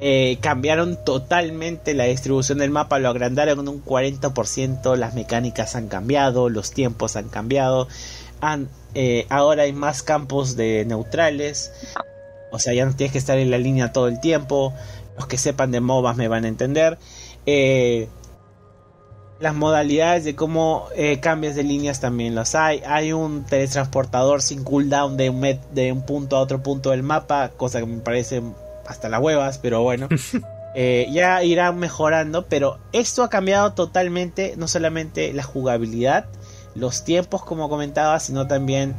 [0.05, 6.49] Eh, cambiaron totalmente la distribución del mapa, lo agrandaron un 40%, las mecánicas han cambiado,
[6.49, 7.87] los tiempos han cambiado,
[8.41, 11.71] han, eh, ahora hay más campos de neutrales,
[12.51, 14.75] o sea, ya no tienes que estar en la línea todo el tiempo,
[15.17, 16.99] los que sepan de MOBAs me van a entender.
[17.47, 18.09] Eh,
[19.39, 20.89] las modalidades de cómo
[21.21, 22.83] cambias de líneas también las hay.
[22.87, 25.41] Hay un teletransportador sin cooldown de un,
[25.73, 28.43] de un punto a otro punto del mapa, cosa que me parece
[28.87, 30.09] hasta las huevas, pero bueno.
[30.75, 36.25] Eh, ya irán mejorando, pero esto ha cambiado totalmente, no solamente la jugabilidad,
[36.75, 38.95] los tiempos como comentaba, sino también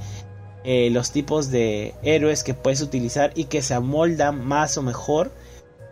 [0.63, 5.31] eh, los tipos de héroes que puedes utilizar y que se amoldan más o mejor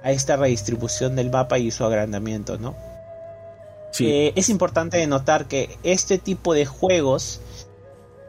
[0.04, 2.76] a esta redistribución del mapa y su agrandamiento, ¿no?
[4.00, 7.42] Eh, es importante notar que este tipo de juegos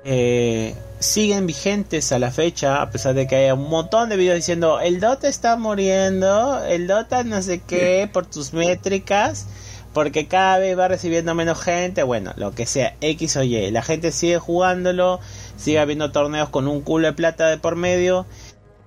[0.05, 4.37] eh, siguen vigentes a la fecha, a pesar de que haya un montón de videos
[4.37, 9.47] diciendo el Dota está muriendo, el Dota no sé qué, por tus métricas,
[9.93, 13.83] porque cada vez va recibiendo menos gente, bueno, lo que sea, X o Y, la
[13.83, 15.21] gente sigue jugándolo,
[15.57, 18.27] sigue habiendo torneos con un culo de plata de por medio,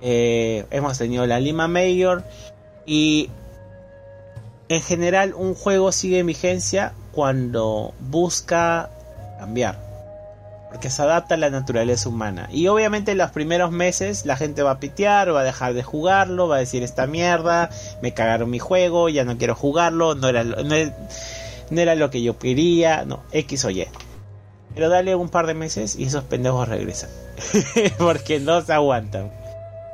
[0.01, 2.23] eh, hemos tenido la Lima Mayor
[2.85, 3.29] y
[4.67, 8.89] en general un juego sigue en vigencia cuando busca
[9.39, 9.84] cambiar.
[10.75, 12.49] Porque se adapta a la naturaleza humana.
[12.51, 15.83] Y obviamente en los primeros meses la gente va a pitear, va a dejar de
[15.83, 17.69] jugarlo, va a decir esta mierda,
[18.01, 22.37] me cagaron mi juego, ya no quiero jugarlo, no era, no, era lo que yo
[22.37, 23.87] quería, no, X o Y.
[24.73, 27.09] Pero dale un par de meses y esos pendejos regresan.
[27.97, 29.31] porque no se aguantan.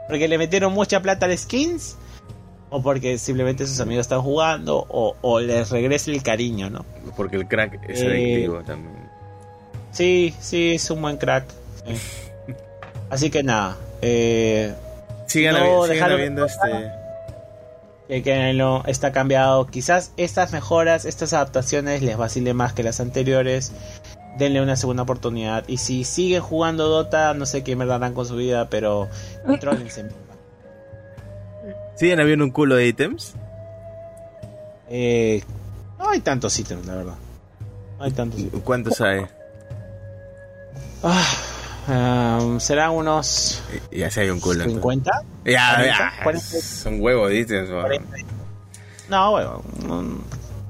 [0.08, 1.95] Porque le metieron mucha plata al skins
[2.72, 6.84] o porque simplemente sus amigos están jugando, o, les regresa el cariño, ¿no?
[7.16, 9.01] Porque el crack es adictivo eh, también.
[9.92, 11.45] Sí, sí, es un buen crack.
[13.10, 13.78] Así que nada.
[14.02, 14.74] Eh,
[15.28, 15.56] sigan,
[16.18, 16.92] viendo este.
[18.24, 19.68] Que, no está cambiado.
[19.68, 23.74] Quizás estas mejoras, estas adaptaciones les vacile más que las anteriores.
[24.38, 25.66] Denle una segunda oportunidad.
[25.68, 29.10] Y si siguen jugando Dota, no sé qué me darán con su vida, pero
[29.45, 30.06] contrólense.
[31.95, 33.34] ¿Siguen habiendo un culo de ítems?
[34.90, 35.44] Eh,
[36.00, 37.16] no hay tantos ítems, la verdad.
[37.98, 39.26] No hay tantos ¿Cuántos hay?
[41.04, 43.62] Ah, um, serán unos.
[43.92, 44.66] Ya se hay un culo.
[44.66, 45.04] ¿50?
[45.46, 46.40] Ya, ya.
[46.40, 47.70] Son huevos de ítems.
[49.10, 49.62] No, bueno,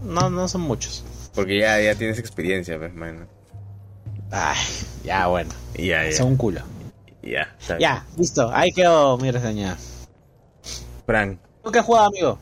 [0.03, 1.03] no, no, son muchos.
[1.35, 3.27] Porque ya, ya tienes experiencia, pues, man.
[4.31, 4.57] Ay,
[5.03, 5.51] ya, bueno.
[5.75, 6.11] Ya, ya.
[6.13, 6.61] Son un culo.
[7.21, 8.49] Ya, Ya, listo.
[8.51, 9.77] Ahí quedó mi reseña.
[11.05, 11.39] Fran.
[11.63, 12.39] ¿Tú qué has jugado, amigo?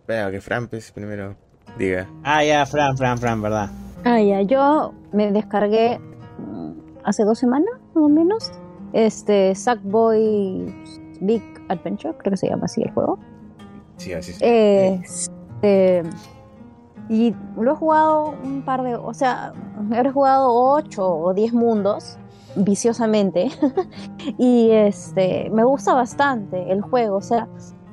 [0.00, 1.36] Espera, que Fran pues, primero
[1.78, 2.06] diga.
[2.22, 3.70] Ah, ya, Fran, Fran, Fran, ¿verdad?
[4.04, 5.98] Ah, ya, yo me descargué
[7.04, 8.52] hace dos semanas, más o menos,
[8.92, 10.74] este Sackboy
[11.20, 13.18] Big Adventure, creo que se llama así el juego.
[13.96, 15.30] Sí, así es.
[15.62, 16.02] Este,
[17.08, 19.52] y lo he jugado un par de, o sea,
[19.92, 22.18] he jugado ocho o diez mundos
[22.56, 23.50] viciosamente.
[24.38, 27.46] Y este me gusta bastante el juego, o sea,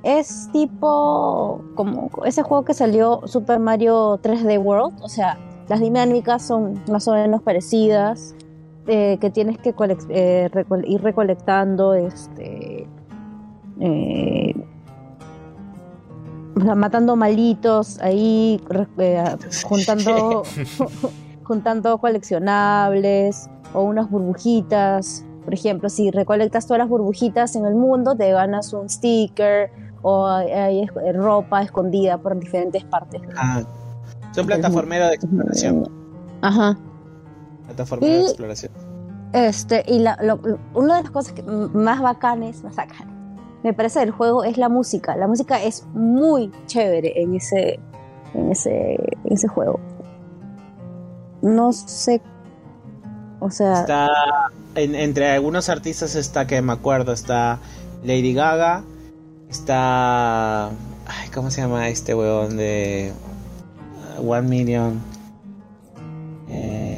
[0.03, 6.41] es tipo como ese juego que salió Super Mario 3D World, o sea, las dinámicas
[6.41, 8.35] son más o menos parecidas,
[8.87, 9.75] eh, que tienes que
[10.09, 10.49] eh,
[10.85, 12.87] ir recolectando, este,
[13.79, 14.55] eh,
[16.55, 18.59] matando malitos ahí,
[19.63, 20.43] juntando,
[21.43, 25.25] juntando coleccionables o unas burbujitas.
[25.43, 30.25] Por ejemplo, si recolectas todas las burbujitas en el mundo, te ganas un sticker o
[30.25, 33.21] hay, ropa escondida por diferentes partes.
[33.35, 33.61] Ah,
[34.31, 35.87] son plataformeros de exploración.
[37.71, 37.75] Aja.
[37.75, 38.71] Plataformero de exploración.
[39.33, 40.17] Este, y la,
[40.73, 43.07] una de las cosas más bacanes, más bacanes,
[43.63, 45.15] me parece del juego es la música.
[45.15, 47.79] La música es muy chévere en ese,
[48.33, 49.79] en ese, en ese juego.
[51.41, 52.21] No sé
[53.41, 53.81] o sea.
[53.81, 54.09] Está.
[54.75, 57.11] entre algunos artistas está que me acuerdo.
[57.11, 57.59] Está
[58.03, 58.83] Lady Gaga.
[59.49, 60.67] Está.
[60.67, 63.11] Ay, ¿cómo se llama este weón de.
[64.19, 65.01] Uh, One Million?
[66.49, 66.90] Eh,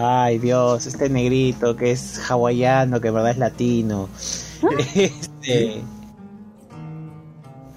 [0.00, 4.08] ay, Dios, este negrito que es hawaiano, que en verdad es latino.
[4.94, 5.82] este.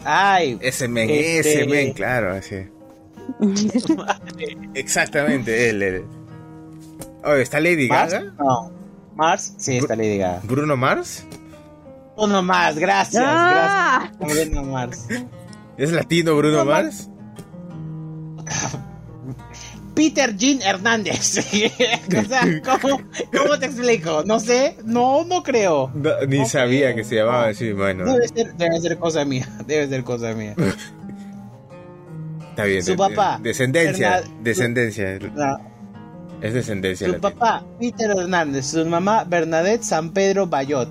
[0.05, 2.67] Ay, ese men, ese este men, claro, así.
[4.73, 6.05] Exactamente, él, él.
[7.39, 8.33] ¿está Lady Gaga?
[8.37, 8.71] No.
[9.15, 9.53] ¿Mars?
[9.57, 10.41] Sí, está Lady Gaga.
[10.43, 11.25] ¿Bruno Mars?
[12.15, 13.23] Bruno Mars, gracias.
[13.25, 14.11] Ah.
[14.19, 14.49] Gracias.
[14.49, 15.07] Bruno Mars.
[15.77, 17.09] ¿Es latino Bruno, Mars?
[19.93, 21.37] Peter Jean Hernández.
[22.17, 24.23] o sea, ¿cómo, ¿cómo, te explico?
[24.25, 25.91] No sé, no, no creo.
[26.27, 28.05] ni sabía que se llamaba así, bueno.
[28.05, 30.55] Debe ser, debe ser cosa mía, debe ser cosa mía.
[32.49, 32.83] Está bien.
[32.83, 33.39] Su papá.
[33.41, 35.17] Descendencia, descendencia.
[36.41, 37.07] Es descendencia.
[37.07, 38.67] Su papá, Peter Hernández.
[38.67, 40.89] Su mamá, Bernadette San Pedro Bayot.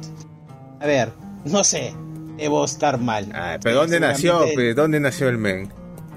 [0.80, 1.10] A ver,
[1.44, 1.94] no sé.
[2.36, 3.30] Debo estar mal.
[3.34, 4.44] Ah, pero ¿dónde nació?
[4.54, 4.74] Pues?
[4.74, 5.72] ¿Dónde nació el men?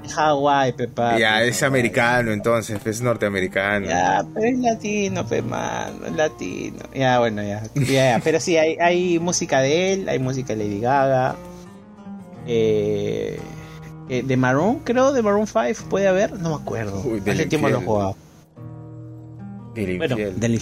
[0.07, 1.17] Hawái, Pepa.
[1.17, 3.87] Ya, es americano entonces, es norteamericano.
[3.87, 6.79] Ya, pero es latino, Pepa, es latino.
[6.93, 7.63] Ya, bueno, ya.
[7.75, 11.35] ya, Pero sí, hay, hay música de él, hay música de Lady Gaga.
[12.47, 13.39] Eh,
[14.09, 17.01] eh, de Maroon, creo, de Maroon 5 puede haber, no me acuerdo.
[17.03, 18.15] Uy, Hace tiempo lo he jugado.
[19.73, 20.61] Del bueno, del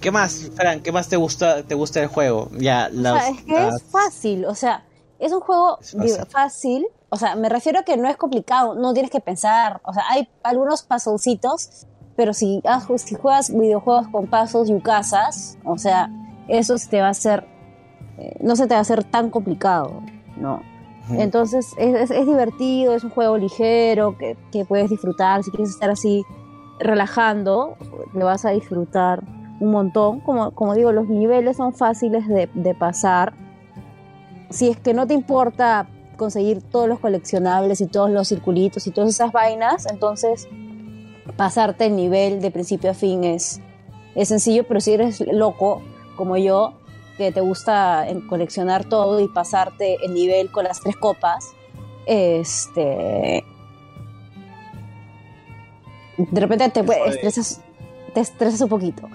[0.00, 0.80] ¿Qué más, Fran?
[0.80, 2.50] ¿Qué más te gusta, te gusta del juego?
[2.56, 4.84] Ya, es que es fácil, o sea,
[5.18, 5.78] es un juego
[6.30, 6.86] fácil.
[7.08, 9.80] O sea, me refiero a que no es complicado, no tienes que pensar.
[9.84, 11.86] O sea, hay algunos puzzlecitos,
[12.16, 12.62] pero si,
[12.96, 16.10] si juegas videojuegos con pasos y casas, o sea,
[16.48, 17.46] eso se te va a hacer,
[18.18, 20.02] eh, no se te va a hacer tan complicado,
[20.36, 20.60] ¿no?
[21.08, 25.44] Entonces es, es, divertido, es un juego ligero que, que, puedes disfrutar.
[25.44, 26.24] Si quieres estar así
[26.80, 27.76] relajando,
[28.12, 29.22] le vas a disfrutar
[29.60, 30.18] un montón.
[30.18, 33.34] Como, como digo, los niveles son fáciles de, de pasar.
[34.50, 38.90] Si es que no te importa conseguir todos los coleccionables y todos los circulitos y
[38.90, 40.48] todas esas vainas, entonces
[41.36, 43.60] pasarte el nivel de principio a fin es,
[44.14, 45.82] es sencillo, pero si eres loco
[46.16, 46.74] como yo,
[47.16, 51.52] que te gusta coleccionar todo y pasarte el nivel con las tres copas,
[52.06, 53.44] este
[56.18, 57.60] de repente te estresas,
[58.14, 59.08] te estresas un poquito.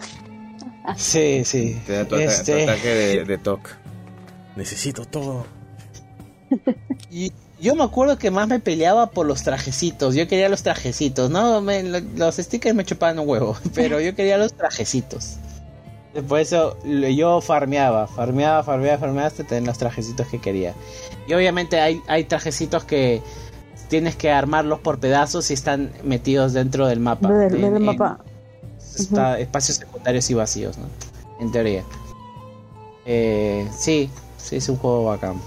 [0.96, 1.82] Sí, sí.
[1.86, 3.72] Te da tu, este ataque de, de toque.
[4.56, 5.46] Necesito todo.
[7.12, 7.32] Y
[7.62, 10.16] yo me acuerdo que más me peleaba por los trajecitos.
[10.16, 11.62] Yo quería los trajecitos, ¿no?
[11.62, 15.38] los stickers me chupaban un huevo, pero yo quería los trajecitos.
[16.28, 20.74] Por eso yo farmeaba, farmeaba, farmeaba, farmeaba hasta tener los trajecitos que quería.
[21.26, 23.22] Y obviamente hay, hay trajecitos que
[23.88, 27.30] tienes que armarlos por pedazos y están metidos dentro del mapa.
[27.30, 28.20] Del, mapa.
[28.96, 30.86] Está, Espacios secundarios y vacíos, ¿no?
[31.40, 31.84] En teoría.
[33.06, 35.42] Eh, sí, sí, es un juego bacán.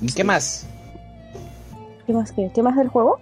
[0.00, 0.66] ¿Y qué más?
[2.06, 2.50] ¿Qué más qué?
[2.54, 3.18] ¿Qué más del juego?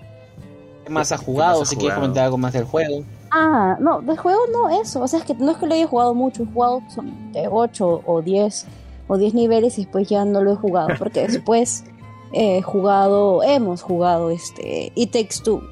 [0.85, 1.65] ¿Qué más has jugado?
[1.65, 3.05] si quieres comentar algo más del juego.
[3.31, 5.02] Ah, no, del juego no eso.
[5.02, 6.44] O sea, es que no es que lo haya jugado mucho.
[6.44, 8.67] He jugado son de 8 o 10
[9.09, 10.91] o 10 niveles y después ya no lo he jugado.
[10.99, 11.85] Porque después
[12.33, 15.62] he jugado, hemos jugado este It Takes Two.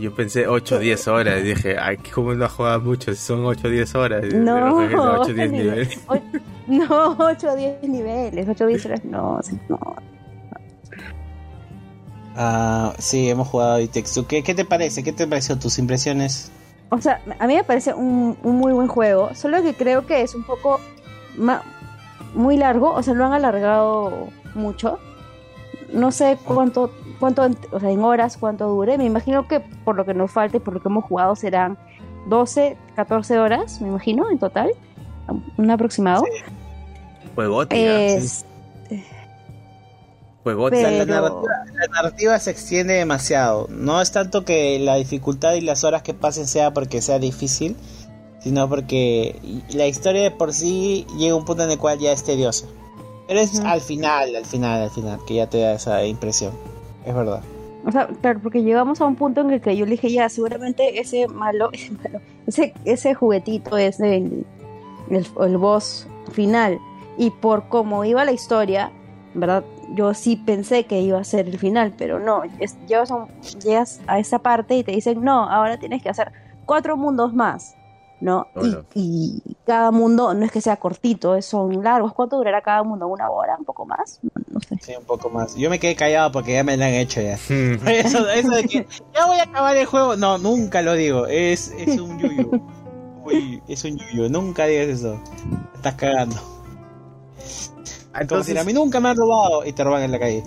[0.00, 3.12] Yo pensé 8 o 10 horas y dije, ay, ¿cómo no has jugado mucho?
[3.14, 4.34] Si son 8 o 10 horas.
[4.34, 5.98] No, 8 o 10 niveles.
[6.66, 8.48] No, 8 o 10 niveles.
[8.48, 9.96] 8 o 10 horas, no, no.
[12.36, 14.26] Ah, sí, hemos jugado It Takes Two.
[14.26, 15.04] ¿Qué, ¿Qué te parece?
[15.04, 16.50] ¿Qué te pareció tus impresiones?
[16.90, 20.22] O sea, a mí me parece un, un muy buen juego, solo que creo que
[20.22, 20.80] es un poco
[22.34, 24.98] muy largo, o sea, lo han alargado mucho.
[25.92, 26.90] No sé cuánto,
[27.20, 28.98] cuánto, o sea, en horas, cuánto dure.
[28.98, 31.78] Me imagino que por lo que nos falta y por lo que hemos jugado serán
[32.28, 34.72] 12, 14 horas, me imagino, en total.
[35.56, 36.24] Un aproximado.
[37.34, 38.44] Juego, es,
[40.44, 41.06] la,
[41.90, 43.66] narrativa, se extiende demasiado.
[43.70, 47.76] No es tanto que la dificultad y las horas que pasen sea porque sea difícil,
[48.40, 49.40] sino porque
[49.70, 52.66] la historia de por sí llega a un punto en el cual ya es tediosa.
[53.26, 56.52] Pero es al final, al final, al final, que ya te da esa impresión.
[57.06, 57.42] Es verdad.
[57.86, 60.28] O sea, claro, porque llegamos a un punto en el que yo le dije, ya,
[60.28, 61.70] seguramente ese malo,
[62.46, 64.44] ese, ese, juguetito es el,
[65.10, 66.78] el, el boss final.
[67.16, 68.90] Y por cómo iba la historia,
[69.34, 69.64] ¿verdad?
[69.92, 72.42] yo sí pensé que iba a ser el final, pero no,
[73.64, 76.32] llegas, a esa parte y te dicen, no, ahora tienes que hacer
[76.64, 77.76] cuatro mundos más,
[78.24, 78.48] ¿no?
[78.94, 82.14] Y, cada mundo no es que sea cortito, son largos.
[82.14, 83.06] ¿Cuánto durará cada mundo?
[83.06, 83.56] ¿Una hora?
[83.58, 84.20] ¿Un poco más?
[84.22, 84.78] No, sé.
[84.80, 85.54] Sí, un poco más.
[85.56, 87.34] Yo me quedé callado porque ya me lo han hecho ya.
[87.90, 91.70] eso, eso de que ya voy a acabar el juego, no, nunca lo digo, es,
[91.76, 92.62] es un yuyu.
[93.68, 95.20] es un yuyu, nunca digas eso.
[95.74, 96.36] Estás cagando.
[98.18, 100.44] Entonces, a mí nunca me han robado y te roban en la calle.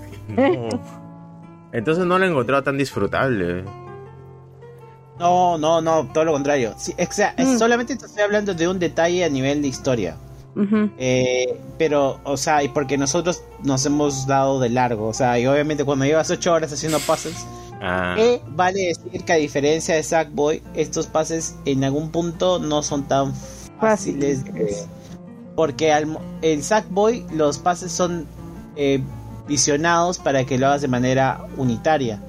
[1.73, 3.65] Entonces no lo he encontrado tan disfrutable.
[5.19, 6.75] No, no, no, todo lo contrario.
[6.75, 7.57] o sea, mm.
[7.57, 10.15] solamente estoy hablando de un detalle a nivel de historia.
[10.97, 15.07] Eh, pero, o sea, y porque nosotros nos hemos dado de largo.
[15.07, 17.45] O sea, y obviamente cuando llevas ocho horas haciendo pases,
[17.79, 18.15] ah.
[18.17, 23.07] eh, vale decir que a diferencia de Sackboy, estos pases en algún punto no son
[23.07, 23.33] tan
[23.79, 24.43] fáciles
[25.57, 28.27] porque al, en Sackboy los pases son
[28.75, 29.01] eh,
[29.47, 32.21] visionados para que lo hagas de manera unitaria.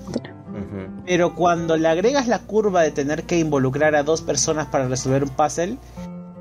[1.07, 5.23] Pero cuando le agregas la curva de tener que involucrar a dos personas para resolver
[5.25, 5.79] un puzzle,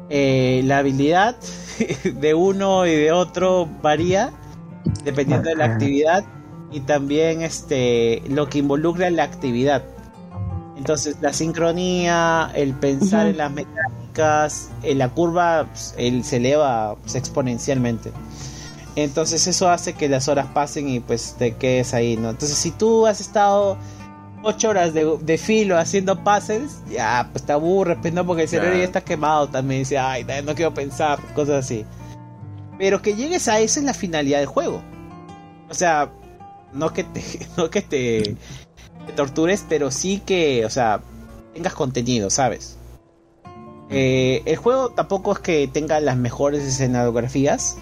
[0.09, 1.35] eh, la habilidad
[2.03, 4.31] de uno y de otro varía
[5.03, 6.23] dependiendo de la actividad
[6.71, 9.83] y también este lo que involucra la actividad.
[10.77, 17.15] Entonces la sincronía, el pensar en las mecánicas, en la curva pues, se eleva pues,
[17.15, 18.11] exponencialmente.
[18.95, 22.29] Entonces eso hace que las horas pasen y pues te quedes ahí, ¿no?
[22.29, 23.77] Entonces si tú has estado
[24.43, 28.83] ocho horas de, filo haciendo puzzles, ya pues te aburres, pues, porque el cerebro ya
[28.83, 29.81] está quemado también.
[29.81, 31.85] Dice, ay, no quiero pensar, cosas así.
[32.77, 34.81] Pero que llegues a esa es la finalidad del juego.
[35.69, 36.11] O sea,
[36.73, 37.23] no que te,
[37.57, 38.35] no que te,
[39.15, 41.01] tortures, pero sí que, o sea,
[41.53, 42.77] tengas contenido, ¿sabes?
[43.89, 47.77] Eh, el juego tampoco es que tenga las mejores escenografías,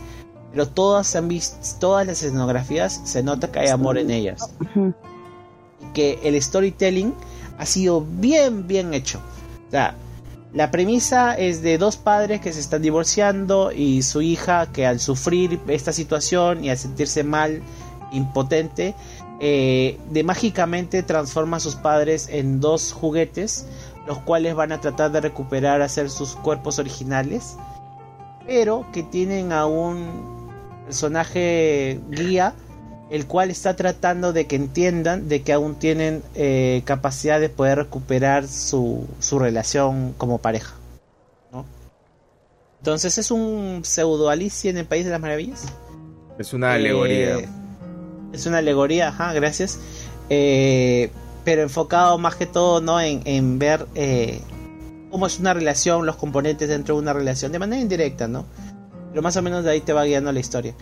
[0.51, 4.49] pero todas han visto, todas las escenografías se nota que hay amor en ellas.
[5.95, 7.15] Que el storytelling
[7.57, 9.19] ha sido bien, bien hecho.
[9.67, 9.95] O sea,
[10.53, 14.99] la premisa es de dos padres que se están divorciando y su hija que al
[14.99, 17.61] sufrir esta situación y al sentirse mal
[18.13, 18.95] impotente,
[19.41, 23.65] eh, de mágicamente transforma a sus padres en dos juguetes,
[24.07, 27.57] los cuales van a tratar de recuperar, hacer sus cuerpos originales,
[28.45, 30.49] pero que tienen a un
[30.85, 32.53] personaje guía,
[33.09, 37.77] el cual está tratando de que entiendan de que aún tienen eh, capacidad de poder
[37.77, 40.75] recuperar su, su relación como pareja.
[42.79, 45.65] Entonces es un pseudo Alicia en el País de las Maravillas.
[46.37, 47.39] Es una alegoría.
[47.39, 47.49] Eh,
[48.31, 49.79] es una alegoría, ajá, gracias.
[50.29, 51.09] Eh,
[51.43, 53.01] pero enfocado más que todo ¿no?
[53.01, 54.39] en, ver eh,
[55.09, 58.45] cómo es una relación, los componentes dentro de una relación, de manera indirecta, ¿no?
[59.09, 60.75] Pero más o menos de ahí te va guiando la historia.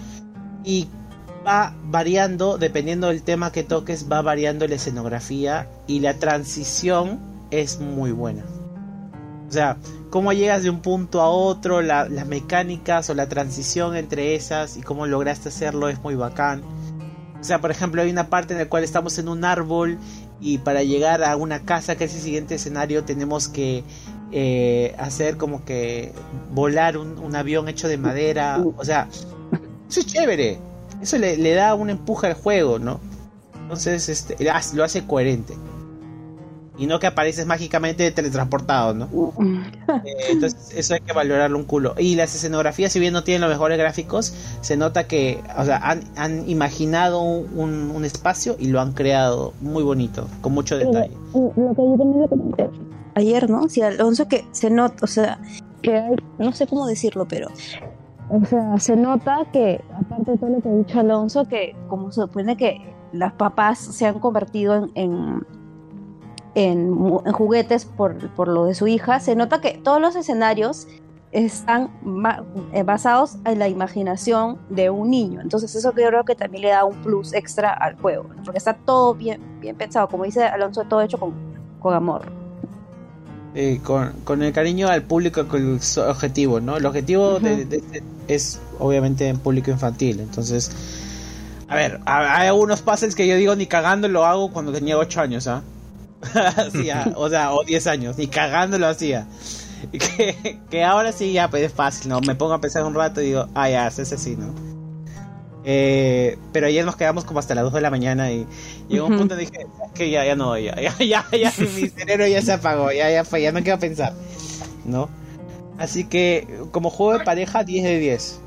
[0.65, 0.89] Y
[1.45, 7.19] va variando, dependiendo del tema que toques, va variando la escenografía y la transición
[7.51, 8.43] es muy buena.
[9.47, 9.77] O sea,
[10.09, 14.81] cómo llegas de un punto a otro, las mecánicas o la transición entre esas y
[14.81, 16.63] cómo lograste hacerlo es muy bacán.
[17.39, 19.99] O sea, por ejemplo, hay una parte en la cual estamos en un árbol
[20.39, 23.83] y para llegar a una casa, que es el siguiente escenario, tenemos que
[24.31, 26.11] eh, hacer como que
[26.51, 28.63] volar un, avión hecho de madera.
[28.77, 29.07] O sea,
[29.89, 30.57] eso es chévere.
[31.03, 32.99] Eso le, le da un empuje al juego, ¿no?
[33.61, 34.37] Entonces, este,
[34.73, 35.53] lo hace coherente
[36.77, 39.33] y no que apareces mágicamente teletransportado, ¿no?
[40.05, 41.93] Eh, entonces eso hay que valorarlo un culo.
[41.97, 45.81] Y las escenografías, si bien no tienen los mejores gráficos, se nota que, o sea,
[46.15, 51.15] han, imaginado un, espacio y lo han creado muy bonito, con mucho detalle.
[51.33, 52.69] Lo, que yo también le comenté
[53.15, 53.69] ayer, ¿no?
[53.69, 55.39] Si Alonso que se nota, o sea,
[55.81, 57.49] que hay, no sé cómo decirlo, pero
[58.41, 62.11] o sea, se nota que, aparte de todo lo que ha dicho Alonso, que como
[62.11, 65.45] se supone que las papás se han convertido en
[66.55, 66.95] en,
[67.31, 70.87] juguetes por, lo de su hija, se nota que todos los escenarios
[71.31, 71.89] están
[72.73, 75.41] eh, basados en la imaginación de un niño.
[75.41, 79.15] Entonces eso creo que también le da un plus extra al juego, porque está todo
[79.15, 82.42] bien, bien pensado, como dice Alonso, todo hecho con amor.
[83.83, 86.77] Con, el cariño al público con el objetivo, ¿no?
[86.77, 90.71] El objetivo este es obviamente en público infantil, entonces...
[91.67, 95.21] A ver, hay algunos puzzles que yo digo ni cagando lo hago cuando tenía 8
[95.21, 95.63] años, ¿ah?
[97.15, 99.27] o sea, o 10 años, y cagando lo hacía.
[99.91, 102.21] Que, que ahora sí ya pues es fácil, ¿no?
[102.21, 104.72] Me pongo a pensar un rato y digo, ah, ya, es así, ¿no?
[105.65, 108.45] Eh, pero ayer nos quedamos como hasta las 2 de la mañana y
[108.89, 112.27] llegó un punto y dije, que ya, ya no, ya, ya, ya, ya, mi cerebro
[112.27, 114.13] ya se apagó, ya, ya fue, ya no quiero pensar,
[114.85, 115.09] ¿no?
[115.77, 118.39] Así que como juego de pareja, 10 de 10.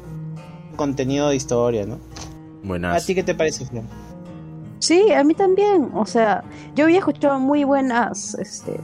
[0.76, 1.98] Contenido de historia, ¿no?
[2.62, 3.02] Buenas.
[3.02, 3.84] ¿A ti qué te parece, Flor?
[4.78, 5.90] Sí, a mí también.
[5.94, 8.78] O sea, yo había escuchado muy buenas este,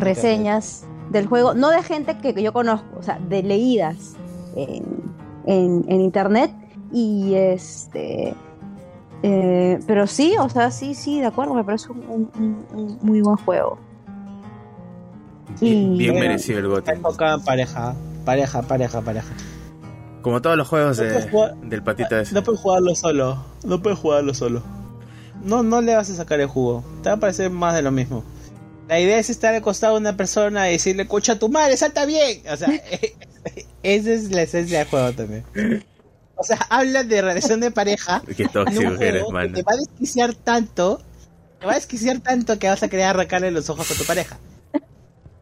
[0.00, 4.14] reseñas del juego, no de gente que, yo conozco, o sea, de leídas
[4.56, 4.84] en,
[5.46, 6.50] en, internet.
[6.96, 8.34] Y este.
[9.22, 13.78] Eh, pero sí, o sea, sí, sí, de acuerdo, me parece un, muy buen juego.
[15.60, 16.98] y, bien merecido el gote.
[17.44, 17.94] pareja,
[18.24, 19.34] pareja, pareja, pareja.
[20.22, 22.34] Como todos los juegos del patito ese.
[22.34, 24.62] No puedes jugarlo solo, no puedes jugarlo solo
[25.46, 26.84] no, no le vas a sacar el jugo.
[27.02, 28.24] Te va a parecer más de lo mismo.
[28.88, 32.04] La idea es estar al costado de una persona y decirle, escucha tu madre, salta
[32.04, 32.42] bien.
[32.50, 32.68] O sea,
[33.82, 35.44] esa es la esencia del juego también.
[36.36, 38.22] O sea, habla de relación de pareja.
[38.36, 39.54] Qué tóxico eres, mano.
[39.54, 41.00] Te va a desquiciar tanto,
[41.58, 44.36] te va a desquiciar tanto que vas a querer arrancarle los ojos a tu pareja.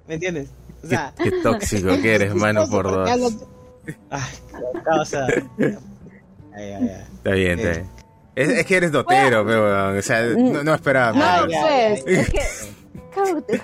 [0.07, 0.51] ¿Me entiendes?
[0.83, 3.09] O sea, qué, tóxico que eres, mano, por dos.
[4.11, 4.23] Ay,
[4.99, 5.81] o sea, Está
[7.33, 7.91] bien, está bien.
[8.37, 11.13] Es, que eres dotero, pero, o sea, no, esperaba.
[11.13, 12.41] No, pues, es que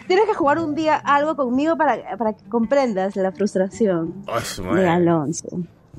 [0.07, 4.41] tienes que jugar un día algo conmigo para, para que comprendas la frustración oh,
[4.75, 5.49] de Alonso.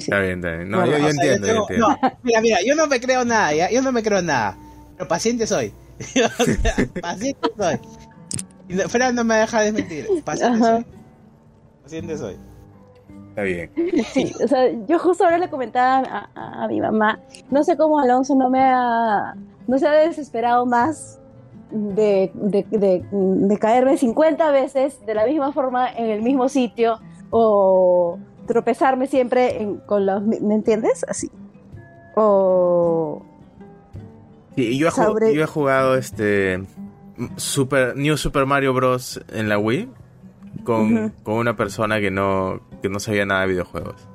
[0.03, 0.69] Está bien, está bien.
[0.69, 1.97] No, yo, entiendo, yo, entiendo.
[2.23, 3.71] mira, mira, yo no me creo nada, ¿ya?
[3.71, 4.57] yo no me creo nada.
[4.97, 5.73] Pero paciente soy.
[7.01, 7.79] paciente soy.
[8.67, 10.07] Y Fran no me deja de mentir.
[10.23, 10.85] Paciente soy.
[11.83, 12.37] Paciente soy.
[13.29, 13.71] Está bien.
[14.13, 17.99] Sí, o sea, yo justo ahora le comentaba a, a, mi mamá, no sé cómo
[17.99, 19.35] Alonso no me ha,
[19.67, 21.21] no se ha desesperado más
[21.71, 26.99] de, de, de, de, caerme 50 veces de la misma forma en el mismo sitio
[27.29, 30.23] o tropezarme siempre con los...
[30.23, 31.05] ¿Me entiendes?
[31.07, 31.29] Así.
[32.15, 33.25] O...
[34.55, 36.63] Sí, yo, he yo he jugado este...
[37.35, 39.21] Super, New Super Mario Bros.
[39.31, 39.89] en la Wii
[40.63, 44.07] con, con una persona que no, que no sabía nada de videojuegos.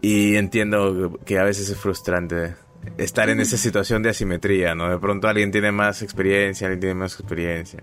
[0.00, 2.54] Y entiendo que a veces es frustrante
[2.98, 4.90] estar en esa situación de asimetría, ¿no?
[4.90, 7.82] De pronto alguien tiene más experiencia, alguien tiene más experiencia.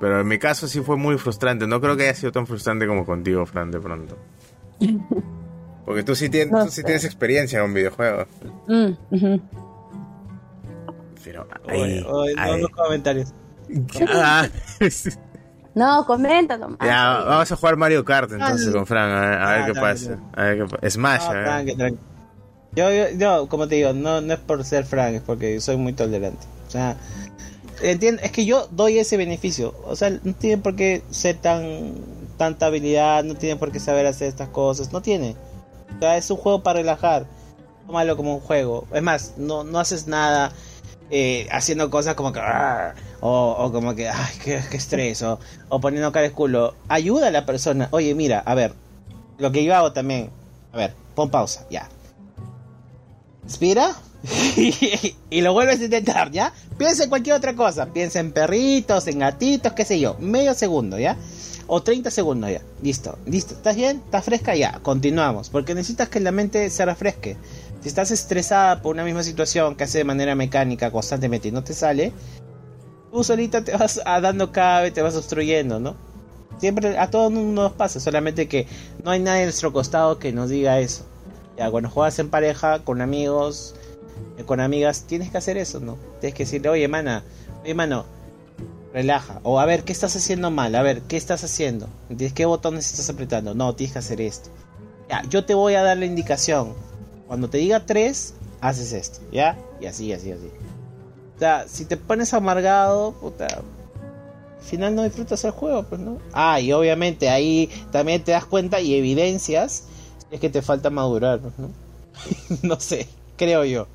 [0.00, 1.66] Pero en mi caso sí fue muy frustrante.
[1.66, 4.16] No creo que haya sido tan frustrante como contigo, Fran, de pronto.
[5.84, 8.28] Porque tú sí tienes, tú sí tienes experiencia con videojuegos.
[8.66, 8.92] Mm,
[11.24, 13.32] Pero ahí, no los comentarios.
[14.08, 14.48] Ah,
[15.74, 16.78] no, comenta nomás.
[16.84, 20.18] Ya, vamos a jugar Mario Kart entonces con Fran, a ver, ah, qué pasa.
[20.34, 20.90] A ver qué pasa.
[20.90, 21.94] Smash, a ver.
[22.72, 25.76] Yo, yo, yo, como te digo, no, no es por ser Frank, es porque soy
[25.76, 26.46] muy tolerante.
[26.66, 26.96] O sea,
[27.82, 29.74] entiendo, es que yo doy ese beneficio.
[29.84, 31.94] O sea, no tiene por qué ser tan
[32.38, 35.36] tanta habilidad, no tiene por qué saber hacer estas cosas, no tiene.
[35.96, 37.26] O sea, es un juego para relajar.
[37.86, 38.86] Tómalo como un juego.
[38.94, 40.52] Es más, no, no haces nada
[41.10, 42.40] eh, haciendo cosas como que...
[43.20, 45.40] O, o, como que, ay, qué, qué estrés, o,
[45.80, 46.74] poniendo cara de culo.
[46.88, 47.88] Ayuda a la persona.
[47.90, 48.72] Oye, mira, a ver,
[49.38, 50.30] lo que yo hago también.
[50.72, 51.88] A ver, pon pausa, ya
[53.42, 53.96] Inspira.
[55.30, 56.52] y lo vuelves a intentar, ¿ya?
[56.76, 57.86] Piensa en cualquier otra cosa.
[57.92, 60.16] Piensa en perritos, en gatitos, qué sé yo.
[60.18, 61.16] Medio segundo, ¿ya?
[61.66, 62.62] O 30 segundos, ya.
[62.82, 63.54] Listo, listo.
[63.54, 64.02] ¿Estás bien?
[64.04, 64.56] ¿Estás fresca?
[64.56, 64.80] Ya.
[64.82, 65.50] Continuamos.
[65.50, 67.36] Porque necesitas que la mente se refresque.
[67.80, 71.62] Si estás estresada por una misma situación que hace de manera mecánica constantemente y no
[71.62, 72.12] te sale,
[73.12, 75.96] tú solita te vas dando cabe, te vas obstruyendo, ¿no?
[76.58, 78.66] Siempre a todo mundo nos pasa, solamente que
[79.04, 81.04] no hay nadie a nuestro costado que nos diga eso.
[81.56, 83.76] Ya, cuando juegas en pareja, con amigos,
[84.46, 85.96] con amigas, tienes que hacer eso, ¿no?
[86.20, 87.24] Tienes que decirle, oye, mana,
[87.62, 88.04] oye, mano,
[88.92, 89.40] relaja.
[89.42, 90.74] O a ver, ¿qué estás haciendo mal?
[90.74, 91.88] A ver, ¿qué estás haciendo?
[92.34, 93.54] ¿Qué botones estás apretando?
[93.54, 94.50] No, tienes que hacer esto.
[95.08, 96.74] Ya, yo te voy a dar la indicación.
[97.26, 99.58] Cuando te diga tres, haces esto, ¿ya?
[99.80, 100.50] Y así, así, así.
[101.36, 106.18] O sea, si te pones amargado, puta, al final no disfrutas el juego, pues, ¿no?
[106.32, 109.84] Ah, y obviamente ahí también te das cuenta y evidencias
[110.30, 111.70] es que te falta madurar, ¿no?
[112.62, 113.86] no sé, creo yo.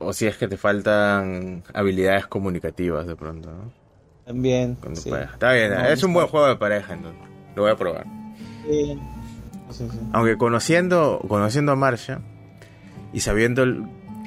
[0.00, 3.72] O si es que te faltan habilidades comunicativas de pronto, ¿no?
[4.24, 4.76] También.
[4.82, 7.20] Está bien, es un buen juego de pareja, entonces.
[7.54, 8.06] Lo voy a probar.
[8.66, 8.98] Sí.
[10.12, 12.20] Aunque conociendo, conociendo a Marcia
[13.12, 13.64] y sabiendo,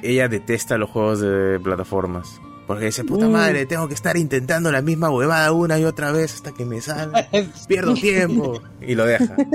[0.02, 2.40] ella detesta los juegos de plataformas.
[2.66, 3.32] Porque dice, puta mm.
[3.32, 6.80] madre, tengo que estar intentando la misma huevada una y otra vez hasta que me
[6.80, 7.28] salga.
[7.68, 8.62] Pierdo tiempo.
[8.80, 9.36] Y lo deja.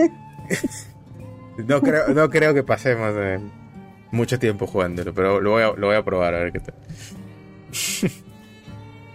[1.68, 3.14] No creo, no creo que pasemos
[4.12, 6.76] mucho tiempo jugándolo, pero lo voy, a, lo voy a probar a ver qué tal.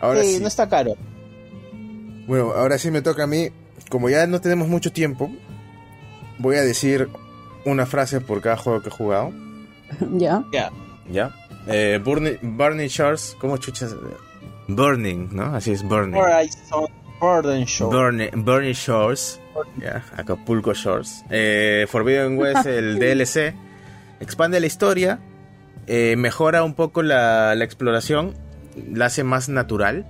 [0.00, 0.94] ahora sí, no está caro.
[2.26, 3.50] Bueno, ahora sí me toca a mí.
[3.90, 5.30] Como ya no tenemos mucho tiempo,
[6.38, 7.08] voy a decir
[7.64, 9.32] una frase por cada juego que he jugado.
[10.12, 10.42] Ya.
[10.52, 10.72] Ya.
[11.08, 11.34] Ya.
[11.66, 13.94] Eh, Burning, Burning Shores, ¿cómo chuchas?
[14.66, 15.54] Burning, ¿no?
[15.54, 16.18] Así es, Burning.
[17.20, 17.94] Burning Shores.
[17.94, 19.40] Burning, Burning Shores.
[20.16, 21.24] Acapulco Shores.
[21.30, 23.54] Eh, Forbidden West, el DLC,
[24.24, 25.20] expande la historia,
[25.86, 28.34] eh, mejora un poco la, exploración,
[28.92, 30.06] la hace más natural,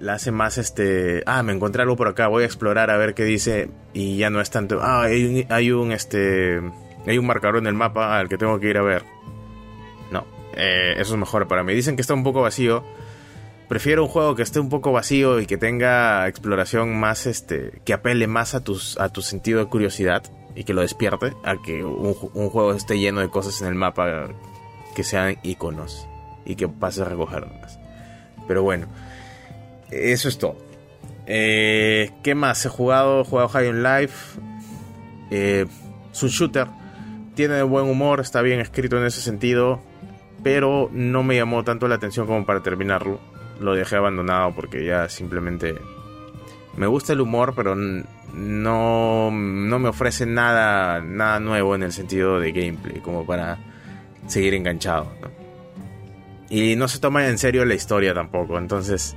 [0.00, 3.14] la hace más este, ah, me encontré algo por acá, voy a explorar a ver
[3.14, 6.60] qué dice y ya no es tanto, ah, hay un, este,
[7.06, 9.04] hay un marcador en el mapa al que tengo que ir a ver.
[10.10, 11.74] No, eh, eso es mejor para mí.
[11.74, 12.84] Dicen que está un poco vacío
[13.70, 17.92] prefiero un juego que esté un poco vacío y que tenga exploración más, este, que
[17.92, 21.84] apele más a, tus, a tu sentido de curiosidad y que lo despierte, a que
[21.84, 24.28] un, juego esté lleno de cosas en el mapa
[24.94, 26.06] que sean iconos
[26.44, 27.78] y que pases a recogerlas.
[28.48, 28.86] Pero bueno,
[29.90, 30.56] eso es todo.
[31.26, 32.64] Eh, ¿Qué más?
[32.66, 34.40] He jugado, he jugado High on Life.
[35.30, 35.66] Eh,
[36.12, 36.66] es un shooter.
[37.34, 39.80] Tiene buen humor, está bien escrito en ese sentido.
[40.42, 43.20] Pero no me llamó tanto la atención como para terminarlo
[43.60, 45.76] lo dejé abandonado porque ya simplemente
[46.76, 47.76] me gusta el humor, pero
[48.34, 53.58] no, no me ofrece nada, nada nuevo en el sentido de gameplay, como para
[54.26, 55.06] seguir enganchado.
[56.48, 58.58] Y no se toma en serio la historia tampoco.
[58.58, 59.14] Entonces,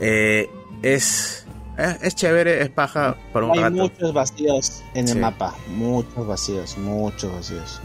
[0.00, 0.48] eh,
[0.82, 1.46] es,
[1.78, 3.74] eh, es chévere, es paja por un Hay rato.
[3.76, 5.14] muchos vacíos en Sí.
[5.14, 5.54] el mapa.
[5.68, 7.80] Muchos vacíos, muchos vacíos.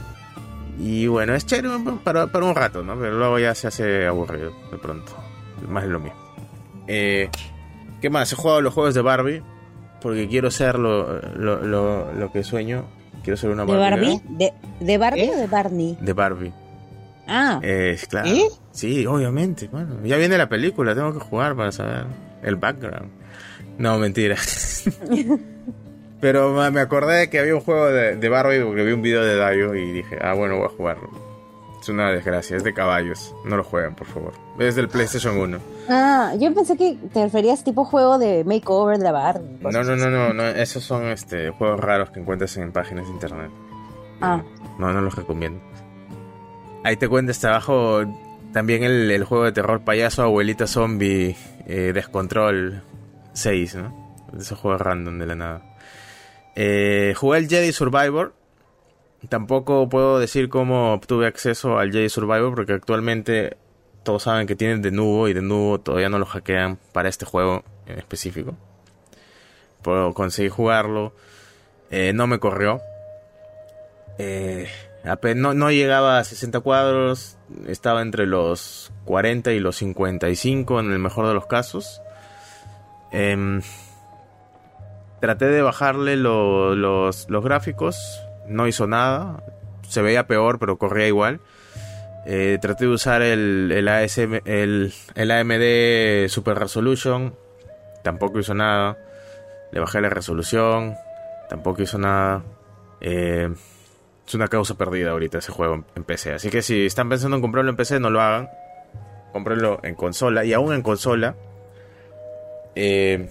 [0.79, 1.69] Y bueno, es chévere
[2.03, 2.95] para, para un rato, ¿no?
[2.99, 5.11] Pero luego ya se hace aburrido de pronto.
[5.67, 6.19] Más de lo mismo.
[6.87, 7.29] Eh,
[7.99, 8.31] ¿Qué más?
[8.31, 9.41] He jugado los juegos de Barbie.
[10.01, 12.85] Porque quiero ser lo, lo, lo, lo que sueño.
[13.23, 14.21] Quiero ser una ¿De Barbie.
[14.29, 15.31] ¿De, de Barbie ¿Eh?
[15.33, 15.97] o de Barney?
[15.99, 16.53] De Barbie.
[17.27, 18.29] Ah, Eh, claro.
[18.29, 18.47] ¿Eh?
[18.71, 19.67] Sí, obviamente.
[19.67, 22.05] Bueno, ya viene la película, tengo que jugar para saber
[22.43, 23.09] el background.
[23.77, 24.37] No, mentira.
[26.21, 29.23] Pero me acordé de que había un juego de, de Barbie porque vi un video
[29.23, 31.26] de Dayo y dije, ah, bueno, voy a jugarlo.
[31.87, 33.33] Es una desgracia, es de caballos.
[33.45, 34.33] No lo jueguen, por favor.
[34.59, 35.57] Es del PlayStation 1.
[35.87, 39.57] ah, yo pensé que te referías tipo juego de makeover de la Barbie.
[39.61, 40.43] No, no, no, no, no.
[40.47, 43.51] Esos son este, juegos raros que encuentras en páginas de internet.
[44.19, 44.41] Ah.
[44.77, 45.61] No, no los recomiendo.
[46.83, 48.01] Ahí te cuentas abajo
[48.51, 52.83] también el, el juego de terror payaso, abuelita zombie, eh, Descontrol
[53.31, 54.17] 6, ¿no?
[54.37, 55.61] Esos juegos random de la nada.
[56.53, 58.33] Eh, jugué el Jedi Survivor.
[59.29, 63.57] Tampoco puedo decir cómo obtuve acceso al Jedi Survivor porque actualmente
[64.03, 67.25] todos saben que tienen de nuevo y de nuevo todavía no lo hackean para este
[67.25, 68.55] juego en específico.
[69.81, 71.13] Puedo conseguir jugarlo.
[71.89, 72.79] Eh, no me corrió.
[74.17, 74.67] Eh,
[75.35, 77.37] no, llegaba a 60 cuadros.
[77.67, 82.01] Estaba entre los 40 y los 55 en el mejor de los casos.
[83.11, 83.61] Em,
[85.21, 88.21] traté de bajarle lo- los, los gráficos.
[88.47, 89.43] No hizo nada.
[89.87, 91.39] Se veía peor, pero corría igual.
[92.25, 97.35] Eh, traté de usar el, el, ASM, el, el AMD Super Resolution.
[98.03, 98.97] Tampoco hizo nada.
[99.71, 100.95] Le bajé la resolución.
[101.49, 102.43] Tampoco hizo nada.
[103.01, 103.49] Eh,
[104.27, 106.33] es una causa perdida ahorita ese juego en- PC.
[106.33, 108.49] Así que si están pensando en comprarlo en PC, no lo hagan.
[109.31, 110.43] Cómprenlo en consola.
[110.43, 111.35] Y aún en consola.
[112.75, 113.29] eh,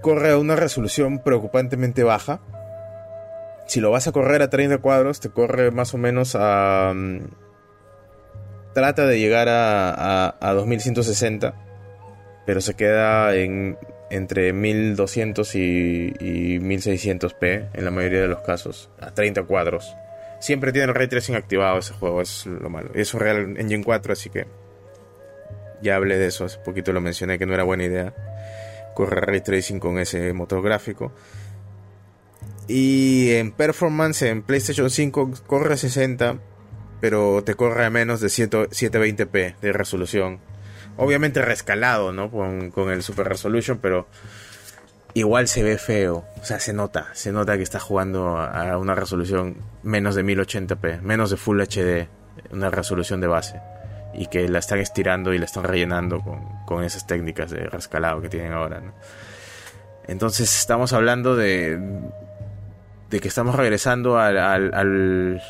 [0.00, 2.40] corre a una resolución preocupantemente baja.
[3.66, 6.92] Si lo vas a correr a 30 cuadros, te corre más o menos a.
[6.94, 7.18] mm,
[8.74, 11.54] trata de llegar a, a, a 2160.
[12.46, 13.76] Pero se queda en
[14.08, 15.58] entre 1200 y,
[16.20, 19.96] y 1600p en la mayoría de los casos, a 30 cuadros.
[20.38, 22.90] Siempre tiene el ray tracing activado ese juego, es lo malo.
[22.94, 24.46] Es un Real Engine 4, así que
[25.82, 28.14] ya hablé de eso, hace poquito lo mencioné que no era buena idea
[28.96, 31.12] correr ray tracing con ese motor gráfico.
[32.68, 36.38] Y en performance en PlayStation 5 corre a 60,
[37.00, 40.40] pero te corre a menos de 100 720p de resolución.
[40.96, 42.30] Obviamente rescalado, ¿no?
[42.30, 44.08] Con, con el Super Resolution, pero
[45.14, 46.24] igual se ve feo.
[46.40, 47.08] O sea, se nota.
[47.12, 52.08] Se nota que está jugando a una resolución menos de 1080p, menos de Full HD,
[52.50, 53.60] una resolución de base.
[54.14, 58.22] Y que la están estirando y la están rellenando con, con esas técnicas de rescalado
[58.22, 58.94] que tienen ahora, ¿no?
[60.08, 61.80] Entonces estamos hablando de,
[63.10, 65.42] de que estamos regresando al, al, al,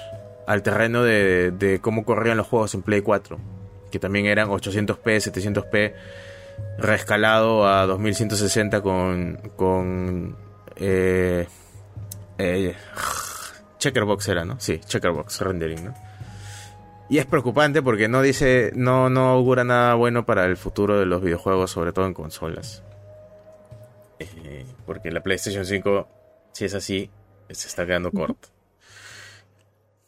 [0.46, 3.38] al terreno de, de cómo corrían los juegos en Play 4
[3.90, 5.94] que también eran 800p, 700p,
[6.78, 10.36] rescalado a 2160 con, con
[10.76, 11.46] eh,
[12.38, 12.74] eh,
[13.78, 14.58] Checkerbox era, ¿no?
[14.60, 15.94] Sí, Checkerbox rendering, ¿no?
[17.08, 21.06] Y es preocupante porque no dice, no, no augura nada bueno para el futuro de
[21.06, 22.82] los videojuegos, sobre todo en consolas.
[24.18, 26.08] Eh, porque la PlayStation 5,
[26.52, 27.10] si es así,
[27.50, 28.48] se está quedando corto.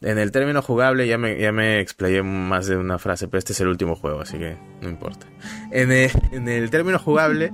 [0.01, 3.53] En el término jugable ya me, ya me explayé más de una frase, pero este
[3.53, 5.27] es el último juego, así que no importa.
[5.73, 7.53] En el, en el término jugable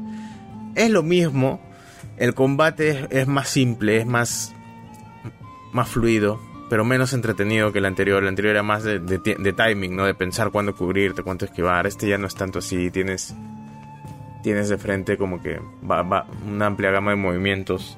[0.74, 1.60] es lo mismo,
[2.18, 4.54] el combate es, es más simple, es más,
[5.72, 6.38] más fluido,
[6.68, 8.22] pero menos entretenido que el anterior.
[8.22, 10.04] El anterior era más de, de, de timing, ¿no?
[10.04, 11.86] De pensar cuándo cubrirte, cuánto esquivar.
[11.86, 13.34] Este ya no es tanto así, tienes,
[14.42, 17.96] tienes de frente como que va, va una amplia gama de movimientos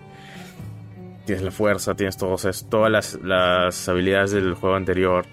[1.27, 5.27] tienes la fuerza, tienes todas las, habilidades del juego anterior.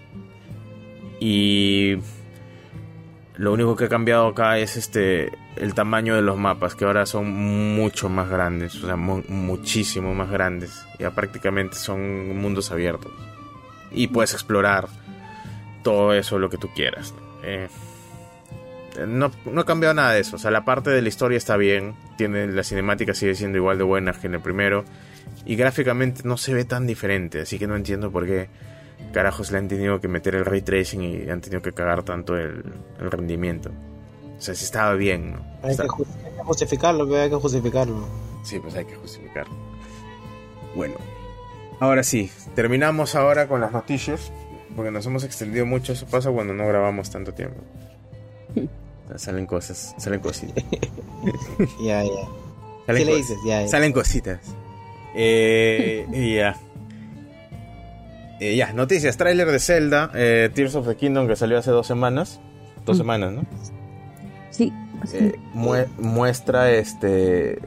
[1.19, 1.97] Y
[3.37, 7.05] lo único que ha cambiado acá es este el tamaño de los mapas, que ahora
[7.05, 7.31] son
[7.75, 10.83] mucho más grandes, o sea, mu muchísimo más grandes.
[10.99, 13.11] Ya prácticamente son mundos abiertos.
[13.91, 14.87] Y puedes explorar
[15.83, 17.13] todo eso, lo que tú quieras.
[17.43, 17.67] Eh,
[19.07, 20.37] no, no ha cambiado nada de eso.
[20.37, 21.93] O sea, la parte de la historia está bien.
[22.17, 24.85] Tiene, la cinemática sigue siendo igual de buena que en el primero.
[25.45, 28.49] Y gráficamente no se ve tan diferente, así que no entiendo por qué
[29.11, 32.37] carajos le han tenido que meter el ray tracing y han tenido que cagar tanto
[32.37, 32.63] el,
[32.99, 33.69] el rendimiento.
[34.37, 35.45] O sea, si estaba bien, ¿no?
[35.61, 35.83] Hay, Está...
[35.83, 38.07] que, hay, que justificarlo, hay que justificarlo.
[38.43, 39.53] Sí, pues hay que justificarlo.
[40.75, 40.95] Bueno,
[41.79, 44.31] ahora sí, terminamos ahora con las noticias.
[44.75, 45.93] porque nos hemos extendido mucho.
[45.93, 47.61] Eso pasa cuando no grabamos tanto tiempo.
[49.15, 50.63] salen cosas, salen cositas.
[51.81, 52.27] ya, ya.
[52.85, 53.37] Salen ¿Qué le dices?
[53.45, 54.39] Ya, Salen cositas.
[55.15, 56.57] Eh, y ya.
[58.39, 61.87] Eh, ya, noticias, tráiler de Zelda, eh, Tears of the Kingdom que salió hace dos
[61.87, 62.41] semanas.
[62.85, 62.99] Dos mm.
[62.99, 63.45] semanas, ¿no?
[64.49, 64.73] Sí.
[65.13, 65.39] Eh,
[65.97, 67.59] muestra este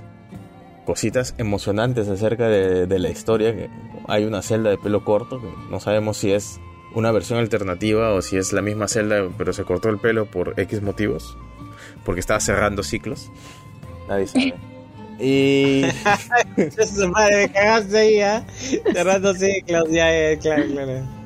[0.85, 3.55] cositas emocionantes acerca de, la historia.
[3.55, 3.71] Que
[4.07, 6.61] hay una celda de pelo corto, que no sabemos si es
[6.95, 10.59] una versión alternativa o si es la misma celda, pero se cortó el pelo por
[10.61, 11.39] X motivos,
[12.05, 13.31] porque estaba cerrando ciclos.
[14.09, 14.55] Nadie sabe.
[15.19, 15.83] Y.
[17.11, 18.43] madre, me cagaste ahí, ¿eh?
[18.93, 20.65] Cerrando ciclos, ya, ya, claro,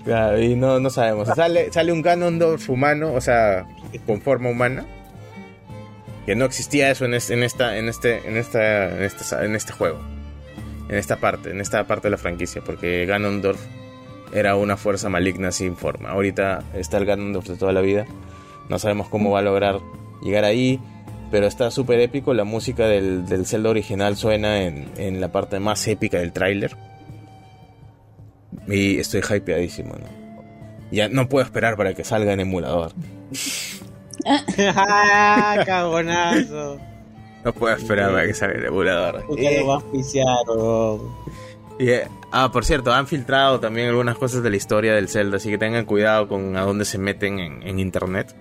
[0.05, 0.41] claro.
[0.41, 1.28] y no, no sabemos.
[1.28, 3.67] Sale, sale un Ganondorf humano, o sea,
[4.07, 4.86] con forma humana
[6.27, 9.57] que no existía eso en, este, en esta en este en esta en este, en
[9.57, 9.99] este juego
[10.89, 13.60] en esta parte en esta parte de la franquicia porque Ganondorf
[14.33, 18.07] era una fuerza maligna sin forma ahorita está el Ganondorf de toda la vida
[18.69, 19.81] no sabemos cómo va a lograr
[20.23, 20.78] llegar ahí
[21.31, 25.60] pero está súper épico la música del, del Zelda original suena en, en la parte
[25.60, 26.76] más épica del tráiler
[28.67, 30.07] y estoy hypeadísimo ¿no?
[30.91, 32.92] ya no puedo esperar para que salga en emulador
[34.26, 36.78] ¡Ah, cabonazo!
[37.44, 39.25] No puedo esperar a que salga el emulador.
[39.28, 40.26] lo va a oficiar,
[41.83, 45.49] eh, ah, por cierto, han filtrado también algunas cosas de la historia del Zelda, así
[45.49, 48.34] que tengan cuidado con a dónde se meten en, internet.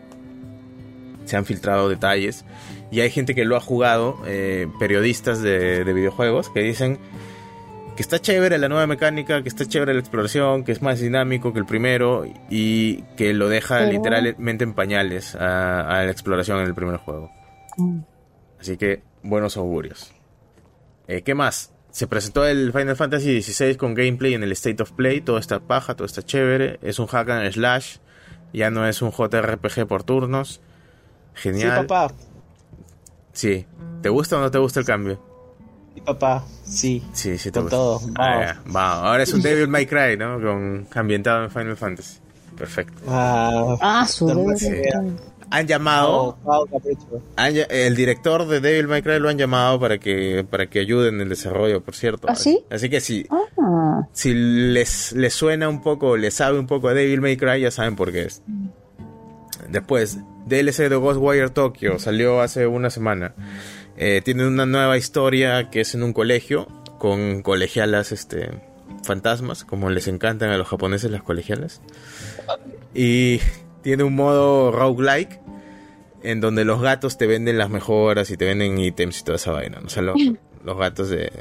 [1.24, 2.44] Se han filtrado detalles.
[2.92, 7.00] Y hay gente que lo ha jugado, eh, periodistas de, de videojuegos, que dicen
[8.00, 11.52] que está chévere la nueva mecánica, que está chévere la exploración, que es más dinámico
[11.52, 16.74] que el primero y que lo deja literalmente en pañales a, la exploración en el
[16.74, 17.30] primer juego.
[17.76, 18.00] Mm.
[18.58, 20.14] Así que buenos augurios.
[21.10, 21.74] Eh, ¿Qué más?
[21.92, 25.60] Se presentó el Final Fantasy XVI con gameplay en el State of Play, todo está
[25.60, 27.98] paja, todo está chévere, es un hack and slash,
[28.54, 30.62] ya no es un JRPG por turnos.
[31.34, 31.82] Genial.
[31.82, 32.16] Sí, papá.
[33.34, 33.66] Sí.
[34.02, 35.30] ¿Te gusta o no te gusta el cambio?
[36.06, 37.04] papá, sí.
[37.14, 38.00] Sí, sí, Con todo.
[38.18, 40.40] Ah, Ahora es un Devil May Cry, ¿no?
[40.42, 42.20] Con, ambientado en Final Fantasy.
[42.58, 43.02] Perfecto.
[43.08, 44.28] Ah, ah su
[45.52, 46.38] han llamado
[47.70, 51.22] el director de Devil May Cry lo han llamado para que para que ayuden en
[51.22, 52.64] el desarrollo por cierto ¿Ah, sí?
[52.70, 54.04] así que si ah.
[54.12, 57.72] si les, les suena un poco les sabe un poco a Devil May Cry ya
[57.72, 58.44] saben por qué es
[59.72, 63.34] después DLC de Ghostwire Tokyo salió hace una semana
[64.02, 68.50] eh, tiene una nueva historia que es en un colegio con colegialas este,
[69.04, 71.82] fantasmas, como les encantan a los japoneses las colegialas.
[72.96, 73.42] Y
[73.82, 75.42] tiene un modo roguelike
[76.24, 79.52] en donde los gatos te venden las mejoras y te venden ítems y toda esa
[79.52, 79.82] vaina.
[79.84, 80.02] O sea,
[80.64, 81.34] los, gatos de,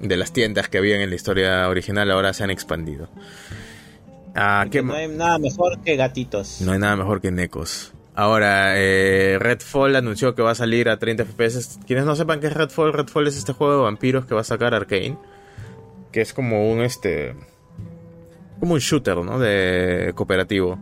[0.00, 3.10] de, las tiendas que habían en la historia original ahora se han expandido.
[4.36, 6.60] Ah, no hay nada mejor que gatitos.
[6.60, 7.94] No hay nada mejor que necos.
[8.14, 11.78] Ahora, eh, Redfall anunció que va a salir a 30 FPS.
[11.86, 14.44] Quienes no sepan qué es Redfall, Redfall es este juego de vampiros que va a
[14.44, 15.18] sacar Arkane.
[16.12, 17.34] Que es como un este.
[18.60, 19.38] Como un shooter, ¿no?
[19.38, 20.78] De cooperativo.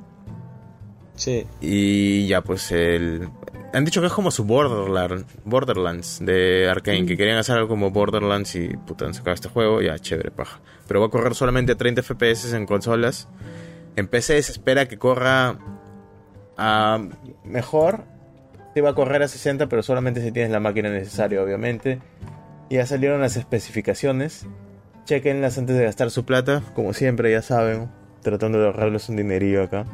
[1.15, 1.47] Sí.
[1.61, 3.29] Y ya, pues el.
[3.75, 7.17] Han dicho que es como su Borderlands, Borderlands de Arkane, que mm.
[7.17, 10.61] querían hacer algo como Borderlands y puta, han sacado este juego, ya chévere, paja.
[10.87, 13.29] Pero va a correr solamente a 30 FPS en consolas.
[13.97, 15.59] En PC se espera que corra
[17.45, 18.05] mejor
[18.75, 22.01] te va a correr a 60, pero solamente si tienes la máquina necesaria, obviamente.
[22.71, 24.47] Ya salieron las especificaciones.
[25.05, 27.89] Chequenlas antes de gastar su plata, como siempre, ya saben.
[28.23, 29.85] Tratando de ahorrarles un dinerillo acá.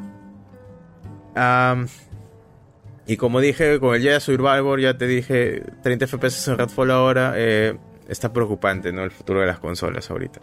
[3.11, 7.33] Y como dije, con el Jedi Survivor, ya te dije, 30 FPS en Redfall ahora.
[7.35, 7.77] Eh,
[8.09, 9.03] está preocupante, ¿no?
[9.03, 10.41] El futuro de las consolas ahorita.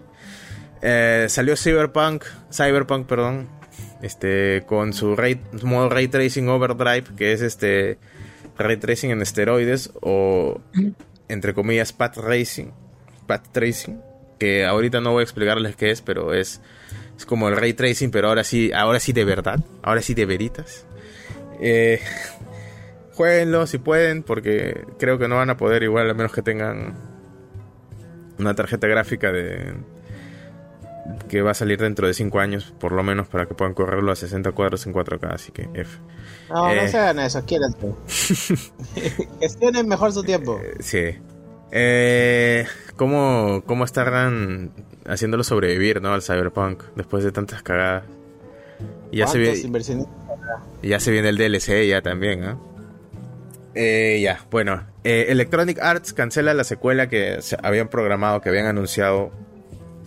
[0.81, 3.47] Eh, salió Cyberpunk, Cyberpunk, perdón,
[4.01, 5.15] este con su,
[5.63, 7.99] modo ray tracing overdrive que es este
[8.57, 10.59] ray tracing en esteroides o
[11.29, 12.71] entre comillas path racing
[13.27, 14.01] path tracing
[14.39, 16.61] que ahorita no voy a explicarles qué es pero es
[17.17, 20.25] es como el ray tracing pero ahora sí ahora sí de verdad ahora sí de
[20.25, 20.85] veritas
[21.59, 21.99] eh,
[23.17, 26.93] jueguenlo si pueden porque creo que no van a poder igual a menos que tengan
[28.37, 29.73] una tarjeta gráfica de
[31.27, 34.11] que va a salir dentro de 5 años, por lo menos, para que puedan correrlo
[34.11, 35.97] a 60 cuadros en 4K, así que F.
[36.49, 37.95] No, no eh, se hagan eso, quédense.
[39.39, 40.59] Gestionen mejor su tiempo.
[40.61, 41.17] Eh, sí.
[41.71, 44.71] Eh, ¿cómo, ¿Cómo estarán
[45.05, 46.13] haciéndolo sobrevivir ¿no?
[46.13, 48.03] al Cyberpunk después de tantas cagadas?
[49.11, 50.05] Ya se, viene,
[50.83, 52.43] ya se viene el DLC ya también.
[52.43, 52.55] Eh,
[54.21, 54.85] ya, bueno.
[55.03, 59.31] Electronic Arts cancela la secuela que se habían programado, que habían anunciado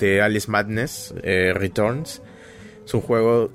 [0.00, 2.22] de Alice Madness eh, Returns.
[2.84, 3.52] Es un juego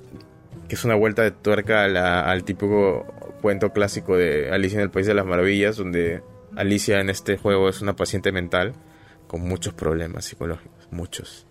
[0.69, 3.05] que es una vuelta de tuerca al típico
[3.41, 6.21] cuento clásico de Alicia en el País de las Maravillas, donde
[6.55, 8.73] Alicia en este juego es una paciente mental
[9.27, 11.45] con muchos problemas psicológicos, muchos,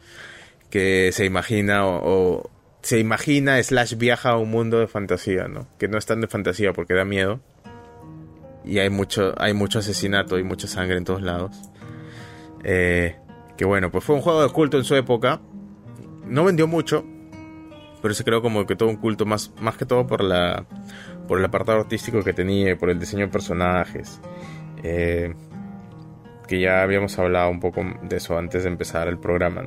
[0.70, 2.51] que se imagina o,
[2.83, 5.68] se imagina slash viaja a un mundo de fantasía, ¿no?
[5.78, 7.41] Que no es tan de fantasía porque da miedo
[8.65, 11.57] y hay mucho, hay mucho asesinato y mucha sangre en todos lados.
[12.62, 13.17] Eh,
[13.57, 15.41] que bueno, pues fue un juego de culto en su época.
[16.26, 17.05] No vendió mucho,
[18.02, 20.67] pero se creó como que todo un culto más, más que todo por la
[21.28, 24.20] por el apartado artístico que tenía por el diseño de personajes.
[24.83, 25.34] Eh,
[26.47, 29.62] que ya habíamos hablado un poco de eso antes de empezar el programa,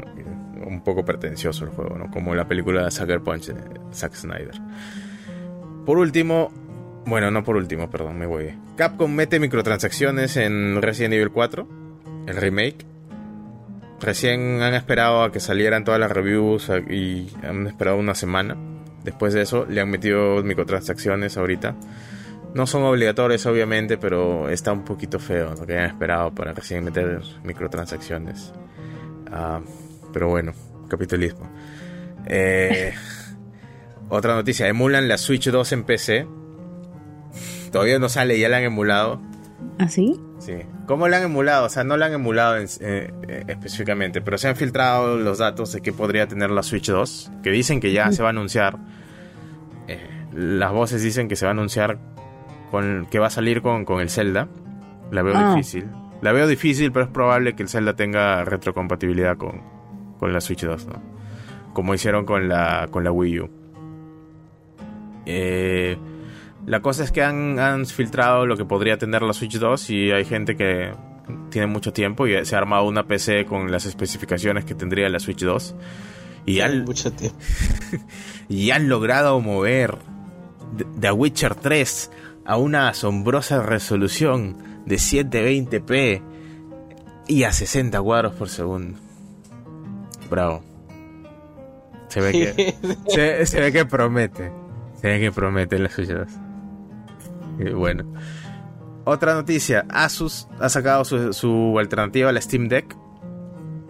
[0.66, 2.12] un poco pretencioso el juego, ¿no?
[2.12, 4.62] como la película de Sucker Punch de Zack Snyder.
[5.86, 6.52] Por último,
[7.08, 8.54] bueno, no por último, perdón, me voy.
[8.76, 11.68] Capcom mete microtransacciones en Resident Evil 4,
[12.28, 12.86] el remake.
[14.02, 18.58] Recién han esperado a que salieran todas las reviews y han esperado una semana.
[19.06, 21.78] Después de eso le han metido microtransacciones ahorita.
[22.54, 26.84] No son obligatorios, obviamente, pero está un poquito feo lo que han esperado para recién
[26.84, 28.52] meter microtransacciones.
[29.32, 29.62] Ah,
[30.12, 30.54] pero bueno,
[30.90, 31.50] capitalismo.
[32.26, 32.94] Eh,
[34.10, 36.28] otra noticia, emulan la Switch 2 en PC.
[37.72, 39.22] Todavía no sale, ya la han emulado.
[39.80, 40.20] ¿Ah, sí?
[40.40, 40.56] Sí.
[40.86, 41.66] ¿Cómo la han emulado?
[41.66, 45.72] O sea, no la han emulado eh, eh, específicamente, pero se han filtrado los datos
[45.74, 48.78] de que podría tener la Switch 2, que dicen que ya se va a anunciar.
[50.34, 52.00] las voces dicen que se va a anunciar
[52.72, 54.48] con, que va a salir con, el Zelda.
[55.12, 55.56] La veo ah.
[55.56, 55.88] difícil.
[56.22, 59.62] La veo difícil, pero es probable que el Zelda tenga retrocompatibilidad con,
[60.18, 61.02] con la Switch 2, ¿no?
[61.74, 63.50] Como hicieron con la, con la Wii U.
[65.26, 65.98] Eh,
[66.68, 70.12] la cosa es que han, han, filtrado lo que podría tener la Switch 2 y
[70.12, 70.92] hay gente que
[71.50, 75.20] tiene mucho tiempo y se ha armado una PC con las especificaciones que tendría la
[75.20, 75.76] Switch 2.
[76.46, 77.38] Y han, mucho tiempo.
[78.50, 79.98] y han logrado mover
[81.00, 82.12] The Witcher 3
[82.46, 86.22] a una asombrosa resolución de 720p
[87.30, 89.00] y a 60 cuadros por segundo.
[90.30, 90.64] Bravo.
[92.10, 92.76] Se ve que,
[93.46, 94.52] se, ve que promete.
[95.02, 96.40] Se ve que promete las suyas.
[97.60, 98.04] Y bueno.
[99.06, 99.86] Otra noticia.
[99.90, 102.96] Asus ha sacado su, alternativa a la Steam Deck.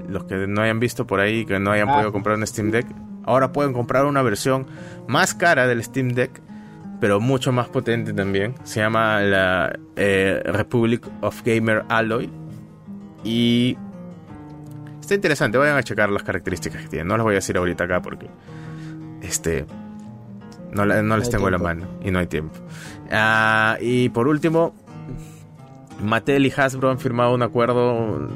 [0.08, 1.94] Los que no hayan visto por ahí, que no hayan ah.
[1.94, 2.86] podido comprar un Steam Deck,
[3.26, 4.68] ahora pueden comprar una versión
[5.08, 6.42] más cara del Steam Deck
[7.00, 8.56] pero mucho más potente también.
[8.64, 12.30] Se llama la eh, Republic of Gamer Alloy.
[13.24, 13.78] Y
[15.00, 17.06] está interesante, vayan a checar las características que tiene.
[17.06, 18.28] No las voy a decir ahorita acá porque
[19.22, 19.66] este
[20.72, 22.56] no, no les tengo en la mano y no hay tiempo.
[23.12, 24.74] Ah, y por último,
[26.02, 28.30] Mattel y Hasbro han firmado un acuerdo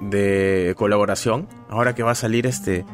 [0.00, 1.48] de colaboración.
[1.68, 2.84] Ahora que va a salir este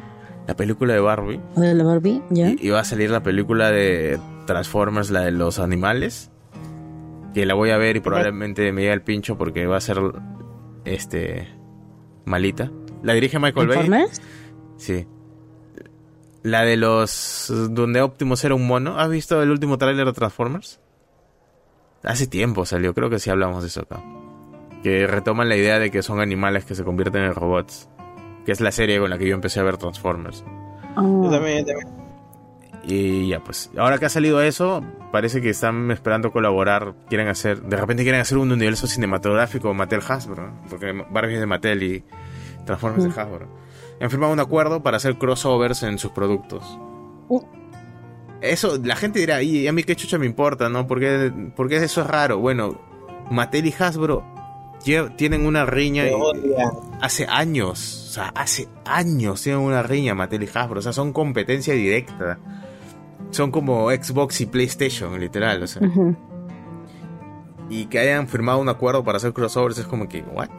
[0.47, 1.39] la película de Barbie.
[1.55, 2.21] la Barbie?
[2.29, 2.51] ¿Ya?
[2.57, 6.29] y va a salir la película de Transformers, la de los animales.
[7.33, 9.99] Que la voy a ver y probablemente me llegue el pincho porque va a ser
[10.85, 11.47] este
[12.25, 12.71] malita.
[13.01, 14.05] La dirige Michael Bay.
[14.77, 15.07] Sí.
[16.43, 18.99] La de los donde Optimus era un mono.
[18.99, 20.79] ¿Has visto el último tráiler de Transformers?
[22.03, 24.03] Hace tiempo salió, creo que sí hablamos de eso acá.
[24.83, 27.89] Que retoman la idea de que son animales que se convierten en robots.
[28.45, 30.43] Que es la serie con la que yo empecé a ver Transformers.
[30.95, 32.03] Yo también, yo también.
[32.85, 36.95] Y ya, pues, ahora que ha salido eso, parece que están esperando colaborar.
[37.07, 41.45] Quieren hacer, de repente quieren hacer un universo cinematográfico Mattel Hasbro, porque Barbie es de
[41.45, 42.03] Mattel y
[42.65, 43.21] Transformers de.
[43.21, 43.47] Hasbro.
[44.01, 46.77] Han firmado un acuerdo para hacer crossovers en sus productos.
[47.29, 47.41] Uh.
[48.43, 50.85] Eso, la gente dirá, y a mí qué chucha me importa, ¿no?
[50.85, 52.39] Porque, porque eso es raro.
[52.39, 52.79] Bueno,
[53.31, 54.23] Mattel y Hasbro
[55.15, 56.05] tienen una riña
[57.01, 58.07] hace años.
[58.09, 60.79] O sea, hace años tienen una riña Mattel y Hasbro.
[60.79, 62.37] O sea, son competencia directa
[63.33, 65.81] son como Xbox y PlayStation, literal, o sea.
[67.69, 70.49] Y que hayan firmado un acuerdo para hacer crossovers es como que, ¿what?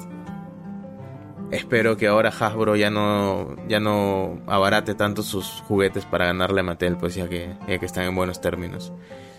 [1.55, 6.65] Espero que ahora Hasbro ya no, ya no abarate tanto sus juguetes para ganarle a
[6.65, 8.92] Mattel, pues ya que, ya que están en buenos términos.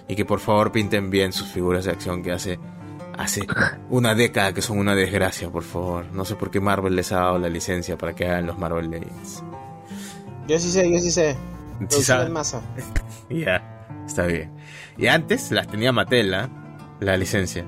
[0.07, 2.57] Y que por favor pinten bien sus figuras de acción que hace,
[3.17, 3.41] hace
[3.89, 6.05] una década que son una desgracia, por favor.
[6.13, 8.89] No sé por qué Marvel les ha dado la licencia para que hagan los Marvel
[8.89, 9.43] Legends.
[10.47, 11.35] Yo sí sé, yo sí sé.
[11.89, 12.61] ¿Sí masa.
[13.29, 14.53] ya, está bien.
[14.97, 16.49] Y antes las tenía Mattel, ¿ah?
[17.01, 17.65] la licencia.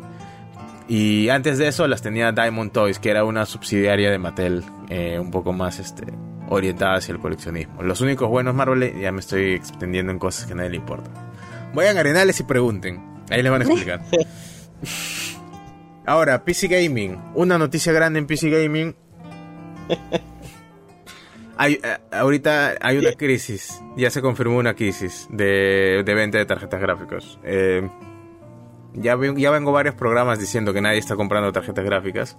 [0.87, 5.19] Y antes de eso las tenía Diamond Toys, que era una subsidiaria de Mattel, eh,
[5.19, 6.05] un poco más este,
[6.49, 7.83] orientada hacia el coleccionismo.
[7.83, 11.13] Los únicos buenos Marvel, ya me estoy extendiendo en cosas que a nadie le importan.
[11.73, 14.01] Vayan a Arenales y pregunten, ahí les van a explicar.
[16.05, 18.95] Ahora, PC Gaming, una noticia grande en PC Gaming.
[21.59, 26.45] Hay, eh, ahorita hay una crisis, ya se confirmó una crisis de, de venta de
[26.45, 27.39] tarjetas gráficas.
[27.43, 27.81] Eh,
[28.97, 32.37] ya, ya vengo varios programas diciendo que nadie está comprando tarjetas gráficas.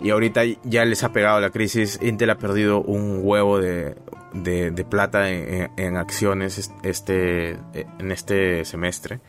[0.00, 1.98] Y ahorita ya les ha pegado la crisis.
[2.00, 3.96] Intel ha perdido un huevo de,
[4.32, 9.20] de, plata en, acciones este, en este semestre.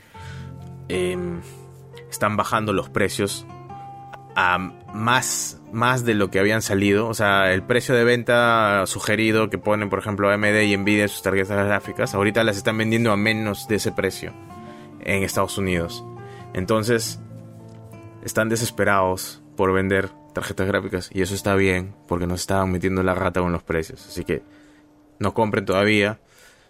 [0.88, 1.42] Em,
[2.10, 3.48] están bajando los precios
[4.36, 4.58] a
[4.94, 7.08] más, más de lo que habían salido.
[7.08, 11.10] O sea, el precio de venta sugerido que ponen, por ejemplo, AMD y Nvidia en
[11.10, 14.34] sus tarjetas gráficas, ahorita las están vendiendo a menos de ese precio
[15.02, 16.06] en Estados Unidos.
[16.54, 17.20] Entonces,
[18.24, 23.16] están desesperados por vender tarjetas gráficas y eso está bien porque nos estaban metiendo la
[23.16, 24.06] rata con los precios.
[24.08, 24.42] Así que
[25.20, 26.20] no compren todavía,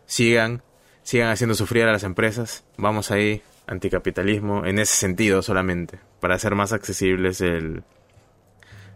[0.06, 0.64] sigan,
[1.04, 2.66] sigan haciendo sufrir a las empresas.
[2.78, 7.84] Vamos ahí, anticapitalismo en ese sentido solamente, para hacer más accesibles el,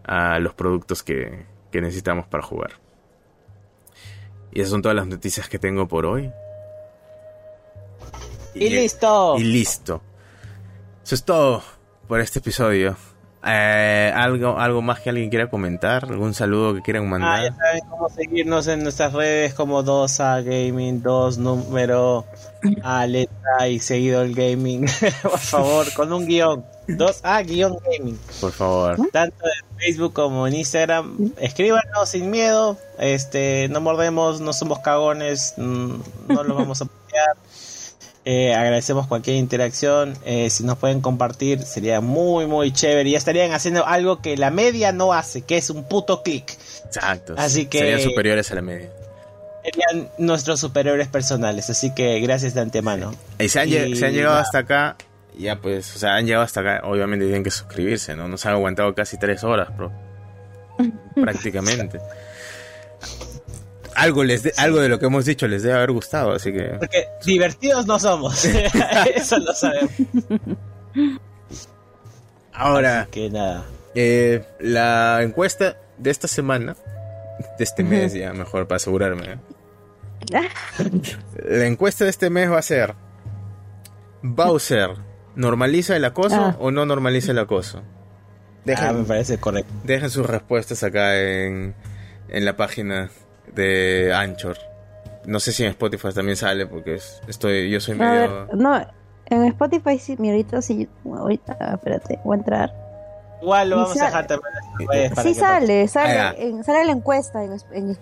[0.04, 2.72] a los productos que, que necesitamos para jugar.
[4.52, 6.30] Y esas son todas las noticias que tengo por hoy.
[8.54, 9.36] Y, listo.
[9.36, 10.00] Y listo.
[11.04, 11.62] Eso es todo
[12.08, 12.96] por este episodio.
[13.46, 16.06] Eh, ¿algo, ¿Algo más que alguien quiera comentar?
[16.06, 17.40] ¿Algún saludo que quieran mandar?
[17.40, 22.24] Ah, ya saben cómo seguirnos en nuestras redes como 2A Gaming, 2 número
[22.82, 24.86] a letra y seguido el gaming.
[25.22, 26.64] Por favor, con un guion.
[26.88, 28.18] 2A guion gaming.
[28.40, 28.96] Por favor.
[29.12, 31.32] Tanto en Facebook como en Instagram.
[31.36, 32.78] Escríbanos sin miedo.
[32.98, 35.94] Este, no mordemos, no somos cagones, mm,
[36.28, 37.36] no lo vamos a apoyar.
[38.26, 40.14] Eh, agradecemos cualquier interacción.
[40.24, 43.10] Eh, si nos pueden compartir, sería muy, muy chévere.
[43.10, 46.56] Ya estarían haciendo algo que la media no hace, que es un puto clic.
[46.86, 47.34] Exacto.
[47.36, 47.78] Así que.
[47.80, 48.88] Serían superiores a la media.
[49.62, 51.68] Serían nuestros superiores personales.
[51.68, 53.14] Así que gracias de antemano.
[53.38, 54.96] Y se han, llegado hasta acá.
[55.36, 56.80] Ya pues, o sea, han llegado hasta acá.
[56.84, 58.28] Obviamente tienen que suscribirse, ¿no?
[58.28, 59.92] Nos han aguantado casi tres horas, bro.
[61.14, 62.00] Prácticamente
[63.96, 66.76] algo les de, algo de lo que hemos dicho les debe haber gustado, así que
[66.78, 68.44] porque divertidos no somos,
[69.14, 69.92] eso lo sabemos.
[72.52, 73.64] Ahora que nada.
[73.94, 76.76] Eh, la encuesta de esta semana,
[77.58, 79.32] de este mes ya mejor para asegurarme.
[79.32, 79.38] ¿eh?
[81.48, 82.94] la encuesta de este mes va a ser
[84.22, 84.90] Bowser
[85.34, 86.56] normaliza el acoso ah.
[86.58, 87.82] o no normaliza el acoso.
[88.64, 89.72] Dejen, ah, me parece correcto.
[89.84, 91.74] Dejen sus respuestas acá en,
[92.28, 93.10] en la página
[93.54, 94.56] de Anchor.
[95.26, 98.48] No sé si en Spotify también sale porque estoy yo soy medio...
[98.54, 98.86] no,
[99.26, 102.84] en Spotify sí, mi ahorita sí, ahorita, espérate, voy a entrar.
[103.40, 105.14] Igual lo vamos a dejar también.
[105.22, 107.98] Sí sale, sale, sale la encuesta, en,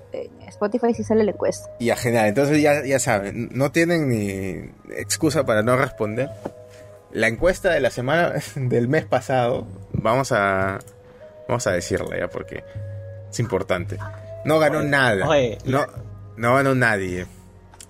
[0.46, 1.68] Spotify sí sale la encuesta.
[1.80, 6.30] Ya, genial, entonces ya, ya saben, no tienen ni excusa para no responder.
[7.12, 10.78] La encuesta de la semana, del mes pasado, vamos a,
[11.48, 12.64] vamos a decirla ya porque
[13.30, 13.98] es importante.
[14.44, 15.26] No ganó nada.
[15.64, 15.86] no,
[16.36, 17.26] no ganó nadie.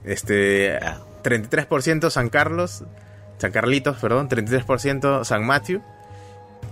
[0.05, 0.79] Este,
[1.23, 2.85] 33% San Carlos,
[3.39, 5.83] San Carlitos, perdón, 33% San Matthew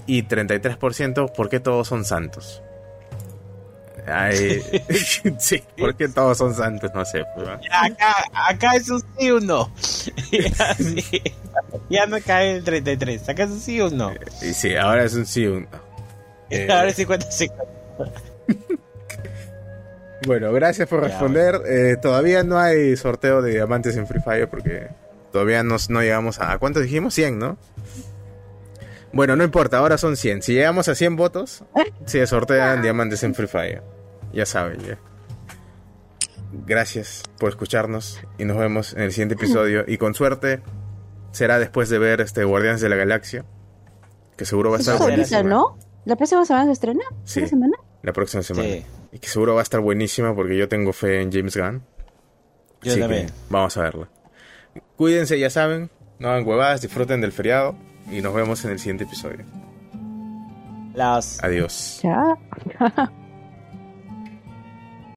[0.06, 2.62] y 33% porque todos son santos.
[4.06, 4.60] Ay,
[5.38, 7.24] sí, porque todos son santos, no sé.
[7.34, 9.72] Pues, acá, acá es un sí o no.
[11.90, 14.12] ya no cae el 33, acá es un sí o no.
[14.42, 15.68] Y sí, ahora es un sí o no.
[16.72, 17.52] ahora es 50-50.
[20.26, 21.62] Bueno, gracias por responder.
[21.66, 24.88] Eh, todavía no hay sorteo de diamantes en Free Fire porque
[25.32, 26.52] todavía no, no llegamos a...
[26.52, 27.14] ¿A cuánto dijimos?
[27.14, 27.56] 100, ¿no?
[29.12, 30.42] Bueno, no importa, ahora son 100.
[30.42, 31.64] Si llegamos a 100 votos,
[32.04, 33.82] se sortean diamantes en Free Fire.
[34.32, 34.98] Ya saben, ya.
[36.66, 39.84] Gracias por escucharnos y nos vemos en el siguiente episodio.
[39.86, 40.60] Y con suerte
[41.32, 43.44] será después de ver este Guardianes de la Galaxia,
[44.36, 45.44] que seguro va a estar.
[45.44, 45.78] ¿no?
[46.04, 47.04] ¿La próxima semana se estrena?
[47.24, 47.46] Sí.
[47.46, 47.76] semana?
[48.02, 48.68] La próxima semana.
[49.12, 51.82] Y que seguro va a estar buenísima porque yo tengo fe en James Gunn.
[52.82, 53.30] Yo también.
[53.48, 54.08] vamos a verla.
[54.96, 55.90] Cuídense, ya saben.
[56.18, 57.74] No hagan huevadas, disfruten del feriado.
[58.10, 59.44] Y nos vemos en el siguiente episodio.
[60.94, 61.42] Las.
[61.42, 62.00] Adiós.
[62.02, 62.38] Chao.